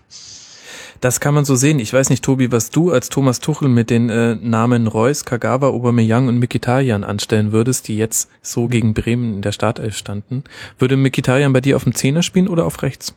Das 1.01 1.19
kann 1.19 1.33
man 1.33 1.45
so 1.45 1.55
sehen. 1.55 1.79
Ich 1.79 1.93
weiß 1.93 2.09
nicht, 2.09 2.23
Tobi, 2.23 2.51
was 2.51 2.69
du 2.69 2.91
als 2.91 3.09
Thomas 3.09 3.39
Tuchel 3.39 3.69
mit 3.69 3.89
den 3.89 4.09
äh, 4.09 4.35
Namen 4.35 4.87
Reus, 4.87 5.25
Kagawa, 5.25 5.67
Aubameyang 5.67 6.27
und 6.27 6.39
Mikitarian 6.39 7.03
anstellen 7.03 7.51
würdest, 7.51 7.87
die 7.87 7.97
jetzt 7.97 8.29
so 8.41 8.67
gegen 8.67 8.93
Bremen 8.93 9.35
in 9.35 9.41
der 9.41 9.51
Startelf 9.51 9.95
standen. 9.95 10.43
Würde 10.79 10.97
Mikitarian 10.97 11.53
bei 11.53 11.61
dir 11.61 11.75
auf 11.75 11.83
dem 11.83 11.93
Zehner 11.93 12.23
spielen 12.23 12.47
oder 12.47 12.65
auf 12.65 12.81
rechts? 12.81 13.15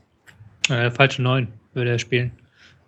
Äh, 0.69 0.91
falsche 0.91 1.23
Neun 1.23 1.49
würde 1.75 1.91
er 1.91 1.99
spielen. 1.99 2.33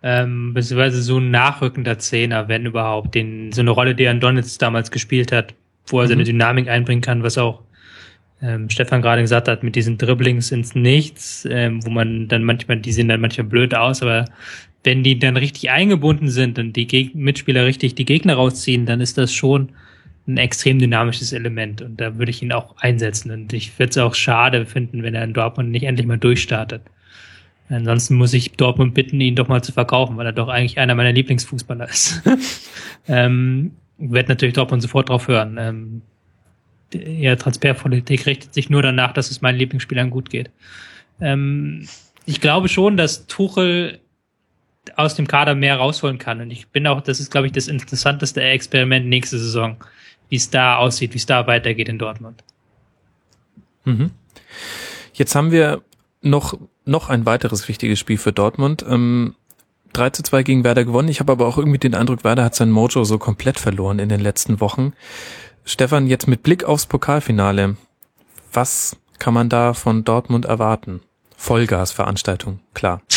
Ähm, 0.01 0.53
beziehungsweise 0.53 1.01
so 1.01 1.17
ein 1.17 1.31
nachrückender 1.31 1.97
Zehner, 1.97 2.49
wenn 2.49 2.65
überhaupt. 2.65 3.15
Den, 3.15 3.51
so 3.51 3.61
eine 3.61 3.71
Rolle, 3.71 3.95
die 3.95 4.03
er 4.03 4.11
in 4.11 4.19
Donitz 4.19 4.57
damals 4.57 4.91
gespielt 4.91 5.31
hat, 5.31 5.53
wo 5.87 5.99
er 5.99 6.05
mhm. 6.05 6.09
seine 6.09 6.23
Dynamik 6.25 6.67
einbringen 6.67 7.01
kann, 7.01 7.23
was 7.23 7.37
auch 7.37 7.61
ähm, 8.41 8.69
Stefan 8.69 9.01
gerade 9.01 9.21
gesagt 9.21 9.47
hat, 9.47 9.63
mit 9.63 9.75
diesen 9.75 9.97
Dribblings 9.97 10.51
ins 10.51 10.75
Nichts, 10.75 11.47
ähm, 11.49 11.85
wo 11.85 11.89
man 11.89 12.27
dann 12.27 12.43
manchmal, 12.43 12.77
die 12.77 12.91
sehen 12.91 13.07
dann 13.07 13.21
manchmal 13.21 13.47
blöd 13.47 13.73
aus, 13.73 14.01
aber 14.01 14.25
wenn 14.83 15.03
die 15.03 15.17
dann 15.17 15.37
richtig 15.37 15.69
eingebunden 15.69 16.29
sind 16.29 16.59
und 16.59 16.73
die 16.73 16.87
Geg 16.87 17.15
Mitspieler 17.15 17.65
richtig 17.65 17.95
die 17.95 18.05
Gegner 18.05 18.35
rausziehen, 18.35 18.85
dann 18.85 19.01
ist 19.01 19.17
das 19.17 19.33
schon 19.33 19.69
ein 20.27 20.37
extrem 20.37 20.79
dynamisches 20.79 21.33
Element 21.33 21.81
und 21.81 21.99
da 21.99 22.17
würde 22.17 22.31
ich 22.31 22.41
ihn 22.41 22.53
auch 22.53 22.77
einsetzen 22.77 23.31
und 23.31 23.53
ich 23.53 23.77
würde 23.77 23.89
es 23.89 23.97
auch 23.97 24.15
schade 24.15 24.65
finden, 24.65 25.03
wenn 25.03 25.15
er 25.15 25.23
in 25.23 25.33
Dortmund 25.33 25.71
nicht 25.71 25.83
endlich 25.83 26.07
mal 26.07 26.17
durchstartet. 26.17 26.81
Ansonsten 27.69 28.15
muss 28.15 28.33
ich 28.33 28.51
Dortmund 28.51 28.93
bitten, 28.93 29.19
ihn 29.19 29.35
doch 29.35 29.47
mal 29.47 29.63
zu 29.63 29.71
verkaufen, 29.71 30.17
weil 30.17 30.25
er 30.25 30.33
doch 30.33 30.47
eigentlich 30.47 30.79
einer 30.79 30.95
meiner 30.95 31.11
Lieblingsfußballer 31.11 31.89
ist. 31.89 32.21
ähm, 33.07 33.71
werde 33.97 34.29
natürlich 34.29 34.53
Dortmund 34.53 34.81
sofort 34.81 35.09
drauf 35.09 35.27
hören. 35.27 35.57
Ähm, 35.59 36.01
ja, 36.93 37.35
Transferpolitik 37.35 38.25
richtet 38.25 38.53
sich 38.53 38.69
nur 38.69 38.81
danach, 38.81 39.13
dass 39.13 39.31
es 39.31 39.41
meinen 39.41 39.57
Lieblingsspielern 39.57 40.09
gut 40.09 40.29
geht. 40.29 40.51
Ähm, 41.19 41.87
ich 42.25 42.41
glaube 42.41 42.69
schon, 42.69 42.97
dass 42.97 43.27
Tuchel 43.27 43.99
aus 44.95 45.15
dem 45.15 45.27
Kader 45.27 45.55
mehr 45.55 45.77
rausholen 45.77 46.17
kann. 46.17 46.41
Und 46.41 46.51
ich 46.51 46.67
bin 46.67 46.85
auch, 46.87 47.01
das 47.01 47.19
ist, 47.19 47.31
glaube 47.31 47.47
ich, 47.47 47.53
das 47.53 47.67
interessanteste 47.67 48.41
Experiment 48.41 49.07
nächste 49.07 49.37
Saison, 49.37 49.77
wie 50.29 50.35
es 50.35 50.49
da 50.49 50.77
aussieht, 50.77 51.13
wie 51.13 51.17
es 51.17 51.25
da 51.25 51.47
weitergeht 51.47 51.89
in 51.89 51.99
Dortmund. 51.99 52.43
Mhm. 53.85 54.11
Jetzt 55.13 55.35
haben 55.35 55.51
wir 55.51 55.81
noch, 56.21 56.57
noch 56.85 57.09
ein 57.09 57.25
weiteres 57.25 57.67
wichtiges 57.67 57.99
Spiel 57.99 58.17
für 58.17 58.33
Dortmund. 58.33 58.85
Ähm, 58.87 59.35
3 59.93 60.09
zu 60.09 60.23
2 60.23 60.43
gegen 60.43 60.63
Werder 60.63 60.85
gewonnen. 60.85 61.09
Ich 61.09 61.19
habe 61.19 61.31
aber 61.31 61.47
auch 61.47 61.57
irgendwie 61.57 61.77
den 61.77 61.95
Eindruck, 61.95 62.23
Werder 62.23 62.43
hat 62.43 62.55
sein 62.55 62.71
Mojo 62.71 63.03
so 63.03 63.19
komplett 63.19 63.59
verloren 63.59 63.99
in 63.99 64.09
den 64.09 64.19
letzten 64.19 64.59
Wochen. 64.59 64.93
Stefan, 65.65 66.07
jetzt 66.07 66.27
mit 66.27 66.43
Blick 66.43 66.63
aufs 66.63 66.87
Pokalfinale, 66.87 67.77
was 68.51 68.97
kann 69.19 69.33
man 69.33 69.49
da 69.49 69.73
von 69.73 70.03
Dortmund 70.03 70.45
erwarten? 70.45 71.01
Vollgasveranstaltung, 71.37 72.59
klar. 72.73 73.01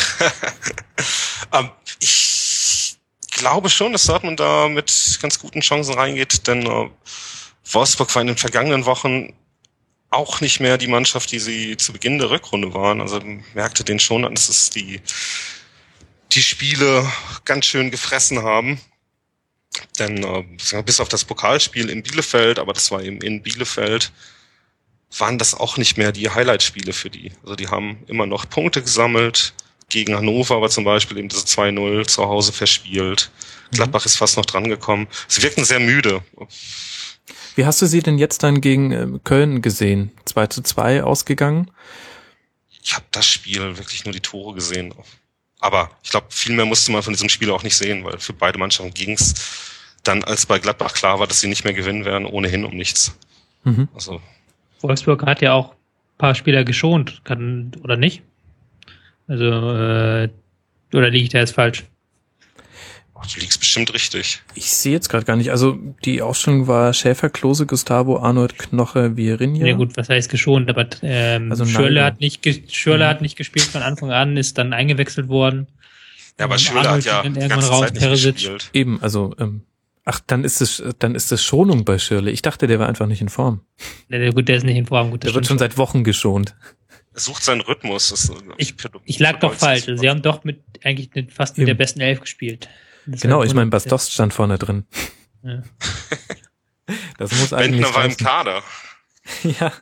ähm, 1.53 1.71
ich 2.01 2.97
glaube 3.31 3.71
schon, 3.71 3.93
dass 3.93 4.05
Dortmund 4.05 4.41
da 4.41 4.69
mit 4.69 5.19
ganz 5.21 5.39
guten 5.39 5.61
Chancen 5.61 5.95
reingeht, 5.95 6.47
denn 6.47 6.67
äh, 6.67 6.91
Wolfsburg 7.65 8.15
war 8.15 8.23
in 8.23 8.29
den 8.29 8.37
vergangenen 8.37 8.87
Wochen 8.87 9.35
auch 10.11 10.41
nicht 10.41 10.61
mehr 10.61 10.79
die 10.79 10.87
Mannschaft, 10.87 11.33
die 11.33 11.39
sie 11.39 11.77
zu 11.77 11.93
Beginn 11.93 12.19
der 12.19 12.31
Rückrunde 12.31 12.73
waren. 12.75 13.01
Also 13.01 13.21
merkte 13.55 13.85
den 13.85 13.99
schon 13.99 14.25
an, 14.25 14.35
dass 14.35 14.49
es 14.49 14.71
die, 14.71 15.01
die 16.33 16.43
Spiele 16.43 17.11
ganz 17.45 17.67
schön 17.67 17.91
gefressen 17.91 18.43
haben. 18.43 18.81
Denn 19.99 20.25
äh, 20.25 20.83
bis 20.83 21.01
auf 21.01 21.09
das 21.09 21.25
Pokalspiel 21.25 21.91
in 21.91 22.03
Bielefeld, 22.03 22.59
aber 22.59 22.73
das 22.73 22.91
war 22.91 23.03
eben 23.03 23.21
in 23.21 23.43
Bielefeld, 23.43 24.13
waren 25.19 25.39
das 25.39 25.55
auch 25.55 25.77
nicht 25.77 25.99
mehr 25.99 26.13
die 26.13 26.31
Highlight-Spiele 26.31 26.93
für 26.93 27.11
die. 27.11 27.33
Also 27.43 27.57
die 27.57 27.69
haben 27.69 28.03
immer 28.07 28.27
noch 28.27 28.49
Punkte 28.49 28.83
gesammelt. 28.83 29.55
Gegen 29.97 30.15
Hannover 30.15 30.57
aber 30.57 30.69
zum 30.69 30.85
Beispiel 30.85 31.17
eben 31.17 31.29
diese 31.29 31.47
2-0 31.47 32.07
zu 32.07 32.27
Hause 32.27 32.53
verspielt. 32.53 33.31
Mhm. 33.71 33.77
Gladbach 33.77 34.05
mhm. 34.05 34.07
ist 34.07 34.17
fast 34.17 34.37
noch 34.37 34.45
drangekommen. 34.45 35.07
Sie 35.27 35.43
wirkten 35.43 35.65
sehr 35.65 35.81
müde. 35.81 36.23
Wie 37.55 37.65
hast 37.65 37.81
du 37.81 37.87
sie 37.87 38.03
denn 38.03 38.19
jetzt 38.19 38.43
dann 38.43 38.61
gegen 38.61 38.93
äh, 38.93 39.07
Köln 39.25 39.63
gesehen? 39.63 40.13
2 40.27 40.49
zu 40.49 40.63
2 40.63 41.03
ausgegangen? 41.03 41.71
ich 42.87 42.95
habe 42.95 43.05
das 43.11 43.27
Spiel 43.27 43.77
wirklich 43.77 44.05
nur 44.05 44.13
die 44.13 44.21
Tore 44.21 44.55
gesehen. 44.55 44.95
Aber 45.59 45.91
ich 46.05 46.11
glaube, 46.11 46.29
viel 46.31 46.55
mehr 46.55 46.67
musste 46.67 46.93
man 46.93 47.03
von 47.03 47.13
diesem 47.13 47.29
Spiel 47.29 47.51
auch 47.51 47.65
nicht 47.65 47.77
sehen, 47.77 48.05
weil 48.05 48.19
für 48.19 48.33
beide 48.33 48.59
Mannschaften 48.59 48.95
ging's 48.95 49.35
dann, 50.05 50.23
als 50.23 50.47
bei 50.47 50.61
Gladbach 50.61 50.95
klar 50.95 51.19
war, 51.19 51.27
dass 51.27 51.41
sie 51.41 51.49
nicht 51.49 51.65
mehr 51.65 51.73
gewinnen 51.73 52.05
werden, 52.05 52.27
ohnehin 52.27 52.65
um 52.65 52.77
nichts. 52.77 53.19
Mhm. 53.65 53.89
Also. 53.93 54.21
Wolfsburg 54.83 55.27
hat 55.27 55.43
ja 55.43 55.55
auch 55.55 55.73
ein 55.73 56.19
paar 56.19 56.37
Spieler 56.37 56.63
geschont, 56.63 57.23
kann, 57.25 57.73
oder 57.83 57.97
nicht? 57.97 58.23
Also, 59.29 59.45
äh, 59.45 60.29
oder 60.93 61.11
liege 61.11 61.25
ich 61.25 61.31
da 61.31 61.39
jetzt 61.39 61.55
falsch? 61.55 61.85
Ach, 63.19 63.27
du 63.27 63.41
liegst 63.41 63.61
bestimmt 63.61 63.93
richtig. 63.95 64.43
Ich 64.55 64.71
sehe 64.71 64.93
jetzt 64.93 65.09
gerade 65.09 65.25
gar 65.25 65.37
nicht. 65.37 65.51
Also 65.51 65.79
die 66.05 66.21
Ausstellung 66.21 66.67
war 66.67 66.93
Schäfer, 66.93 67.31
Klose, 67.31 67.67
Gustavo, 67.67 68.19
Arnold, 68.19 68.59
Knoche, 68.59 69.17
Virinja. 69.17 69.67
Ja 69.67 69.75
gut, 69.75 69.97
was 69.97 70.09
heißt 70.09 70.31
geschont? 70.31 70.69
Aber 70.69 70.87
ähm, 71.03 71.51
also 71.51 71.65
Schürle 71.65 72.05
hat 72.05 72.21
nicht 72.21 72.47
Schürle 72.71 73.05
mhm. 73.05 73.09
hat 73.09 73.21
nicht 73.23 73.37
gespielt 73.37 73.65
von 73.67 73.83
Anfang 73.83 74.11
an, 74.11 74.37
ist 74.37 74.59
dann 74.59 74.73
eingewechselt 74.73 75.29
worden. 75.29 75.67
Ja, 76.39 76.45
aber 76.45 76.59
Schürle 76.59 76.91
hat 76.91 77.05
ja 77.05 77.25
irgendwann 77.25 77.61
raus, 77.61 77.81
Zeit 77.81 77.95
nicht 77.95 78.35
gespielt. 78.35 78.71
Eben, 78.75 79.03
also 79.03 79.35
ähm, 79.39 79.63
ach, 80.05 80.21
dann 80.27 80.45
ist 80.45 80.61
es 80.61 80.83
dann 80.99 81.15
ist 81.15 81.33
es 81.33 81.43
Schonung 81.43 81.87
bei 81.87 81.99
Schürle. 81.99 82.31
Ich 82.31 82.43
dachte, 82.43 82.67
der 82.67 82.79
war 82.79 82.87
einfach 82.87 83.07
nicht 83.07 83.23
in 83.23 83.31
Form. 83.31 83.63
Ja, 84.11 84.19
der, 84.19 84.33
gut, 84.35 84.49
der 84.49 84.57
ist 84.57 84.65
nicht 84.65 84.77
in 84.77 84.87
Form. 84.87 85.11
Gut, 85.11 85.25
der 85.25 85.33
wird 85.33 85.47
schon 85.47 85.59
seit 85.59 85.79
Wochen 85.79 86.05
geschont. 86.05 86.55
Er 87.17 87.21
sucht 87.23 87.43
seinen 87.43 87.63
Rhythmus. 87.63 88.11
Das, 88.11 88.31
ich, 88.59 88.75
ich 89.07 89.19
lag 89.19 89.41
doch 89.41 89.55
falsch. 89.55 89.87
Sie 89.87 90.11
haben 90.11 90.21
doch 90.21 90.45
mit 90.45 90.63
eigentlich 90.85 91.15
mit, 91.15 91.33
fast 91.33 91.57
mit 91.57 91.67
der 91.67 91.73
besten 91.73 92.03
Elf 92.03 92.21
gespielt. 92.21 92.69
Das 93.07 93.23
genau, 93.23 93.43
ich 93.43 93.55
meine, 93.55 93.71
Bastost 93.71 94.13
stand 94.13 94.35
vorne 94.35 94.59
drin. 94.59 94.85
Ja. 95.43 95.63
Das 97.19 97.33
muss 97.33 97.53
eigentlich. 97.53 97.83
Bentner 97.83 97.97
war 97.97 98.05
im 98.05 98.17
Kader. 98.17 98.63
ja. 99.59 99.73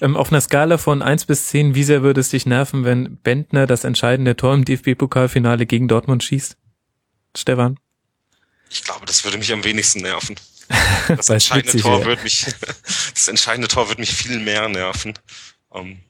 Ähm, 0.00 0.16
auf 0.16 0.32
einer 0.32 0.40
Skala 0.40 0.78
von 0.78 1.02
eins 1.02 1.26
bis 1.26 1.48
zehn, 1.48 1.74
wie 1.74 1.84
sehr 1.84 2.02
würde 2.02 2.20
es 2.20 2.30
dich 2.30 2.46
nerven, 2.46 2.84
wenn 2.84 3.18
Bentner 3.18 3.66
das 3.66 3.84
entscheidende 3.84 4.36
Tor 4.36 4.54
im 4.54 4.64
DFB-Pokalfinale 4.64 5.66
gegen 5.66 5.86
Dortmund 5.86 6.24
schießt? 6.24 6.56
Stefan? 7.36 7.78
Ich 8.70 8.84
glaube, 8.84 9.04
das 9.04 9.22
würde 9.24 9.36
mich 9.36 9.52
am 9.52 9.64
wenigsten 9.64 10.00
nerven. 10.00 10.36
Das 11.08 11.28
entscheidende 11.28 11.76
Tor 11.76 12.00
ja. 12.00 12.06
würde 12.06 12.22
mich, 12.22 12.46
das 13.12 13.28
entscheidende 13.28 13.68
Tor 13.68 13.88
würde 13.88 14.00
mich 14.00 14.14
viel 14.14 14.38
mehr 14.40 14.66
nerven. 14.70 15.12
Ähm, 15.74 16.00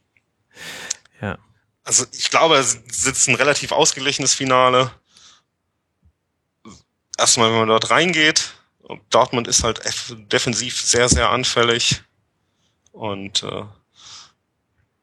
ja. 1.21 1.37
Also 1.83 2.05
ich 2.11 2.29
glaube, 2.29 2.55
es 2.55 2.79
sitzt 2.91 3.27
ein 3.27 3.35
relativ 3.35 3.71
ausgeglichenes 3.71 4.33
Finale 4.33 4.91
erstmal, 7.17 7.49
wenn 7.51 7.59
man 7.59 7.67
dort 7.67 7.89
reingeht, 7.89 8.53
Dortmund 9.09 9.47
ist 9.47 9.63
halt 9.63 9.81
defensiv 10.31 10.81
sehr, 10.81 11.09
sehr 11.09 11.29
anfällig. 11.29 12.03
Und 12.91 13.43
äh, 13.43 13.63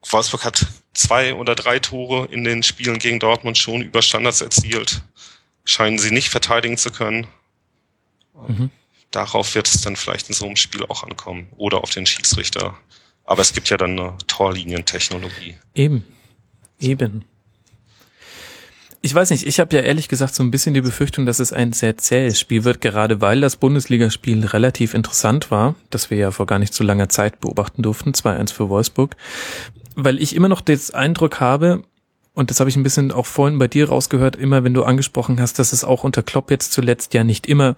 Wolfsburg 0.09 0.45
hat 0.45 0.67
zwei 0.95 1.35
oder 1.35 1.55
drei 1.55 1.79
Tore 1.79 2.27
in 2.33 2.45
den 2.45 2.63
Spielen 2.63 2.99
gegen 2.99 3.19
Dortmund 3.19 3.59
schon 3.59 3.83
über 3.83 4.03
Standards 4.03 4.41
erzielt. 4.41 5.03
Scheinen 5.65 5.99
sie 5.99 6.11
nicht 6.11 6.29
verteidigen 6.29 6.79
zu 6.79 6.91
können. 6.91 7.27
Mhm. 8.35 8.71
Darauf 9.11 9.55
wird 9.55 9.69
es 9.69 9.83
dann 9.83 9.97
vielleicht 9.97 10.29
in 10.29 10.35
so 10.35 10.47
einem 10.47 10.57
Spiel 10.57 10.85
auch 10.87 11.03
ankommen. 11.03 11.49
Oder 11.57 11.83
auf 11.83 11.91
den 11.91 12.07
Schiedsrichter. 12.07 12.79
Aber 13.25 13.43
es 13.43 13.53
gibt 13.53 13.71
ja 13.71 13.77
dann 13.77 13.99
eine 13.99 14.15
Torlinientechnologie. 14.27 15.57
Eben. 15.75 16.05
Eben. 16.81 17.25
Ich 19.05 19.13
weiß 19.13 19.31
nicht, 19.31 19.47
ich 19.47 19.59
habe 19.59 19.75
ja 19.75 19.83
ehrlich 19.83 20.09
gesagt 20.09 20.35
so 20.35 20.45
ein 20.45 20.53
bisschen 20.53 20.75
die 20.75 20.81
Befürchtung, 20.81 21.27
dass 21.27 21.41
es 21.41 21.53
ein 21.53 21.73
sehr 21.73 21.97
zähes 21.99 22.39
Spiel 22.39 22.63
wird, 22.63 22.81
gerade 22.81 23.21
weil 23.21 23.41
das 23.41 23.57
Bundesligaspiel 23.57 24.47
relativ 24.47 24.95
interessant 24.95 25.51
war, 25.51 25.75
das 25.91 26.11
wir 26.11 26.19
ja 26.19 26.31
vor 26.31 26.47
gar 26.47 26.61
nicht 26.61 26.73
so 26.73 26.85
langer 26.85 27.09
Zeit 27.09 27.41
beobachten 27.41 27.83
durften, 27.83 28.13
2-1 28.13 28.53
für 28.53 28.69
Wolfsburg, 28.69 29.17
weil 29.97 30.23
ich 30.23 30.37
immer 30.37 30.49
noch 30.49 30.61
den 30.61 30.79
Eindruck 30.93 31.41
habe, 31.41 31.83
und 32.35 32.51
das 32.51 32.61
habe 32.61 32.71
ich 32.71 32.77
ein 32.77 32.85
bisschen 32.85 33.11
auch 33.13 33.27
vorhin 33.27 33.59
bei 33.59 33.69
dir 33.69 33.89
rausgehört, 33.89 34.37
immer 34.37 34.63
wenn 34.63 34.75
du 34.75 34.85
angesprochen 34.85 35.41
hast, 35.41 35.59
dass 35.59 35.73
es 35.73 35.85
auch 35.85 36.05
unter 36.05 36.23
Klopp 36.23 36.51
jetzt 36.51 36.73
zuletzt 36.73 37.13
ja 37.13 37.25
nicht 37.25 37.47
immer 37.49 37.75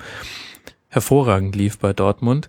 hervorragend 0.88 1.56
lief 1.56 1.78
bei 1.78 1.92
Dortmund. 1.92 2.48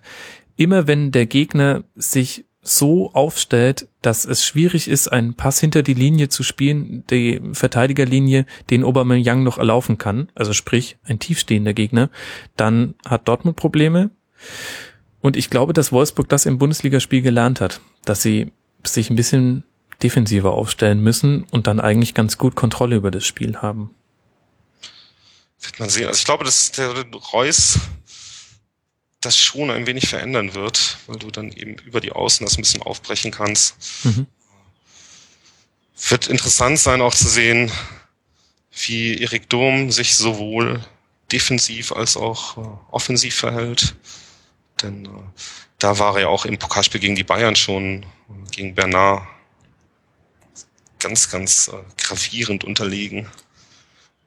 Immer 0.56 0.86
wenn 0.86 1.12
der 1.12 1.26
Gegner 1.26 1.82
sich 1.96 2.45
so 2.66 3.12
aufstellt, 3.12 3.88
dass 4.02 4.24
es 4.24 4.44
schwierig 4.44 4.88
ist, 4.88 5.08
einen 5.08 5.34
Pass 5.34 5.60
hinter 5.60 5.82
die 5.82 5.94
Linie 5.94 6.28
zu 6.28 6.42
spielen, 6.42 7.04
die 7.08 7.40
Verteidigerlinie, 7.52 8.44
den 8.70 8.82
Aubameyang 8.82 9.42
noch 9.44 9.58
erlaufen 9.58 9.98
kann, 9.98 10.30
also 10.34 10.52
sprich 10.52 10.98
ein 11.04 11.18
tiefstehender 11.18 11.74
Gegner, 11.74 12.10
dann 12.56 12.94
hat 13.06 13.28
Dortmund 13.28 13.56
Probleme. 13.56 14.10
Und 15.20 15.36
ich 15.36 15.48
glaube, 15.48 15.72
dass 15.72 15.92
Wolfsburg 15.92 16.28
das 16.28 16.44
im 16.44 16.58
Bundesligaspiel 16.58 17.22
gelernt 17.22 17.60
hat, 17.60 17.80
dass 18.04 18.22
sie 18.22 18.52
sich 18.84 19.10
ein 19.10 19.16
bisschen 19.16 19.64
defensiver 20.02 20.52
aufstellen 20.52 21.00
müssen 21.00 21.44
und 21.50 21.66
dann 21.66 21.80
eigentlich 21.80 22.14
ganz 22.14 22.36
gut 22.36 22.54
Kontrolle 22.54 22.96
über 22.96 23.10
das 23.10 23.24
Spiel 23.24 23.56
haben. 23.58 23.90
Wird 25.60 25.78
man 25.78 25.88
sehen. 25.88 26.06
Also 26.06 26.18
ich 26.18 26.24
glaube, 26.24 26.44
dass 26.44 26.72
der 26.72 26.92
Reus 27.32 27.78
das 29.26 29.36
schon 29.36 29.70
ein 29.70 29.86
wenig 29.86 30.08
verändern 30.08 30.54
wird, 30.54 30.98
weil 31.06 31.18
du 31.18 31.30
dann 31.30 31.52
eben 31.52 31.74
über 31.84 32.00
die 32.00 32.12
Außen 32.12 32.46
das 32.46 32.56
ein 32.56 32.62
bisschen 32.62 32.82
aufbrechen 32.82 33.30
kannst. 33.32 33.76
Mhm. 34.04 34.26
Wird 36.08 36.28
interessant 36.28 36.78
sein 36.78 37.00
auch 37.00 37.14
zu 37.14 37.28
sehen, 37.28 37.70
wie 38.86 39.20
Erik 39.20 39.48
Dom 39.48 39.90
sich 39.90 40.14
sowohl 40.14 40.84
defensiv 41.32 41.92
als 41.92 42.16
auch 42.16 42.56
äh, 42.56 42.78
offensiv 42.92 43.34
verhält. 43.34 43.96
Denn 44.82 45.06
äh, 45.06 45.08
da 45.78 45.98
war 45.98 46.14
er 46.14 46.22
ja 46.22 46.28
auch 46.28 46.44
im 46.44 46.58
Pokalspiel 46.58 47.00
gegen 47.00 47.16
die 47.16 47.24
Bayern 47.24 47.56
schon, 47.56 48.02
äh, 48.02 48.06
gegen 48.52 48.74
Bernard, 48.74 49.26
ganz, 51.00 51.30
ganz 51.30 51.68
äh, 51.68 51.76
gravierend 52.00 52.62
unterlegen 52.64 53.28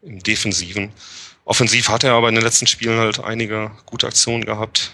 im 0.01 0.21
Defensiven. 0.21 0.91
Offensiv 1.49 1.89
hat 1.89 2.03
er 2.03 2.13
aber 2.13 2.29
in 2.29 2.35
den 2.35 2.43
letzten 2.43 2.67
Spielen 2.67 2.99
halt 2.99 3.23
einige 3.23 3.71
gute 3.87 4.05
Aktionen 4.05 4.45
gehabt. 4.45 4.93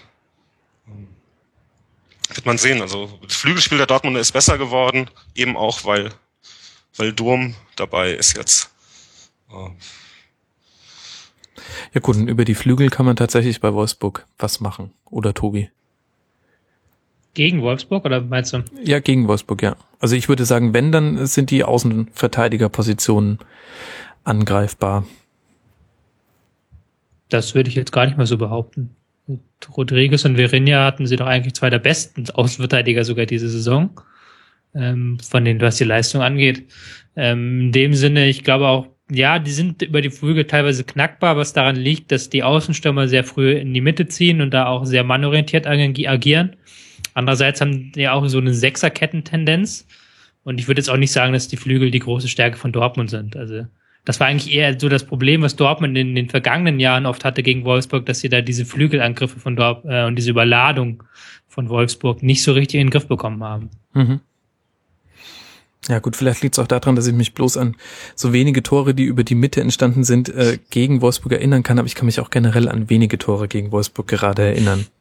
Wird 2.32 2.46
man 2.46 2.56
sehen. 2.56 2.80
Also 2.80 3.18
das 3.22 3.36
Flügelspiel 3.36 3.76
der 3.76 3.86
Dortmunder 3.86 4.20
ist 4.20 4.32
besser 4.32 4.56
geworden, 4.56 5.10
eben 5.34 5.54
auch 5.54 5.84
weil 5.84 6.12
weil 6.96 7.12
Durm 7.12 7.56
dabei 7.76 8.12
ist 8.12 8.38
jetzt. 8.38 8.70
Ja 11.92 12.00
gut, 12.00 12.16
und 12.16 12.28
über 12.28 12.46
die 12.46 12.54
Flügel 12.54 12.88
kann 12.88 13.04
man 13.04 13.16
tatsächlich 13.16 13.60
bei 13.60 13.74
Wolfsburg 13.74 14.26
was 14.38 14.60
machen, 14.60 14.94
oder 15.04 15.34
Tobi? 15.34 15.68
Gegen 17.34 17.60
Wolfsburg 17.60 18.06
oder 18.06 18.22
meinst 18.22 18.54
du? 18.54 18.64
Ja, 18.82 19.00
gegen 19.00 19.28
Wolfsburg, 19.28 19.60
ja. 19.60 19.76
Also 19.98 20.16
ich 20.16 20.30
würde 20.30 20.46
sagen, 20.46 20.72
wenn, 20.72 20.90
dann 20.90 21.26
sind 21.26 21.50
die 21.50 21.64
Außenverteidigerpositionen 21.64 23.40
angreifbar. 24.24 25.04
Das 27.28 27.54
würde 27.54 27.68
ich 27.68 27.76
jetzt 27.76 27.92
gar 27.92 28.06
nicht 28.06 28.16
mal 28.16 28.26
so 28.26 28.38
behaupten. 28.38 28.94
Rodriguez 29.76 30.24
und 30.24 30.36
Verinha 30.36 30.84
hatten 30.84 31.06
sie 31.06 31.16
doch 31.16 31.26
eigentlich 31.26 31.54
zwei 31.54 31.70
der 31.70 31.78
besten 31.78 32.28
Außenverteidiger 32.34 33.04
sogar 33.04 33.26
diese 33.26 33.48
Saison, 33.48 34.00
ähm, 34.74 35.18
von 35.18 35.44
denen, 35.44 35.60
was 35.60 35.76
die 35.76 35.84
Leistung 35.84 36.22
angeht. 36.22 36.64
Ähm, 37.16 37.60
in 37.62 37.72
dem 37.72 37.94
Sinne, 37.94 38.28
ich 38.28 38.44
glaube 38.44 38.68
auch, 38.68 38.88
ja, 39.10 39.38
die 39.38 39.52
sind 39.52 39.82
über 39.82 40.00
die 40.00 40.10
Flügel 40.10 40.44
teilweise 40.46 40.84
knackbar, 40.84 41.36
was 41.36 41.52
daran 41.52 41.76
liegt, 41.76 42.10
dass 42.10 42.28
die 42.28 42.42
Außenstürmer 42.42 43.06
sehr 43.08 43.24
früh 43.24 43.52
in 43.52 43.72
die 43.72 43.80
Mitte 43.80 44.08
ziehen 44.08 44.40
und 44.40 44.52
da 44.52 44.66
auch 44.66 44.84
sehr 44.84 45.04
mannorientiert 45.04 45.66
agieren. 45.66 46.56
Andererseits 47.14 47.60
haben 47.60 47.92
die 47.92 48.08
auch 48.08 48.26
so 48.28 48.38
eine 48.38 48.52
Sechserkettentendenz. 48.52 49.86
Und 50.44 50.60
ich 50.60 50.68
würde 50.68 50.80
jetzt 50.80 50.90
auch 50.90 50.96
nicht 50.96 51.12
sagen, 51.12 51.32
dass 51.32 51.48
die 51.48 51.56
Flügel 51.56 51.90
die 51.90 51.98
große 51.98 52.28
Stärke 52.28 52.58
von 52.58 52.72
Dortmund 52.72 53.10
sind. 53.10 53.36
Also 53.36 53.66
das 54.06 54.20
war 54.20 54.28
eigentlich 54.28 54.54
eher 54.54 54.78
so 54.78 54.88
das 54.88 55.04
Problem, 55.04 55.42
was 55.42 55.56
Dortmund 55.56 55.98
in 55.98 56.14
den 56.14 56.30
vergangenen 56.30 56.78
Jahren 56.78 57.06
oft 57.06 57.24
hatte 57.24 57.42
gegen 57.42 57.64
Wolfsburg, 57.64 58.06
dass 58.06 58.20
sie 58.20 58.28
da 58.28 58.40
diese 58.40 58.64
Flügelangriffe 58.64 59.38
von 59.40 59.56
Dortmund 59.56 59.92
äh, 59.92 60.06
und 60.06 60.14
diese 60.14 60.30
Überladung 60.30 61.02
von 61.48 61.68
Wolfsburg 61.68 62.22
nicht 62.22 62.42
so 62.42 62.52
richtig 62.52 62.80
in 62.80 62.86
den 62.86 62.90
Griff 62.92 63.08
bekommen 63.08 63.42
haben. 63.42 63.68
Mhm. 63.94 64.20
Ja 65.88 65.98
gut, 65.98 66.16
vielleicht 66.16 66.42
liegt 66.42 66.54
es 66.54 66.58
auch 66.60 66.68
daran, 66.68 66.94
dass 66.94 67.06
ich 67.06 67.14
mich 67.14 67.34
bloß 67.34 67.56
an 67.56 67.76
so 68.14 68.32
wenige 68.32 68.62
Tore, 68.62 68.94
die 68.94 69.04
über 69.04 69.24
die 69.24 69.34
Mitte 69.34 69.60
entstanden 69.60 70.04
sind, 70.04 70.28
äh, 70.28 70.58
gegen 70.70 71.00
Wolfsburg 71.00 71.32
erinnern 71.32 71.64
kann, 71.64 71.78
aber 71.78 71.86
ich 71.86 71.96
kann 71.96 72.06
mich 72.06 72.20
auch 72.20 72.30
generell 72.30 72.68
an 72.68 72.88
wenige 72.88 73.18
Tore 73.18 73.48
gegen 73.48 73.72
Wolfsburg 73.72 74.06
gerade 74.06 74.42
erinnern. 74.42 74.86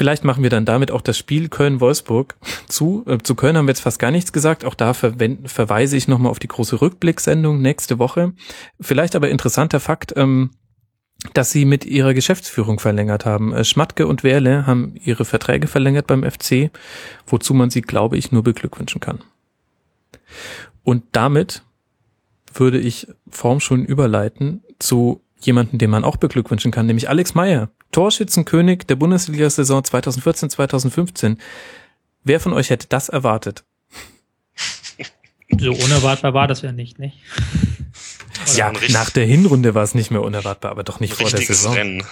Vielleicht 0.00 0.24
machen 0.24 0.42
wir 0.42 0.48
dann 0.48 0.64
damit 0.64 0.90
auch 0.92 1.02
das 1.02 1.18
Spiel 1.18 1.50
Köln-Wolfsburg 1.50 2.34
zu. 2.66 3.04
Äh, 3.06 3.18
zu 3.18 3.34
Köln 3.34 3.58
haben 3.58 3.66
wir 3.66 3.72
jetzt 3.72 3.82
fast 3.82 3.98
gar 3.98 4.10
nichts 4.10 4.32
gesagt. 4.32 4.64
Auch 4.64 4.72
da 4.72 4.94
verweise 4.94 5.94
ich 5.94 6.08
nochmal 6.08 6.30
auf 6.30 6.38
die 6.38 6.48
große 6.48 6.80
Rückblicksendung 6.80 7.60
nächste 7.60 7.98
Woche. 7.98 8.32
Vielleicht 8.80 9.14
aber 9.14 9.28
interessanter 9.28 9.78
Fakt, 9.78 10.14
ähm, 10.16 10.52
dass 11.34 11.50
sie 11.50 11.66
mit 11.66 11.84
ihrer 11.84 12.14
Geschäftsführung 12.14 12.80
verlängert 12.80 13.26
haben. 13.26 13.52
Äh, 13.52 13.62
Schmatke 13.62 14.06
und 14.06 14.24
Werle 14.24 14.66
haben 14.66 14.94
ihre 15.04 15.26
Verträge 15.26 15.68
verlängert 15.68 16.06
beim 16.06 16.22
FC, 16.22 16.70
wozu 17.26 17.52
man 17.52 17.68
sie, 17.68 17.82
glaube 17.82 18.16
ich, 18.16 18.32
nur 18.32 18.42
beglückwünschen 18.42 19.02
kann. 19.02 19.18
Und 20.82 21.04
damit 21.12 21.62
würde 22.54 22.78
ich 22.78 23.06
Form 23.28 23.60
schon 23.60 23.84
überleiten 23.84 24.62
zu 24.78 25.20
jemanden, 25.40 25.76
den 25.76 25.90
man 25.90 26.04
auch 26.04 26.16
beglückwünschen 26.16 26.70
kann, 26.70 26.86
nämlich 26.86 27.10
Alex 27.10 27.34
Meyer. 27.34 27.68
Torschützenkönig 27.92 28.86
der 28.86 28.96
Bundesliga-Saison 28.96 29.82
2014-2015. 29.82 31.36
Wer 32.24 32.40
von 32.40 32.52
euch 32.52 32.70
hätte 32.70 32.86
das 32.88 33.08
erwartet? 33.08 33.64
So 35.58 35.72
unerwartbar 35.72 36.32
war 36.32 36.46
das 36.46 36.62
ja 36.62 36.72
nicht, 36.72 36.98
nicht? 36.98 37.18
ja, 38.54 38.72
nach 38.90 39.10
der 39.10 39.26
Hinrunde 39.26 39.74
war 39.74 39.82
es 39.82 39.94
nicht 39.94 40.10
mehr 40.10 40.22
unerwartbar, 40.22 40.70
aber 40.70 40.84
doch 40.84 41.00
nicht 41.00 41.14
vor 41.14 41.28
der 41.28 41.40
Saison. 41.40 41.74
Rennen. 41.74 42.04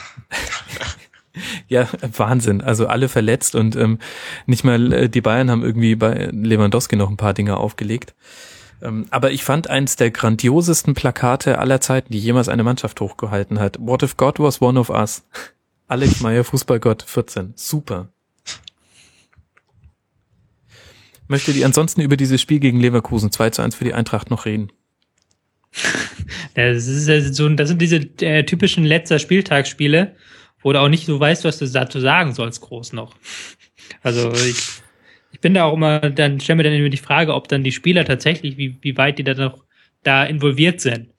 ja, 1.68 1.88
Wahnsinn. 2.16 2.60
Also 2.60 2.88
alle 2.88 3.08
verletzt 3.08 3.54
und 3.54 3.76
ähm, 3.76 3.98
nicht 4.46 4.64
mal 4.64 4.92
äh, 4.92 5.08
die 5.08 5.20
Bayern 5.20 5.50
haben 5.50 5.62
irgendwie 5.62 5.94
bei 5.94 6.30
Lewandowski 6.32 6.96
noch 6.96 7.10
ein 7.10 7.16
paar 7.16 7.34
Dinge 7.34 7.56
aufgelegt. 7.56 8.14
Ähm, 8.82 9.06
aber 9.10 9.30
ich 9.30 9.44
fand 9.44 9.68
eins 9.70 9.96
der 9.96 10.10
grandiosesten 10.10 10.94
Plakate 10.94 11.58
aller 11.58 11.80
Zeiten, 11.80 12.12
die 12.12 12.18
jemals 12.18 12.48
eine 12.48 12.64
Mannschaft 12.64 13.00
hochgehalten 13.00 13.58
hat. 13.60 13.76
What 13.80 14.02
if 14.02 14.16
God 14.16 14.38
was 14.38 14.60
one 14.60 14.78
of 14.78 14.90
us? 14.90 15.24
Alex 15.88 16.20
Meyer, 16.20 16.44
Fußballgott 16.44 17.02
14. 17.02 17.54
Super. 17.56 18.12
Möchtet 21.28 21.56
ihr 21.56 21.64
ansonsten 21.64 22.02
über 22.02 22.16
dieses 22.16 22.40
Spiel 22.42 22.60
gegen 22.60 22.78
Leverkusen 22.78 23.32
2 23.32 23.50
zu 23.50 23.62
1 23.62 23.74
für 23.74 23.84
die 23.84 23.94
Eintracht 23.94 24.30
noch 24.30 24.44
reden? 24.44 24.70
Das, 26.54 26.86
ist 26.86 27.34
so, 27.36 27.48
das 27.50 27.68
sind 27.68 27.80
diese 27.80 27.96
äh, 28.20 28.44
typischen 28.44 28.84
letzter 28.84 29.18
Spieltagsspiele, 29.18 30.16
wo 30.62 30.72
du 30.72 30.80
auch 30.80 30.88
nicht 30.88 31.06
so 31.06 31.18
weißt, 31.18 31.44
was 31.44 31.58
du 31.58 31.66
dazu 31.66 32.00
sagen 32.00 32.34
sollst, 32.34 32.60
groß 32.60 32.92
noch. 32.92 33.14
Also 34.02 34.32
ich, 34.32 34.82
ich 35.30 35.40
bin 35.40 35.54
da 35.54 35.64
auch 35.64 35.74
immer, 35.74 36.00
dann 36.00 36.40
stellen 36.40 36.58
wir 36.58 36.64
dann 36.64 36.72
immer 36.72 36.88
die 36.88 36.96
Frage, 36.96 37.34
ob 37.34 37.48
dann 37.48 37.64
die 37.64 37.72
Spieler 37.72 38.04
tatsächlich, 38.04 38.56
wie, 38.56 38.76
wie 38.82 38.96
weit 38.96 39.18
die 39.18 39.24
da 39.24 39.34
noch 39.34 39.64
da 40.02 40.24
involviert 40.24 40.80
sind. 40.80 41.10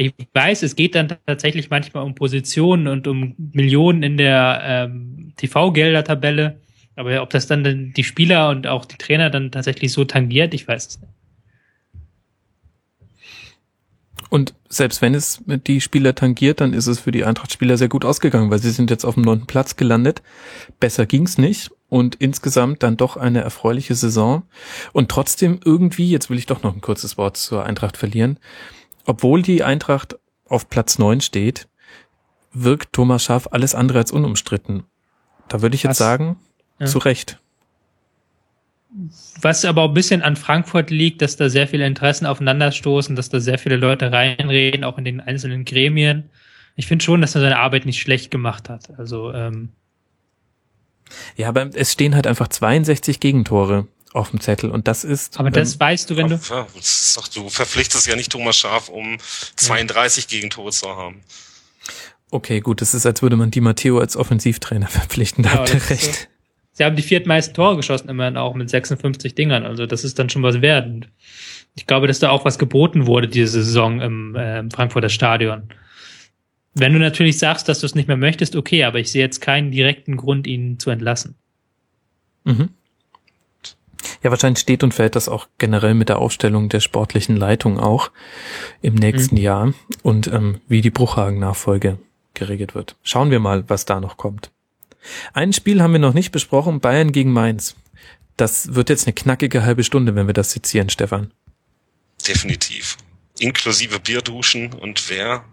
Ich 0.00 0.14
weiß, 0.32 0.62
es 0.62 0.76
geht 0.76 0.94
dann 0.94 1.08
tatsächlich 1.26 1.70
manchmal 1.70 2.04
um 2.04 2.14
Positionen 2.14 2.86
und 2.86 3.08
um 3.08 3.34
Millionen 3.36 4.04
in 4.04 4.16
der 4.16 4.60
ähm, 4.62 5.32
TV-Gelder-Tabelle. 5.36 6.60
Aber 6.94 7.20
ob 7.20 7.30
das 7.30 7.48
dann 7.48 7.92
die 7.96 8.04
Spieler 8.04 8.50
und 8.50 8.68
auch 8.68 8.84
die 8.84 8.96
Trainer 8.96 9.28
dann 9.28 9.50
tatsächlich 9.50 9.92
so 9.92 10.04
tangiert, 10.04 10.54
ich 10.54 10.68
weiß 10.68 10.86
es 10.86 11.00
nicht. 11.00 11.12
Und 14.30 14.54
selbst 14.68 15.02
wenn 15.02 15.16
es 15.16 15.42
die 15.66 15.80
Spieler 15.80 16.14
tangiert, 16.14 16.60
dann 16.60 16.74
ist 16.74 16.86
es 16.86 17.00
für 17.00 17.10
die 17.10 17.24
Eintracht-Spieler 17.24 17.76
sehr 17.76 17.88
gut 17.88 18.04
ausgegangen, 18.04 18.52
weil 18.52 18.60
sie 18.60 18.70
sind 18.70 18.90
jetzt 18.90 19.04
auf 19.04 19.14
dem 19.14 19.24
neunten 19.24 19.48
Platz 19.48 19.74
gelandet. 19.74 20.22
Besser 20.78 21.06
ging's 21.06 21.38
nicht 21.38 21.72
und 21.88 22.14
insgesamt 22.14 22.84
dann 22.84 22.96
doch 22.96 23.16
eine 23.16 23.40
erfreuliche 23.40 23.96
Saison. 23.96 24.44
Und 24.92 25.10
trotzdem 25.10 25.58
irgendwie, 25.64 26.08
jetzt 26.08 26.30
will 26.30 26.38
ich 26.38 26.46
doch 26.46 26.62
noch 26.62 26.74
ein 26.74 26.82
kurzes 26.82 27.18
Wort 27.18 27.36
zur 27.36 27.64
Eintracht 27.64 27.96
verlieren, 27.96 28.38
obwohl 29.08 29.40
die 29.42 29.62
Eintracht 29.64 30.18
auf 30.46 30.68
Platz 30.68 30.98
neun 30.98 31.20
steht, 31.20 31.66
wirkt 32.52 32.92
Thomas 32.92 33.24
Schaaf 33.24 33.48
alles 33.50 33.74
andere 33.74 33.98
als 33.98 34.12
unumstritten. 34.12 34.84
Da 35.48 35.62
würde 35.62 35.76
ich 35.76 35.82
jetzt 35.82 35.92
Was? 35.92 35.98
sagen, 35.98 36.36
ja. 36.78 36.86
zu 36.86 36.98
Recht. 36.98 37.40
Was 39.40 39.64
aber 39.64 39.82
auch 39.82 39.88
ein 39.88 39.94
bisschen 39.94 40.22
an 40.22 40.36
Frankfurt 40.36 40.90
liegt, 40.90 41.22
dass 41.22 41.36
da 41.36 41.48
sehr 41.48 41.68
viele 41.68 41.86
Interessen 41.86 42.26
aufeinanderstoßen, 42.26 43.16
dass 43.16 43.30
da 43.30 43.40
sehr 43.40 43.58
viele 43.58 43.76
Leute 43.76 44.12
reinreden, 44.12 44.84
auch 44.84 44.98
in 44.98 45.04
den 45.04 45.20
einzelnen 45.20 45.64
Gremien. 45.64 46.30
Ich 46.76 46.86
finde 46.86 47.04
schon, 47.04 47.20
dass 47.22 47.34
er 47.34 47.40
seine 47.40 47.58
Arbeit 47.58 47.86
nicht 47.86 48.00
schlecht 48.00 48.30
gemacht 48.30 48.68
hat. 48.68 48.98
Also 48.98 49.32
ähm 49.32 49.70
ja, 51.36 51.48
aber 51.48 51.70
es 51.74 51.92
stehen 51.92 52.14
halt 52.14 52.26
einfach 52.26 52.48
62 52.48 53.20
Gegentore 53.20 53.86
auf 54.12 54.30
dem 54.30 54.40
Zettel 54.40 54.70
und 54.70 54.88
das 54.88 55.04
ist. 55.04 55.38
Aber 55.38 55.50
das 55.50 55.74
ähm, 55.74 55.80
weißt 55.80 56.10
du, 56.10 56.16
wenn 56.16 56.28
du. 56.28 56.40
Ja, 56.48 56.66
doch, 57.16 57.28
du 57.28 57.48
verpflichtest 57.48 58.06
ja 58.06 58.16
nicht 58.16 58.32
Thomas 58.32 58.56
Schaf, 58.56 58.88
um 58.88 59.18
32 59.56 60.24
ja. 60.24 60.36
Gegentore 60.36 60.70
zu 60.70 60.88
haben. 60.88 61.22
Okay, 62.30 62.60
gut, 62.60 62.80
das 62.80 62.94
ist, 62.94 63.06
als 63.06 63.22
würde 63.22 63.36
man 63.36 63.50
Di 63.50 63.60
Matteo 63.60 63.98
als 63.98 64.16
Offensivtrainer 64.16 64.86
verpflichten, 64.88 65.44
da 65.44 65.50
ja, 65.50 65.56
habt 65.58 65.74
ihr 65.74 65.90
recht. 65.90 66.28
Sie 66.72 66.84
haben 66.84 66.94
die 66.94 67.02
viertmeisten 67.02 67.54
Tore 67.54 67.76
geschossen, 67.76 68.08
immerhin 68.08 68.36
auch 68.36 68.54
mit 68.54 68.70
56 68.70 69.34
Dingern. 69.34 69.66
Also 69.66 69.86
das 69.86 70.04
ist 70.04 70.18
dann 70.18 70.30
schon 70.30 70.44
was 70.44 70.60
wert. 70.60 70.86
Und 70.86 71.08
ich 71.74 71.86
glaube, 71.86 72.06
dass 72.06 72.20
da 72.20 72.30
auch 72.30 72.44
was 72.44 72.58
geboten 72.58 73.06
wurde 73.06 73.26
diese 73.26 73.64
Saison 73.64 74.00
im, 74.00 74.36
äh, 74.36 74.60
im 74.60 74.70
Frankfurter 74.70 75.08
Stadion. 75.08 75.64
Wenn 76.74 76.92
du 76.92 77.00
natürlich 77.00 77.38
sagst, 77.38 77.68
dass 77.68 77.80
du 77.80 77.86
es 77.86 77.96
nicht 77.96 78.06
mehr 78.06 78.16
möchtest, 78.16 78.54
okay, 78.54 78.84
aber 78.84 79.00
ich 79.00 79.10
sehe 79.10 79.22
jetzt 79.22 79.40
keinen 79.40 79.72
direkten 79.72 80.16
Grund, 80.16 80.46
ihn 80.46 80.78
zu 80.78 80.90
entlassen. 80.90 81.34
Mhm. 82.44 82.68
Ja, 84.22 84.30
wahrscheinlich 84.30 84.60
steht 84.60 84.82
und 84.82 84.94
fällt 84.94 85.16
das 85.16 85.28
auch 85.28 85.48
generell 85.58 85.94
mit 85.94 86.08
der 86.08 86.18
Aufstellung 86.18 86.68
der 86.68 86.80
sportlichen 86.80 87.36
Leitung 87.36 87.78
auch 87.78 88.10
im 88.80 88.94
nächsten 88.94 89.36
mhm. 89.36 89.40
Jahr 89.40 89.74
und 90.02 90.26
ähm, 90.28 90.60
wie 90.68 90.80
die 90.80 90.90
Bruchhagen-Nachfolge 90.90 91.98
geregelt 92.34 92.74
wird. 92.74 92.96
Schauen 93.02 93.30
wir 93.30 93.40
mal, 93.40 93.64
was 93.68 93.84
da 93.84 94.00
noch 94.00 94.16
kommt. 94.16 94.50
Ein 95.32 95.52
Spiel 95.52 95.82
haben 95.82 95.92
wir 95.92 96.00
noch 96.00 96.14
nicht 96.14 96.32
besprochen, 96.32 96.80
Bayern 96.80 97.12
gegen 97.12 97.32
Mainz. 97.32 97.76
Das 98.36 98.74
wird 98.74 98.88
jetzt 98.88 99.06
eine 99.06 99.14
knackige 99.14 99.64
halbe 99.64 99.84
Stunde, 99.84 100.14
wenn 100.14 100.26
wir 100.26 100.34
das 100.34 100.52
sezieren, 100.52 100.90
Stefan. 100.90 101.32
Definitiv. 102.26 102.96
Inklusive 103.38 104.00
Bierduschen 104.00 104.72
und 104.72 105.08
wer 105.08 105.44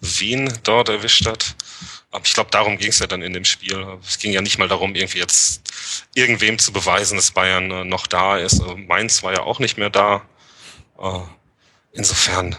wen 0.00 0.52
dort 0.64 0.88
erwischt 0.88 1.26
hat. 1.26 1.56
Aber 2.12 2.24
ich 2.26 2.34
glaube, 2.34 2.50
darum 2.50 2.76
ging 2.76 2.90
es 2.90 2.98
ja 2.98 3.06
dann 3.06 3.22
in 3.22 3.32
dem 3.32 3.44
Spiel. 3.44 3.98
Es 4.06 4.18
ging 4.18 4.32
ja 4.32 4.42
nicht 4.42 4.58
mal 4.58 4.68
darum, 4.68 4.94
irgendwie 4.94 5.18
jetzt 5.18 5.62
irgendwem 6.14 6.58
zu 6.58 6.72
beweisen, 6.72 7.16
dass 7.16 7.30
Bayern 7.30 7.70
äh, 7.70 7.84
noch 7.84 8.06
da 8.06 8.36
ist. 8.36 8.60
Also 8.60 8.76
Mainz 8.76 9.22
war 9.22 9.32
ja 9.32 9.40
auch 9.40 9.58
nicht 9.58 9.78
mehr 9.78 9.90
da. 9.90 10.22
Äh, 11.00 11.20
insofern 11.92 12.56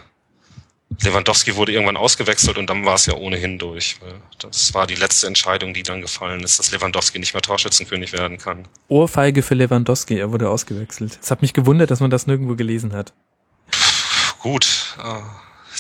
Lewandowski 1.02 1.56
wurde 1.56 1.72
irgendwann 1.72 1.98
ausgewechselt 1.98 2.58
und 2.58 2.70
dann 2.70 2.86
war 2.86 2.96
es 2.96 3.06
ja 3.06 3.14
ohnehin 3.14 3.58
durch. 3.58 3.98
Das 4.40 4.74
war 4.74 4.88
die 4.88 4.96
letzte 4.96 5.28
Entscheidung, 5.28 5.74
die 5.74 5.84
dann 5.84 6.02
gefallen 6.02 6.42
ist, 6.44 6.60
dass 6.60 6.72
Lewandowski 6.72 7.20
nicht 7.20 7.34
mehr 7.34 7.42
Torschützenkönig 7.42 8.14
werden 8.14 8.38
kann. 8.38 8.68
Ohrfeige 8.88 9.44
für 9.44 9.56
Lewandowski, 9.56 10.18
er 10.18 10.32
wurde 10.32 10.50
ausgewechselt. 10.50 11.20
Es 11.22 11.32
hat 11.32 11.42
mich 11.42 11.54
gewundert, 11.54 11.92
dass 11.92 12.00
man 12.00 12.12
das 12.12 12.28
nirgendwo 12.28 12.56
gelesen 12.56 12.94
hat. 12.94 13.14
Gut, 14.40 14.98
äh, 15.04 15.22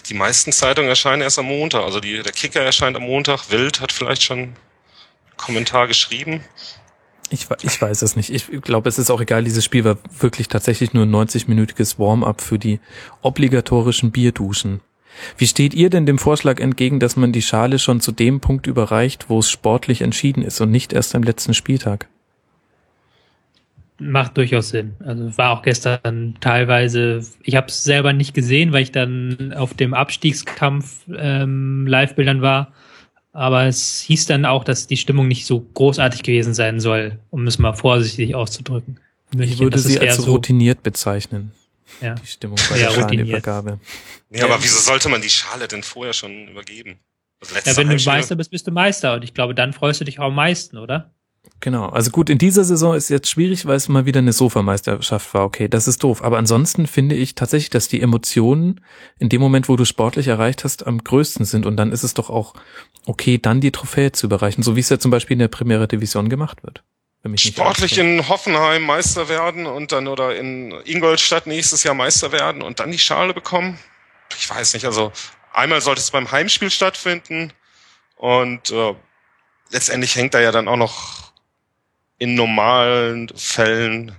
die 0.07 0.13
meisten 0.13 0.51
Zeitungen 0.51 0.89
erscheinen 0.89 1.21
erst 1.21 1.39
am 1.39 1.45
Montag. 1.45 1.83
Also 1.83 1.99
die, 1.99 2.21
der 2.21 2.31
Kicker 2.31 2.61
erscheint 2.61 2.95
am 2.95 3.03
Montag. 3.03 3.49
Wild 3.49 3.81
hat 3.81 3.91
vielleicht 3.91 4.23
schon 4.23 4.39
einen 4.39 4.57
Kommentar 5.37 5.87
geschrieben. 5.87 6.43
Ich, 7.29 7.47
ich 7.63 7.81
weiß 7.81 8.01
es 8.01 8.15
nicht. 8.15 8.29
Ich 8.29 8.47
glaube, 8.61 8.89
es 8.89 8.99
ist 8.99 9.09
auch 9.09 9.21
egal. 9.21 9.43
Dieses 9.43 9.65
Spiel 9.65 9.83
war 9.83 9.97
wirklich 10.19 10.49
tatsächlich 10.49 10.93
nur 10.93 11.05
ein 11.05 11.15
90-minütiges 11.15 11.97
Warm-up 11.97 12.41
für 12.41 12.59
die 12.59 12.79
obligatorischen 13.21 14.11
Bierduschen. 14.11 14.81
Wie 15.37 15.47
steht 15.47 15.73
ihr 15.73 15.89
denn 15.89 16.05
dem 16.05 16.19
Vorschlag 16.19 16.59
entgegen, 16.59 16.99
dass 16.99 17.15
man 17.15 17.31
die 17.31 17.41
Schale 17.41 17.79
schon 17.79 18.01
zu 18.01 18.11
dem 18.11 18.39
Punkt 18.39 18.67
überreicht, 18.67 19.29
wo 19.29 19.39
es 19.39 19.49
sportlich 19.49 20.01
entschieden 20.01 20.43
ist 20.43 20.59
und 20.61 20.71
nicht 20.71 20.93
erst 20.93 21.15
am 21.15 21.23
letzten 21.23 21.53
Spieltag? 21.53 22.07
Macht 23.99 24.37
durchaus 24.37 24.69
Sinn. 24.69 24.95
Also 25.05 25.37
war 25.37 25.51
auch 25.51 25.61
gestern 25.61 26.35
teilweise, 26.41 27.21
ich 27.43 27.55
habe 27.55 27.67
es 27.67 27.83
selber 27.83 28.13
nicht 28.13 28.33
gesehen, 28.33 28.73
weil 28.73 28.83
ich 28.83 28.91
dann 28.91 29.53
auf 29.53 29.73
dem 29.73 29.93
Abstiegskampf 29.93 31.01
ähm, 31.15 31.85
Live-Bildern 31.87 32.41
war. 32.41 32.73
Aber 33.31 33.63
es 33.65 34.01
hieß 34.01 34.27
dann 34.27 34.45
auch, 34.45 34.63
dass 34.63 34.87
die 34.87 34.97
Stimmung 34.97 35.27
nicht 35.27 35.45
so 35.45 35.59
großartig 35.59 36.23
gewesen 36.23 36.53
sein 36.53 36.79
soll, 36.79 37.19
um 37.31 37.47
es 37.47 37.57
mal 37.57 37.73
vorsichtig 37.73 38.35
auszudrücken. 38.35 38.99
Ich 39.37 39.59
würde 39.59 39.79
sie 39.79 39.99
als 39.99 40.27
routiniert 40.27 40.83
bezeichnen 40.83 41.51
ja. 42.01 42.15
die 42.15 42.27
Stimmung 42.27 42.57
bei 42.69 42.77
ja, 42.77 42.87
der 42.87 43.01
Schalenübergabe. 43.01 43.79
Nee, 44.29 44.41
aber 44.41 44.61
wieso 44.61 44.79
sollte 44.79 45.09
man 45.09 45.21
die 45.21 45.29
Schale 45.29 45.67
denn 45.67 45.83
vorher 45.83 46.13
schon 46.13 46.47
übergeben? 46.47 46.99
Also 47.39 47.55
ja, 47.55 47.77
wenn 47.77 47.89
du 47.89 48.03
Meister 48.03 48.35
bist, 48.35 48.51
bist 48.51 48.67
du 48.67 48.71
Meister. 48.71 49.15
Und 49.15 49.23
ich 49.23 49.33
glaube, 49.33 49.53
dann 49.53 49.73
freust 49.73 50.01
du 50.01 50.05
dich 50.05 50.19
auch 50.19 50.27
am 50.27 50.35
meisten, 50.35 50.77
oder? 50.77 51.11
Genau. 51.59 51.87
Also 51.87 52.11
gut, 52.11 52.29
in 52.29 52.37
dieser 52.37 52.63
Saison 52.63 52.93
ist 52.93 53.09
jetzt 53.09 53.29
schwierig, 53.29 53.65
weil 53.65 53.77
es 53.77 53.87
mal 53.87 54.05
wieder 54.05 54.19
eine 54.19 54.33
Sofameisterschaft 54.33 55.33
war. 55.33 55.45
Okay, 55.45 55.69
das 55.69 55.87
ist 55.87 56.03
doof. 56.03 56.23
Aber 56.23 56.37
ansonsten 56.37 56.87
finde 56.87 57.15
ich 57.15 57.35
tatsächlich, 57.35 57.69
dass 57.69 57.87
die 57.87 58.01
Emotionen 58.01 58.81
in 59.17 59.29
dem 59.29 59.39
Moment, 59.39 59.69
wo 59.69 59.75
du 59.75 59.85
sportlich 59.85 60.27
erreicht 60.27 60.63
hast, 60.63 60.85
am 60.85 61.03
größten 61.03 61.45
sind. 61.45 61.65
Und 61.65 61.77
dann 61.77 61.91
ist 61.91 62.03
es 62.03 62.13
doch 62.13 62.29
auch 62.29 62.53
okay, 63.05 63.37
dann 63.37 63.61
die 63.61 63.71
Trophäe 63.71 64.11
zu 64.11 64.27
überreichen, 64.27 64.63
so 64.63 64.75
wie 64.75 64.81
es 64.81 64.89
ja 64.89 64.99
zum 64.99 65.11
Beispiel 65.11 65.35
in 65.35 65.39
der 65.39 65.47
Primera 65.47 65.87
Division 65.87 66.29
gemacht 66.29 66.63
wird 66.63 66.83
sportlich 67.35 67.97
in 67.97 68.27
Hoffenheim 68.27 68.83
Meister 68.83 69.29
werden 69.29 69.65
und 69.65 69.91
dann 69.91 70.07
oder 70.07 70.35
in 70.35 70.73
Ingolstadt 70.85 71.47
nächstes 71.47 71.83
Jahr 71.83 71.95
Meister 71.95 72.31
werden 72.31 72.61
und 72.61 72.79
dann 72.79 72.91
die 72.91 72.99
Schale 72.99 73.33
bekommen? 73.33 73.79
Ich 74.37 74.49
weiß 74.49 74.73
nicht. 74.73 74.85
Also 74.85 75.11
einmal 75.53 75.79
sollte 75.79 76.01
es 76.01 76.11
beim 76.11 76.31
Heimspiel 76.31 76.69
stattfinden 76.69 77.53
und 78.17 78.71
äh, 78.71 78.93
letztendlich 79.69 80.15
hängt 80.15 80.33
da 80.33 80.41
ja 80.41 80.51
dann 80.51 80.67
auch 80.67 80.75
noch 80.75 81.32
in 82.23 82.35
normalen 82.35 83.29
Fällen 83.35 84.15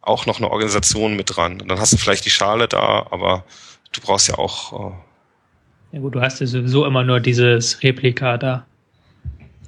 auch 0.00 0.26
noch 0.26 0.38
eine 0.38 0.50
Organisation 0.50 1.16
mit 1.16 1.36
dran. 1.36 1.60
Und 1.60 1.68
dann 1.68 1.80
hast 1.80 1.92
du 1.92 1.96
vielleicht 1.96 2.24
die 2.24 2.30
Schale 2.30 2.68
da, 2.68 3.06
aber 3.10 3.44
du 3.92 4.00
brauchst 4.00 4.28
ja 4.28 4.38
auch. 4.38 4.92
Äh, 4.92 4.94
ja 5.92 6.00
gut, 6.00 6.14
du 6.14 6.20
hast 6.20 6.40
ja 6.40 6.46
sowieso 6.46 6.84
immer 6.86 7.04
nur 7.04 7.20
dieses 7.20 7.82
Replika 7.82 8.36
da 8.36 8.66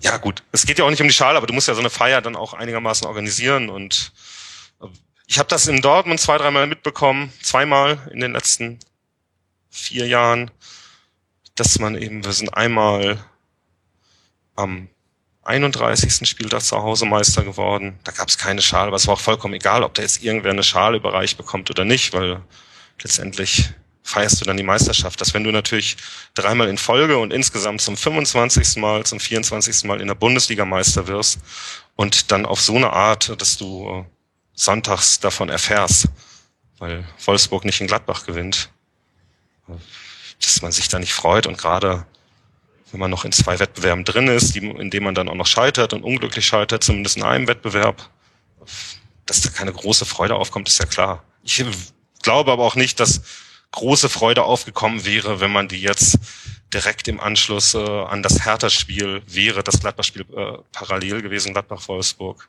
ja 0.01 0.17
gut, 0.19 0.43
es 0.53 0.67
geht 0.67 0.79
ja 0.79 0.85
auch 0.85 0.91
nicht 0.91 1.01
um 1.01 1.09
die 1.09 1.15
Schale, 1.15 1.37
aber 1.37 1.47
du 1.47 1.55
musst 1.55 1.69
ja 1.69 1.75
so 1.75 1.81
eine 1.81 1.91
Feier 1.91 2.21
dann 2.21 2.37
auch 2.37 2.55
einigermaßen 2.55 3.07
organisieren 3.07 3.69
und 3.69 4.13
äh, 4.81 4.87
ich 5.27 5.39
habe 5.39 5.49
das 5.49 5.67
in 5.67 5.81
Dortmund 5.81 6.21
zwei, 6.21 6.39
dreimal 6.39 6.67
mitbekommen, 6.67 7.33
zweimal 7.43 7.99
in 8.13 8.21
den 8.21 8.33
letzten 8.33 8.79
vier 9.71 10.07
Jahren, 10.07 10.51
dass 11.55 11.79
man 11.79 11.97
eben, 11.97 12.25
wir 12.25 12.33
sind 12.33 12.55
einmal 12.55 13.19
am 14.55 14.89
31. 15.47 16.29
Spieltag 16.29 16.63
zu 16.63 16.77
Hause 16.77 17.07
Meister 17.07 17.45
geworden. 17.45 17.99
Da 18.05 18.13
gab 18.13 18.29
es 18.29 18.37
keine 18.37 18.63
Schale, 18.63 18.89
aber 18.89 18.97
es 18.97 19.07
war 19.07 19.15
auch 19.15 19.21
vollkommen 19.21 19.55
egal, 19.55 19.83
ob 19.83 19.95
da 19.95 20.03
jetzt 20.03 20.23
irgendwer 20.23 20.51
eine 20.51 20.63
Schale 20.63 20.97
überreicht 20.97 21.37
bekommt 21.37 21.71
oder 21.71 21.85
nicht, 21.85 22.13
weil 22.13 22.43
letztendlich 23.03 23.71
feierst 24.03 24.41
du 24.41 24.45
dann 24.45 24.57
die 24.57 24.63
Meisterschaft. 24.63 25.21
Dass 25.21 25.35
wenn 25.35 25.45
du 25.45 25.51
natürlich 25.51 25.97
dreimal 26.35 26.69
in 26.69 26.79
Folge 26.79 27.19
und 27.19 27.33
insgesamt 27.33 27.81
zum 27.81 27.97
25. 27.97 28.77
Mal, 28.77 29.05
zum 29.05 29.21
24. 29.21 29.85
Mal 29.85 30.01
in 30.01 30.09
der 30.09 30.15
Bundesliga 30.15 30.65
Meister 30.65 31.07
wirst 31.07 31.39
und 31.97 32.31
dann 32.33 32.47
auf 32.47 32.61
so 32.61 32.77
eine 32.77 32.93
Art, 32.93 33.41
dass 33.41 33.57
du 33.57 33.89
äh, 33.89 34.05
sonntags 34.55 35.21
davon 35.21 35.49
erfährst, 35.49 36.09
weil 36.79 37.05
Wolfsburg 37.25 37.65
nicht 37.65 37.81
in 37.81 37.87
Gladbach 37.87 38.27
gewinnt, 38.27 38.71
dass 40.41 40.63
man 40.63 40.73
sich 40.73 40.89
da 40.89 40.99
nicht 40.99 41.13
freut 41.13 41.47
und 41.47 41.59
gerade 41.59 42.07
wenn 42.91 43.01
man 43.01 43.11
noch 43.11 43.25
in 43.25 43.33
zwei 43.33 43.59
Wettbewerben 43.59 44.05
drin 44.05 44.29
ist, 44.29 44.55
die, 44.55 44.67
in 44.67 44.91
dem 44.91 45.05
man 45.05 45.15
dann 45.15 45.29
auch 45.29 45.35
noch 45.35 45.47
scheitert 45.47 45.93
und 45.93 46.05
unglücklich 46.05 46.47
scheitert, 46.47 46.85
zumindest 46.85 47.17
in 47.17 47.23
einem 47.23 47.49
Wettbewerb, 47.49 48.11
dass 49.27 49.41
da 49.41 49.51
keine 49.51 49.73
große 49.73 50.05
Freude 50.05 50.37
aufkommt, 50.37 50.69
ist 50.69 50.79
ja 50.79 50.87
klar. 50.87 51.25
Ich 51.43 51.65
glaube 52.23 52.53
aber 52.53 52.65
auch 52.65 52.77
nicht, 52.77 53.01
dass 53.01 53.23
große 53.73 54.09
Freude 54.09 54.45
aufgekommen 54.45 55.05
wäre, 55.05 55.41
wenn 55.41 55.53
man 55.53 55.69
die 55.69 55.81
jetzt 55.81 56.19
direkt 56.73 57.09
im 57.09 57.21
Anschluss 57.21 57.75
äh, 57.75 57.79
an 57.79 58.23
das 58.23 58.45
Hertha-Spiel 58.45 59.23
wäre, 59.27 59.63
das 59.63 59.81
Gladbach-Spiel 59.81 60.23
äh, 60.35 60.59
parallel 60.73 61.23
gewesen, 61.23 61.53
Gladbach-Wolfsburg, 61.53 62.49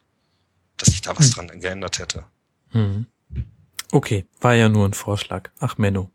dass 0.77 0.89
sich 0.89 1.01
da 1.01 1.17
was 1.17 1.27
hm. 1.27 1.47
dran 1.47 1.59
geändert 1.59 1.99
hätte. 1.99 2.23
Hm. 2.71 3.05
Okay, 3.91 4.25
war 4.41 4.53
ja 4.53 4.69
nur 4.69 4.87
ein 4.87 4.93
Vorschlag. 4.93 5.49
Ach, 5.59 5.77
Menno 5.77 6.11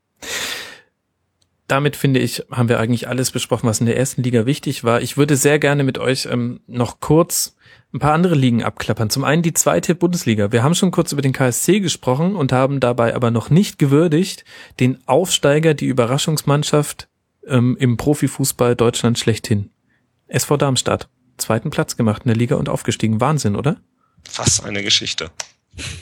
damit 1.69 1.97
finde 1.97 2.21
ich, 2.21 2.45
haben 2.51 2.69
wir 2.69 2.81
eigentlich 2.81 3.09
alles 3.09 3.31
besprochen, 3.31 3.69
was 3.69 3.81
in 3.81 3.87
der 3.87 3.97
ersten 3.97 4.23
Liga 4.23 4.47
wichtig 4.47 4.85
war. 4.85 5.01
Ich 5.01 5.17
würde 5.17 5.37
sehr 5.37 5.59
gerne 5.59 5.85
mit 5.85 5.99
euch 5.99 6.27
ähm, 6.27 6.61
noch 6.67 7.01
kurz 7.01 7.57
ein 7.95 7.99
paar 7.99 8.15
andere 8.15 8.35
Ligen 8.35 8.63
abklappern. 8.63 9.11
Zum 9.11 9.25
einen 9.25 9.43
die 9.43 9.53
zweite 9.53 9.95
Bundesliga. 9.95 10.51
Wir 10.51 10.63
haben 10.63 10.75
schon 10.75 10.91
kurz 10.91 11.13
über 11.13 11.23
den 11.23 11.33
KSC 11.33 11.81
gesprochen 11.81 12.37
und 12.37 12.53
haben 12.53 12.81
dabei 12.81 13.15
aber 13.15 13.31
noch 13.31 13.51
nicht 13.51 13.79
gewürdigt 13.79 14.45
den 14.81 14.99
Aufsteiger, 15.07 15.75
die 15.75 15.87
Überraschungsmannschaft 15.87 17.09
ähm, 17.47 17.77
im 17.79 17.97
Profifußball 17.97 18.77
Deutschland 18.77 19.19
schlechthin. 19.19 19.71
SV 20.29 20.57
Darmstadt. 20.57 21.09
Zweiten 21.37 21.71
Platz 21.71 21.97
gemacht 21.97 22.23
in 22.25 22.29
der 22.29 22.37
Liga 22.37 22.57
und 22.57 22.69
aufgestiegen. 22.69 23.21
Wahnsinn, 23.21 23.57
oder? 23.57 23.77
Was 24.37 24.63
eine 24.63 24.83
Geschichte. 24.83 25.31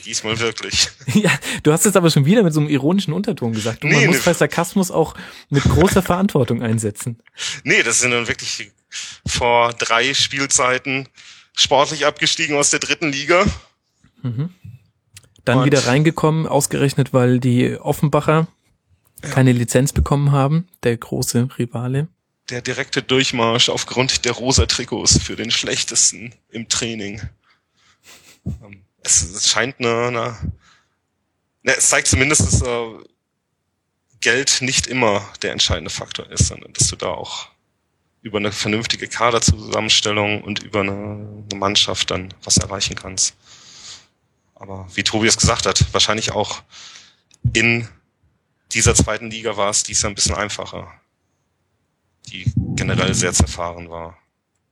Diesmal 0.04 0.38
wirklich. 0.38 0.88
Ja, 1.14 1.30
du 1.64 1.72
hast 1.72 1.86
es 1.86 1.96
aber 1.96 2.08
schon 2.10 2.24
wieder 2.24 2.44
mit 2.44 2.54
so 2.54 2.60
einem 2.60 2.68
ironischen 2.68 3.12
Unterton 3.12 3.52
gesagt. 3.52 3.82
Du, 3.82 3.88
nee, 3.88 3.96
man 3.96 4.06
muss 4.06 4.22
bei 4.22 4.32
Sarkasmus 4.32 4.92
auch 4.92 5.14
mit 5.48 5.64
großer 5.64 6.02
Verantwortung 6.02 6.62
einsetzen. 6.62 7.20
Nee, 7.64 7.82
das 7.82 7.98
sind 7.98 8.12
dann 8.12 8.28
wirklich 8.28 8.70
vor 9.26 9.72
drei 9.72 10.14
Spielzeiten 10.14 11.08
sportlich 11.52 12.06
abgestiegen 12.06 12.56
aus 12.56 12.70
der 12.70 12.78
dritten 12.78 13.10
Liga. 13.10 13.44
Mhm. 14.22 14.50
Dann 15.44 15.58
Und 15.58 15.64
wieder 15.64 15.86
reingekommen, 15.86 16.46
ausgerechnet, 16.46 17.12
weil 17.12 17.40
die 17.40 17.76
Offenbacher 17.76 18.46
ja. 19.22 19.30
keine 19.30 19.52
Lizenz 19.52 19.92
bekommen 19.92 20.30
haben, 20.32 20.68
der 20.84 20.96
große 20.96 21.48
Rivale. 21.58 22.08
Der 22.50 22.62
direkte 22.62 23.02
Durchmarsch 23.02 23.68
aufgrund 23.68 24.24
der 24.24 24.32
rosa 24.32 24.66
Trikots 24.66 25.18
für 25.20 25.36
den 25.36 25.50
schlechtesten 25.50 26.34
im 26.50 26.68
Training. 26.68 27.20
Ähm, 28.46 28.82
es, 29.10 29.22
es 29.22 29.48
scheint 29.48 29.78
eine, 29.78 30.06
eine 30.08 30.54
ne, 31.62 31.76
es 31.76 31.88
zeigt 31.88 32.08
zumindest, 32.08 32.42
dass 32.42 32.62
äh, 32.62 33.04
Geld 34.20 34.58
nicht 34.60 34.86
immer 34.86 35.26
der 35.42 35.52
entscheidende 35.52 35.90
Faktor 35.90 36.30
ist, 36.30 36.46
sondern 36.46 36.72
dass 36.72 36.88
du 36.88 36.96
da 36.96 37.08
auch 37.08 37.48
über 38.22 38.38
eine 38.38 38.52
vernünftige 38.52 39.08
Kaderzusammenstellung 39.08 40.42
und 40.42 40.62
über 40.62 40.80
eine, 40.80 40.92
eine 41.50 41.58
Mannschaft 41.58 42.10
dann 42.10 42.34
was 42.44 42.58
erreichen 42.58 42.94
kannst. 42.94 43.34
Aber 44.54 44.86
wie 44.94 45.02
Tobias 45.02 45.38
gesagt 45.38 45.64
hat, 45.64 45.86
wahrscheinlich 45.92 46.32
auch 46.32 46.62
in 47.54 47.88
dieser 48.72 48.94
zweiten 48.94 49.30
Liga 49.30 49.56
war 49.56 49.70
es 49.70 49.82
dies 49.82 50.04
ein 50.04 50.14
bisschen 50.14 50.34
einfacher, 50.34 50.92
die 52.26 52.52
generell 52.76 53.14
sehr 53.14 53.32
zerfahren 53.32 53.88
war. 53.88 54.18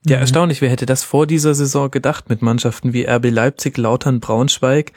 Ja, 0.05 0.17
mhm. 0.17 0.21
erstaunlich. 0.21 0.61
Wer 0.61 0.69
hätte 0.69 0.85
das 0.85 1.03
vor 1.03 1.27
dieser 1.27 1.53
Saison 1.55 1.91
gedacht 1.91 2.29
mit 2.29 2.41
Mannschaften 2.41 2.93
wie 2.93 3.05
RB 3.05 3.29
Leipzig, 3.29 3.77
Lautern, 3.77 4.19
Braunschweig, 4.19 4.93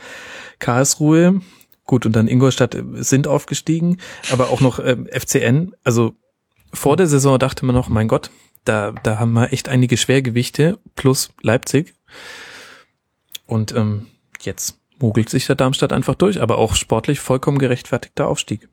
Karlsruhe, 0.58 1.40
gut, 1.84 2.06
und 2.06 2.14
dann 2.14 2.28
Ingolstadt 2.28 2.76
sind 2.94 3.26
aufgestiegen, 3.26 3.98
aber 4.30 4.50
auch 4.50 4.60
noch 4.60 4.78
ähm, 4.78 5.08
FCN. 5.10 5.74
Also 5.84 6.14
vor 6.72 6.96
der 6.96 7.06
Saison 7.06 7.38
dachte 7.38 7.66
man 7.66 7.74
noch, 7.74 7.88
mein 7.88 8.08
Gott, 8.08 8.30
da, 8.64 8.92
da 9.02 9.18
haben 9.18 9.32
wir 9.32 9.52
echt 9.52 9.68
einige 9.68 9.96
Schwergewichte 9.96 10.78
plus 10.94 11.30
Leipzig. 11.42 11.94
Und 13.46 13.74
ähm, 13.74 14.06
jetzt 14.40 14.78
mogelt 14.98 15.28
sich 15.28 15.46
der 15.46 15.56
Darmstadt 15.56 15.92
einfach 15.92 16.14
durch, 16.14 16.40
aber 16.40 16.58
auch 16.58 16.76
sportlich 16.76 17.20
vollkommen 17.20 17.58
gerechtfertigter 17.58 18.28
Aufstieg. 18.28 18.68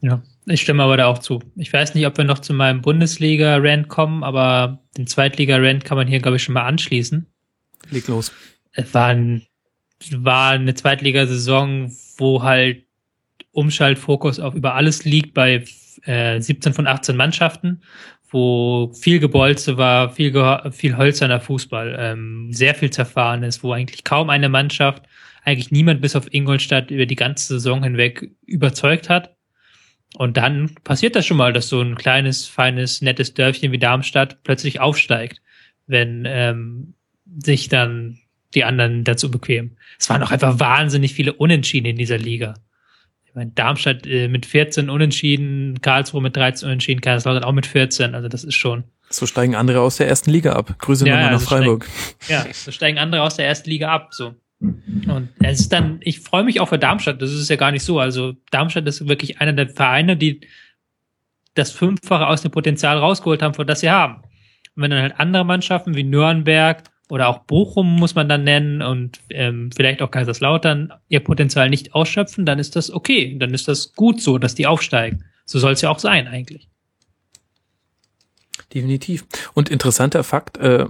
Ja, 0.00 0.22
ich 0.48 0.62
stimme 0.62 0.82
aber 0.82 0.96
da 0.96 1.06
auch 1.06 1.18
zu. 1.18 1.40
Ich 1.56 1.72
weiß 1.72 1.94
nicht, 1.94 2.06
ob 2.06 2.16
wir 2.16 2.24
noch 2.24 2.38
zu 2.38 2.54
meinem 2.54 2.80
Bundesliga-Rand 2.80 3.88
kommen, 3.88 4.24
aber 4.24 4.82
den 4.96 5.06
Zweitliga-Rand 5.06 5.84
kann 5.84 5.96
man 5.96 6.08
hier, 6.08 6.20
glaube 6.20 6.36
ich, 6.36 6.42
schon 6.42 6.54
mal 6.54 6.64
anschließen. 6.64 7.26
Leg 7.90 8.08
los. 8.08 8.32
Es 8.72 8.94
war, 8.94 9.08
ein, 9.08 9.46
war 10.12 10.52
eine 10.52 10.74
Zweitligasaison, 10.74 11.92
wo 12.16 12.42
halt 12.42 12.84
Umschaltfokus 13.52 14.40
auf 14.40 14.54
über 14.54 14.74
alles 14.74 15.04
liegt 15.04 15.34
bei 15.34 15.64
äh, 16.04 16.40
17 16.40 16.72
von 16.72 16.86
18 16.86 17.16
Mannschaften, 17.16 17.82
wo 18.30 18.92
viel 18.92 19.18
Gebolze 19.20 19.76
war, 19.76 20.10
viel, 20.10 20.32
viel 20.70 20.96
hölzerner 20.96 21.40
Fußball, 21.40 21.96
ähm, 21.98 22.52
sehr 22.52 22.74
viel 22.74 22.90
zerfahren 22.90 23.42
ist, 23.42 23.62
wo 23.62 23.72
eigentlich 23.72 24.04
kaum 24.04 24.30
eine 24.30 24.48
Mannschaft, 24.48 25.04
eigentlich 25.44 25.70
niemand 25.70 26.00
bis 26.00 26.14
auf 26.14 26.32
Ingolstadt 26.32 26.90
über 26.90 27.06
die 27.06 27.16
ganze 27.16 27.54
Saison 27.54 27.82
hinweg 27.82 28.30
überzeugt 28.46 29.08
hat 29.08 29.37
und 30.16 30.36
dann 30.36 30.74
passiert 30.84 31.16
das 31.16 31.26
schon 31.26 31.36
mal, 31.36 31.52
dass 31.52 31.68
so 31.68 31.80
ein 31.80 31.94
kleines, 31.94 32.46
feines, 32.46 33.02
nettes 33.02 33.34
Dörfchen 33.34 33.72
wie 33.72 33.78
Darmstadt 33.78 34.42
plötzlich 34.42 34.80
aufsteigt, 34.80 35.42
wenn 35.86 36.24
ähm, 36.26 36.94
sich 37.42 37.68
dann 37.68 38.18
die 38.54 38.64
anderen 38.64 39.04
dazu 39.04 39.30
bequemen. 39.30 39.76
Es 39.98 40.08
waren 40.08 40.22
auch 40.22 40.30
einfach 40.30 40.58
wahnsinnig 40.58 41.12
viele 41.12 41.34
Unentschieden 41.34 41.86
in 41.86 41.96
dieser 41.96 42.16
Liga. 42.16 42.54
Ich 43.26 43.34
meine, 43.34 43.50
Darmstadt 43.50 44.06
äh, 44.06 44.28
mit 44.28 44.46
14 44.46 44.88
Unentschieden, 44.88 45.80
Karlsruhe 45.82 46.22
mit 46.22 46.34
13 46.34 46.66
Unentschieden, 46.66 47.02
Kaiserslautern 47.02 47.44
auch 47.44 47.52
mit 47.52 47.66
14. 47.66 48.14
Also 48.14 48.28
das 48.28 48.44
ist 48.44 48.54
schon. 48.54 48.84
So 49.10 49.26
steigen 49.26 49.54
andere 49.54 49.80
aus 49.80 49.96
der 49.98 50.08
ersten 50.08 50.30
Liga 50.30 50.54
ab. 50.54 50.74
Grüße 50.78 51.06
ja, 51.06 51.16
nochmal 51.16 51.32
nach 51.32 51.40
so 51.40 51.46
Freiburg. 51.46 51.86
Steigen, 52.20 52.48
ja, 52.48 52.54
so 52.54 52.70
steigen 52.70 52.98
andere 52.98 53.22
aus 53.22 53.36
der 53.36 53.46
ersten 53.46 53.68
Liga 53.68 53.92
ab. 53.92 54.14
So. 54.14 54.34
Und 54.60 55.28
es 55.40 55.60
ist 55.60 55.72
dann, 55.72 56.00
ich 56.02 56.20
freue 56.20 56.42
mich 56.42 56.60
auch 56.60 56.68
für 56.68 56.78
Darmstadt, 56.78 57.22
das 57.22 57.32
ist 57.32 57.48
ja 57.48 57.56
gar 57.56 57.70
nicht 57.70 57.84
so. 57.84 58.00
Also 58.00 58.34
Darmstadt 58.50 58.86
ist 58.86 59.06
wirklich 59.08 59.40
einer 59.40 59.52
der 59.52 59.68
Vereine, 59.68 60.16
die 60.16 60.40
das 61.54 61.70
Fünffache 61.70 62.26
aus 62.26 62.42
dem 62.42 62.50
Potenzial 62.50 62.98
rausgeholt 62.98 63.42
haben, 63.42 63.54
von 63.54 63.66
das 63.66 63.80
sie 63.80 63.90
haben. 63.90 64.22
Und 64.74 64.82
wenn 64.82 64.90
dann 64.90 65.02
halt 65.02 65.20
andere 65.20 65.44
Mannschaften 65.44 65.94
wie 65.94 66.04
Nürnberg 66.04 66.82
oder 67.08 67.28
auch 67.28 67.40
Bochum 67.40 67.96
muss 67.96 68.14
man 68.14 68.28
dann 68.28 68.44
nennen 68.44 68.82
und 68.82 69.20
ähm, 69.30 69.70
vielleicht 69.74 70.02
auch 70.02 70.10
Kaiserslautern 70.10 70.92
ihr 71.08 71.20
Potenzial 71.20 71.70
nicht 71.70 71.94
ausschöpfen, 71.94 72.44
dann 72.44 72.58
ist 72.58 72.76
das 72.76 72.90
okay. 72.90 73.36
Dann 73.38 73.54
ist 73.54 73.68
das 73.68 73.92
gut 73.94 74.20
so, 74.20 74.38
dass 74.38 74.54
die 74.54 74.66
aufsteigen. 74.66 75.24
So 75.44 75.58
soll 75.58 75.72
es 75.72 75.80
ja 75.80 75.90
auch 75.90 75.98
sein 75.98 76.26
eigentlich. 76.26 76.68
Definitiv. 78.74 79.24
Und 79.54 79.70
interessanter 79.70 80.22
Fakt, 80.24 80.58
äh, 80.58 80.86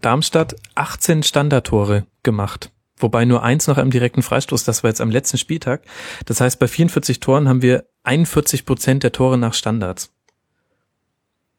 Darmstadt 0.00 0.56
18 0.74 1.22
Standardtore 1.22 2.06
gemacht. 2.22 2.70
Wobei 3.00 3.24
nur 3.24 3.42
eins 3.42 3.66
noch 3.66 3.78
im 3.78 3.90
direkten 3.90 4.22
Freistoß, 4.22 4.64
das 4.64 4.82
war 4.82 4.90
jetzt 4.90 5.00
am 5.00 5.10
letzten 5.10 5.38
Spieltag. 5.38 5.82
Das 6.26 6.40
heißt, 6.40 6.58
bei 6.58 6.68
44 6.68 7.20
Toren 7.20 7.48
haben 7.48 7.62
wir 7.62 7.86
41 8.04 8.66
Prozent 8.66 9.02
der 9.02 9.12
Tore 9.12 9.38
nach 9.38 9.54
Standards. 9.54 10.12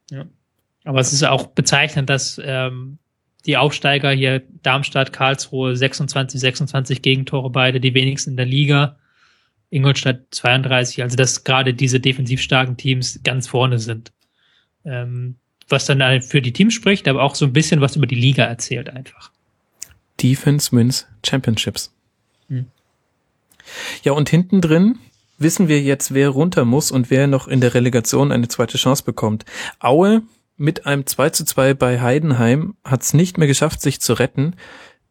Ja. 0.09 0.26
Aber 0.84 0.99
es 0.99 1.13
ist 1.13 1.23
auch 1.23 1.47
bezeichnend, 1.47 2.09
dass 2.09 2.39
ähm, 2.43 2.97
die 3.45 3.57
Aufsteiger 3.57 4.11
hier 4.11 4.41
Darmstadt, 4.61 5.13
Karlsruhe 5.13 5.76
26, 5.76 6.39
26 6.39 7.01
Gegentore 7.01 7.49
beide, 7.49 7.80
die 7.80 7.93
wenigsten 7.93 8.31
in 8.31 8.38
der 8.38 8.45
Liga. 8.45 8.97
Ingolstadt 9.69 10.26
32, 10.31 11.01
also 11.01 11.15
dass 11.15 11.45
gerade 11.45 11.73
diese 11.73 11.99
defensiv 11.99 12.41
starken 12.41 12.76
Teams 12.76 13.22
ganz 13.23 13.47
vorne 13.47 13.80
sind. 13.80 14.11
Ähm, 14.84 15.38
was 15.69 15.85
dann 15.85 16.22
für 16.22 16.41
die 16.41 16.51
Teams 16.51 16.73
spricht, 16.73 17.07
aber 17.07 17.23
auch 17.23 17.35
so 17.35 17.45
ein 17.45 17.53
bisschen 17.53 17.80
was 17.80 17.95
über 17.95 18.07
die 18.07 18.15
Liga 18.15 18.43
erzählt 18.43 18.89
einfach. 18.89 19.31
Defense 20.22 20.72
wins 20.76 21.07
Championships. 21.26 21.93
Hm. 22.48 22.65
Ja, 24.03 24.14
und 24.14 24.30
hinten 24.30 24.61
drin 24.61 24.99
wissen 25.38 25.68
wir 25.68 25.81
jetzt, 25.81 26.14
wer 26.14 26.30
runter 26.30 26.65
muss 26.65 26.91
und 26.91 27.10
wer 27.10 27.27
noch 27.27 27.48
in 27.48 27.61
der 27.61 27.73
Relegation 27.73 28.31
eine 28.31 28.48
zweite 28.48 28.77
Chance 28.77 29.03
bekommt. 29.03 29.45
Aue 29.80 30.22
mit 30.57 30.85
einem 30.85 31.07
2 31.07 31.31
zu 31.31 31.45
2 31.45 31.73
bei 31.73 32.02
Heidenheim 32.02 32.76
hat 32.84 33.02
es 33.02 33.14
nicht 33.14 33.38
mehr 33.38 33.48
geschafft, 33.48 33.81
sich 33.81 33.99
zu 33.99 34.14
retten. 34.14 34.56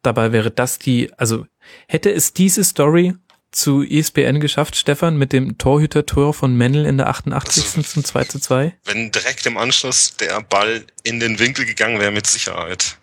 Dabei 0.01 0.31
wäre 0.31 0.49
das 0.49 0.79
die, 0.79 1.11
also 1.17 1.45
hätte 1.87 2.11
es 2.11 2.33
diese 2.33 2.63
Story 2.63 3.15
zu 3.51 3.83
ESPN 3.83 4.39
geschafft, 4.39 4.77
Stefan, 4.77 5.17
mit 5.17 5.33
dem 5.33 5.57
Torhüter-Tor 5.57 6.33
von 6.33 6.55
Mendel 6.55 6.85
in 6.85 6.97
der 6.97 7.09
88. 7.09 7.65
Also, 7.65 7.81
zum 7.81 8.05
2 8.05 8.23
zu 8.23 8.39
2? 8.39 8.73
Wenn 8.85 9.11
direkt 9.11 9.45
im 9.45 9.57
Anschluss 9.57 10.15
der 10.15 10.41
Ball 10.41 10.85
in 11.03 11.19
den 11.19 11.37
Winkel 11.37 11.65
gegangen 11.65 11.99
wäre, 11.99 12.11
mit 12.11 12.27
Sicherheit. 12.27 12.97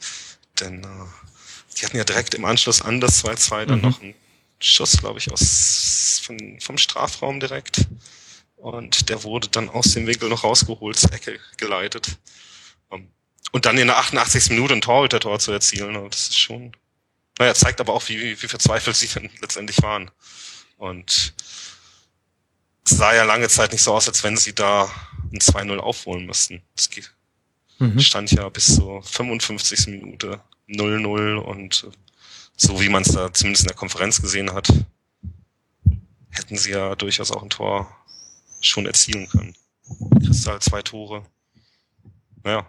Denn 0.59 0.82
äh, 0.82 0.86
die 1.78 1.86
hatten 1.86 1.96
ja 1.96 2.05
direkt 2.05 2.34
im 2.34 2.44
Anschluss 2.44 2.82
an 2.82 3.00
das 3.00 3.24
2-2 3.24 3.66
dann 3.66 3.78
mhm. 3.78 3.84
noch 3.84 4.02
einen 4.02 4.14
Schuss, 4.60 4.96
glaube 4.98 5.18
ich, 5.18 5.30
aus 5.30 6.20
von, 6.24 6.59
vom 6.60 6.78
Strafraum 6.78 7.40
direkt. 7.40 7.86
Und 8.56 9.09
der 9.09 9.22
wurde 9.22 9.48
dann 9.48 9.68
aus 9.68 9.92
dem 9.92 10.06
Winkel 10.06 10.28
noch 10.28 10.42
rausgeholt, 10.42 10.98
zur 10.98 11.12
Ecke 11.12 11.38
geleitet. 11.56 12.18
Ähm, 12.90 13.09
und 13.52 13.66
dann 13.66 13.78
in 13.78 13.86
der 13.86 13.98
88. 13.98 14.50
Minute 14.50 14.74
ein 14.74 14.80
Torhüter-Tor 14.80 15.38
zu 15.38 15.52
erzielen, 15.52 15.94
das 16.10 16.28
ist 16.28 16.38
schon 16.38 16.72
naja, 17.38 17.55
zeigt 17.55 17.80
aber 17.80 17.94
auch, 17.94 18.09
wie, 18.09 18.42
wie 18.42 18.48
verzweifelt 18.48 18.96
sie 18.96 19.09
dann 19.09 19.30
letztendlich 19.40 19.80
waren. 19.82 20.10
Und 20.76 21.34
es 22.84 22.90
sah 22.90 23.14
ja 23.14 23.24
lange 23.24 23.48
Zeit 23.48 23.72
nicht 23.72 23.82
so 23.82 23.94
aus, 23.94 24.09
als 24.09 24.24
wenn 24.24 24.36
sie 24.36 24.55
da 24.55 24.90
ein 25.32 25.38
2-0 25.38 25.78
aufholen 25.78 26.26
müssten. 26.26 26.62
Es 26.76 26.90
mhm. 27.78 28.00
stand 28.00 28.32
ja 28.32 28.48
bis 28.48 28.74
zur 28.76 29.02
55. 29.02 29.86
Minute 29.88 30.40
0-0 30.69 31.36
und 31.36 31.89
so 32.57 32.81
wie 32.81 32.89
man 32.89 33.03
es 33.03 33.12
da 33.12 33.32
zumindest 33.32 33.65
in 33.65 33.69
der 33.69 33.77
Konferenz 33.77 34.20
gesehen 34.20 34.53
hat, 34.53 34.69
hätten 36.31 36.57
sie 36.57 36.73
ja 36.73 36.95
durchaus 36.95 37.31
auch 37.31 37.43
ein 37.43 37.51
Tor 37.51 37.89
schon 38.61 38.86
erzielen 38.86 39.28
können. 39.28 39.55
Kristall 40.24 40.61
zwei 40.61 40.82
Tore. 40.82 41.24
Naja, 42.43 42.66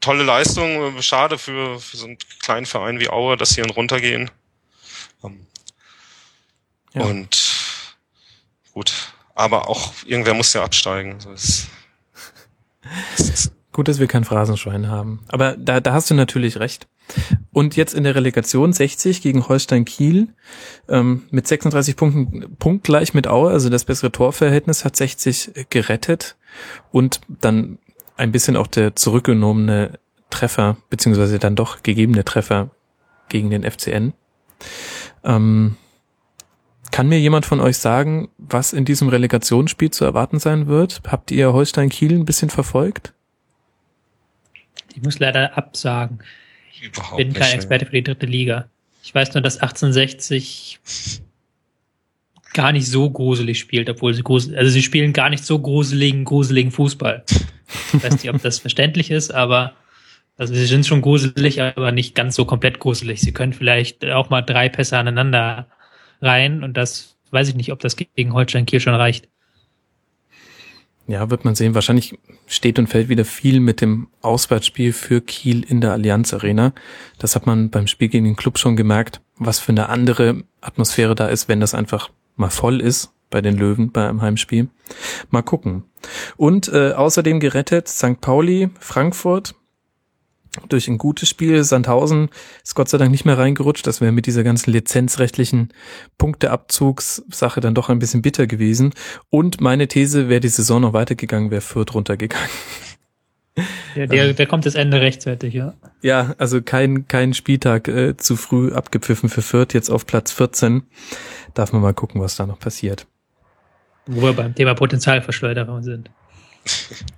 tolle 0.00 0.24
Leistung. 0.24 1.00
Schade 1.02 1.38
für, 1.38 1.78
für 1.80 1.96
so 1.96 2.06
einen 2.06 2.18
kleinen 2.40 2.66
Verein 2.66 2.98
wie 2.98 3.10
Aue, 3.10 3.36
dass 3.36 3.50
sie 3.50 3.60
dann 3.60 3.70
runtergehen. 3.70 4.30
Ähm, 5.22 5.46
ja. 6.94 7.02
Und 7.02 7.86
gut, 8.72 9.12
aber 9.34 9.68
auch 9.68 9.92
irgendwer 10.04 10.34
muss 10.34 10.52
ja 10.52 10.64
absteigen. 10.64 11.14
Also 11.14 11.32
es, 11.32 11.66
es 13.18 13.52
Gut, 13.76 13.88
dass 13.88 14.00
wir 14.00 14.06
kein 14.06 14.24
Phrasenschwein 14.24 14.88
haben. 14.88 15.20
Aber 15.28 15.54
da, 15.54 15.80
da 15.80 15.92
hast 15.92 16.08
du 16.08 16.14
natürlich 16.14 16.58
recht. 16.60 16.88
Und 17.52 17.76
jetzt 17.76 17.92
in 17.92 18.04
der 18.04 18.14
Relegation 18.14 18.72
60 18.72 19.20
gegen 19.20 19.50
Holstein 19.50 19.84
Kiel 19.84 20.28
ähm, 20.88 21.24
mit 21.30 21.46
36 21.46 21.94
Punkten 21.94 22.56
punktgleich 22.58 23.12
mit 23.12 23.26
Aue, 23.26 23.50
also 23.50 23.68
das 23.68 23.84
bessere 23.84 24.10
Torverhältnis 24.10 24.86
hat 24.86 24.96
60 24.96 25.66
gerettet 25.68 26.36
und 26.90 27.20
dann 27.28 27.76
ein 28.16 28.32
bisschen 28.32 28.56
auch 28.56 28.66
der 28.66 28.96
zurückgenommene 28.96 29.98
Treffer, 30.30 30.78
beziehungsweise 30.88 31.38
dann 31.38 31.54
doch 31.54 31.82
gegebene 31.82 32.24
Treffer 32.24 32.70
gegen 33.28 33.50
den 33.50 33.62
FCN. 33.62 34.14
Ähm, 35.22 35.76
kann 36.92 37.10
mir 37.10 37.20
jemand 37.20 37.44
von 37.44 37.60
euch 37.60 37.76
sagen, 37.76 38.30
was 38.38 38.72
in 38.72 38.86
diesem 38.86 39.10
Relegationsspiel 39.10 39.90
zu 39.90 40.06
erwarten 40.06 40.38
sein 40.38 40.66
wird? 40.66 41.02
Habt 41.06 41.30
ihr 41.30 41.52
Holstein 41.52 41.90
Kiel 41.90 42.14
ein 42.14 42.24
bisschen 42.24 42.48
verfolgt? 42.48 43.12
Ich 44.96 45.02
muss 45.02 45.18
leider 45.18 45.56
absagen. 45.58 46.20
Überhaupt 46.82 47.20
ich 47.20 47.26
bin 47.26 47.34
kein 47.34 47.52
Experte 47.52 47.84
für 47.84 47.92
die 47.92 48.02
dritte 48.02 48.24
Liga. 48.24 48.68
Ich 49.02 49.14
weiß 49.14 49.34
nur, 49.34 49.42
dass 49.42 49.58
1860 49.58 50.80
gar 52.54 52.72
nicht 52.72 52.88
so 52.88 53.10
gruselig 53.10 53.58
spielt, 53.58 53.90
obwohl 53.90 54.14
sie 54.14 54.22
gruselig, 54.22 54.58
also 54.58 54.70
sie 54.70 54.82
spielen 54.82 55.12
gar 55.12 55.28
nicht 55.28 55.44
so 55.44 55.58
gruseligen, 55.58 56.24
gruseligen 56.24 56.72
Fußball. 56.72 57.24
Ich 57.92 58.02
weiß 58.02 58.12
nicht, 58.22 58.30
ob 58.30 58.40
das 58.40 58.58
verständlich 58.58 59.10
ist, 59.10 59.34
aber 59.34 59.74
also 60.38 60.54
sie 60.54 60.64
sind 60.66 60.86
schon 60.86 61.02
gruselig, 61.02 61.60
aber 61.60 61.92
nicht 61.92 62.14
ganz 62.14 62.34
so 62.34 62.46
komplett 62.46 62.78
gruselig. 62.78 63.20
Sie 63.20 63.32
können 63.32 63.52
vielleicht 63.52 64.04
auch 64.06 64.30
mal 64.30 64.40
drei 64.40 64.70
Pässe 64.70 64.96
aneinander 64.96 65.66
rein 66.22 66.64
und 66.64 66.76
das 66.78 67.16
weiß 67.32 67.50
ich 67.50 67.54
nicht, 67.54 67.70
ob 67.70 67.80
das 67.80 67.96
gegen 67.96 68.32
Holstein 68.32 68.64
Kiel 68.64 68.80
schon 68.80 68.94
reicht. 68.94 69.28
Ja, 71.08 71.30
wird 71.30 71.44
man 71.44 71.54
sehen. 71.54 71.74
Wahrscheinlich 71.74 72.18
steht 72.46 72.78
und 72.78 72.88
fällt 72.88 73.08
wieder 73.08 73.24
viel 73.24 73.60
mit 73.60 73.80
dem 73.80 74.08
Auswärtsspiel 74.22 74.92
für 74.92 75.20
Kiel 75.20 75.64
in 75.64 75.80
der 75.80 75.92
Allianz 75.92 76.34
Arena. 76.34 76.72
Das 77.18 77.36
hat 77.36 77.46
man 77.46 77.70
beim 77.70 77.86
Spiel 77.86 78.08
gegen 78.08 78.24
den 78.24 78.36
Club 78.36 78.58
schon 78.58 78.76
gemerkt, 78.76 79.20
was 79.36 79.60
für 79.60 79.72
eine 79.72 79.88
andere 79.88 80.42
Atmosphäre 80.60 81.14
da 81.14 81.28
ist, 81.28 81.48
wenn 81.48 81.60
das 81.60 81.74
einfach 81.74 82.10
mal 82.34 82.50
voll 82.50 82.80
ist 82.80 83.12
bei 83.30 83.40
den 83.40 83.56
Löwen 83.56 83.92
bei 83.92 84.08
einem 84.08 84.22
Heimspiel. 84.22 84.68
Mal 85.30 85.42
gucken. 85.42 85.84
Und 86.36 86.68
äh, 86.68 86.92
außerdem 86.92 87.40
gerettet 87.40 87.88
St. 87.88 88.20
Pauli, 88.20 88.70
Frankfurt, 88.80 89.54
durch 90.68 90.88
ein 90.88 90.98
gutes 90.98 91.28
Spiel. 91.28 91.62
Sandhausen 91.64 92.28
ist 92.62 92.74
Gott 92.74 92.88
sei 92.88 92.98
Dank 92.98 93.10
nicht 93.10 93.24
mehr 93.24 93.38
reingerutscht. 93.38 93.86
Das 93.86 94.00
wäre 94.00 94.12
mit 94.12 94.26
dieser 94.26 94.44
ganzen 94.44 94.72
lizenzrechtlichen 94.72 95.72
Punkteabzugssache 96.18 97.60
dann 97.60 97.74
doch 97.74 97.88
ein 97.88 97.98
bisschen 97.98 98.22
bitter 98.22 98.46
gewesen. 98.46 98.92
Und 99.30 99.60
meine 99.60 99.88
These, 99.88 100.28
wäre 100.28 100.40
die 100.40 100.48
Saison 100.48 100.80
noch 100.80 100.92
weitergegangen, 100.92 101.50
wäre 101.50 101.60
Fürth 101.60 101.94
runtergegangen. 101.94 102.48
Ja, 103.94 104.06
der, 104.06 104.34
der 104.34 104.46
kommt 104.46 104.66
das 104.66 104.74
Ende 104.74 105.00
rechtzeitig, 105.00 105.54
ja. 105.54 105.74
Ja, 106.02 106.34
also 106.36 106.60
kein, 106.60 107.08
kein 107.08 107.32
Spieltag 107.32 107.88
äh, 107.88 108.16
zu 108.16 108.36
früh 108.36 108.72
abgepfiffen 108.72 109.30
für 109.30 109.40
Fürth, 109.40 109.72
jetzt 109.72 109.90
auf 109.90 110.06
Platz 110.06 110.32
14. 110.32 110.82
Darf 111.54 111.72
man 111.72 111.80
mal 111.80 111.94
gucken, 111.94 112.20
was 112.20 112.36
da 112.36 112.46
noch 112.46 112.58
passiert. 112.58 113.06
Wo 114.06 114.22
wir 114.22 114.34
beim 114.34 114.54
Thema 114.54 114.74
Potenzialverschleuderung 114.74 115.82
sind. 115.82 116.10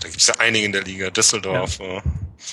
Da 0.00 0.08
gibt 0.08 0.20
es 0.20 0.26
ja 0.26 0.34
einige 0.38 0.64
in 0.64 0.72
der 0.72 0.82
Liga. 0.82 1.10
Düsseldorf. 1.10 1.78
Ja. 1.80 2.02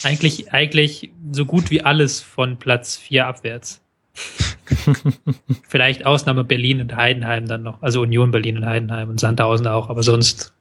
Eigentlich, 0.03 0.51
eigentlich 0.51 1.11
so 1.31 1.45
gut 1.45 1.69
wie 1.69 1.81
alles 1.81 2.22
von 2.22 2.57
Platz 2.57 2.97
4 2.97 3.27
abwärts. 3.27 3.81
Vielleicht 5.67 6.05
Ausnahme 6.05 6.43
Berlin 6.43 6.81
und 6.81 6.95
Heidenheim 6.95 7.47
dann 7.47 7.63
noch. 7.63 7.81
Also 7.84 8.01
Union 8.01 8.31
Berlin 8.31 8.57
und 8.57 8.65
Heidenheim 8.65 9.09
und 9.09 9.19
Sandhausen 9.19 9.67
auch, 9.67 9.89
aber 9.89 10.01
sonst, 10.01 10.53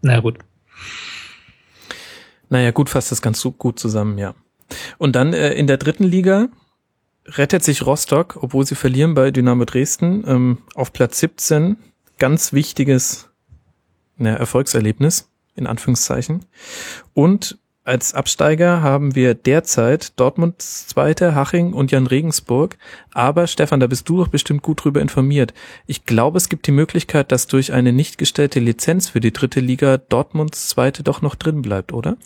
na 0.00 0.20
gut. 0.20 0.38
Naja, 2.50 2.70
gut 2.70 2.90
fasst 2.90 3.10
das 3.10 3.22
ganz 3.22 3.42
gut 3.42 3.78
zusammen, 3.78 4.18
ja. 4.18 4.34
Und 4.98 5.16
dann 5.16 5.32
äh, 5.32 5.52
in 5.54 5.66
der 5.66 5.78
dritten 5.78 6.04
Liga 6.04 6.48
rettet 7.26 7.64
sich 7.64 7.84
Rostock, 7.84 8.38
obwohl 8.40 8.66
sie 8.66 8.74
verlieren 8.74 9.14
bei 9.14 9.30
Dynamo 9.30 9.64
Dresden, 9.64 10.24
ähm, 10.26 10.58
auf 10.74 10.92
Platz 10.92 11.18
17. 11.20 11.76
Ganz 12.18 12.52
wichtiges 12.52 13.30
na, 14.16 14.36
Erfolgserlebnis 14.36 15.31
in 15.54 15.66
Anführungszeichen. 15.66 16.44
Und 17.14 17.58
als 17.84 18.14
Absteiger 18.14 18.80
haben 18.80 19.16
wir 19.16 19.34
derzeit 19.34 20.18
Dortmunds 20.20 20.86
Zweite, 20.86 21.34
Haching 21.34 21.72
und 21.72 21.90
Jan 21.90 22.06
Regensburg. 22.06 22.78
Aber 23.12 23.48
Stefan, 23.48 23.80
da 23.80 23.88
bist 23.88 24.08
du 24.08 24.18
doch 24.18 24.28
bestimmt 24.28 24.62
gut 24.62 24.84
drüber 24.84 25.00
informiert. 25.00 25.52
Ich 25.86 26.04
glaube, 26.04 26.38
es 26.38 26.48
gibt 26.48 26.68
die 26.68 26.72
Möglichkeit, 26.72 27.32
dass 27.32 27.48
durch 27.48 27.72
eine 27.72 27.92
nicht 27.92 28.18
gestellte 28.18 28.60
Lizenz 28.60 29.08
für 29.08 29.20
die 29.20 29.32
dritte 29.32 29.58
Liga 29.58 29.98
Dortmunds 29.98 30.68
Zweite 30.68 31.02
doch 31.02 31.22
noch 31.22 31.34
drin 31.34 31.60
bleibt, 31.60 31.92
oder? 31.92 32.16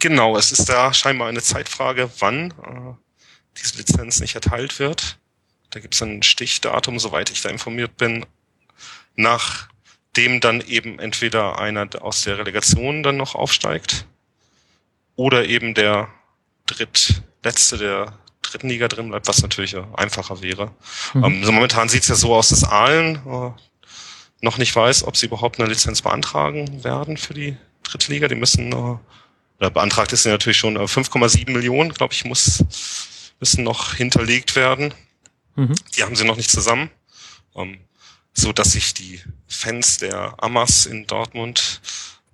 Genau, 0.00 0.36
es 0.36 0.52
ist 0.52 0.68
da 0.68 0.92
scheinbar 0.92 1.28
eine 1.28 1.40
Zeitfrage, 1.40 2.10
wann 2.18 2.50
äh, 2.50 2.94
diese 3.58 3.78
Lizenz 3.78 4.20
nicht 4.20 4.34
erteilt 4.34 4.78
wird. 4.78 5.18
Da 5.70 5.80
gibt 5.80 5.94
es 5.94 6.02
ein 6.02 6.22
Stichdatum, 6.22 6.98
soweit 6.98 7.30
ich 7.30 7.40
da 7.40 7.48
informiert 7.48 7.96
bin, 7.96 8.26
nach 9.14 9.68
dem 10.16 10.40
dann 10.40 10.60
eben 10.62 10.98
entweder 10.98 11.58
einer 11.58 11.88
aus 12.00 12.22
der 12.22 12.38
Relegation 12.38 13.02
dann 13.02 13.16
noch 13.16 13.34
aufsteigt 13.34 14.06
oder 15.14 15.46
eben 15.46 15.74
der 15.74 16.08
drittletzte 16.66 17.78
der 17.78 18.18
dritten 18.42 18.68
Liga 18.68 18.88
drin 18.88 19.08
bleibt, 19.08 19.28
was 19.28 19.42
natürlich 19.42 19.76
einfacher 19.94 20.40
wäre. 20.40 20.72
Mhm. 21.14 21.24
Ähm, 21.24 21.44
so 21.44 21.52
momentan 21.52 21.88
sieht 21.88 22.02
es 22.02 22.08
ja 22.08 22.14
so 22.14 22.34
aus, 22.34 22.48
dass 22.48 22.64
Aalen 22.64 23.16
äh, 23.26 23.50
noch 24.40 24.58
nicht 24.58 24.74
weiß, 24.74 25.04
ob 25.04 25.16
sie 25.16 25.26
überhaupt 25.26 25.58
eine 25.58 25.68
Lizenz 25.68 26.02
beantragen 26.02 26.84
werden 26.84 27.16
für 27.16 27.34
die 27.34 27.56
dritte 27.82 28.12
Liga. 28.12 28.28
Die 28.28 28.34
müssen, 28.34 28.72
äh, 28.72 28.98
oder 29.58 29.70
beantragt 29.70 30.12
ist 30.12 30.22
sie 30.22 30.28
natürlich 30.28 30.58
schon 30.58 30.76
äh, 30.76 30.80
5,7 30.80 31.50
Millionen, 31.50 31.92
glaube 31.92 32.14
ich, 32.14 32.24
muss 32.24 32.64
müssen 33.40 33.64
noch 33.64 33.94
hinterlegt 33.94 34.56
werden. 34.56 34.94
Mhm. 35.56 35.74
Die 35.96 36.02
haben 36.02 36.16
sie 36.16 36.24
noch 36.24 36.36
nicht 36.36 36.50
zusammen. 36.50 36.90
Ähm, 37.54 37.78
so 38.36 38.52
dass 38.52 38.72
sich 38.72 38.94
die 38.94 39.20
Fans 39.48 39.96
der 39.96 40.34
Amas 40.38 40.86
in 40.86 41.06
Dortmund 41.06 41.80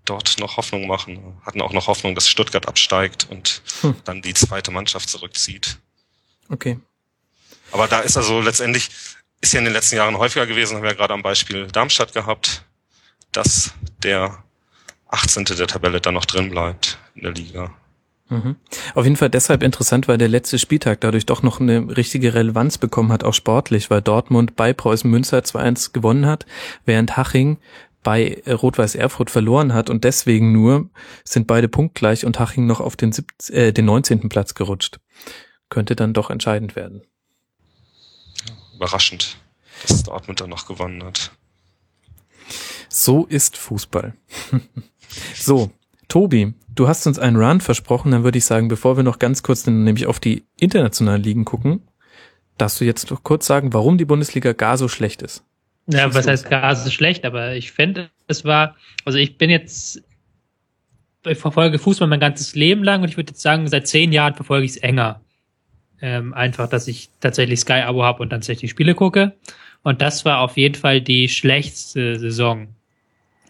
dort 0.04 0.38
noch 0.40 0.56
Hoffnung 0.56 0.88
machen, 0.88 1.40
hatten 1.46 1.62
auch 1.62 1.72
noch 1.72 1.86
Hoffnung, 1.86 2.16
dass 2.16 2.28
Stuttgart 2.28 2.66
absteigt 2.66 3.28
und 3.30 3.62
hm. 3.82 3.94
dann 4.04 4.20
die 4.20 4.34
zweite 4.34 4.72
Mannschaft 4.72 5.08
zurückzieht. 5.08 5.78
Okay. 6.48 6.78
Aber 7.70 7.86
da 7.86 8.00
ist 8.00 8.16
also 8.16 8.40
letztendlich, 8.40 8.90
ist 9.40 9.52
ja 9.52 9.60
in 9.60 9.64
den 9.64 9.72
letzten 9.72 9.96
Jahren 9.96 10.18
häufiger 10.18 10.46
gewesen, 10.46 10.76
haben 10.76 10.82
wir 10.82 10.90
ja 10.90 10.96
gerade 10.96 11.14
am 11.14 11.22
Beispiel 11.22 11.68
Darmstadt 11.68 12.12
gehabt, 12.12 12.64
dass 13.30 13.72
der 14.02 14.42
18. 15.08 15.44
der 15.44 15.68
Tabelle 15.68 16.00
dann 16.00 16.14
noch 16.14 16.26
drin 16.26 16.50
bleibt 16.50 16.98
in 17.14 17.22
der 17.22 17.32
Liga. 17.32 17.72
Mhm. 18.32 18.56
Auf 18.94 19.04
jeden 19.04 19.16
Fall 19.16 19.28
deshalb 19.28 19.62
interessant, 19.62 20.08
weil 20.08 20.16
der 20.16 20.28
letzte 20.28 20.58
Spieltag 20.58 21.02
dadurch 21.02 21.26
doch 21.26 21.42
noch 21.42 21.60
eine 21.60 21.96
richtige 21.98 22.32
Relevanz 22.32 22.78
bekommen 22.78 23.12
hat, 23.12 23.24
auch 23.24 23.34
sportlich, 23.34 23.90
weil 23.90 24.00
Dortmund 24.00 24.56
bei 24.56 24.72
Preußen 24.72 25.10
Münster 25.10 25.40
2-1 25.40 25.92
gewonnen 25.92 26.24
hat, 26.24 26.46
während 26.86 27.18
Haching 27.18 27.58
bei 28.02 28.42
Rot-Weiß 28.46 28.94
Erfurt 28.94 29.30
verloren 29.30 29.74
hat 29.74 29.90
und 29.90 30.04
deswegen 30.04 30.50
nur 30.50 30.88
sind 31.24 31.46
beide 31.46 31.68
punktgleich 31.68 32.24
und 32.24 32.38
Haching 32.38 32.66
noch 32.66 32.80
auf 32.80 32.96
den, 32.96 33.12
17, 33.12 33.54
äh, 33.54 33.72
den 33.72 33.84
19. 33.84 34.30
Platz 34.30 34.54
gerutscht. 34.54 34.98
Könnte 35.68 35.94
dann 35.94 36.14
doch 36.14 36.30
entscheidend 36.30 36.74
werden. 36.74 37.02
Überraschend. 38.74 39.36
dass 39.86 40.02
Dortmund 40.04 40.40
dann 40.40 40.50
noch 40.50 40.66
gewonnen 40.66 41.04
hat. 41.04 41.32
So 42.88 43.26
ist 43.26 43.58
Fußball. 43.58 44.14
so, 45.34 45.70
Tobi, 46.12 46.52
du 46.74 46.88
hast 46.88 47.06
uns 47.06 47.18
einen 47.18 47.38
Run 47.38 47.62
versprochen, 47.62 48.10
dann 48.10 48.22
würde 48.22 48.36
ich 48.36 48.44
sagen, 48.44 48.68
bevor 48.68 48.98
wir 48.98 49.02
noch 49.02 49.18
ganz 49.18 49.42
kurz 49.42 49.66
nämlich 49.66 50.04
auf 50.04 50.20
die 50.20 50.44
internationalen 50.60 51.22
Ligen 51.22 51.46
gucken, 51.46 51.80
darfst 52.58 52.78
du 52.82 52.84
jetzt 52.84 53.10
noch 53.10 53.22
kurz 53.22 53.46
sagen, 53.46 53.72
warum 53.72 53.96
die 53.96 54.04
Bundesliga 54.04 54.52
gar 54.52 54.76
so 54.76 54.88
schlecht 54.88 55.22
ist. 55.22 55.42
Ja, 55.86 56.12
was 56.12 56.26
heißt 56.26 56.50
gar 56.50 56.76
so 56.76 56.90
schlecht, 56.90 57.24
aber 57.24 57.54
ich 57.54 57.72
finde, 57.72 58.10
es 58.26 58.44
war, 58.44 58.76
also 59.06 59.16
ich 59.16 59.38
bin 59.38 59.48
jetzt, 59.48 60.02
ich 61.24 61.38
verfolge 61.38 61.78
Fußball 61.78 62.08
mein 62.08 62.20
ganzes 62.20 62.54
Leben 62.54 62.84
lang 62.84 63.00
und 63.00 63.08
ich 63.08 63.16
würde 63.16 63.30
jetzt 63.30 63.40
sagen, 63.40 63.66
seit 63.68 63.88
zehn 63.88 64.12
Jahren 64.12 64.34
verfolge 64.34 64.66
ich 64.66 64.72
es 64.72 64.76
enger. 64.76 65.22
Ähm, 66.02 66.34
einfach, 66.34 66.68
dass 66.68 66.88
ich 66.88 67.08
tatsächlich 67.20 67.60
Sky-Abo 67.60 68.02
habe 68.02 68.22
und 68.22 68.28
tatsächlich 68.28 68.70
Spiele 68.70 68.94
gucke. 68.94 69.32
Und 69.82 70.02
das 70.02 70.26
war 70.26 70.40
auf 70.40 70.58
jeden 70.58 70.74
Fall 70.74 71.00
die 71.00 71.30
schlechteste 71.30 72.18
Saison, 72.18 72.68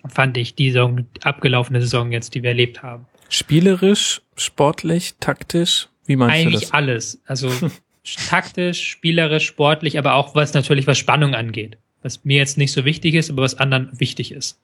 fand 0.07 0.37
ich, 0.37 0.55
die 0.55 0.71
Saison, 0.71 1.07
abgelaufene 1.23 1.81
Saison 1.81 2.13
jetzt, 2.13 2.35
die 2.35 2.43
wir 2.43 2.51
erlebt 2.51 2.83
haben. 2.83 3.07
Spielerisch, 3.29 4.21
sportlich, 4.37 5.15
taktisch, 5.21 5.89
wie 6.07 6.17
meinst 6.17 6.35
Eigentlich 6.35 6.47
du 6.47 6.61
das? 6.61 6.73
Eigentlich 6.73 6.75
alles. 6.75 7.23
Also 7.27 7.51
taktisch, 8.29 8.89
spielerisch, 8.89 9.47
sportlich, 9.47 9.99
aber 9.99 10.15
auch 10.15 10.35
was 10.35 10.55
natürlich 10.55 10.87
was 10.87 10.99
Spannung 10.99 11.35
angeht. 11.35 11.79
Was 12.03 12.25
mir 12.25 12.39
jetzt 12.39 12.59
nicht 12.59 12.73
so 12.73 12.85
wichtig 12.85 13.15
ist, 13.15 13.31
aber 13.31 13.43
was 13.43 13.55
anderen 13.55 13.89
wichtig 13.99 14.33
ist. 14.33 14.59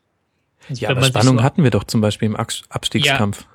Also 0.69 0.83
ja, 0.83 0.91
aber 0.91 1.05
Spannung 1.05 1.39
so 1.39 1.43
hatten 1.43 1.63
wir 1.63 1.71
doch 1.71 1.85
zum 1.85 2.01
Beispiel 2.01 2.27
im 2.27 2.37
Abstiegskampf. 2.37 3.43
Ja, 3.43 3.47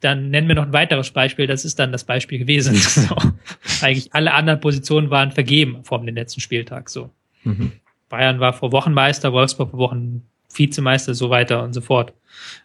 dann 0.00 0.30
nennen 0.30 0.48
wir 0.48 0.54
noch 0.54 0.64
ein 0.64 0.72
weiteres 0.72 1.10
Beispiel, 1.10 1.46
das 1.46 1.64
ist 1.64 1.78
dann 1.78 1.92
das 1.92 2.04
Beispiel 2.04 2.38
gewesen. 2.38 2.74
so. 2.76 3.16
Eigentlich 3.80 4.14
alle 4.14 4.32
anderen 4.32 4.60
Positionen 4.60 5.10
waren 5.10 5.32
vergeben 5.32 5.84
vor 5.84 6.00
dem 6.00 6.14
letzten 6.14 6.40
Spieltag. 6.40 6.90
So. 6.90 7.10
Mhm. 7.44 7.72
Bayern 8.08 8.40
war 8.40 8.52
vor 8.52 8.72
Wochen 8.72 8.92
Meister, 8.92 9.32
Wolfsburg 9.32 9.70
vor 9.70 9.78
Wochen 9.78 10.22
Vizemeister, 10.54 11.14
so 11.14 11.30
weiter 11.30 11.62
und 11.62 11.72
so 11.72 11.80
fort. 11.80 12.12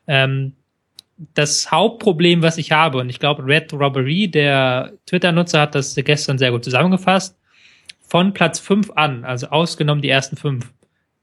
Ähm, 0.07 0.53
das 1.33 1.71
Hauptproblem, 1.71 2.41
was 2.41 2.57
ich 2.57 2.71
habe, 2.71 2.99
und 2.99 3.09
ich 3.09 3.19
glaube, 3.19 3.45
Red 3.45 3.73
Robbery, 3.73 4.29
der 4.29 4.93
Twitter-Nutzer, 5.05 5.61
hat 5.61 5.75
das 5.75 5.95
gestern 5.95 6.37
sehr 6.37 6.51
gut 6.51 6.63
zusammengefasst. 6.63 7.37
Von 8.01 8.33
Platz 8.33 8.59
5 8.59 8.91
an, 8.91 9.25
also 9.25 9.47
ausgenommen 9.47 10.01
die 10.01 10.09
ersten 10.09 10.37
fünf, 10.37 10.71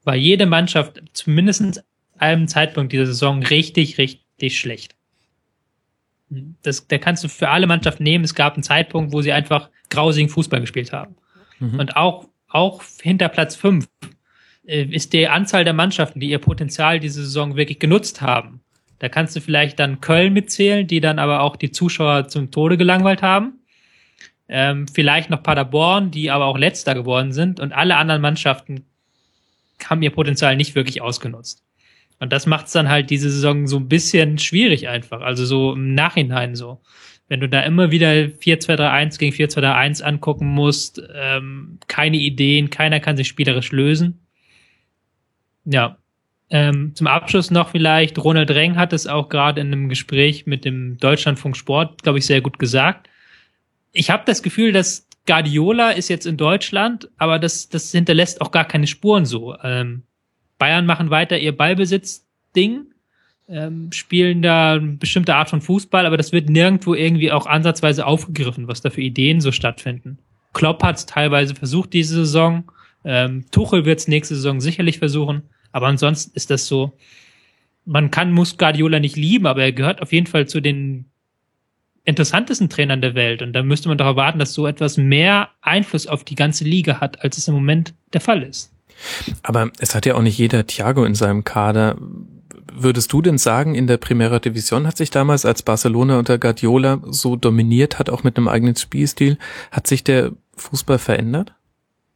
war 0.04 0.14
jede 0.14 0.46
Mannschaft 0.46 1.02
zumindest 1.14 1.82
einem 2.18 2.46
Zeitpunkt 2.46 2.92
dieser 2.92 3.06
Saison 3.06 3.42
richtig, 3.42 3.98
richtig 3.98 4.58
schlecht. 4.58 4.94
Das, 6.62 6.86
da 6.86 6.98
kannst 6.98 7.24
du 7.24 7.28
für 7.28 7.48
alle 7.48 7.66
Mannschaften 7.66 8.02
nehmen. 8.02 8.24
Es 8.24 8.34
gab 8.34 8.54
einen 8.54 8.62
Zeitpunkt, 8.62 9.12
wo 9.12 9.22
sie 9.22 9.32
einfach 9.32 9.70
grausigen 9.90 10.28
Fußball 10.28 10.60
gespielt 10.60 10.92
haben. 10.92 11.16
Mhm. 11.58 11.78
Und 11.78 11.96
auch, 11.96 12.28
auch 12.48 12.82
hinter 13.00 13.28
Platz 13.28 13.56
5 13.56 13.84
äh, 13.84 14.06
ist 14.66 15.12
die 15.12 15.28
Anzahl 15.28 15.64
der 15.64 15.72
Mannschaften, 15.72 16.20
die 16.20 16.30
ihr 16.30 16.38
Potenzial 16.38 17.00
diese 17.00 17.22
Saison 17.24 17.56
wirklich 17.56 17.78
genutzt 17.78 18.20
haben, 18.20 18.60
da 18.98 19.08
kannst 19.08 19.36
du 19.36 19.40
vielleicht 19.40 19.78
dann 19.78 20.00
Köln 20.00 20.32
mitzählen, 20.32 20.86
die 20.86 21.00
dann 21.00 21.18
aber 21.18 21.40
auch 21.42 21.56
die 21.56 21.70
Zuschauer 21.70 22.28
zum 22.28 22.50
Tode 22.50 22.76
gelangweilt 22.76 23.22
haben. 23.22 23.60
Ähm, 24.48 24.86
vielleicht 24.88 25.28
noch 25.28 25.42
Paderborn, 25.42 26.10
die 26.10 26.30
aber 26.30 26.46
auch 26.46 26.56
letzter 26.56 26.94
geworden 26.94 27.32
sind. 27.32 27.60
Und 27.60 27.72
alle 27.72 27.96
anderen 27.96 28.22
Mannschaften 28.22 28.86
haben 29.84 30.02
ihr 30.02 30.10
Potenzial 30.10 30.56
nicht 30.56 30.74
wirklich 30.74 31.02
ausgenutzt. 31.02 31.62
Und 32.20 32.32
das 32.32 32.46
macht 32.46 32.66
es 32.66 32.72
dann 32.72 32.88
halt 32.88 33.10
diese 33.10 33.30
Saison 33.30 33.66
so 33.66 33.76
ein 33.76 33.88
bisschen 33.88 34.38
schwierig 34.38 34.88
einfach. 34.88 35.20
Also 35.20 35.44
so 35.44 35.74
im 35.74 35.94
Nachhinein 35.94 36.54
so. 36.54 36.80
Wenn 37.28 37.40
du 37.40 37.48
da 37.48 37.60
immer 37.62 37.90
wieder 37.90 38.08
4-2-3-1 38.08 39.18
gegen 39.18 39.34
4-2-3-1 39.34 40.02
angucken 40.02 40.46
musst, 40.46 41.02
ähm, 41.14 41.78
keine 41.88 42.16
Ideen, 42.16 42.70
keiner 42.70 43.00
kann 43.00 43.16
sich 43.16 43.28
spielerisch 43.28 43.72
lösen. 43.72 44.25
Ja, 45.66 45.98
ähm, 46.48 46.94
zum 46.94 47.08
Abschluss 47.08 47.50
noch 47.50 47.70
vielleicht, 47.70 48.18
Ronald 48.18 48.50
Reng 48.50 48.76
hat 48.76 48.92
es 48.92 49.06
auch 49.06 49.28
gerade 49.28 49.60
in 49.60 49.68
einem 49.68 49.88
Gespräch 49.88 50.46
mit 50.46 50.64
dem 50.64 50.96
Deutschlandfunk 50.98 51.56
Sport, 51.56 52.02
glaube 52.02 52.18
ich, 52.18 52.26
sehr 52.26 52.40
gut 52.40 52.58
gesagt. 52.58 53.08
Ich 53.92 54.10
habe 54.10 54.22
das 54.26 54.42
Gefühl, 54.42 54.72
dass 54.72 55.08
Guardiola 55.26 55.90
ist 55.90 56.08
jetzt 56.08 56.24
in 56.24 56.36
Deutschland, 56.36 57.08
aber 57.16 57.40
das, 57.40 57.68
das 57.68 57.90
hinterlässt 57.90 58.40
auch 58.40 58.52
gar 58.52 58.64
keine 58.64 58.86
Spuren 58.86 59.24
so. 59.24 59.56
Ähm, 59.62 60.04
Bayern 60.58 60.86
machen 60.86 61.10
weiter 61.10 61.36
ihr 61.36 61.56
Ballbesitz-Ding, 61.56 62.86
ähm, 63.48 63.90
spielen 63.92 64.40
da 64.40 64.74
eine 64.74 64.92
bestimmte 64.92 65.34
Art 65.34 65.50
von 65.50 65.60
Fußball, 65.60 66.06
aber 66.06 66.16
das 66.16 66.30
wird 66.30 66.48
nirgendwo 66.48 66.94
irgendwie 66.94 67.32
auch 67.32 67.46
ansatzweise 67.46 68.06
aufgegriffen, 68.06 68.68
was 68.68 68.82
da 68.82 68.90
für 68.90 69.02
Ideen 69.02 69.40
so 69.40 69.50
stattfinden. 69.50 70.18
Klopp 70.52 70.84
hat 70.84 70.96
es 70.96 71.06
teilweise 71.06 71.56
versucht 71.56 71.92
diese 71.92 72.14
Saison, 72.14 72.70
ähm, 73.04 73.44
Tuchel 73.50 73.84
wird 73.84 73.98
es 73.98 74.08
nächste 74.08 74.36
Saison 74.36 74.60
sicherlich 74.60 74.98
versuchen. 74.98 75.42
Aber 75.76 75.88
ansonsten 75.88 76.30
ist 76.34 76.48
das 76.48 76.66
so, 76.66 76.96
man 77.84 78.10
kann 78.10 78.32
muss 78.32 78.56
Guardiola 78.56 78.98
nicht 78.98 79.14
lieben, 79.14 79.46
aber 79.46 79.60
er 79.62 79.72
gehört 79.72 80.00
auf 80.00 80.10
jeden 80.10 80.26
Fall 80.26 80.48
zu 80.48 80.62
den 80.62 81.04
interessantesten 82.02 82.70
Trainern 82.70 83.02
der 83.02 83.14
Welt. 83.14 83.42
Und 83.42 83.52
da 83.52 83.62
müsste 83.62 83.90
man 83.90 83.98
doch 83.98 84.06
erwarten, 84.06 84.38
dass 84.38 84.54
so 84.54 84.66
etwas 84.66 84.96
mehr 84.96 85.50
Einfluss 85.60 86.06
auf 86.06 86.24
die 86.24 86.34
ganze 86.34 86.64
Liga 86.64 87.00
hat, 87.00 87.22
als 87.22 87.36
es 87.36 87.46
im 87.46 87.52
Moment 87.52 87.92
der 88.14 88.22
Fall 88.22 88.42
ist. 88.42 88.72
Aber 89.42 89.70
es 89.78 89.94
hat 89.94 90.06
ja 90.06 90.14
auch 90.14 90.22
nicht 90.22 90.38
jeder 90.38 90.66
Thiago 90.66 91.04
in 91.04 91.14
seinem 91.14 91.44
Kader. 91.44 91.98
Würdest 92.72 93.12
du 93.12 93.20
denn 93.20 93.36
sagen, 93.36 93.74
in 93.74 93.86
der 93.86 93.98
Primera 93.98 94.38
Division 94.38 94.86
hat 94.86 94.96
sich 94.96 95.10
damals, 95.10 95.44
als 95.44 95.62
Barcelona 95.62 96.18
unter 96.18 96.38
Guardiola 96.38 97.02
so 97.04 97.36
dominiert 97.36 97.98
hat, 97.98 98.08
auch 98.08 98.24
mit 98.24 98.38
einem 98.38 98.48
eigenen 98.48 98.76
Spielstil, 98.76 99.36
hat 99.70 99.86
sich 99.86 100.04
der 100.04 100.32
Fußball 100.56 100.98
verändert? 100.98 101.52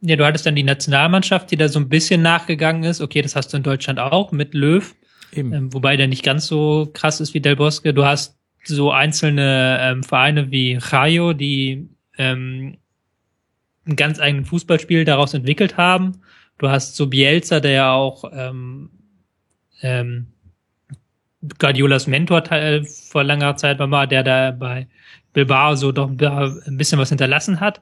Ja, 0.02 0.16
du 0.16 0.24
hattest 0.24 0.46
dann 0.46 0.54
die 0.56 0.62
Nationalmannschaft, 0.62 1.50
die 1.50 1.56
da 1.56 1.68
so 1.68 1.78
ein 1.78 1.88
bisschen 1.88 2.22
nachgegangen 2.22 2.84
ist. 2.84 3.00
Okay, 3.00 3.20
das 3.20 3.36
hast 3.36 3.52
du 3.52 3.58
in 3.58 3.62
Deutschland 3.62 3.98
auch 3.98 4.32
mit 4.32 4.54
Löw. 4.54 4.94
Ähm, 5.32 5.72
wobei 5.72 5.96
der 5.96 6.08
nicht 6.08 6.24
ganz 6.24 6.46
so 6.46 6.90
krass 6.92 7.20
ist 7.20 7.34
wie 7.34 7.40
Del 7.40 7.56
Bosque. 7.56 7.92
Du 7.92 8.04
hast 8.04 8.36
so 8.64 8.90
einzelne 8.90 9.78
ähm, 9.80 10.02
Vereine 10.02 10.50
wie 10.50 10.78
Rayo, 10.80 11.32
die 11.32 11.88
ähm, 12.18 12.78
ein 13.86 13.96
ganz 13.96 14.20
eigenen 14.20 14.44
Fußballspiel 14.44 15.04
daraus 15.04 15.34
entwickelt 15.34 15.76
haben. 15.76 16.22
Du 16.58 16.68
hast 16.68 16.96
so 16.96 17.06
Bielsa, 17.06 17.60
der 17.60 17.70
ja 17.70 17.92
auch 17.92 18.24
ähm, 18.32 18.90
ähm, 19.82 20.26
Guardiolas 21.58 22.06
Mentor 22.06 22.42
vor 22.84 23.24
langer 23.24 23.56
Zeit 23.56 23.78
war, 23.78 24.06
der 24.06 24.22
da 24.22 24.50
bei 24.50 24.88
Bilbao 25.32 25.74
so 25.74 25.92
doch 25.92 26.10
ein 26.10 26.76
bisschen 26.76 26.98
was 26.98 27.08
hinterlassen 27.08 27.60
hat 27.60 27.80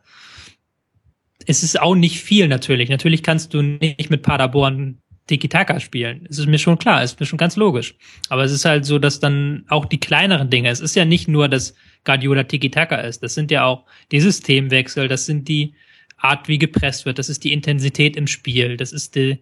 es 1.49 1.62
ist 1.62 1.81
auch 1.81 1.95
nicht 1.95 2.20
viel 2.20 2.47
natürlich. 2.47 2.91
Natürlich 2.91 3.23
kannst 3.23 3.55
du 3.55 3.62
nicht 3.62 4.11
mit 4.11 4.23
Paderborn 4.23 4.99
Tiki-Taka 5.29 5.81
spielen. 5.81 6.27
Es 6.29 6.39
ist 6.39 6.47
mir 6.47 6.59
schon 6.59 6.79
klar, 6.79 7.03
es 7.03 7.12
ist 7.12 7.20
mir 7.20 7.27
schon 7.27 7.39
ganz 7.39 7.57
logisch. 7.57 7.95
Aber 8.29 8.45
es 8.45 8.53
ist 8.53 8.66
halt 8.66 8.85
so, 8.85 8.99
dass 8.99 9.19
dann 9.19 9.65
auch 9.69 9.87
die 9.87 9.99
kleineren 9.99 10.51
Dinge, 10.51 10.69
es 10.69 10.81
ist 10.81 10.95
ja 10.95 11.07
nicht 11.07 11.27
nur, 11.27 11.49
dass 11.49 11.75
Guardiola 12.05 12.45
Tiki-Taka 12.45 12.97
ist. 12.97 13.23
Das 13.23 13.35
sind 13.35 13.51
ja 13.51 13.65
auch 13.65 13.85
die 14.12 14.20
Systemwechsel, 14.20 15.09
das 15.09 15.25
sind 15.25 15.49
die 15.49 15.75
Art, 16.19 16.49
wie 16.49 16.59
gepresst 16.59 17.07
wird, 17.07 17.19
das 17.19 17.31
ist 17.31 17.45
die 17.45 17.53
Intensität 17.53 18.16
im 18.16 18.27
Spiel, 18.27 18.77
das 18.77 18.93
ist 18.93 19.15
die, 19.15 19.39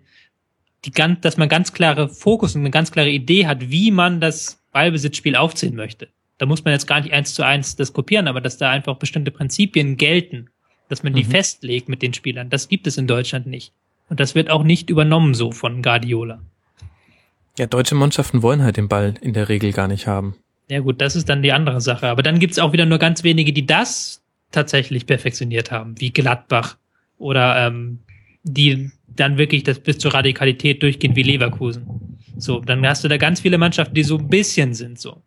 die 0.85 0.91
ganz, 0.93 1.23
dass 1.23 1.37
man 1.37 1.49
ganz 1.49 1.73
klare 1.73 2.09
Fokus 2.09 2.55
und 2.55 2.61
eine 2.61 2.71
ganz 2.71 2.93
klare 2.93 3.11
Idee 3.11 3.47
hat, 3.47 3.71
wie 3.71 3.91
man 3.91 4.21
das 4.21 4.63
Ballbesitzspiel 4.73 5.35
aufziehen 5.35 5.75
möchte. 5.75 6.09
Da 6.39 6.47
muss 6.47 6.65
man 6.65 6.73
jetzt 6.73 6.87
gar 6.87 7.01
nicht 7.01 7.13
eins 7.13 7.35
zu 7.35 7.43
eins 7.45 7.77
das 7.77 7.93
kopieren, 7.93 8.29
aber 8.29 8.41
dass 8.41 8.59
da 8.59 8.71
einfach 8.71 8.97
bestimmte 8.97 9.31
Prinzipien 9.31 9.97
gelten 9.97 10.51
dass 10.89 11.03
man 11.03 11.13
die 11.15 11.25
mhm. 11.25 11.31
festlegt 11.31 11.89
mit 11.89 12.03
den 12.03 12.15
Spielern. 12.15 12.51
Das 12.51 12.69
gibt 12.69 12.87
es 12.87 12.99
in 12.99 13.07
Deutschland 13.07 13.47
nicht. 13.47 13.73
Und 14.09 14.21
das 14.21 14.35
wird 14.35 14.51
auch 14.51 14.63
nicht 14.63 14.91
übernommen 14.91 15.35
so 15.35 15.51
von 15.53 15.83
Guardiola. 15.83 16.41
Ja, 17.59 17.67
deutsche 17.67 17.95
Mannschaften 17.95 18.43
wollen 18.43 18.63
halt 18.63 18.77
den 18.77 18.89
Ball 18.89 19.15
in 19.21 19.33
der 19.33 19.49
Regel 19.49 19.73
gar 19.73 19.89
nicht 19.89 20.07
haben. 20.07 20.37
Ja 20.69 20.81
gut, 20.81 21.01
das 21.01 21.17
ist 21.17 21.29
dann 21.29 21.43
die 21.43 21.53
andere 21.53 21.81
Sache. 21.81 22.09
Aber 22.09 22.23
dann 22.23 22.39
gibt's 22.39 22.59
auch 22.59 22.73
wieder 22.73 22.87
nur 22.87 22.99
ganz 22.99 23.25
wenige, 23.25 23.53
die 23.53 23.67
das 23.67 24.23
tatsächlich 24.53 25.07
perfektioniert 25.07 25.71
haben, 25.71 26.01
wie 26.01 26.13
Gladbach 26.13 26.77
oder 27.19 27.67
ähm, 27.67 28.01
die 28.43 28.91
dann 29.09 29.39
wirklich 29.39 29.65
das 29.65 29.81
bis 29.81 29.99
zur 29.99 30.15
Radikalität 30.15 30.83
durchgehen 30.83 31.17
wie 31.17 31.23
Leverkusen. 31.23 32.19
So, 32.37 32.61
dann 32.61 32.87
hast 32.87 33.03
du 33.03 33.09
da 33.09 33.17
ganz 33.17 33.41
viele 33.41 33.59
Mannschaften, 33.59 33.95
die 33.95 34.03
so 34.03 34.19
ein 34.19 34.29
bisschen 34.29 34.75
sind 34.75 34.99
so. 34.99 35.23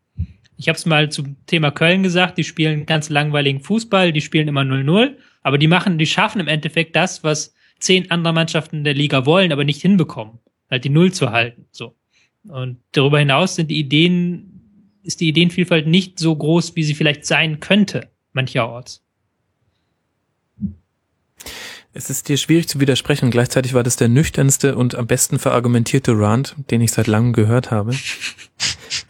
Ich 0.56 0.68
habe 0.68 0.78
es 0.78 0.86
mal 0.86 1.10
zum 1.10 1.38
Thema 1.48 1.72
Köln 1.72 2.04
gesagt, 2.04 2.38
die 2.38 2.44
spielen 2.44 2.86
ganz 2.86 3.10
langweiligen 3.10 3.62
Fußball, 3.62 4.12
die 4.12 4.22
spielen 4.22 4.48
immer 4.48 4.62
0-0 4.62 5.16
aber 5.42 5.58
die 5.58 5.68
machen, 5.68 5.98
die 5.98 6.06
schaffen 6.06 6.40
im 6.40 6.48
Endeffekt 6.48 6.96
das, 6.96 7.24
was 7.24 7.54
zehn 7.80 8.12
andere 8.12 8.34
Mannschaften 8.34 8.84
der 8.84 8.94
Liga 8.94 9.26
wollen, 9.26 9.52
aber 9.52 9.64
nicht 9.64 9.82
hinbekommen, 9.82 10.40
halt 10.70 10.84
die 10.84 10.90
Null 10.90 11.14
zu 11.14 11.32
halten. 11.32 11.66
So. 11.72 11.96
Und 12.48 12.80
darüber 12.92 13.20
hinaus 13.20 13.56
sind 13.56 13.70
die 13.70 13.80
Ideen, 13.80 15.00
ist 15.04 15.22
die 15.22 15.30
Ideenvielfalt 15.30 15.88
nicht 15.88 16.20
so 16.20 16.36
groß, 16.36 16.76
wie 16.76 16.84
sie 16.84 16.96
vielleicht 16.96 17.26
sein 17.26 17.60
könnte, 17.60 18.10
mancherorts. 18.34 19.04
Es 21.92 22.10
ist 22.10 22.30
dir 22.30 22.38
schwierig 22.38 22.68
zu 22.68 22.80
widersprechen. 22.80 23.32
Gleichzeitig 23.32 23.74
war 23.74 23.82
das 23.82 23.96
der 23.96 24.10
nüchternste 24.10 24.76
und 24.76 24.94
am 24.94 25.08
besten 25.08 25.40
verargumentierte 25.40 26.18
Rant, 26.18 26.56
den 26.70 26.82
ich 26.82 26.92
seit 26.92 27.08
langem 27.08 27.34
gehört 27.34 27.72
habe. 27.72 27.96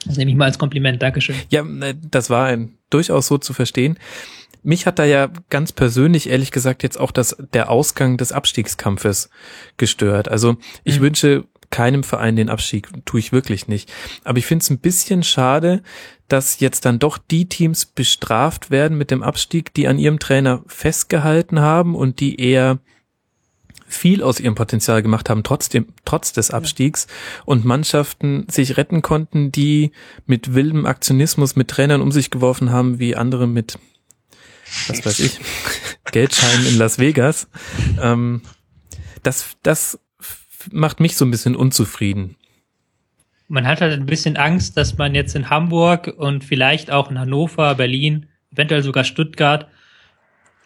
Das 0.06 0.18
nehme 0.18 0.32
ich 0.32 0.38
mal 0.38 0.46
als 0.46 0.58
Kompliment. 0.58 1.02
Dankeschön. 1.02 1.36
Ja, 1.50 1.66
äh, 1.82 1.94
das 2.10 2.30
war 2.30 2.46
ein, 2.46 2.78
durchaus 2.90 3.28
so 3.28 3.38
zu 3.38 3.54
verstehen. 3.54 3.98
Mich 4.64 4.86
hat 4.86 4.99
da 4.99 5.06
ja 5.06 5.30
ganz 5.49 5.72
persönlich, 5.72 6.30
ehrlich 6.30 6.52
gesagt, 6.52 6.84
jetzt 6.84 6.99
auch 6.99 7.11
das, 7.11 7.38
der 7.53 7.69
Ausgang 7.69 8.18
des 8.18 8.31
Abstiegskampfes 8.31 9.30
gestört. 9.77 10.30
Also 10.30 10.57
ich 10.84 10.99
mhm. 10.99 11.03
wünsche 11.03 11.45
keinem 11.69 12.03
Verein 12.03 12.36
den 12.36 12.49
Abstieg, 12.49 12.90
tue 13.06 13.19
ich 13.19 13.31
wirklich 13.31 13.68
nicht. 13.68 13.91
Aber 14.23 14.38
ich 14.38 14.45
finde 14.45 14.64
es 14.64 14.69
ein 14.69 14.80
bisschen 14.80 15.23
schade, 15.23 15.84
dass 16.27 16.60
jetzt 16.60 16.86
dann 16.86 16.99
doch 16.99 17.18
die 17.18 17.48
Teams 17.48 17.86
bestraft 17.86 18.72
werden 18.72 18.98
mit 18.98 19.11
dem 19.11 19.23
Abstieg, 19.23 19.73
die 19.73 19.88
an 19.88 19.99
ihrem 19.99 20.19
Trainer 20.19 20.64
festgehalten 20.68 21.60
haben 21.60 21.95
und 21.95 22.19
die 22.19 22.40
eher 22.40 22.80
viel 23.90 24.22
aus 24.22 24.40
ihrem 24.40 24.53
Potenzial 24.53 25.02
gemacht 25.02 25.30
haben, 25.30 25.44
trotzdem, 25.44 25.88
trotz 26.06 26.31
des 26.31 26.52
Abstiegs 26.52 27.07
und 27.45 27.65
Mannschaften 27.65 28.45
sich 28.49 28.77
retten 28.77 29.02
konnten, 29.02 29.52
die 29.52 29.91
mit 30.27 30.53
wildem 30.53 30.86
Aktionismus 30.86 31.56
mit 31.56 31.69
Trainern 31.69 32.02
um 32.02 32.11
sich 32.11 32.30
geworfen 32.30 32.72
haben, 32.72 32.99
wie 32.99 33.15
andere 33.15 33.48
mit, 33.48 33.80
was 34.88 35.06
weiß 35.06 35.20
ich, 35.20 35.40
Geldscheinen 36.12 36.66
in 36.68 36.78
Las 36.78 37.00
Vegas. 37.00 37.50
Ähm, 38.02 38.41
das, 39.24 39.58
das 39.64 40.00
macht 40.72 41.00
mich 41.00 41.16
so 41.16 41.26
ein 41.26 41.32
bisschen 41.32 41.56
unzufrieden. 41.56 42.36
Man 43.48 43.66
hat 43.66 43.82
halt 43.82 43.94
ein 43.94 44.06
bisschen 44.06 44.38
Angst, 44.38 44.78
dass 44.78 44.98
man 44.98 45.16
jetzt 45.16 45.36
in 45.36 45.50
Hamburg 45.50 46.14
und 46.18 46.44
vielleicht 46.44 46.91
auch 46.91 47.10
in 47.10 47.20
Hannover, 47.20 47.74
Berlin, 47.76 48.28
eventuell 48.52 48.84
sogar 48.84 49.04
Stuttgart 49.04 49.68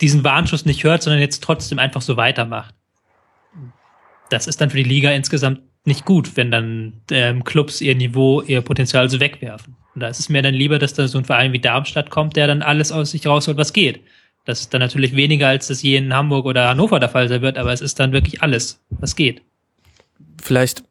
diesen 0.02 0.24
Warnschuss 0.24 0.66
nicht 0.66 0.84
hört, 0.84 1.02
sondern 1.02 1.22
jetzt 1.22 1.44
trotzdem 1.44 1.80
einfach 1.80 2.02
so 2.02 2.18
weitermacht 2.18 2.76
das 4.34 4.48
ist 4.48 4.60
dann 4.60 4.70
für 4.70 4.78
die 4.78 4.84
Liga 4.84 5.12
insgesamt 5.12 5.62
nicht 5.86 6.06
gut, 6.06 6.38
wenn 6.38 6.52
dann 6.52 7.02
ähm, 7.12 7.44
Clubs 7.44 7.82
ihr 7.82 7.96
Niveau, 7.96 8.42
ihr 8.42 8.62
Potenzial 8.62 9.10
so 9.10 9.20
wegwerfen. 9.20 9.76
Und 9.94 10.02
da 10.02 10.08
ist 10.08 10.20
es 10.20 10.30
mir 10.30 10.42
dann 10.42 10.54
lieber, 10.54 10.80
dass 10.80 10.94
da 10.94 11.08
so 11.08 11.18
ein 11.18 11.26
Verein 11.26 11.54
wie 11.54 11.60
Darmstadt 11.60 12.10
kommt, 12.10 12.36
der 12.36 12.48
dann 12.48 12.62
alles 12.62 12.92
aus 12.92 13.12
sich 13.12 13.28
rausholt, 13.28 13.58
was 13.58 13.74
geht. 13.74 14.02
Das 14.46 14.62
ist 14.62 14.74
dann 14.74 14.82
natürlich 14.82 15.16
weniger, 15.16 15.48
als 15.48 15.68
das 15.68 15.82
je 15.82 15.96
in 15.96 16.14
Hamburg 16.14 16.46
oder 16.46 16.68
Hannover 16.70 17.00
der 17.00 17.10
Fall 17.10 17.30
sein 17.30 17.42
wird, 17.42 17.58
aber 17.58 17.72
es 17.72 17.82
ist 17.82 18.00
dann 18.00 18.12
wirklich 18.12 18.42
alles, 18.42 18.84
was 18.90 19.16
geht. 19.16 19.42
Vielleicht 20.42 20.84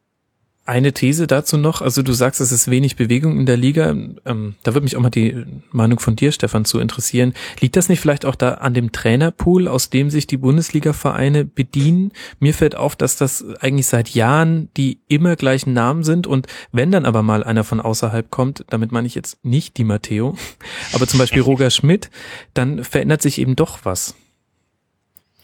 eine 0.64 0.92
These 0.92 1.26
dazu 1.26 1.56
noch, 1.56 1.82
also 1.82 2.02
du 2.02 2.12
sagst, 2.12 2.40
es 2.40 2.52
ist 2.52 2.70
wenig 2.70 2.94
Bewegung 2.94 3.36
in 3.36 3.46
der 3.46 3.56
Liga. 3.56 3.90
Ähm, 3.90 4.54
da 4.62 4.74
würde 4.74 4.84
mich 4.84 4.96
auch 4.96 5.00
mal 5.00 5.10
die 5.10 5.44
Meinung 5.72 5.98
von 5.98 6.14
dir, 6.14 6.30
Stefan, 6.30 6.64
zu 6.64 6.78
interessieren. 6.78 7.34
Liegt 7.58 7.74
das 7.74 7.88
nicht 7.88 7.98
vielleicht 7.98 8.24
auch 8.24 8.36
da 8.36 8.54
an 8.54 8.72
dem 8.72 8.92
Trainerpool, 8.92 9.66
aus 9.66 9.90
dem 9.90 10.08
sich 10.08 10.28
die 10.28 10.36
Bundesliga-Vereine 10.36 11.44
bedienen? 11.44 12.12
Mir 12.38 12.54
fällt 12.54 12.76
auf, 12.76 12.94
dass 12.94 13.16
das 13.16 13.44
eigentlich 13.60 13.86
seit 13.86 14.10
Jahren 14.10 14.68
die 14.76 15.00
immer 15.08 15.34
gleichen 15.34 15.72
Namen 15.72 16.04
sind 16.04 16.28
und 16.28 16.46
wenn 16.70 16.92
dann 16.92 17.06
aber 17.06 17.24
mal 17.24 17.42
einer 17.42 17.64
von 17.64 17.80
außerhalb 17.80 18.30
kommt, 18.30 18.64
damit 18.68 18.92
meine 18.92 19.08
ich 19.08 19.16
jetzt 19.16 19.44
nicht 19.44 19.78
die 19.78 19.84
Matteo, 19.84 20.36
aber 20.92 21.08
zum 21.08 21.18
Beispiel 21.18 21.42
Roger 21.42 21.70
Schmidt, 21.70 22.08
dann 22.54 22.84
verändert 22.84 23.20
sich 23.20 23.38
eben 23.38 23.56
doch 23.56 23.80
was. 23.82 24.14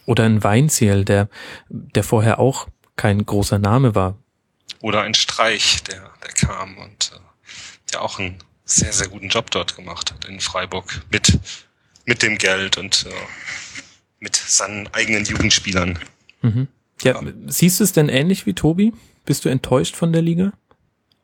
Oder 0.05 0.23
ein 0.23 0.45
Weinziel, 0.45 1.03
der, 1.03 1.27
der 1.67 2.03
vorher 2.05 2.39
auch 2.39 2.69
kein 2.95 3.25
großer 3.25 3.59
Name 3.59 3.95
war 3.95 4.17
oder 4.81 5.01
ein 5.01 5.13
Streich, 5.13 5.83
der, 5.83 6.11
der 6.23 6.31
kam 6.31 6.77
und 6.77 7.11
äh, 7.13 7.19
der 7.91 8.01
auch 8.01 8.19
einen 8.19 8.43
sehr, 8.65 8.93
sehr 8.93 9.07
guten 9.07 9.29
Job 9.29 9.51
dort 9.51 9.75
gemacht 9.75 10.11
hat 10.11 10.25
in 10.25 10.39
Freiburg 10.39 11.01
mit, 11.11 11.39
mit 12.05 12.21
dem 12.21 12.37
Geld 12.37 12.77
und 12.77 13.05
äh, 13.07 13.13
mit 14.19 14.35
seinen 14.35 14.87
eigenen 14.93 15.25
Jugendspielern. 15.25 15.99
Mhm. 16.41 16.67
Ja, 17.01 17.21
ja, 17.21 17.31
siehst 17.47 17.79
du 17.79 17.83
es 17.83 17.93
denn 17.93 18.09
ähnlich 18.09 18.45
wie 18.45 18.53
Tobi? 18.53 18.93
Bist 19.25 19.45
du 19.45 19.49
enttäuscht 19.49 19.95
von 19.95 20.11
der 20.13 20.21
Liga? 20.21 20.51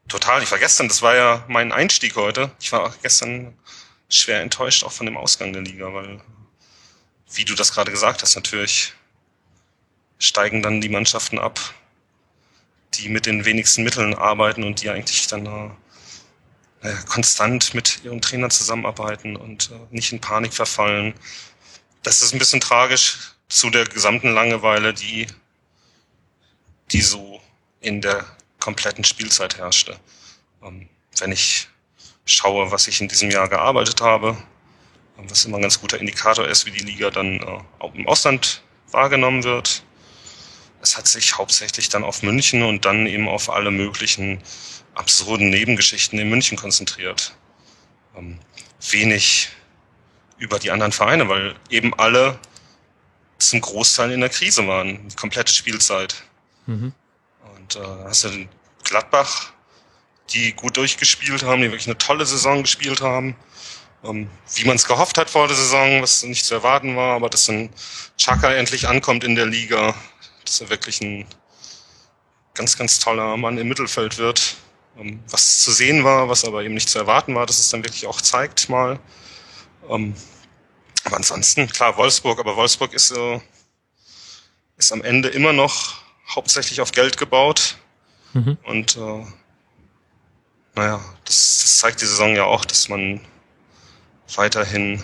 Total. 0.08 0.42
Ich 0.44 0.52
war 0.52 0.60
gestern, 0.60 0.88
das 0.88 1.02
war 1.02 1.16
ja 1.16 1.44
mein 1.48 1.72
Einstieg 1.72 2.16
heute. 2.16 2.52
Ich 2.60 2.72
war 2.72 2.94
gestern 3.02 3.54
schwer 4.10 4.42
enttäuscht 4.42 4.84
auch 4.84 4.92
von 4.92 5.06
dem 5.06 5.18
Ausgang 5.18 5.52
der 5.54 5.64
Liga, 5.64 5.94
weil, 5.94 6.22
wie 7.34 7.46
du 7.46 7.56
das 7.56 7.74
gerade 7.74 7.92
gesagt 7.92 8.22
hast, 8.22 8.36
natürlich 8.36 8.94
steigen 10.20 10.62
dann 10.62 10.82
die 10.82 10.90
Mannschaften 10.90 11.40
ab, 11.40 11.60
die 12.98 13.10
mit 13.10 13.26
den 13.26 13.46
wenigsten 13.46 13.84
Mitteln 13.84 14.14
arbeiten 14.14 14.64
und 14.64 14.82
die 14.82 14.90
eigentlich 14.90 15.28
dann 15.28 15.46
äh, 16.82 16.94
konstant 17.08 17.74
mit 17.74 18.04
ihrem 18.04 18.22
Trainer 18.22 18.50
zusammenarbeiten 18.50 19.36
und 19.36 19.72
äh, 19.72 19.96
nicht 19.96 20.12
in 20.12 20.22
Panik 20.22 20.54
verfallen. 20.54 21.14
Das 22.04 22.22
ist 22.22 22.34
ein 22.34 22.40
bisschen 22.40 22.62
tragisch 22.62 23.18
zu 23.50 23.70
der 23.70 23.86
gesamten 23.86 24.34
Langeweile, 24.34 24.94
die, 24.94 25.28
die 26.92 27.02
so 27.02 27.42
in 27.82 28.02
der 28.02 28.26
kompletten 28.60 29.04
Spielzeit 29.04 29.58
herrschte. 29.58 30.00
Ähm, 30.64 30.88
wenn 31.20 31.32
ich 31.32 31.68
schaue, 32.26 32.72
was 32.72 32.88
ich 32.88 33.02
in 33.02 33.08
diesem 33.08 33.32
Jahr 33.32 33.48
gearbeitet 33.48 34.02
habe, 34.02 34.38
was 35.18 35.46
immer 35.46 35.58
ein 35.58 35.62
ganz 35.62 35.80
guter 35.80 36.00
Indikator 36.00 36.48
ist, 36.48 36.66
wie 36.66 36.72
die 36.72 36.84
Liga 36.84 37.10
dann 37.10 37.40
äh, 37.40 37.88
im 37.94 38.08
Ausland 38.08 38.62
wahrgenommen 38.92 39.44
wird, 39.44 39.84
es 40.86 40.98
hat 40.98 41.08
sich 41.08 41.38
hauptsächlich 41.38 41.90
dann 41.90 42.04
auf 42.04 42.22
München 42.22 42.62
und 42.62 42.86
dann 42.86 43.08
eben 43.08 43.28
auf 43.28 43.50
alle 43.50 43.72
möglichen 43.72 44.42
absurden 44.94 45.50
Nebengeschichten 45.50 46.20
in 46.20 46.30
München 46.30 46.58
konzentriert. 46.58 47.36
Ähm, 48.16 48.40
wenig 48.92 49.50
über 50.38 50.60
die 50.60 50.70
anderen 50.70 50.92
Vereine, 50.92 51.28
weil 51.28 51.56
eben 51.70 51.94
alle 51.96 52.38
zum 53.40 53.62
Großteil 53.62 54.12
in 54.12 54.22
der 54.22 54.30
Krise 54.30 54.68
waren, 54.68 55.08
die 55.08 55.16
komplette 55.16 55.52
Spielzeit. 55.52 56.24
Mhm. 56.68 56.94
Und 57.56 57.76
äh, 57.76 57.80
hast 58.06 58.26
du 58.26 58.48
Gladbach, 58.84 59.54
die 60.30 60.54
gut 60.54 60.78
durchgespielt 60.78 61.44
haben, 61.44 61.62
die 61.62 61.72
wirklich 61.72 61.88
eine 61.88 61.98
tolle 61.98 62.28
Saison 62.28 62.62
gespielt 62.62 63.02
haben. 63.02 63.36
Ähm, 64.04 64.30
wie 64.54 64.66
man 64.66 64.76
es 64.76 64.86
gehofft 64.86 65.18
hat 65.18 65.32
vor 65.32 65.48
der 65.48 65.58
Saison, 65.58 66.04
was 66.04 66.22
nicht 66.24 66.46
zu 66.46 66.54
erwarten 66.54 66.96
war, 66.96 67.16
aber 67.16 67.30
dass 67.30 67.50
ein 67.50 67.72
Chaka 68.18 68.54
endlich 68.54 68.88
ankommt 68.88 69.24
in 69.24 69.34
der 69.34 69.48
Liga, 69.48 69.96
dass 70.46 70.62
er 70.62 70.70
wirklich 70.70 71.02
ein 71.02 71.26
ganz, 72.54 72.78
ganz 72.78 73.00
toller 73.00 73.38
Mann 73.38 73.58
im 73.58 73.68
Mittelfeld 73.68 74.18
wird. 74.18 74.56
Ähm, 74.98 75.22
was 75.30 75.62
zu 75.62 75.72
sehen 75.72 76.04
war, 76.04 76.30
was 76.30 76.46
aber 76.46 76.64
eben 76.64 76.74
nicht 76.74 76.90
zu 76.90 76.98
erwarten 76.98 77.36
war, 77.36 77.46
dass 77.46 77.60
es 77.60 77.70
dann 77.70 77.84
wirklich 77.84 78.08
auch 78.08 78.22
zeigt 78.22 78.70
mal. 78.70 79.00
Ähm, 79.90 80.16
aber 81.04 81.18
ansonsten, 81.18 81.68
klar, 81.68 81.98
Wolfsburg, 81.98 82.40
aber 82.40 82.56
Wolfsburg 82.56 82.94
ist, 82.94 83.12
äh, 83.12 83.40
ist 84.78 84.92
am 84.92 85.04
Ende 85.04 85.30
immer 85.30 85.54
noch 85.54 86.02
hauptsächlich 86.34 86.82
auf 86.82 86.92
Geld 86.92 87.18
gebaut. 87.18 87.78
Mhm. 88.34 88.58
Und 88.64 88.96
äh, 88.98 89.26
naja, 90.76 91.00
das, 91.26 91.60
das 91.62 91.78
zeigt 91.78 92.02
die 92.02 92.06
Saison 92.06 92.36
ja 92.36 92.46
auch, 92.46 92.66
dass 92.66 92.90
man 92.90 93.22
weiterhin 94.36 95.04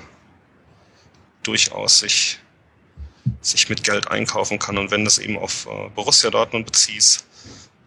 durchaus 1.43 1.99
sich 1.99 2.39
sich 3.41 3.69
mit 3.69 3.83
Geld 3.83 4.09
einkaufen 4.09 4.59
kann. 4.59 4.77
Und 4.77 4.91
wenn 4.91 5.01
du 5.01 5.07
es 5.07 5.17
eben 5.17 5.37
auf 5.37 5.67
äh, 5.67 5.89
Borussia 5.89 6.29
Dortmund 6.29 6.65
beziehst, 6.65 7.25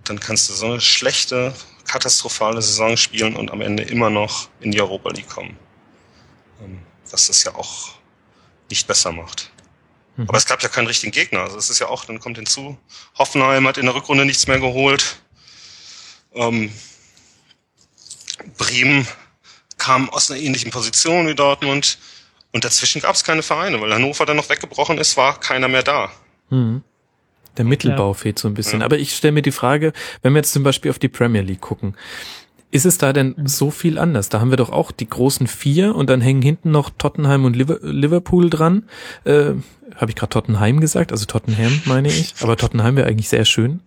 dann 0.05 0.21
kannst 0.21 0.49
du 0.49 0.55
so 0.55 0.67
eine 0.67 0.81
schlechte, 0.81 1.55
katastrophale 1.87 2.63
Saison 2.63 2.97
spielen 2.97 3.37
und 3.37 3.51
am 3.51 3.61
Ende 3.61 3.83
immer 3.83 4.11
noch 4.11 4.49
in 4.61 4.71
die 4.71 4.81
Europa 4.81 5.11
League 5.11 5.29
kommen. 5.29 5.57
Ähm, 6.63 6.81
was 7.11 7.27
das 7.27 7.45
ja 7.45 7.55
auch 7.55 7.95
nicht 8.71 8.87
besser 8.87 9.13
macht. 9.13 9.51
Mhm. 10.17 10.29
Aber 10.29 10.39
es 10.39 10.47
gab 10.47 10.63
ja 10.63 10.69
keinen 10.69 10.87
richtigen 10.87 11.13
Gegner. 11.13 11.41
Also 11.41 11.59
es 11.59 11.71
ist 11.71 11.79
ja 11.79 11.89
auch, 11.89 12.05
dann 12.05 12.21
kommt 12.21 12.37
hinzu, 12.37 12.79
Hoffenheim 13.19 13.67
hat 13.67 13.79
in 13.79 13.87
der 13.87 13.95
Rückrunde 13.95 14.25
nichts 14.25 14.47
mehr 14.47 14.61
geholt. 14.61 15.17
Ähm, 16.35 16.73
Bremen 18.57 19.07
kam 19.79 20.11
aus 20.11 20.31
einer 20.31 20.41
ähnlichen 20.41 20.71
Position 20.71 21.27
wie 21.27 21.35
Dortmund. 21.35 21.99
Und 22.55 22.65
dazwischen 22.65 23.03
gab 23.03 23.17
es 23.17 23.25
keine 23.25 23.43
Vereine, 23.43 23.81
weil 23.81 23.93
Hannover 23.93 24.25
dann 24.27 24.37
noch 24.37 24.49
weggebrochen 24.49 24.97
ist, 24.99 25.17
war 25.17 25.41
keiner 25.41 25.67
mehr 25.67 25.83
da. 25.83 26.13
Mhm. 26.51 26.83
Der 27.57 27.65
Mittelbau 27.65 28.09
ja. 28.09 28.15
fehlt 28.15 28.39
so 28.39 28.47
ein 28.47 28.55
bisschen. 28.55 28.81
Ja. 28.81 28.87
Aber 28.87 28.97
ich 28.97 29.15
stelle 29.15 29.33
mir 29.33 29.43
die 29.43 29.51
Frage, 29.51 29.93
wenn 30.23 30.33
wir 30.35 30.39
jetzt 30.39 30.53
zum 30.53 30.63
Beispiel 30.63 30.93
auf 30.93 31.01
die 31.01 31.09
Premier 31.09 31.43
League 31.43 31.61
gucken, 31.61 31.97
ist 32.71 32.87
es 32.87 32.97
da 32.97 33.13
denn 33.13 33.35
mhm. 33.37 33.49
so 33.49 33.73
viel 33.73 33.99
anders? 33.99 34.29
Da 34.29 34.41
haben 34.41 34.51
wir 34.51 34.57
doch 34.57 34.71
auch 34.71 34.93
die 34.93 35.09
großen 35.09 35.49
vier 35.49 35.97
und 35.97 36.09
dann 36.09 36.21
hängen 36.21 36.43
hinten 36.43 36.71
noch 36.71 36.91
Tottenham 36.97 37.45
und 37.45 37.57
Liverpool 37.57 38.51
dran. 38.51 38.89
Äh, 39.25 39.55
Habe 39.97 40.11
ich 40.11 40.17
gerade 40.17 40.31
Tottenheim 40.31 40.81
gesagt? 40.81 41.13
Also 41.13 41.27
Tottenham 41.27 41.81
meine 41.85 42.09
ich. 42.09 42.35
Aber 42.41 42.57
Tottenheim 42.57 42.97
wäre 42.97 43.07
eigentlich 43.07 43.29
sehr 43.29 43.45
schön. 43.45 43.81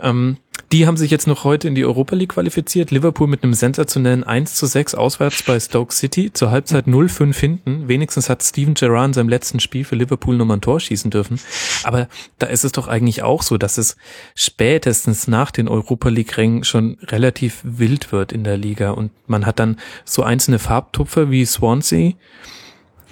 Ähm, 0.00 0.38
die 0.70 0.86
haben 0.86 0.96
sich 0.96 1.10
jetzt 1.10 1.26
noch 1.26 1.44
heute 1.44 1.68
in 1.68 1.74
die 1.74 1.84
Europa 1.84 2.16
League 2.16 2.30
qualifiziert. 2.30 2.90
Liverpool 2.90 3.26
mit 3.26 3.42
einem 3.42 3.52
sensationellen 3.52 4.24
1 4.24 4.54
zu 4.54 4.64
6 4.64 4.94
auswärts 4.94 5.42
bei 5.42 5.60
Stoke 5.60 5.92
City. 5.92 6.32
Zur 6.32 6.50
Halbzeit 6.50 6.86
0-5 6.86 7.38
hinten. 7.38 7.88
Wenigstens 7.88 8.30
hat 8.30 8.42
Steven 8.42 8.72
Gerrard 8.72 9.08
in 9.08 9.12
seinem 9.12 9.28
letzten 9.28 9.60
Spiel 9.60 9.84
für 9.84 9.96
Liverpool 9.96 10.36
nochmal 10.36 10.56
ein 10.56 10.62
Tor 10.62 10.80
schießen 10.80 11.10
dürfen. 11.10 11.38
Aber 11.84 12.08
da 12.38 12.46
ist 12.46 12.64
es 12.64 12.72
doch 12.72 12.88
eigentlich 12.88 13.22
auch 13.22 13.42
so, 13.42 13.58
dass 13.58 13.76
es 13.76 13.96
spätestens 14.34 15.28
nach 15.28 15.50
den 15.50 15.68
Europa 15.68 16.08
League 16.08 16.36
Rängen 16.38 16.64
schon 16.64 16.96
relativ 17.02 17.60
wild 17.64 18.10
wird 18.12 18.32
in 18.32 18.44
der 18.44 18.56
Liga. 18.56 18.92
Und 18.92 19.10
man 19.26 19.44
hat 19.44 19.58
dann 19.58 19.76
so 20.06 20.22
einzelne 20.22 20.58
Farbtupfer 20.58 21.30
wie 21.30 21.44
Swansea. 21.44 22.12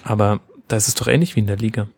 Aber 0.02 0.40
da 0.69 0.77
ist 0.77 0.89
es 0.89 0.94
doch 0.94 1.09
ähnlich 1.09 1.36
wie 1.36 1.40
in 1.40 1.47
der 1.47 1.59
Liga. 1.59 1.89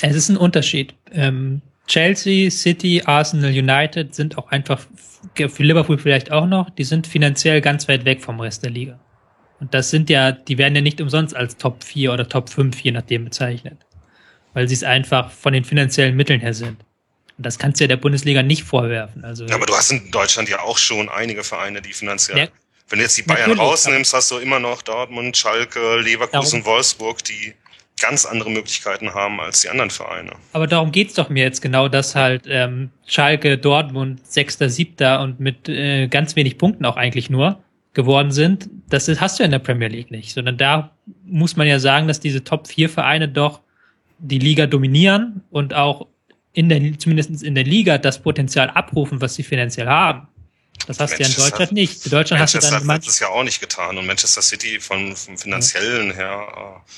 Es 0.00 0.16
ist 0.16 0.28
ein 0.28 0.36
Unterschied. 0.36 0.94
Ähm 1.12 1.62
Chelsea, 1.90 2.50
City, 2.50 3.02
Arsenal, 3.04 3.50
United 3.50 4.14
sind 4.14 4.38
auch 4.38 4.48
einfach, 4.52 4.86
für 5.34 5.62
Liverpool 5.62 5.98
vielleicht 5.98 6.30
auch 6.30 6.46
noch, 6.46 6.70
die 6.70 6.84
sind 6.84 7.08
finanziell 7.08 7.60
ganz 7.60 7.88
weit 7.88 8.04
weg 8.04 8.22
vom 8.22 8.38
Rest 8.38 8.62
der 8.62 8.70
Liga. 8.70 9.00
Und 9.58 9.74
das 9.74 9.90
sind 9.90 10.08
ja, 10.08 10.30
die 10.30 10.56
werden 10.56 10.76
ja 10.76 10.82
nicht 10.82 11.00
umsonst 11.00 11.34
als 11.34 11.56
Top 11.56 11.82
4 11.82 12.12
oder 12.12 12.28
Top 12.28 12.48
5, 12.48 12.78
je 12.80 12.92
nachdem 12.92 13.24
bezeichnet. 13.24 13.78
Weil 14.54 14.68
sie 14.68 14.74
es 14.74 14.84
einfach 14.84 15.32
von 15.32 15.52
den 15.52 15.64
finanziellen 15.64 16.16
Mitteln 16.16 16.40
her 16.40 16.54
sind. 16.54 16.78
Und 17.36 17.46
das 17.46 17.58
kannst 17.58 17.80
du 17.80 17.84
ja 17.84 17.88
der 17.88 17.96
Bundesliga 17.96 18.44
nicht 18.44 18.62
vorwerfen. 18.62 19.24
Also, 19.24 19.44
ja, 19.46 19.56
aber 19.56 19.66
du 19.66 19.74
hast 19.74 19.90
in 19.90 20.10
Deutschland 20.12 20.48
ja 20.48 20.60
auch 20.60 20.78
schon 20.78 21.08
einige 21.08 21.42
Vereine, 21.42 21.82
die 21.82 21.92
finanziell. 21.92 22.38
Ja, 22.38 22.46
wenn 22.88 22.98
du 23.00 23.04
jetzt 23.04 23.18
die 23.18 23.22
Bayern 23.22 23.58
rausnimmst, 23.58 24.14
hast 24.14 24.30
du 24.30 24.38
immer 24.38 24.60
noch 24.60 24.82
Dortmund, 24.82 25.36
Schalke, 25.36 25.98
Leverkusen, 26.00 26.62
darum, 26.62 26.76
Wolfsburg, 26.76 27.24
die 27.24 27.54
ganz 28.00 28.24
andere 28.26 28.50
Möglichkeiten 28.50 29.14
haben 29.14 29.40
als 29.40 29.60
die 29.60 29.68
anderen 29.68 29.90
Vereine. 29.90 30.32
Aber 30.52 30.66
darum 30.66 30.90
geht's 30.90 31.14
doch 31.14 31.28
mir 31.28 31.44
jetzt 31.44 31.60
genau, 31.60 31.88
dass 31.88 32.14
halt 32.14 32.44
ähm, 32.48 32.90
Schalke, 33.06 33.58
Dortmund, 33.58 34.26
Sechster, 34.26 34.68
Siebter 34.68 35.20
und 35.20 35.38
mit 35.38 35.68
äh, 35.68 36.08
ganz 36.08 36.34
wenig 36.34 36.58
Punkten 36.58 36.84
auch 36.84 36.96
eigentlich 36.96 37.30
nur 37.30 37.62
geworden 37.92 38.32
sind. 38.32 38.68
Das 38.88 39.08
hast 39.08 39.38
du 39.38 39.44
in 39.44 39.50
der 39.50 39.58
Premier 39.58 39.88
League 39.88 40.10
nicht, 40.10 40.32
sondern 40.32 40.56
da 40.56 40.96
muss 41.24 41.56
man 41.56 41.66
ja 41.66 41.78
sagen, 41.78 42.08
dass 42.08 42.20
diese 42.20 42.42
Top 42.44 42.66
4 42.68 42.88
Vereine 42.88 43.28
doch 43.28 43.60
die 44.18 44.38
Liga 44.38 44.66
dominieren 44.66 45.42
und 45.50 45.74
auch 45.74 46.06
in 46.52 46.68
der, 46.68 46.98
zumindest 46.98 47.42
in 47.42 47.54
der 47.54 47.64
Liga 47.64 47.98
das 47.98 48.22
Potenzial 48.22 48.70
abrufen, 48.70 49.20
was 49.20 49.34
sie 49.34 49.42
finanziell 49.42 49.86
haben. 49.86 50.28
Das 50.86 50.98
hast 50.98 51.18
du 51.18 51.22
ja 51.22 51.28
in 51.28 51.34
Deutschland 51.34 51.72
nicht. 51.72 52.04
In 52.06 52.10
Deutschland 52.10 52.40
Manchester 52.40 52.74
hast 52.74 52.82
du 52.82 52.86
dann 52.86 52.96
hat 52.96 53.06
das 53.06 53.20
ja 53.20 53.28
auch 53.28 53.44
nicht 53.44 53.60
getan 53.60 53.98
und 53.98 54.06
Manchester 54.06 54.42
City 54.42 54.80
von, 54.80 55.14
vom 55.14 55.36
finanziellen 55.36 56.12
her 56.12 56.46
äh, 56.56 56.90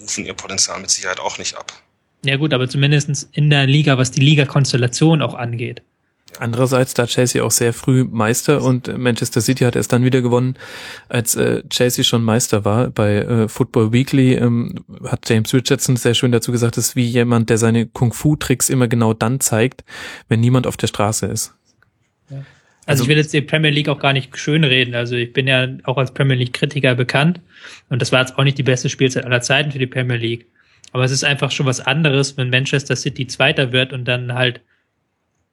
rufen 0.00 0.24
ihr 0.24 0.34
Potenzial 0.34 0.80
mit 0.80 0.90
Sicherheit 0.90 1.20
auch 1.20 1.38
nicht 1.38 1.56
ab. 1.56 1.72
Ja 2.24 2.36
gut, 2.36 2.52
aber 2.52 2.68
zumindestens 2.68 3.28
in 3.32 3.50
der 3.50 3.66
Liga, 3.66 3.98
was 3.98 4.10
die 4.10 4.20
Liga-Konstellation 4.20 5.22
auch 5.22 5.34
angeht. 5.34 5.82
Andererseits 6.38 6.92
da 6.94 7.06
Chelsea 7.06 7.42
auch 7.42 7.50
sehr 7.50 7.72
früh 7.72 8.04
Meister 8.04 8.62
und 8.62 8.94
Manchester 8.98 9.40
City 9.40 9.64
hat 9.64 9.76
erst 9.76 9.92
dann 9.92 10.04
wieder 10.04 10.22
gewonnen, 10.22 10.56
als 11.08 11.34
äh, 11.34 11.62
Chelsea 11.68 12.04
schon 12.04 12.22
Meister 12.22 12.64
war. 12.64 12.90
Bei 12.90 13.16
äh, 13.16 13.48
Football 13.48 13.92
Weekly 13.92 14.34
ähm, 14.34 14.84
hat 15.04 15.28
James 15.28 15.54
Richardson 15.54 15.96
sehr 15.96 16.14
schön 16.14 16.32
dazu 16.32 16.52
gesagt, 16.52 16.76
das 16.76 16.88
ist 16.88 16.96
wie 16.96 17.06
jemand, 17.06 17.48
der 17.48 17.58
seine 17.58 17.86
Kung-Fu-Tricks 17.86 18.68
immer 18.68 18.88
genau 18.88 19.14
dann 19.14 19.40
zeigt, 19.40 19.84
wenn 20.28 20.40
niemand 20.40 20.66
auf 20.66 20.76
der 20.76 20.88
Straße 20.88 21.26
ist. 21.26 21.55
Also, 22.86 23.02
also 23.02 23.02
ich 23.02 23.08
will 23.08 23.16
jetzt 23.16 23.34
die 23.34 23.40
Premier 23.40 23.70
League 23.70 23.88
auch 23.88 23.98
gar 23.98 24.12
nicht 24.12 24.36
schönreden. 24.38 24.94
Also 24.94 25.16
ich 25.16 25.32
bin 25.32 25.48
ja 25.48 25.68
auch 25.84 25.98
als 25.98 26.14
Premier 26.14 26.36
League 26.36 26.52
Kritiker 26.52 26.94
bekannt 26.94 27.40
und 27.88 28.00
das 28.00 28.12
war 28.12 28.20
jetzt 28.20 28.38
auch 28.38 28.44
nicht 28.44 28.58
die 28.58 28.62
beste 28.62 28.88
Spielzeit 28.88 29.24
aller 29.24 29.40
Zeiten 29.40 29.72
für 29.72 29.80
die 29.80 29.88
Premier 29.88 30.16
League. 30.16 30.46
Aber 30.92 31.04
es 31.04 31.10
ist 31.10 31.24
einfach 31.24 31.50
schon 31.50 31.66
was 31.66 31.80
anderes, 31.80 32.36
wenn 32.36 32.48
Manchester 32.48 32.94
City 32.94 33.26
Zweiter 33.26 33.72
wird 33.72 33.92
und 33.92 34.06
dann 34.06 34.34
halt 34.34 34.60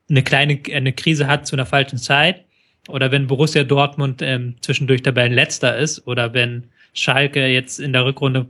eine 0.09 0.21
kleine 0.21 0.59
eine 0.71 0.93
Krise 0.93 1.27
hat 1.27 1.47
zu 1.47 1.55
einer 1.55 1.65
falschen 1.65 1.97
Zeit 1.97 2.45
oder 2.87 3.11
wenn 3.11 3.25
Borussia 3.25 3.63
Dortmund 3.63 4.21
ähm, 4.21 4.55
zwischendurch 4.61 5.01
Tabellenletzter 5.01 5.75
ist 5.75 6.05
oder 6.05 6.33
wenn 6.33 6.67
Schalke 6.93 7.47
jetzt 7.47 7.79
in 7.79 7.93
der 7.93 8.05
Rückrunde 8.05 8.45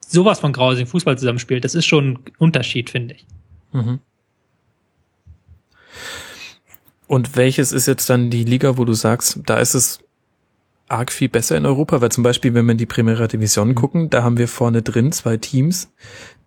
sowas 0.00 0.40
von 0.40 0.52
grausigen 0.52 0.88
Fußball 0.88 1.16
zusammenspielt, 1.16 1.64
das 1.64 1.76
ist 1.76 1.86
schon 1.86 2.12
ein 2.12 2.18
Unterschied, 2.38 2.90
finde 2.90 3.14
ich. 3.14 3.26
Mhm. 3.72 4.00
Und 7.08 7.36
welches 7.36 7.72
ist 7.72 7.88
jetzt 7.88 8.08
dann 8.10 8.30
die 8.30 8.44
Liga, 8.44 8.76
wo 8.76 8.84
du 8.84 8.92
sagst, 8.92 9.40
da 9.46 9.58
ist 9.58 9.74
es 9.74 9.98
arg 10.88 11.10
viel 11.10 11.28
besser 11.28 11.56
in 11.56 11.66
Europa, 11.66 12.00
weil 12.00 12.12
zum 12.12 12.22
Beispiel, 12.22 12.54
wenn 12.54 12.66
wir 12.66 12.72
in 12.72 12.78
die 12.78 12.86
Primera 12.86 13.26
Division 13.26 13.68
mhm. 13.68 13.74
gucken, 13.74 14.10
da 14.10 14.22
haben 14.22 14.38
wir 14.38 14.46
vorne 14.46 14.82
drin 14.82 15.10
zwei 15.10 15.38
Teams, 15.38 15.90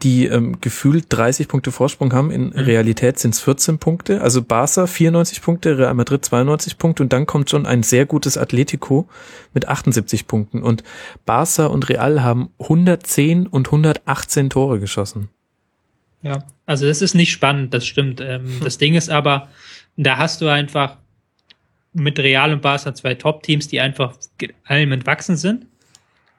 die 0.04 0.28
ähm, 0.28 0.62
gefühlt 0.62 1.06
30 1.10 1.48
Punkte 1.48 1.72
Vorsprung 1.72 2.14
haben. 2.14 2.32
In 2.32 2.46
mhm. 2.46 2.54
Realität 2.54 3.18
sind 3.20 3.34
es 3.34 3.42
14 3.42 3.80
Punkte. 3.80 4.22
Also 4.22 4.44
Barca 4.44 4.86
94 4.86 5.42
Punkte, 5.42 5.78
Real 5.78 5.94
Madrid 5.96 6.24
92 6.24 6.78
Punkte 6.78 7.04
und 7.04 7.12
dann 7.12 7.26
kommt 7.26 7.50
schon 7.50 7.66
ein 7.66 7.82
sehr 7.84 8.06
gutes 8.06 8.38
Atletico 8.38 9.08
mit 9.54 9.68
78 9.68 10.28
Punkten. 10.28 10.62
Und 10.62 10.84
Barca 11.26 11.66
und 11.66 11.90
Real 11.90 12.24
haben 12.24 12.50
110 12.60 13.48
und 13.48 13.68
118 13.68 14.52
Tore 14.52 14.80
geschossen. 14.80 15.30
Ja, 16.24 16.44
also 16.68 16.86
das 16.86 17.02
ist 17.02 17.16
nicht 17.16 17.32
spannend, 17.32 17.74
das 17.74 17.86
stimmt. 17.86 18.22
Ähm, 18.22 18.44
hm. 18.44 18.60
Das 18.64 18.78
Ding 18.78 18.96
ist 18.96 19.10
aber, 19.10 19.50
da 19.98 20.18
hast 20.18 20.42
du 20.42 20.48
einfach 20.48 20.98
mit 21.94 22.20
Real 22.20 22.54
und 22.54 22.62
Barca 22.62 22.94
zwei 22.94 23.16
Top-Teams, 23.16 23.68
die 23.68 23.82
einfach 23.82 24.16
allem 24.64 24.92
entwachsen 24.92 25.36
sind, 25.36 25.66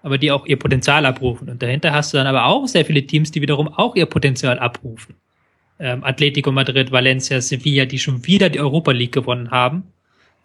aber 0.02 0.18
die 0.18 0.30
auch 0.30 0.46
ihr 0.46 0.58
Potenzial 0.58 1.04
abrufen. 1.06 1.48
Und 1.48 1.62
dahinter 1.62 1.92
hast 1.92 2.12
du 2.12 2.18
dann 2.18 2.26
aber 2.26 2.46
auch 2.46 2.66
sehr 2.66 2.84
viele 2.84 3.06
Teams, 3.06 3.30
die 3.30 3.42
wiederum 3.42 3.68
auch 3.68 3.94
ihr 3.94 4.06
Potenzial 4.06 4.58
abrufen. 4.58 5.14
Ähm, 5.78 6.04
Atletico 6.04 6.52
Madrid, 6.52 6.90
Valencia, 6.92 7.40
Sevilla, 7.40 7.84
die 7.84 7.98
schon 7.98 8.26
wieder 8.26 8.48
die 8.48 8.60
Europa 8.60 8.92
League 8.92 9.12
gewonnen 9.12 9.50
haben, 9.50 9.84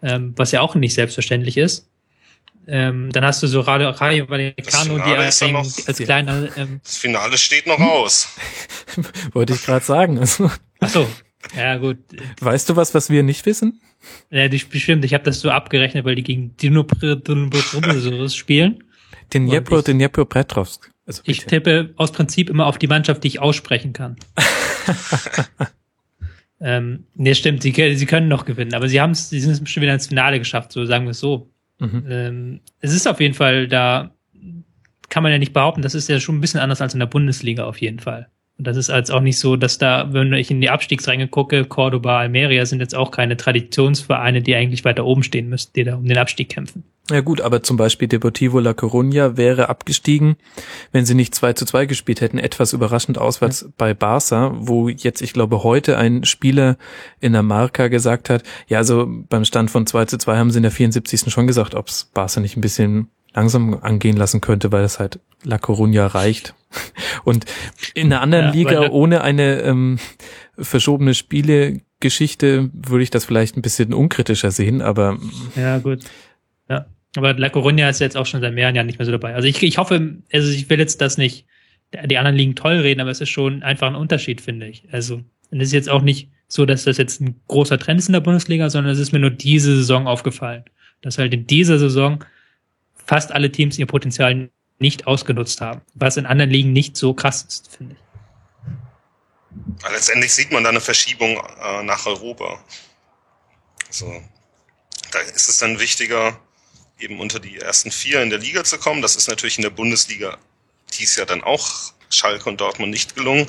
ähm, 0.02 0.34
was 0.36 0.52
ja 0.52 0.60
auch 0.60 0.74
nicht 0.74 0.94
selbstverständlich 0.94 1.56
ist. 1.56 1.88
Ähm, 2.66 3.10
dann 3.12 3.24
hast 3.24 3.42
du 3.42 3.46
so 3.46 3.60
Rayo, 3.60 3.88
Rayo 3.90 4.28
Vallecano, 4.28 4.96
die 4.98 5.10
als, 5.10 5.42
als 5.88 5.98
kleiner. 5.98 6.54
Ähm, 6.56 6.80
das 6.84 6.98
Finale 6.98 7.38
steht 7.38 7.66
noch 7.66 7.80
aus. 7.80 8.36
Wollte 9.32 9.54
ich 9.54 9.62
gerade 9.62 9.84
sagen. 9.84 10.18
Also. 10.18 10.50
Ach 10.80 10.88
so, 10.90 11.08
ja, 11.56 11.76
gut. 11.76 11.98
Weißt 12.40 12.68
du 12.68 12.76
was, 12.76 12.94
was 12.94 13.10
wir 13.10 13.22
nicht 13.22 13.46
wissen? 13.46 13.80
Ja, 14.30 14.48
die 14.48 14.58
bestimmt. 14.58 15.04
Ich 15.04 15.14
habe 15.14 15.24
das 15.24 15.40
so 15.40 15.50
abgerechnet, 15.50 16.04
weil 16.04 16.14
die 16.14 16.22
gegen 16.22 16.56
Dnipro 16.56 17.16
spielen. 18.28 18.84
Den 19.32 19.46
Dnipro, 19.46 19.82
den 19.82 19.98
Dnipro 19.98 20.24
Petrovsk. 20.24 20.90
Also 21.06 21.22
ich 21.24 21.46
tippe 21.46 21.94
aus 21.96 22.12
Prinzip 22.12 22.50
immer 22.50 22.66
auf 22.66 22.78
die 22.78 22.86
Mannschaft, 22.86 23.24
die 23.24 23.28
ich 23.28 23.40
aussprechen 23.40 23.92
kann. 23.92 24.16
ähm, 26.60 27.06
nee, 27.14 27.34
stimmt. 27.34 27.62
Sie, 27.62 27.72
sie 27.72 28.06
können 28.06 28.28
noch 28.28 28.44
gewinnen, 28.44 28.74
aber 28.74 28.88
sie 28.88 29.00
haben 29.00 29.12
es, 29.12 29.30
sie 29.30 29.40
sind 29.40 29.52
es 29.52 29.70
schon 29.70 29.82
wieder 29.82 29.94
ins 29.94 30.08
Finale 30.08 30.38
geschafft, 30.38 30.72
so 30.72 30.84
sagen 30.84 31.06
wir 31.06 31.12
es 31.12 31.20
so. 31.20 31.50
Mhm. 31.78 32.04
Ähm, 32.08 32.60
es 32.80 32.92
ist 32.92 33.06
auf 33.06 33.20
jeden 33.20 33.34
Fall 33.34 33.68
da, 33.68 34.14
kann 35.08 35.22
man 35.22 35.32
ja 35.32 35.38
nicht 35.38 35.52
behaupten, 35.52 35.82
das 35.82 35.94
ist 35.94 36.08
ja 36.08 36.20
schon 36.20 36.36
ein 36.36 36.40
bisschen 36.40 36.60
anders 36.60 36.80
als 36.80 36.92
in 36.92 37.00
der 37.00 37.06
Bundesliga 37.06 37.64
auf 37.64 37.80
jeden 37.80 38.00
Fall. 38.00 38.28
Und 38.58 38.66
das 38.66 38.76
ist 38.76 38.90
als 38.90 39.10
auch 39.10 39.20
nicht 39.20 39.38
so, 39.38 39.56
dass 39.56 39.78
da, 39.78 40.12
wenn 40.12 40.32
ich 40.32 40.50
in 40.50 40.60
die 40.60 40.68
Abstiegsränge 40.68 41.28
gucke, 41.28 41.64
Cordoba, 41.64 42.18
Almeria 42.18 42.66
sind 42.66 42.80
jetzt 42.80 42.94
auch 42.94 43.12
keine 43.12 43.36
Traditionsvereine, 43.36 44.42
die 44.42 44.56
eigentlich 44.56 44.84
weiter 44.84 45.04
oben 45.04 45.22
stehen 45.22 45.48
müssten, 45.48 45.72
die 45.74 45.84
da 45.84 45.94
um 45.94 46.06
den 46.06 46.18
Abstieg 46.18 46.48
kämpfen. 46.48 46.82
Ja 47.10 47.20
gut, 47.20 47.40
aber 47.40 47.62
zum 47.62 47.76
Beispiel 47.76 48.08
Deportivo 48.08 48.58
La 48.58 48.72
Coruña 48.72 49.36
wäre 49.36 49.68
abgestiegen, 49.68 50.36
wenn 50.92 51.06
sie 51.06 51.14
nicht 51.14 51.34
2 51.34 51.54
zu 51.54 51.64
2 51.64 51.86
gespielt 51.86 52.20
hätten, 52.20 52.36
etwas 52.36 52.72
überraschend 52.72 53.16
auswärts 53.16 53.62
ja. 53.62 53.68
bei 53.78 53.94
Barca, 53.94 54.52
wo 54.56 54.88
jetzt, 54.88 55.22
ich 55.22 55.32
glaube, 55.32 55.62
heute 55.62 55.96
ein 55.96 56.24
Spieler 56.24 56.76
in 57.20 57.32
der 57.32 57.44
Marca 57.44 57.88
gesagt 57.88 58.28
hat, 58.28 58.42
ja, 58.66 58.78
also 58.78 59.08
beim 59.28 59.44
Stand 59.44 59.70
von 59.70 59.86
2 59.86 60.04
zu 60.06 60.18
2 60.18 60.36
haben 60.36 60.50
sie 60.50 60.58
in 60.58 60.64
der 60.64 60.72
74. 60.72 61.32
schon 61.32 61.46
gesagt, 61.46 61.74
ob's 61.74 62.10
Barca 62.12 62.40
nicht 62.40 62.56
ein 62.58 62.60
bisschen 62.60 63.08
langsam 63.32 63.78
angehen 63.80 64.16
lassen 64.16 64.40
könnte, 64.40 64.72
weil 64.72 64.84
es 64.84 64.98
halt 64.98 65.20
La 65.44 65.56
Coruña 65.56 66.12
reicht. 66.12 66.54
Und 67.24 67.44
in 67.94 68.12
einer 68.12 68.22
anderen 68.22 68.46
ja, 68.46 68.52
Liga 68.52 68.90
ohne 68.90 69.22
eine 69.22 69.60
ähm, 69.62 69.98
verschobene 70.58 71.14
Spielegeschichte 71.14 72.70
würde 72.72 73.02
ich 73.02 73.10
das 73.10 73.24
vielleicht 73.24 73.56
ein 73.56 73.62
bisschen 73.62 73.94
unkritischer 73.94 74.50
sehen, 74.50 74.82
aber. 74.82 75.18
Ja, 75.56 75.78
gut. 75.78 76.04
Ja. 76.68 76.86
Aber 77.16 77.34
La 77.34 77.48
Coruña 77.48 77.88
ist 77.88 78.00
jetzt 78.00 78.16
auch 78.16 78.26
schon 78.26 78.40
seit 78.40 78.54
mehreren 78.54 78.74
Jahren 78.74 78.86
nicht 78.86 78.98
mehr 78.98 79.06
so 79.06 79.12
dabei. 79.12 79.34
Also 79.34 79.48
ich, 79.48 79.62
ich 79.62 79.78
hoffe, 79.78 80.18
also 80.32 80.50
ich 80.50 80.68
will 80.68 80.78
jetzt 80.78 81.00
das 81.00 81.16
nicht, 81.16 81.46
die 82.04 82.18
anderen 82.18 82.36
Ligen 82.36 82.54
toll 82.54 82.76
reden, 82.76 83.00
aber 83.00 83.10
es 83.10 83.20
ist 83.20 83.30
schon 83.30 83.62
einfach 83.62 83.88
ein 83.88 83.94
Unterschied, 83.94 84.40
finde 84.40 84.66
ich. 84.68 84.84
Also, 84.92 85.22
und 85.50 85.60
es 85.60 85.68
ist 85.68 85.72
jetzt 85.72 85.88
auch 85.88 86.02
nicht 86.02 86.28
so, 86.46 86.66
dass 86.66 86.84
das 86.84 86.98
jetzt 86.98 87.20
ein 87.20 87.40
großer 87.48 87.78
Trend 87.78 87.98
ist 88.00 88.08
in 88.08 88.12
der 88.12 88.20
Bundesliga, 88.20 88.68
sondern 88.68 88.92
es 88.92 88.98
ist 88.98 89.12
mir 89.12 89.18
nur 89.18 89.30
diese 89.30 89.74
Saison 89.74 90.06
aufgefallen. 90.06 90.64
Dass 91.00 91.18
halt 91.18 91.32
in 91.32 91.46
dieser 91.46 91.78
Saison 91.78 92.24
fast 92.94 93.32
alle 93.32 93.50
Teams 93.50 93.78
ihr 93.78 93.86
Potenzial 93.86 94.50
nicht 94.78 95.06
ausgenutzt 95.06 95.60
haben, 95.60 95.80
was 95.94 96.16
in 96.16 96.26
anderen 96.26 96.50
Ligen 96.50 96.72
nicht 96.72 96.96
so 96.96 97.14
krass 97.14 97.44
ist, 97.48 97.76
finde 97.76 97.94
ich. 97.94 98.00
Letztendlich 99.90 100.32
sieht 100.32 100.52
man 100.52 100.62
da 100.62 100.70
eine 100.70 100.80
Verschiebung 100.80 101.36
äh, 101.36 101.82
nach 101.82 102.06
Europa. 102.06 102.62
Also, 103.86 104.22
da 105.10 105.18
ist 105.20 105.48
es 105.48 105.58
dann 105.58 105.78
wichtiger, 105.78 106.38
eben 106.98 107.20
unter 107.20 107.38
die 107.40 107.58
ersten 107.58 107.90
vier 107.90 108.22
in 108.22 108.30
der 108.30 108.38
Liga 108.38 108.64
zu 108.64 108.78
kommen. 108.78 109.02
Das 109.02 109.16
ist 109.16 109.28
natürlich 109.28 109.58
in 109.58 109.62
der 109.62 109.70
Bundesliga 109.70 110.36
dies 110.98 111.16
Jahr 111.16 111.26
dann 111.26 111.42
auch 111.42 111.92
Schalke 112.10 112.48
und 112.48 112.60
Dortmund 112.60 112.90
nicht 112.90 113.14
gelungen. 113.14 113.48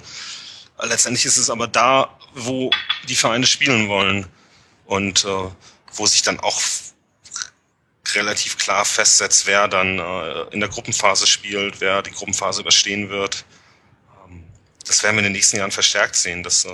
Letztendlich 0.82 1.26
ist 1.26 1.38
es 1.38 1.50
aber 1.50 1.68
da, 1.68 2.18
wo 2.34 2.70
die 3.08 3.16
Vereine 3.16 3.46
spielen 3.46 3.90
wollen 3.90 4.28
und 4.86 5.26
äh, 5.26 5.50
wo 5.94 6.06
sich 6.06 6.22
dann 6.22 6.40
auch 6.40 6.62
relativ 8.16 8.58
klar 8.58 8.86
festsetzt, 8.86 9.48
wer 9.48 9.68
dann 9.68 10.00
äh, 10.00 10.42
in 10.52 10.60
der 10.60 10.70
Gruppenphase 10.70 11.28
spielt, 11.28 11.82
wer 11.82 12.02
die 12.02 12.12
Gruppenphase 12.12 12.62
überstehen 12.62 13.10
wird. 13.10 13.46
Ähm, 14.26 14.44
das 14.86 15.04
werden 15.04 15.16
wir 15.16 15.20
in 15.20 15.26
den 15.26 15.34
nächsten 15.34 15.58
Jahren 15.58 15.72
verstärkt 15.72 16.16
sehen, 16.16 16.44
dass, 16.44 16.66
äh, 16.66 16.70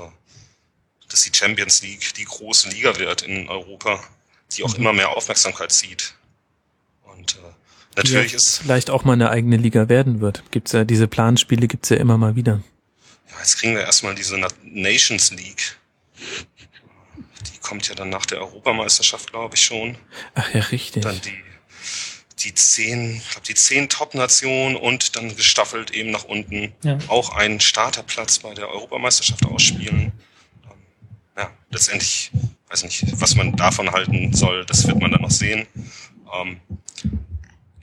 dass 1.09 1.21
die 1.21 1.31
Champions 1.33 1.81
League 1.81 2.13
die 2.15 2.25
große 2.25 2.69
Liga 2.69 2.97
wird 2.97 3.21
in 3.21 3.49
Europa, 3.49 4.03
die 4.51 4.63
auch 4.63 4.73
mhm. 4.73 4.81
immer 4.81 4.93
mehr 4.93 5.09
Aufmerksamkeit 5.09 5.71
zieht. 5.71 6.13
Und 7.03 7.35
äh, 7.35 7.39
natürlich 7.97 8.31
ja, 8.31 8.37
ist 8.37 8.57
vielleicht 8.57 8.89
auch 8.89 9.03
mal 9.03 9.13
eine 9.13 9.29
eigene 9.29 9.57
Liga 9.57 9.89
werden 9.89 10.21
wird. 10.21 10.43
Gibt's 10.51 10.71
ja 10.71 10.83
diese 10.83 11.07
Planspiele 11.07 11.67
gibt's 11.67 11.89
ja 11.89 11.97
immer 11.97 12.17
mal 12.17 12.35
wieder. 12.35 12.61
Ja, 13.29 13.39
jetzt 13.39 13.57
kriegen 13.57 13.75
wir 13.75 13.81
erstmal 13.81 14.15
diese 14.15 14.37
Nations 14.63 15.31
League 15.31 15.77
kommt 17.65 17.87
ja 17.89 17.95
dann 17.95 18.09
nach 18.09 18.27
der 18.27 18.39
Europameisterschaft, 18.39 19.31
glaube 19.31 19.55
ich 19.55 19.63
schon. 19.63 19.97
Ach 20.35 20.53
ja, 20.53 20.61
richtig. 20.61 21.03
Dann 21.03 21.19
die, 21.21 21.43
die 22.39 22.53
zehn, 22.53 23.15
ich 23.17 23.29
glaube 23.31 23.47
die 23.47 23.55
zehn 23.55 23.89
Top-Nationen 23.89 24.75
und 24.75 25.15
dann 25.15 25.35
gestaffelt 25.35 25.89
eben 25.91 26.11
nach 26.11 26.25
unten 26.25 26.73
ja. 26.83 26.99
auch 27.07 27.31
einen 27.31 27.59
Starterplatz 27.59 28.39
bei 28.39 28.53
der 28.53 28.69
Europameisterschaft 28.69 29.43
ausspielen. 29.47 30.11
Ähm, 30.63 30.77
ja, 31.35 31.51
letztendlich 31.71 32.31
weiß 32.69 32.83
nicht, 32.83 33.03
was 33.19 33.35
man 33.35 33.55
davon 33.55 33.91
halten 33.91 34.33
soll, 34.33 34.63
das 34.65 34.85
wird 34.87 34.99
man 34.99 35.11
dann 35.11 35.21
noch 35.21 35.31
sehen. 35.31 35.67
Ähm, 36.33 36.59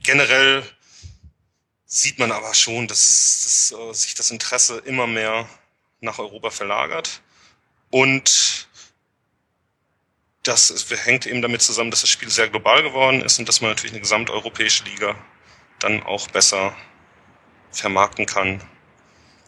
generell 0.01 0.63
sieht 1.85 2.19
man 2.19 2.31
aber 2.31 2.53
schon, 2.53 2.87
dass, 2.87 3.41
dass 3.43 3.79
äh, 3.79 3.93
sich 3.93 4.15
das 4.15 4.31
Interesse 4.31 4.77
immer 4.85 5.07
mehr 5.07 5.47
nach 5.99 6.19
Europa 6.19 6.51
verlagert 6.51 7.21
und 7.89 8.69
das 10.43 10.85
hängt 11.05 11.25
eben 11.25 11.41
damit 11.41 11.61
zusammen, 11.61 11.89
dass 11.89 12.01
das 12.01 12.09
Spiel 12.09 12.29
sehr 12.29 12.49
global 12.49 12.83
geworden 12.83 13.21
ist 13.21 13.39
und 13.39 13.47
dass 13.47 13.61
man 13.61 13.71
natürlich 13.71 13.93
eine 13.93 14.01
gesamteuropäische 14.01 14.83
Liga 14.83 15.15
dann 15.79 16.03
auch 16.03 16.27
besser 16.27 16.75
vermarkten 17.71 18.25
kann 18.25 18.61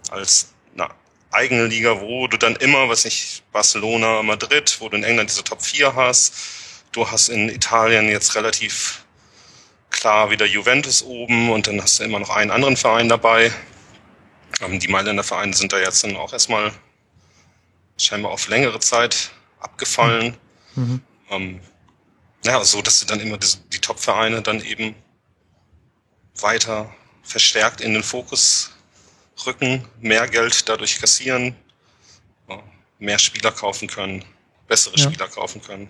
als 0.09 0.53
eine 0.73 0.89
eigene 1.31 1.65
Liga, 1.65 1.99
wo 1.99 2.27
du 2.27 2.37
dann 2.37 2.55
immer, 2.55 2.87
was 2.89 3.03
nicht, 3.03 3.43
Barcelona, 3.51 4.23
Madrid, 4.23 4.77
wo 4.79 4.89
du 4.89 4.97
in 4.97 5.03
England 5.03 5.29
diese 5.29 5.43
Top 5.43 5.61
4 5.61 5.95
hast. 5.95 6.33
Du 6.93 7.09
hast 7.11 7.27
in 7.27 7.49
Italien 7.49 8.07
jetzt 8.07 8.35
relativ 8.35 9.05
klar 9.89 10.29
wieder 10.29 10.45
Juventus 10.45 11.03
oben 11.03 11.51
und 11.51 11.67
dann 11.67 11.81
hast 11.81 11.99
du 11.99 12.03
immer 12.03 12.19
noch 12.19 12.29
einen 12.29 12.51
anderen 12.51 12.77
Verein 12.77 13.09
dabei. 13.09 13.51
Ähm, 14.61 14.79
die 14.79 14.87
Mailänder 14.87 15.23
Vereine 15.23 15.53
sind 15.53 15.73
da 15.73 15.79
jetzt 15.79 16.03
dann 16.03 16.15
auch 16.15 16.31
erstmal 16.31 16.71
scheinbar 17.97 18.31
auf 18.31 18.47
längere 18.47 18.79
Zeit 18.79 19.31
abgefallen. 19.59 20.37
Mhm. 20.75 21.01
Ähm, 21.29 21.61
ja, 22.43 22.63
so 22.63 22.81
dass 22.81 22.99
du 22.99 23.05
dann 23.05 23.19
immer 23.19 23.37
die, 23.37 23.47
die 23.73 23.79
Top-Vereine 23.79 24.41
dann 24.41 24.61
eben 24.63 24.95
weiter 26.39 26.93
verstärkt 27.23 27.81
in 27.81 27.93
den 27.93 28.03
Fokus 28.03 28.71
rücken, 29.45 29.87
mehr 29.99 30.27
Geld 30.27 30.69
dadurch 30.69 30.99
kassieren, 30.99 31.55
mehr 32.99 33.19
Spieler 33.19 33.51
kaufen 33.51 33.87
können, 33.87 34.23
bessere 34.67 34.95
ja. 34.95 35.03
Spieler 35.03 35.27
kaufen 35.27 35.61
können. 35.61 35.89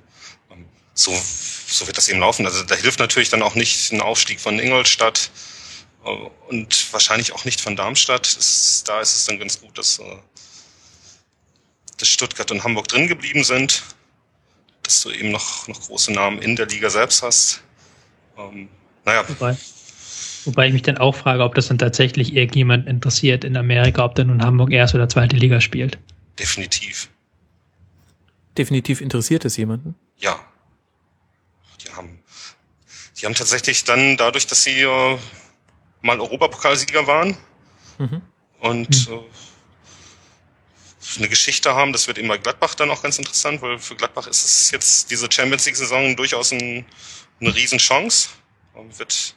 Ähm, 0.52 0.66
so, 0.94 1.12
so 1.68 1.88
wird 1.88 1.98
das 1.98 2.08
eben 2.08 2.20
laufen. 2.20 2.46
Also 2.46 2.64
da 2.64 2.76
hilft 2.76 3.00
natürlich 3.00 3.30
dann 3.30 3.42
auch 3.42 3.56
nicht 3.56 3.92
ein 3.92 4.02
Aufstieg 4.02 4.40
von 4.40 4.60
Ingolstadt 4.60 5.30
äh, 6.04 6.10
und 6.50 6.94
wahrscheinlich 6.94 7.34
auch 7.34 7.46
nicht 7.46 7.62
von 7.62 7.76
Darmstadt. 7.76 8.36
Da 8.88 9.02
ist 9.02 9.16
es 9.16 9.26
dann 9.26 9.40
ganz 9.40 9.60
gut, 9.60 9.78
dass, 9.78 10.00
äh, 10.00 10.18
dass 11.98 12.08
Stuttgart 12.08 12.52
und 12.52 12.64
Hamburg 12.64 12.88
drin 12.88 13.08
geblieben 13.08 13.44
sind 13.44 13.84
dass 14.86 15.02
du 15.02 15.12
eben 15.12 15.32
noch, 15.32 15.68
noch 15.68 15.82
große 15.82 16.14
Namen 16.14 16.40
in 16.40 16.56
der 16.56 16.68
Liga 16.68 16.90
selbst 16.90 17.22
hast. 17.24 17.64
Ähm, 18.38 18.70
naja. 19.04 19.24
Wobei, 19.28 19.58
wobei 20.46 20.68
ich 20.68 20.74
mich 20.74 20.82
dann 20.84 20.98
auch 20.98 21.16
frage, 21.16 21.44
ob 21.44 21.56
das 21.56 21.68
dann 21.68 21.78
tatsächlich 21.78 22.36
irgendjemand 22.36 22.88
interessiert 22.88 23.44
in 23.44 23.58
Amerika, 23.58 24.06
ob 24.06 24.16
der 24.16 24.26
nun 24.26 24.42
Hamburg 24.44 24.72
erste 24.72 24.98
oder 24.98 25.10
zweite 25.10 25.36
Liga 25.36 25.62
spielt. 25.62 25.98
Definitiv. 26.40 27.10
Definitiv 28.58 29.02
interessiert 29.02 29.46
es 29.46 29.58
jemanden? 29.58 29.96
Ja. 30.18 30.40
Die 31.84 31.92
haben, 31.92 32.20
die 33.20 33.26
haben 33.26 33.36
tatsächlich 33.36 33.84
dann 33.84 34.18
dadurch, 34.18 34.48
dass 34.48 34.64
sie 34.64 34.82
äh, 34.82 35.18
mal 36.02 36.20
Europapokalsieger 36.20 37.08
waren 37.08 37.38
mhm. 37.98 38.22
und 38.60 39.10
mhm. 39.10 39.16
Äh, 39.16 39.20
eine 41.18 41.30
Geschichte 41.30 41.76
haben. 41.76 41.94
Das 41.94 42.08
wird 42.08 42.18
eben 42.18 42.28
bei 42.28 42.38
Gladbach 42.38 42.76
dann 42.76 42.90
auch 42.92 43.02
ganz 43.02 43.18
interessant, 43.18 43.62
weil 43.62 43.80
für 43.80 43.96
Gladbach 43.96 44.28
ist 44.28 44.44
es 44.46 44.72
jetzt 44.72 45.12
diese 45.12 45.32
Champions 45.32 45.66
League-Saison 45.66 46.16
durchaus 46.16 46.52
ein, 46.52 46.86
eine 47.40 47.56
Riesenchance. 47.56 48.30
Und 48.74 49.00
wird, 49.00 49.36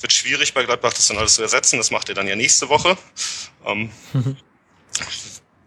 wird 0.00 0.12
schwierig 0.12 0.52
bei 0.52 0.64
Gladbach, 0.64 0.92
das 0.92 1.08
dann 1.08 1.18
alles 1.18 1.34
zu 1.34 1.42
ersetzen. 1.42 1.78
Das 1.78 1.90
macht 1.90 2.08
er 2.08 2.14
dann 2.14 2.28
ja 2.28 2.36
nächste 2.36 2.68
Woche. 2.68 2.96
Ähm. 3.64 3.90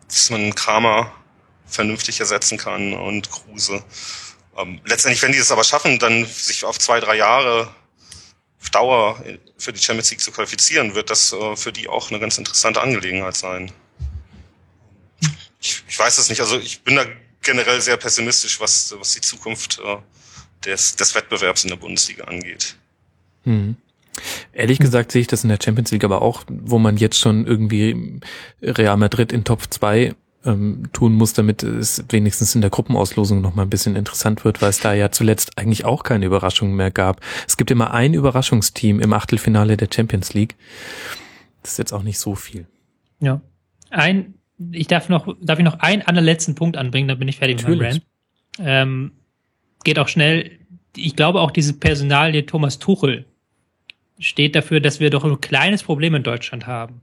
Dass 0.07 0.29
man 0.31 0.55
Kramer 0.55 1.13
vernünftig 1.67 2.19
ersetzen 2.19 2.57
kann 2.57 2.93
und 2.93 3.29
Kruse. 3.29 3.83
Ähm, 4.57 4.81
letztendlich, 4.85 5.21
wenn 5.21 5.31
die 5.31 5.37
es 5.37 5.51
aber 5.51 5.63
schaffen, 5.63 5.99
dann 5.99 6.25
sich 6.25 6.65
auf 6.65 6.79
zwei, 6.79 6.99
drei 6.99 7.15
Jahre 7.15 7.73
auf 8.61 8.69
Dauer 8.71 9.23
für 9.57 9.71
die 9.71 9.79
Champions 9.79 10.09
League 10.09 10.21
zu 10.21 10.31
qualifizieren, 10.31 10.95
wird 10.95 11.09
das 11.09 11.31
äh, 11.31 11.55
für 11.55 11.71
die 11.71 11.87
auch 11.87 12.09
eine 12.09 12.19
ganz 12.19 12.37
interessante 12.37 12.81
Angelegenheit 12.81 13.35
sein 13.35 13.71
ich, 15.59 15.83
ich 15.87 15.99
weiß 15.99 16.17
es 16.17 16.29
nicht. 16.29 16.41
Also 16.41 16.57
ich 16.57 16.81
bin 16.81 16.95
da 16.95 17.05
generell 17.41 17.81
sehr 17.81 17.97
pessimistisch, 17.97 18.59
was, 18.59 18.95
was 18.97 19.13
die 19.13 19.21
Zukunft 19.21 19.79
äh, 19.79 19.97
des, 20.65 20.95
des 20.95 21.15
Wettbewerbs 21.15 21.63
in 21.63 21.69
der 21.69 21.77
Bundesliga 21.77 22.25
angeht. 22.25 22.75
Hm. 23.43 23.75
Ehrlich 24.51 24.79
gesagt 24.79 25.11
sehe 25.11 25.21
ich 25.21 25.27
das 25.27 25.43
in 25.43 25.49
der 25.49 25.59
Champions 25.63 25.91
League 25.91 26.03
aber 26.03 26.21
auch, 26.21 26.43
wo 26.49 26.77
man 26.77 26.97
jetzt 26.97 27.17
schon 27.17 27.47
irgendwie 27.47 28.19
Real 28.61 28.97
Madrid 28.97 29.31
in 29.31 29.45
Top 29.45 29.61
2 29.69 30.13
ähm, 30.45 30.83
tun 30.93 31.13
muss, 31.13 31.33
damit 31.33 31.63
es 31.63 32.03
wenigstens 32.09 32.55
in 32.55 32.61
der 32.61 32.69
Gruppenauslosung 32.69 33.41
noch 33.41 33.55
mal 33.55 33.63
ein 33.63 33.69
bisschen 33.69 33.95
interessant 33.95 34.43
wird, 34.45 34.61
weil 34.61 34.69
es 34.69 34.79
da 34.79 34.93
ja 34.93 35.11
zuletzt 35.11 35.57
eigentlich 35.57 35.85
auch 35.85 36.03
keine 36.03 36.25
Überraschungen 36.25 36.75
mehr 36.75 36.91
gab. 36.91 37.21
Es 37.47 37.57
gibt 37.57 37.71
immer 37.71 37.93
ein 37.93 38.13
Überraschungsteam 38.13 38.99
im 38.99 39.13
Achtelfinale 39.13 39.77
der 39.77 39.89
Champions 39.93 40.33
League. 40.33 40.55
Das 41.61 41.73
ist 41.73 41.77
jetzt 41.77 41.93
auch 41.93 42.03
nicht 42.03 42.19
so 42.19 42.35
viel. 42.35 42.67
Ja. 43.19 43.41
Ein 43.89 44.35
ich 44.71 44.87
darf 44.87 45.09
noch, 45.09 45.35
darf 45.41 45.59
ich 45.59 45.65
noch 45.65 45.79
einen 45.79 46.01
allerletzten 46.01 46.55
Punkt 46.55 46.77
anbringen, 46.77 47.07
dann 47.07 47.19
bin 47.19 47.27
ich 47.27 47.37
fertig 47.37 47.57
Natürlich. 47.57 47.79
mit 47.79 47.89
meinem 47.89 48.01
Brand. 48.57 48.67
Ähm, 48.67 49.11
geht 49.83 49.99
auch 49.99 50.07
schnell. 50.07 50.51
Ich 50.95 51.15
glaube 51.15 51.39
auch 51.39 51.51
diese 51.51 51.73
Personalie 51.73 52.45
Thomas 52.45 52.79
Tuchel 52.79 53.25
steht 54.19 54.55
dafür, 54.55 54.81
dass 54.81 54.99
wir 54.99 55.09
doch 55.09 55.23
ein 55.23 55.39
kleines 55.39 55.83
Problem 55.83 56.13
in 56.15 56.23
Deutschland 56.23 56.67
haben. 56.67 57.01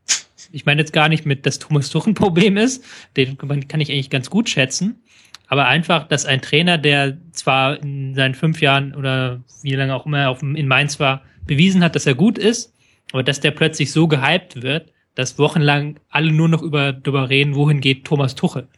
Ich 0.52 0.66
meine 0.66 0.82
jetzt 0.82 0.92
gar 0.92 1.08
nicht 1.08 1.24
mit, 1.24 1.46
dass 1.46 1.58
Thomas 1.58 1.88
Tuchel 1.88 2.12
ein 2.12 2.14
Problem 2.14 2.56
ist, 2.56 2.84
den 3.16 3.38
kann 3.38 3.80
ich 3.80 3.90
eigentlich 3.90 4.10
ganz 4.10 4.28
gut 4.28 4.50
schätzen, 4.50 5.02
aber 5.48 5.66
einfach, 5.66 6.06
dass 6.08 6.26
ein 6.26 6.42
Trainer, 6.42 6.76
der 6.76 7.16
zwar 7.32 7.82
in 7.82 8.14
seinen 8.14 8.34
fünf 8.34 8.60
Jahren 8.60 8.94
oder 8.94 9.42
wie 9.62 9.72
lange 9.72 9.94
auch 9.94 10.04
immer 10.04 10.28
auf, 10.28 10.42
in 10.42 10.68
Mainz 10.68 11.00
war, 11.00 11.22
bewiesen 11.46 11.82
hat, 11.82 11.94
dass 11.94 12.06
er 12.06 12.14
gut 12.14 12.36
ist, 12.36 12.74
aber 13.12 13.22
dass 13.22 13.40
der 13.40 13.52
plötzlich 13.52 13.92
so 13.92 14.08
gehypt 14.08 14.62
wird, 14.62 14.92
dass 15.16 15.38
wochenlang 15.38 15.98
alle 16.10 16.30
nur 16.30 16.48
noch 16.48 16.62
über 16.62 16.92
darüber 16.92 17.28
reden, 17.28 17.56
wohin 17.56 17.80
geht 17.80 18.04
Thomas 18.04 18.36
Tuchel. 18.36 18.68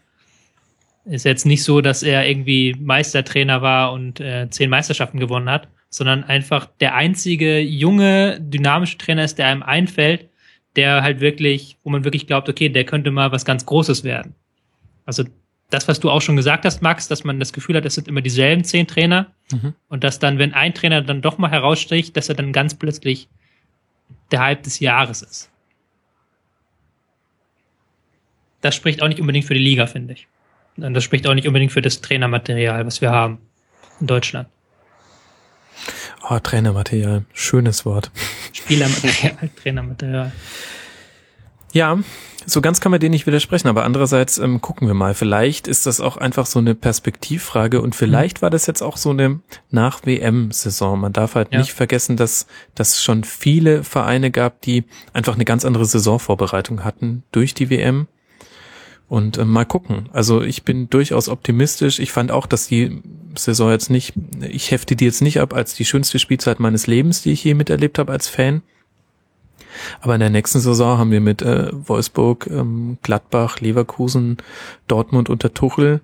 Ist 1.04 1.24
jetzt 1.24 1.44
nicht 1.44 1.64
so, 1.64 1.80
dass 1.80 2.02
er 2.02 2.26
irgendwie 2.28 2.76
Meistertrainer 2.78 3.60
war 3.60 3.92
und 3.92 4.20
äh, 4.20 4.48
zehn 4.48 4.70
Meisterschaften 4.70 5.18
gewonnen 5.18 5.50
hat, 5.50 5.68
sondern 5.90 6.24
einfach 6.24 6.66
der 6.80 6.94
einzige 6.94 7.60
junge, 7.60 8.40
dynamische 8.40 8.98
Trainer 8.98 9.24
ist, 9.24 9.38
der 9.38 9.48
einem 9.48 9.62
einfällt, 9.62 10.28
der 10.76 11.02
halt 11.02 11.20
wirklich, 11.20 11.76
wo 11.82 11.90
man 11.90 12.04
wirklich 12.04 12.26
glaubt, 12.26 12.48
okay, 12.48 12.68
der 12.68 12.84
könnte 12.84 13.10
mal 13.10 13.32
was 13.32 13.44
ganz 13.44 13.66
Großes 13.66 14.04
werden. 14.04 14.34
Also 15.06 15.24
das, 15.70 15.88
was 15.88 15.98
du 15.98 16.08
auch 16.08 16.22
schon 16.22 16.36
gesagt 16.36 16.64
hast, 16.64 16.82
Max, 16.82 17.08
dass 17.08 17.24
man 17.24 17.40
das 17.40 17.52
Gefühl 17.52 17.76
hat, 17.76 17.84
es 17.84 17.96
sind 17.96 18.06
immer 18.06 18.20
dieselben 18.20 18.62
zehn 18.62 18.86
Trainer 18.86 19.32
mhm. 19.50 19.74
und 19.88 20.04
dass 20.04 20.20
dann, 20.20 20.38
wenn 20.38 20.54
ein 20.54 20.72
Trainer 20.72 21.02
dann 21.02 21.20
doch 21.20 21.38
mal 21.38 21.50
herausstricht, 21.50 22.16
dass 22.16 22.28
er 22.28 22.36
dann 22.36 22.52
ganz 22.52 22.76
plötzlich 22.76 23.28
der 24.30 24.40
Hype 24.40 24.62
des 24.62 24.78
Jahres 24.78 25.22
ist 25.22 25.50
das 28.60 28.74
spricht 28.74 29.02
auch 29.02 29.08
nicht 29.08 29.20
unbedingt 29.20 29.44
für 29.44 29.54
die 29.54 29.60
Liga, 29.60 29.86
finde 29.86 30.14
ich. 30.14 30.26
Und 30.76 30.94
das 30.94 31.04
spricht 31.04 31.26
auch 31.26 31.34
nicht 31.34 31.46
unbedingt 31.46 31.72
für 31.72 31.82
das 31.82 32.00
Trainermaterial, 32.00 32.86
was 32.86 33.00
wir 33.00 33.10
haben 33.10 33.38
in 34.00 34.06
Deutschland. 34.06 34.48
Oh, 36.28 36.38
Trainermaterial, 36.38 37.24
schönes 37.32 37.84
Wort. 37.84 38.10
Spielermaterial, 38.52 39.50
Trainermaterial. 39.62 40.32
Ja, 41.72 41.98
so 42.46 42.60
ganz 42.62 42.80
kann 42.80 42.90
man 42.90 43.00
den 43.00 43.10
nicht 43.10 43.26
widersprechen, 43.26 43.68
aber 43.68 43.84
andererseits 43.84 44.38
ähm, 44.38 44.60
gucken 44.60 44.88
wir 44.88 44.94
mal. 44.94 45.14
Vielleicht 45.14 45.68
ist 45.68 45.86
das 45.86 46.00
auch 46.00 46.16
einfach 46.16 46.46
so 46.46 46.58
eine 46.58 46.74
Perspektivfrage 46.74 47.82
und 47.82 47.94
vielleicht 47.94 48.38
mhm. 48.38 48.42
war 48.42 48.50
das 48.50 48.66
jetzt 48.66 48.82
auch 48.82 48.96
so 48.96 49.10
eine 49.10 49.40
Nach-WM-Saison. 49.70 50.98
Man 50.98 51.12
darf 51.12 51.34
halt 51.34 51.52
ja. 51.52 51.58
nicht 51.58 51.72
vergessen, 51.72 52.16
dass 52.16 52.46
dass 52.74 53.02
schon 53.02 53.24
viele 53.24 53.84
Vereine 53.84 54.30
gab, 54.30 54.62
die 54.62 54.84
einfach 55.12 55.34
eine 55.34 55.44
ganz 55.44 55.64
andere 55.64 55.84
Saisonvorbereitung 55.84 56.84
hatten 56.84 57.22
durch 57.32 57.52
die 57.54 57.68
WM 57.70 58.08
und 59.08 59.38
äh, 59.38 59.44
mal 59.44 59.64
gucken. 59.64 60.08
Also 60.12 60.42
ich 60.42 60.62
bin 60.62 60.90
durchaus 60.90 61.28
optimistisch. 61.28 61.98
Ich 61.98 62.12
fand 62.12 62.30
auch, 62.30 62.46
dass 62.46 62.68
die 62.68 63.00
Saison 63.36 63.70
jetzt 63.70 63.90
nicht, 63.90 64.14
ich 64.40 64.70
hefte 64.70 64.96
die 64.96 65.04
jetzt 65.04 65.22
nicht 65.22 65.40
ab 65.40 65.54
als 65.54 65.74
die 65.74 65.84
schönste 65.84 66.18
Spielzeit 66.18 66.60
meines 66.60 66.86
Lebens, 66.86 67.22
die 67.22 67.32
ich 67.32 67.44
je 67.44 67.54
miterlebt 67.54 67.98
habe 67.98 68.12
als 68.12 68.28
Fan. 68.28 68.62
Aber 70.00 70.14
in 70.14 70.20
der 70.20 70.30
nächsten 70.30 70.60
Saison 70.60 70.98
haben 70.98 71.10
wir 71.10 71.20
mit 71.20 71.42
äh, 71.42 71.70
Wolfsburg, 71.72 72.48
ähm, 72.48 72.98
Gladbach, 73.02 73.60
Leverkusen, 73.60 74.38
Dortmund 74.88 75.30
unter 75.30 75.54
Tuchel 75.54 76.00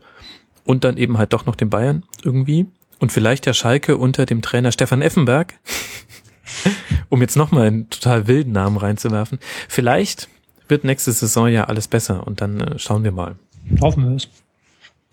und 0.65 0.85
dann 0.85 0.97
eben 0.97 1.19
halt 1.19 1.33
doch 1.33 1.47
noch 1.47 1.57
den 1.57 1.71
Bayern 1.71 2.05
irgendwie. 2.23 2.67
Und 3.01 3.13
vielleicht 3.13 3.47
der 3.47 3.53
Schalke 3.53 3.97
unter 3.97 4.25
dem 4.25 4.41
Trainer 4.41 4.73
Stefan 4.73 5.03
Effenberg. 5.03 5.55
um 7.09 7.21
jetzt 7.21 7.37
nochmal 7.37 7.67
einen 7.67 7.91
total 7.91 8.27
wilden 8.27 8.53
Namen 8.53 8.77
reinzuwerfen. 8.77 9.39
Vielleicht 9.69 10.29
wird 10.69 10.85
nächste 10.85 11.13
Saison 11.13 11.49
ja 11.49 11.65
alles 11.65 11.89
besser 11.89 12.27
und 12.27 12.41
dann 12.41 12.61
äh, 12.61 12.79
schauen 12.79 13.05
wir 13.05 13.13
mal. 13.13 13.37
Hoffen 13.81 14.09
wir 14.09 14.17
es. 14.17 14.29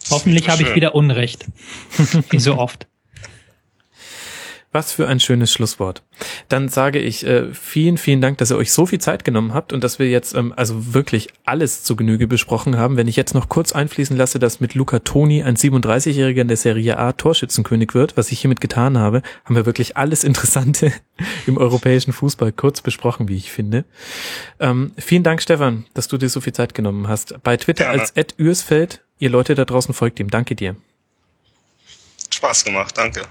Hoffentlich 0.09 0.49
habe 0.49 0.63
ich 0.63 0.75
wieder 0.75 0.95
Unrecht. 0.95 1.45
Wie 2.29 2.39
so 2.39 2.57
oft. 2.57 2.87
Was 4.73 4.93
für 4.93 5.05
ein 5.05 5.19
schönes 5.19 5.51
Schlusswort. 5.51 6.01
Dann 6.47 6.69
sage 6.69 6.99
ich 6.99 7.25
äh, 7.25 7.53
vielen, 7.53 7.97
vielen 7.97 8.21
Dank, 8.21 8.37
dass 8.37 8.51
ihr 8.51 8.57
euch 8.57 8.71
so 8.71 8.85
viel 8.85 8.99
Zeit 8.99 9.25
genommen 9.25 9.53
habt 9.53 9.73
und 9.73 9.83
dass 9.83 9.99
wir 9.99 10.09
jetzt 10.09 10.33
ähm, 10.33 10.53
also 10.55 10.93
wirklich 10.93 11.27
alles 11.43 11.83
zu 11.83 11.97
Genüge 11.97 12.25
besprochen 12.25 12.77
haben. 12.77 12.95
Wenn 12.95 13.09
ich 13.09 13.17
jetzt 13.17 13.33
noch 13.33 13.49
kurz 13.49 13.73
einfließen 13.73 14.15
lasse, 14.15 14.39
dass 14.39 14.61
mit 14.61 14.73
Luca 14.73 14.99
Toni 14.99 15.43
ein 15.43 15.57
37-Jähriger 15.57 16.41
in 16.41 16.47
der 16.47 16.55
Serie 16.55 16.97
A 16.97 17.11
Torschützenkönig 17.11 17.93
wird, 17.93 18.15
was 18.15 18.31
ich 18.31 18.39
hiermit 18.39 18.61
getan 18.61 18.97
habe, 18.97 19.23
haben 19.43 19.55
wir 19.55 19.65
wirklich 19.65 19.97
alles 19.97 20.23
Interessante 20.23 20.93
im 21.47 21.57
europäischen 21.57 22.13
Fußball 22.13 22.53
kurz 22.53 22.81
besprochen, 22.81 23.27
wie 23.27 23.35
ich 23.35 23.51
finde. 23.51 23.83
Ähm, 24.61 24.93
vielen 24.97 25.23
Dank, 25.23 25.41
Stefan, 25.41 25.85
dass 25.93 26.07
du 26.07 26.17
dir 26.17 26.29
so 26.29 26.39
viel 26.39 26.53
Zeit 26.53 26.73
genommen 26.73 27.09
hast. 27.09 27.43
Bei 27.43 27.57
Twitter 27.57 27.85
Gerne. 27.85 27.99
als 27.99 28.11
Ed 28.11 28.35
Ürsfeld, 28.37 29.03
ihr 29.19 29.29
Leute 29.29 29.53
da 29.53 29.65
draußen 29.65 29.93
folgt 29.93 30.21
ihm. 30.21 30.29
Danke 30.29 30.55
dir. 30.55 30.77
Spaß 32.33 32.63
gemacht, 32.63 32.97
danke. 32.97 33.23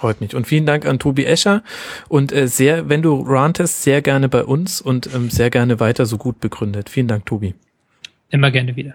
Freut 0.00 0.22
mich. 0.22 0.34
Und 0.34 0.46
vielen 0.46 0.64
Dank 0.64 0.86
an 0.86 0.98
Tobi 0.98 1.26
Escher. 1.26 1.62
Und 2.08 2.32
äh, 2.32 2.48
sehr, 2.48 2.88
wenn 2.88 3.02
du 3.02 3.20
rantest, 3.20 3.82
sehr 3.82 4.00
gerne 4.00 4.30
bei 4.30 4.44
uns 4.44 4.80
und 4.80 5.14
ähm, 5.14 5.28
sehr 5.28 5.50
gerne 5.50 5.78
weiter 5.78 6.06
so 6.06 6.16
gut 6.16 6.40
begründet. 6.40 6.88
Vielen 6.88 7.06
Dank, 7.06 7.26
Tobi. 7.26 7.54
Immer 8.30 8.50
gerne 8.50 8.76
wieder. 8.76 8.94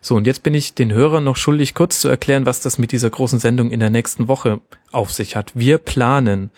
So, 0.00 0.16
und 0.16 0.26
jetzt 0.26 0.42
bin 0.42 0.54
ich 0.54 0.74
den 0.74 0.92
Hörern 0.92 1.22
noch 1.22 1.36
schuldig, 1.36 1.74
kurz 1.74 2.00
zu 2.00 2.08
erklären, 2.08 2.46
was 2.46 2.60
das 2.60 2.78
mit 2.78 2.90
dieser 2.90 3.10
großen 3.10 3.38
Sendung 3.38 3.70
in 3.70 3.78
der 3.78 3.90
nächsten 3.90 4.26
Woche 4.26 4.60
auf 4.90 5.12
sich 5.12 5.36
hat. 5.36 5.52
Wir 5.54 5.78
planen 5.78 6.50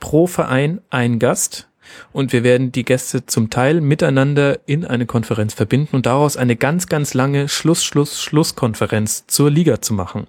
pro 0.00 0.26
Verein 0.26 0.80
ein 0.90 1.20
Gast 1.20 1.68
und 2.10 2.32
wir 2.32 2.42
werden 2.42 2.72
die 2.72 2.84
Gäste 2.84 3.26
zum 3.26 3.48
Teil 3.48 3.80
miteinander 3.80 4.58
in 4.66 4.84
eine 4.84 5.06
Konferenz 5.06 5.54
verbinden 5.54 5.94
und 5.94 6.06
daraus 6.06 6.36
eine 6.36 6.56
ganz, 6.56 6.88
ganz 6.88 7.14
lange 7.14 7.48
Schluss, 7.48 7.84
Schluss, 7.84 8.20
Schlusskonferenz 8.20 9.28
zur 9.28 9.52
Liga 9.52 9.80
zu 9.80 9.94
machen. 9.94 10.26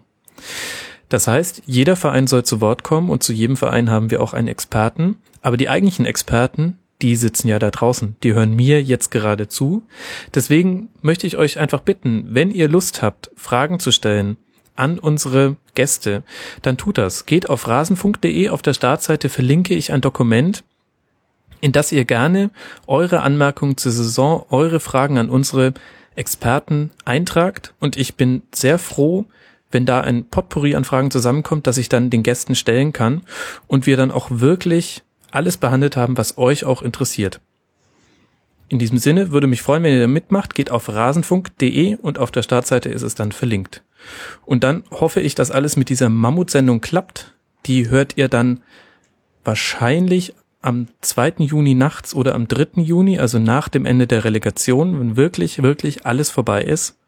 Das 1.10 1.27
heißt, 1.27 1.64
jeder 1.65 1.95
Verein 1.95 2.27
soll 2.27 2.44
zu 2.44 2.61
Wort 2.61 2.84
kommen 2.84 3.10
und 3.10 3.23
zu 3.23 3.34
jedem 3.34 3.57
Verein 3.57 3.90
haben 3.90 4.11
wir 4.11 4.22
auch 4.22 4.34
einen 4.34 4.48
Experten. 4.48 5.18
Aber 5.41 5.57
die 5.57 5.69
eigentlichen 5.69 6.06
Experten, 6.06 6.77
die 7.02 7.15
sitzen 7.15 7.48
ja 7.48 7.60
da 7.60 7.72
draußen. 7.72 8.15
Die 8.23 8.34
hören 8.34 8.56
mir 8.56 8.84
jetzt 8.84 9.10
gerade 9.10 9.48
zu. 9.48 9.84
Deswegen 10.36 10.90
möchte 11.02 11.26
ich 11.26 11.38
euch 11.38 11.60
einfach 11.60 11.81
bitten, 11.81 12.27
wenn 12.30 12.52
ihr 12.52 12.68
Lust 12.68 13.02
habt, 13.02 13.31
Fragen 13.36 13.80
zu 13.80 13.91
stellen 13.91 14.38
an 14.76 14.98
unsere 14.98 15.57
Gäste, 15.76 16.23
dann 16.61 16.77
tut 16.77 16.98
das. 16.98 17.26
Geht 17.26 17.49
auf 17.49 17.68
rasenfunk.de. 17.68 18.49
Auf 18.49 18.61
der 18.61 18.73
Startseite 18.73 19.30
verlinke 19.30 19.76
ich 19.76 19.91
ein 19.91 20.02
Dokument, 20.02 20.64
in 21.60 21.73
das 21.73 21.91
ihr 21.91 22.06
gerne 22.06 22.52
eure 22.88 23.22
Anmerkungen 23.22 23.76
zur 23.76 23.91
Saison, 23.91 24.45
eure 24.49 24.80
Fragen 24.80 25.18
an 25.18 25.30
unsere 25.30 25.73
Experten 26.15 26.91
eintragt. 27.03 27.73
Und 27.80 27.98
ich 27.98 28.15
bin 28.15 28.44
sehr 28.53 28.80
froh, 28.80 29.26
wenn 29.71 29.85
da 29.85 30.01
ein 30.01 30.25
Potpourri 30.25 30.75
an 30.75 30.83
Fragen 30.83 31.11
zusammenkommt, 31.11 31.67
dass 31.67 31.77
ich 31.77 31.89
dann 31.89 32.09
den 32.09 32.23
Gästen 32.23 32.55
stellen 32.55 32.93
kann 32.93 33.21
und 33.67 33.85
wir 33.85 33.97
dann 33.97 34.11
auch 34.11 34.27
wirklich 34.31 35.03
alles 35.31 35.57
behandelt 35.57 35.95
haben, 35.95 36.17
was 36.17 36.37
euch 36.37 36.65
auch 36.65 36.81
interessiert. 36.81 37.39
In 38.67 38.79
diesem 38.79 38.99
Sinne 38.99 39.31
würde 39.31 39.47
mich 39.47 39.63
freuen, 39.63 39.83
wenn 39.83 39.93
ihr 39.93 40.01
da 40.01 40.07
mitmacht. 40.07 40.53
Geht 40.53 40.69
auf 40.69 40.89
rasenfunk.de 40.89 41.95
und 41.95 42.19
auf 42.19 42.31
der 42.31 42.43
Startseite 42.43 42.89
ist 42.89 43.01
es 43.01 43.15
dann 43.15 43.31
verlinkt. 43.31 43.83
Und 44.45 44.63
dann 44.63 44.83
hoffe 44.91 45.21
ich, 45.21 45.35
dass 45.35 45.51
alles 45.51 45.75
mit 45.75 45.89
dieser 45.89 46.09
Mammutsendung 46.09 46.79
klappt. 46.79 47.33
Die 47.65 47.89
hört 47.89 48.17
ihr 48.17 48.27
dann 48.27 48.61
wahrscheinlich 49.43 50.35
am 50.61 50.87
2. 51.01 51.35
Juni 51.39 51.73
nachts 51.73 52.13
oder 52.13 52.35
am 52.35 52.47
3. 52.47 52.81
Juni, 52.81 53.17
also 53.17 53.39
nach 53.39 53.69
dem 53.69 53.85
Ende 53.85 54.07
der 54.07 54.23
Relegation, 54.23 54.99
wenn 54.99 55.17
wirklich, 55.17 55.63
wirklich 55.63 56.05
alles 56.05 56.29
vorbei 56.29 56.63
ist. 56.63 56.99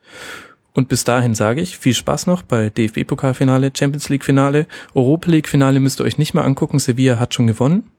Und 0.73 0.87
bis 0.87 1.03
dahin 1.03 1.35
sage 1.35 1.61
ich, 1.61 1.77
viel 1.77 1.93
Spaß 1.93 2.27
noch 2.27 2.43
bei 2.43 2.69
DFB-Pokalfinale, 2.69 3.71
Champions 3.75 4.07
League-Finale, 4.09 4.67
Europa 4.93 5.29
League-Finale 5.29 5.79
müsst 5.79 5.99
ihr 5.99 6.05
euch 6.05 6.17
nicht 6.17 6.33
mehr 6.33 6.45
angucken. 6.45 6.79
Sevilla 6.79 7.19
hat 7.19 7.33
schon 7.33 7.47
gewonnen. 7.47 7.91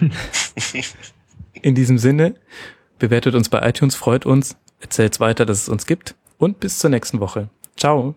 In 1.62 1.74
diesem 1.74 1.98
Sinne, 1.98 2.34
bewertet 2.98 3.34
uns 3.34 3.48
bei 3.48 3.66
iTunes, 3.66 3.94
freut 3.94 4.26
uns, 4.26 4.56
erzählt's 4.80 5.20
weiter, 5.20 5.46
dass 5.46 5.62
es 5.62 5.68
uns 5.68 5.86
gibt 5.86 6.14
und 6.38 6.60
bis 6.60 6.78
zur 6.78 6.90
nächsten 6.90 7.20
Woche. 7.20 7.48
Ciao. 7.76 8.14